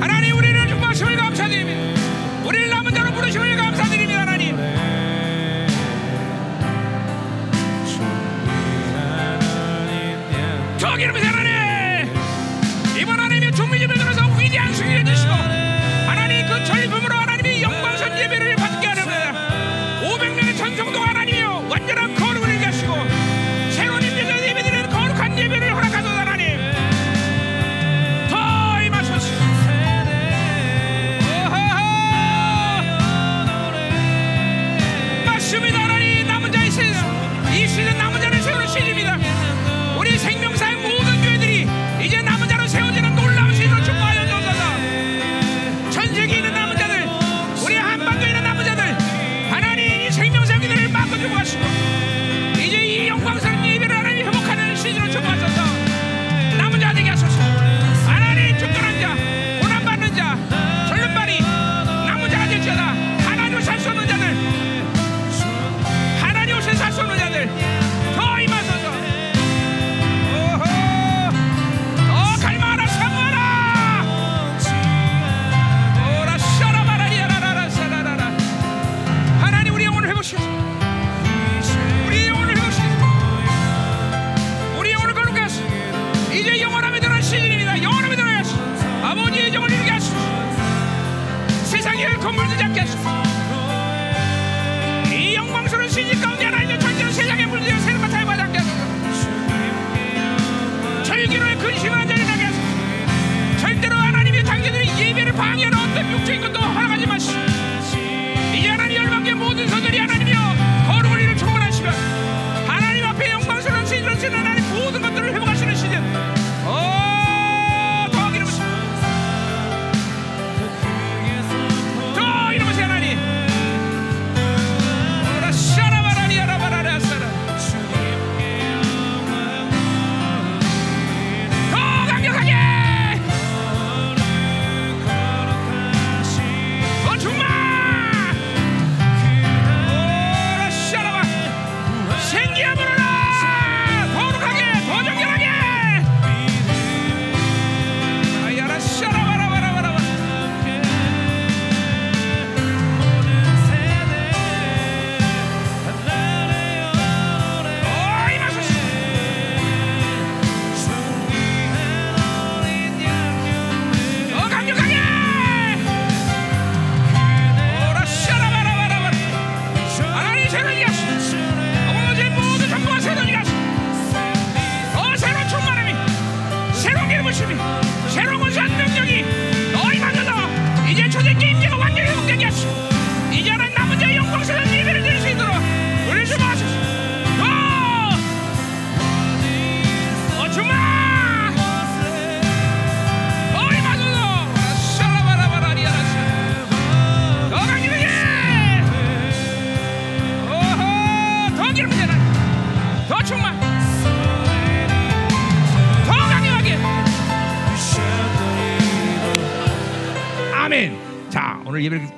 하나님 0.00 0.36
우리를 0.36 0.68
축복하심을 0.68 1.16
감사드립니다. 1.16 2.00
우리를 2.44 2.68
남은 2.68 2.94
자로 2.94 3.12
부르심을 3.12 3.56
감사드립니다 3.56 3.65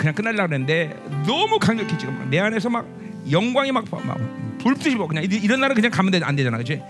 그냥 0.08 0.14
끝날라 0.14 0.46
그랬는데 0.46 0.96
너무 1.26 1.58
강력해 1.58 1.96
지금 1.98 2.28
내 2.30 2.38
안에서 2.38 2.70
막 2.70 2.86
영광이 3.30 3.72
막, 3.72 3.84
막 3.90 4.18
불빛이 4.58 4.94
뭐 4.94 5.06
그냥 5.06 5.24
이- 5.24 5.26
이런 5.42 5.60
날은 5.60 5.74
그냥 5.74 5.90
가면 5.90 6.10
되, 6.12 6.20
안 6.22 6.34
되잖아, 6.34 6.56
그렇지? 6.56 6.80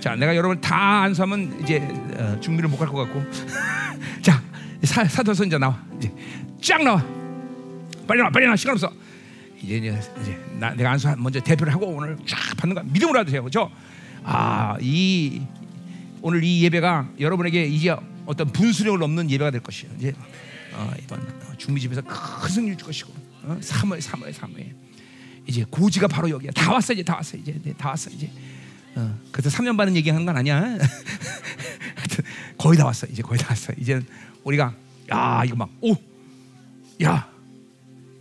자, 0.00 0.14
내가 0.14 0.36
여러분 0.36 0.60
다 0.60 1.02
안수하면 1.02 1.58
이제 1.62 1.78
어, 2.16 2.38
중미를 2.40 2.68
못 2.68 2.78
갈 2.78 2.88
것 2.88 2.98
같고, 3.04 3.24
자 4.22 4.40
사, 4.84 5.04
사도서 5.04 5.44
이제 5.44 5.58
나와, 5.58 5.82
이제 5.98 6.10
쫙 6.62 6.82
나와, 6.84 7.04
빨리 8.06 8.18
나와, 8.20 8.30
빨리 8.30 8.44
나와, 8.44 8.54
시간 8.56 8.74
없어. 8.74 8.92
이제 9.60 9.76
이제, 9.78 10.00
이제 10.22 10.38
나, 10.60 10.70
내가 10.72 10.92
안수 10.92 11.12
먼저 11.18 11.40
대표를 11.40 11.72
하고 11.72 11.86
오늘 11.86 12.16
쫙 12.26 12.38
받는 12.58 12.76
거 12.76 12.82
믿음으로 12.84 13.18
하세요, 13.18 13.42
그렇죠? 13.42 13.70
아, 14.22 14.76
이 14.80 15.42
오늘 16.22 16.44
이 16.44 16.62
예배가 16.62 17.08
여러분에게 17.18 17.64
이제 17.64 17.94
어떤 18.24 18.46
분수령을 18.52 19.00
넘는 19.00 19.30
예배가 19.30 19.50
될 19.50 19.60
것이에요. 19.62 19.92
이제 19.98 20.12
어, 20.78 20.92
이번 21.02 21.20
어, 21.20 21.54
중미집에서 21.58 22.02
큰 22.02 22.48
승리 22.48 22.76
줄 22.76 22.86
것이고 22.86 23.12
어? 23.42 23.58
3월 23.60 24.00
3월 24.00 24.32
3월 24.32 24.72
이제 25.46 25.64
고지가 25.68 26.08
바로 26.08 26.28
여기야. 26.30 26.50
다 26.52 26.72
왔어 26.72 26.92
이제 26.92 27.02
다 27.02 27.14
왔어 27.16 27.36
이제 27.36 27.58
네, 27.64 27.72
다 27.72 27.88
왔어 27.88 28.10
이제. 28.10 28.30
어, 28.94 29.18
그때 29.32 29.48
3년 29.48 29.76
반은 29.76 29.96
얘기하는 29.96 30.24
건 30.26 30.36
아니야. 30.36 30.60
하여튼 31.96 32.24
거의 32.56 32.76
다 32.78 32.84
왔어 32.84 33.06
이제 33.06 33.22
거의 33.22 33.38
다 33.40 33.46
왔어. 33.50 33.72
이제 33.78 34.00
우리가 34.44 34.74
야 35.10 35.42
이거 35.44 35.56
막 35.56 35.70
오, 35.80 35.94
야, 37.02 37.30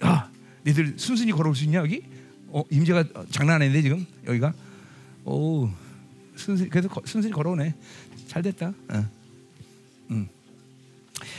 야, 0.05 0.31
니들 0.65 0.95
순순히 0.97 1.31
걸어올 1.33 1.55
수 1.55 1.63
있냐 1.65 1.79
여기? 1.79 2.01
어 2.47 2.63
임재가 2.71 3.03
어, 3.13 3.25
장난 3.29 3.61
아닌데 3.61 3.81
지금 3.81 4.05
여기가 4.25 4.53
오 5.25 5.69
순순히 6.35 6.69
그래도 6.69 6.87
거- 6.87 7.01
순순히 7.05 7.33
걸어오네. 7.33 7.75
잘 8.27 8.41
됐다. 8.41 8.73
어. 8.89 9.09
음. 10.11 10.29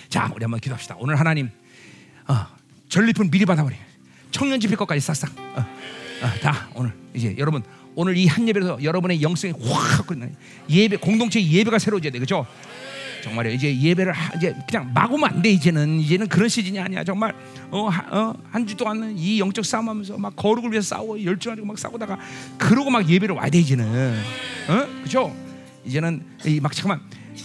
자 0.09 0.31
우리 0.35 0.44
한번 0.44 0.60
기도합시다. 0.60 0.97
오늘 0.98 1.19
하나님 1.19 1.51
어, 2.27 2.47
전리품 2.89 3.31
미리 3.31 3.44
받아버려. 3.44 3.77
청년 4.31 4.60
집회 4.60 4.77
것까지 4.77 5.01
싹싹. 5.01 5.31
어, 5.39 5.60
어, 5.60 6.40
다 6.40 6.69
오늘 6.74 6.93
이제 7.15 7.35
여러분 7.39 7.62
오늘 7.94 8.16
이 8.16 8.27
한 8.27 8.47
예배에서 8.48 8.82
여러분의 8.82 9.23
영성이 9.23 9.52
확. 9.60 10.06
예배 10.69 10.97
공동체 10.98 11.43
예배가 11.43 11.78
새로워져야 11.78 12.12
돼, 12.12 12.19
그렇죠? 12.19 12.47
정말요. 13.24 13.51
이제 13.51 13.77
예배를 13.77 14.12
하, 14.12 14.32
이제 14.36 14.55
그냥 14.70 14.93
막 14.94 15.12
오면 15.12 15.28
안 15.28 15.43
돼. 15.43 15.51
이제는 15.51 15.98
이제는 15.98 16.28
그런 16.28 16.48
시즌이 16.48 16.78
아니야. 16.78 17.02
정말 17.02 17.35
어한 17.73 18.66
주 18.66 18.77
동안은 18.77 19.19
이 19.19 19.40
영적 19.40 19.65
싸움하면서 19.65 20.16
막 20.19 20.36
거룩을 20.36 20.70
위해서 20.70 20.94
싸워 20.97 21.23
열중하고 21.23 21.65
막 21.66 21.77
싸우다가 21.78 22.16
그러고 22.59 22.90
막 22.90 23.09
예배를 23.09 23.35
와야 23.35 23.51
돼 23.51 23.59
이제는. 23.59 23.85
어, 24.69 24.86
그렇죠? 25.01 25.35
이제는 25.85 26.23
이 26.47 26.60
막 26.60 26.73
잠깐만. 26.73 27.01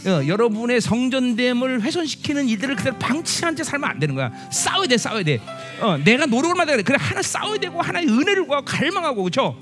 어, 0.06 0.26
여러분의 0.28 0.82
성전됨을 0.82 1.82
훼손시키는 1.82 2.48
일들을 2.50 2.76
그대로 2.76 2.98
방치한 2.98 3.56
채 3.56 3.64
살면 3.64 3.90
안 3.90 4.00
되는 4.00 4.16
거야. 4.16 4.32
싸워야 4.52 4.88
돼, 4.88 4.98
싸워야 4.98 5.24
돼. 5.24 5.40
어, 5.82 5.98
내가 6.04 6.26
노력을 6.26 6.56
마다 6.56 6.72
그래. 6.74 6.84
그래 6.84 6.98
하나 7.00 7.22
싸워야 7.22 7.58
되고 7.58 7.82
하나의 7.82 8.08
은혜를 8.08 8.46
구하고 8.46 8.66
갈망하고 8.66 9.24
그렇죠. 9.24 9.58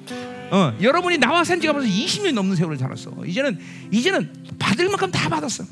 어, 0.52 0.74
여러분이 0.82 1.18
나와 1.18 1.44
산 1.44 1.62
지가 1.62 1.74
벌써 1.74 1.88
20년 1.88 2.34
넘는 2.34 2.56
세월을 2.56 2.78
살았어. 2.78 3.12
이제는 3.26 3.60
이제는 3.91 4.34
받을 4.60 4.90
만큼 4.90 5.12
다 5.12 5.30
받았어. 5.30 5.64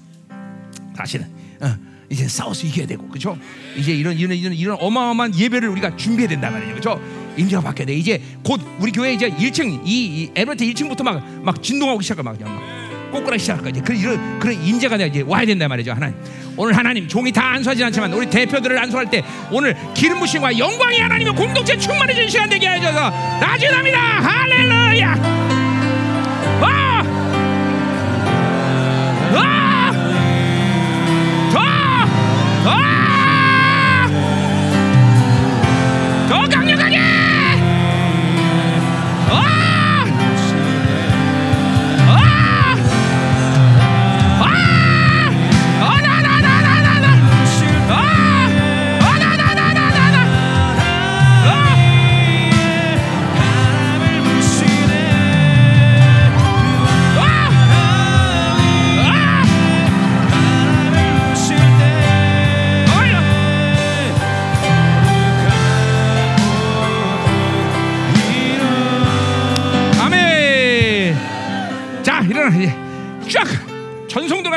다시는 0.96 1.28
어, 1.62 1.76
이제 2.10 2.28
싸워서 2.28 2.66
이겨야 2.68 2.88
되고 2.88 3.08
그렇죠? 3.08 3.38
이제 3.78 3.94
이런 3.94 4.18
이런 4.18 4.38
이런 4.38 4.54
이런 4.54 4.78
어마어마한 4.80 5.36
예배를 5.38 5.70
우리가 5.70 5.96
준비해야 5.98 6.28
된다 6.30 6.50
말이에요, 6.50 6.72
그렇죠? 6.76 7.02
임재가 7.38 7.62
바뀌어야 7.62 7.86
돼. 7.88 7.94
이제 7.96 8.22
곧 8.44 8.60
우리 8.80 8.92
교회 8.92 9.14
이제 9.14 9.30
1층 9.30 9.82
이, 9.86 10.06
이 10.24 10.32
에베레트 10.36 10.64
1층부터 10.66 11.04
막 11.04 11.24
막 11.44 11.62
진동하고 11.64 12.02
시작할 12.02 12.24
막 12.24 12.38
그냥 12.38 12.54
막 12.56 12.79
꼬꾸라기 13.10 13.40
시작할 13.40 13.64
거지. 13.64 13.82
그 13.82 13.94
이런 13.94 14.40
그런 14.40 14.56
임재가 14.56 14.98
이제 14.98 15.24
와야 15.26 15.46
된다 15.46 15.68
말이죠, 15.68 15.92
하나님. 15.92 16.16
오늘 16.58 16.76
하나님 16.76 17.08
종이 17.08 17.32
다 17.32 17.54
안수하지 17.54 17.84
않지만 17.86 18.12
우리 18.14 18.30
대표들을 18.30 18.78
안수할 18.78 19.10
때 19.10 19.24
오늘 19.52 19.76
기름 19.94 20.20
부심과 20.20 20.58
영광이 20.58 21.00
하나님의 21.00 21.34
공동체 21.34 21.78
충만해지는 21.78 22.30
시간 22.30 22.50
되게 22.50 22.68
하셔서 22.68 23.10
나주납니다. 23.40 24.00
할렐루야. 24.00 25.69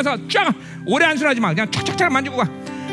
가서 0.02 0.28
쫙 0.28 0.52
오래 0.84 1.06
안수하지 1.06 1.40
마 1.40 1.50
그냥 1.50 1.70
촥촥촥 1.70 2.10
만지고 2.10 2.38
가. 2.38 2.48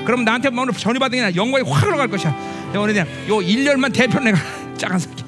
그럼 0.06 0.23
나한테 0.23 0.49
뭐 0.49 0.64
오늘 0.64 0.73
전이 0.73 0.99
받은 0.99 1.18
게 1.31 1.36
영광이 1.36 1.64
확 1.69 1.86
올라갈 1.88 2.07
것이야. 2.07 2.30
야, 2.30 2.80
오늘 2.80 2.94
그냥 2.94 3.07
요 3.27 3.38
1년만 3.38 3.94
대표 3.94 4.19
내가 4.19 4.38
쫙안 4.77 4.99
살게. 4.99 5.23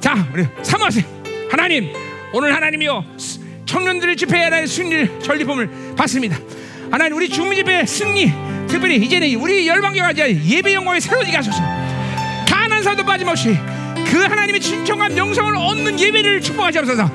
자 0.00 0.26
우리 0.32 0.44
사모하세요. 0.62 1.04
하나님 1.50 1.92
오늘 2.32 2.54
하나님이요 2.54 3.04
청년들의 3.66 4.16
집회에 4.16 4.50
대한 4.50 4.66
승리 4.66 5.08
전리품을 5.20 5.94
받습니다. 5.96 6.38
하나님 6.90 7.16
우리 7.16 7.28
중미 7.28 7.56
집회 7.56 7.84
승리 7.86 8.32
특별히 8.68 8.96
이제는 8.96 9.34
우리 9.36 9.66
열방교가 9.66 10.12
이제 10.12 10.40
예배 10.44 10.74
영광이 10.74 11.00
새로지게 11.00 11.36
하소서. 11.36 11.60
가난 12.48 12.82
사도 12.82 13.04
빠짐없이 13.04 13.56
그 14.06 14.18
하나님의 14.18 14.60
진정한 14.60 15.16
영성을 15.16 15.56
얻는 15.56 15.98
예배를 15.98 16.40
축복하시옵소서. 16.40 17.10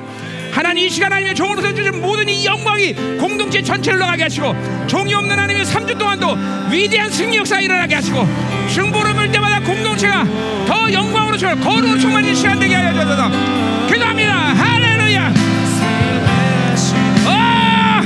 하나님 0.52 0.86
이 0.86 0.90
시간 0.90 1.12
하나님의 1.12 1.34
종으로서 1.34 1.72
주신 1.74 2.00
모든 2.00 2.28
이 2.28 2.44
영광이 2.44 2.94
공동체 3.18 3.62
전체를 3.62 3.98
나가게 3.98 4.24
하시고 4.24 4.54
종이 4.86 5.14
없는 5.14 5.30
하나님의 5.30 5.64
3주 5.64 5.98
동안도 5.98 6.36
위대한 6.70 7.10
승리 7.10 7.36
역사 7.36 7.60
일어나게 7.60 7.94
하시고 7.94 8.26
승부를 8.68 9.14
볼 9.14 9.30
때마다 9.30 9.60
공동체가 9.60 10.24
더 10.66 10.92
영광으로 10.92 11.36
저 11.36 11.54
거룩으로 11.56 11.98
충만한 11.98 12.34
시간 12.34 12.58
되게 12.58 12.74
하여 12.74 12.92
주소서. 12.92 13.28
기도합니다. 13.86 14.32
할렐루야. 14.54 15.34
아! 17.26 18.02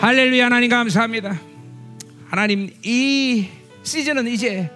할렐루야 0.00 0.46
하나님 0.46 0.70
감사합니다. 0.70 1.38
하나님 2.28 2.70
이 2.84 3.48
시즌은 3.82 4.28
이제 4.28 4.70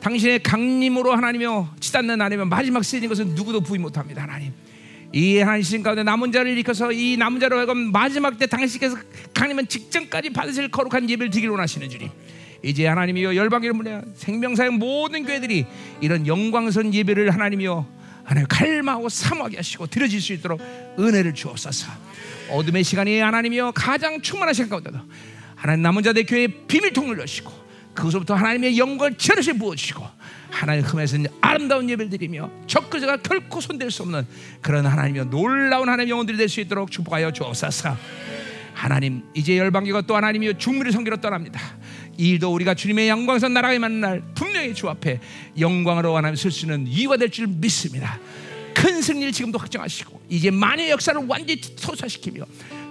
당신의 0.00 0.42
강림으로 0.42 1.12
하나님이여 1.12 1.74
치닫는 1.80 2.14
하나님의 2.14 2.46
마지막 2.46 2.84
시즌인 2.84 3.08
것은 3.08 3.34
누구도 3.34 3.60
부인 3.60 3.82
못합니다 3.82 4.22
하나님 4.22 4.52
이 5.12 5.42
시즌 5.62 5.82
가운데 5.82 6.02
남은 6.02 6.30
자를 6.30 6.52
일으켜서 6.52 6.92
이 6.92 7.16
남은 7.16 7.40
자로 7.40 7.56
하여금 7.58 7.90
마지막 7.90 8.38
때 8.38 8.46
당신께서 8.46 8.96
강림은 9.34 9.66
직전까지 9.66 10.30
받으실 10.30 10.70
거룩한 10.70 11.10
예배를 11.10 11.30
드리기를 11.30 11.50
원하시는 11.50 11.88
주님 11.88 12.10
이제 12.62 12.86
하나님이여 12.86 13.34
열방기를 13.34 13.74
문에 13.74 14.02
생명사의 14.14 14.70
모든 14.70 15.24
교회들이 15.24 15.66
이런 16.00 16.26
영광스러운 16.26 16.94
예배를 16.94 17.32
하나님이여 17.32 17.86
하나님 18.22 18.46
갈망하고 18.48 19.08
사모하게 19.08 19.56
하시고 19.56 19.88
드려질 19.88 20.20
수 20.20 20.32
있도록 20.34 20.60
은혜를 20.98 21.34
주옵소서. 21.34 21.90
어둠의 22.50 22.84
시간이 22.84 23.18
하나님이여 23.18 23.72
가장 23.72 24.20
시간 24.52 24.68
가운데도 24.68 24.98
하나님 25.56 25.82
남은 25.82 26.02
자들 26.02 26.26
교회에 26.26 26.46
비밀통을 26.46 27.18
여시고 27.18 27.52
그것부터 27.94 28.34
하나님의 28.34 28.78
영광을 28.78 29.14
전하시 29.14 29.54
부어주시고 29.54 30.06
하나님 30.50 30.84
흠에서 30.84 31.16
아름다운 31.40 31.88
예배를 31.88 32.10
드리며 32.10 32.50
적그저가 32.66 33.18
결코 33.18 33.60
손댈 33.60 33.90
수 33.90 34.02
없는 34.02 34.26
그런 34.60 34.86
하나님의 34.86 35.26
놀라운 35.26 35.88
하나님의 35.88 36.10
영혼들이 36.10 36.36
될 36.36 36.48
수 36.48 36.60
있도록 36.60 36.90
축복하여 36.90 37.32
주옵소서. 37.32 37.96
하나님 38.74 39.22
이제 39.34 39.56
열방교가 39.58 40.02
또 40.02 40.16
하나님이여 40.16 40.54
중미를 40.54 40.92
섬기러 40.92 41.18
떠납니다. 41.18 41.60
이 42.16 42.30
일도 42.30 42.52
우리가 42.52 42.74
주님의 42.74 43.08
영광에서 43.08 43.48
나라에 43.48 43.78
만난 43.78 44.00
날 44.00 44.22
분명히 44.34 44.74
주 44.74 44.88
앞에 44.88 45.20
영광으로 45.58 46.16
하나님 46.16 46.36
쓸 46.36 46.50
수 46.50 46.66
있는 46.66 46.86
이유가 46.86 47.16
될 47.16 47.30
줄 47.30 47.46
믿습니다. 47.46 48.18
큰 48.74 49.02
승리를 49.02 49.32
지금도 49.32 49.58
확정하시고 49.58 50.20
이제 50.28 50.50
만의 50.50 50.90
역사를 50.90 51.20
완전히 51.26 51.60
토사시키며 51.60 52.44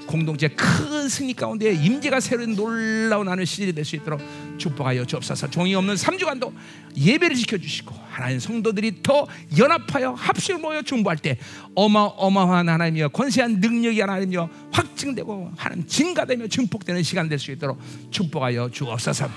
공동체 0.10 0.48
큰 0.48 1.07
승리 1.07 1.36
가운데 1.36 1.72
임재가 1.72 2.19
새로운 2.19 2.56
놀라운 2.56 3.27
하늘 3.27 3.45
시절이 3.45 3.73
될 3.73 3.86
수 3.86 3.95
있도록 3.95 4.19
축복하여 4.57 5.06
주옵소서. 5.06 5.52
종이 5.52 5.76
없는 5.76 5.94
3주간도 5.94 6.52
예배를 6.98 7.36
지켜 7.36 7.60
주시고 7.60 7.94
하나님 8.10 8.40
성도들이 8.40 9.03
더 9.03 9.27
연합하여 9.56 10.14
합심을 10.14 10.61
모여 10.61 10.81
중보할 10.81 11.19
때 11.19 11.38
어마어마한 11.76 12.69
하나님이여 12.69 13.10
권세한 13.10 13.60
능력이 13.60 14.02
하나님이여 14.02 14.49
확증되고 14.72 15.52
하나님 15.56 15.86
증가되며 15.86 16.48
증폭되는 16.48 17.03
시간 17.03 17.30
될 17.30 17.38
수 17.38 17.52
있도록 17.52 17.80
축복하여 18.10 18.72
주옵소서. 18.72 19.30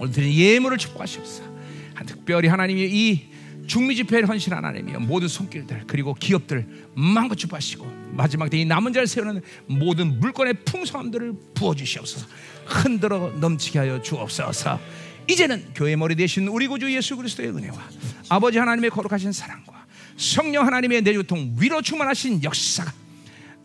오늘 0.00 0.12
드린 0.12 0.32
예물을 0.32 0.76
축복하시옵소서. 0.76 1.44
특별히 2.04 2.48
하나님의 2.48 2.90
이 2.92 3.28
중미 3.68 3.94
집회를 3.94 4.28
헌신한 4.28 4.64
하나님이여 4.64 4.98
모든 4.98 5.28
손길들 5.28 5.84
그리고 5.86 6.14
기업들 6.14 6.66
마음껏 6.94 7.36
주파시고 7.36 7.99
마지막 8.12 8.50
때이 8.50 8.64
남은 8.64 8.92
자를 8.92 9.06
세우는 9.06 9.42
모든 9.66 10.20
물건의 10.20 10.54
풍성함들을 10.64 11.34
부어 11.54 11.74
주시옵소서. 11.74 12.26
흔들어 12.66 13.30
넘치게 13.38 13.78
하여 13.78 14.00
주옵소서. 14.00 14.80
이제는 15.28 15.72
교회 15.74 15.96
머리 15.96 16.16
대신 16.16 16.48
우리 16.48 16.66
구주 16.66 16.92
예수 16.94 17.16
그리스도의 17.16 17.50
은혜와 17.50 17.76
아버지 18.28 18.58
하나님의 18.58 18.90
거룩하신 18.90 19.32
사랑과 19.32 19.86
성령 20.16 20.66
하나님의 20.66 21.02
내주통 21.02 21.56
위로 21.58 21.82
충만하신 21.82 22.42
역사가 22.42 22.92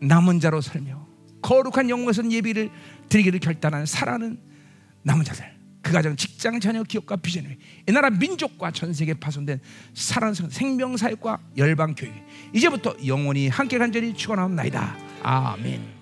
남은 0.01 0.39
자로 0.39 0.61
살며 0.61 1.05
거룩한 1.41 1.89
영광선 1.89 2.31
예비를 2.31 2.69
드리기를 3.09 3.39
결단한 3.39 3.85
살아는 3.85 4.39
남은 5.03 5.23
자들 5.23 5.55
그 5.86 5.91
가정 5.91 6.16
직장 6.16 6.60
자녀 6.60 6.82
기업과 6.82 7.16
비전 7.18 7.45
위이 7.45 7.94
나라 7.94 8.10
민족과 8.10 8.72
전 8.72 8.91
세계 8.91 9.14
파손된 9.14 9.60
살아난 9.94 10.34
생명사역과 10.34 11.40
열방 11.57 11.94
교회 11.94 12.12
이제부터 12.53 12.95
영원히 13.06 13.49
함께 13.49 13.78
간절히 13.78 14.16
축원하옵나이다 14.16 14.98
아멘. 15.22 15.94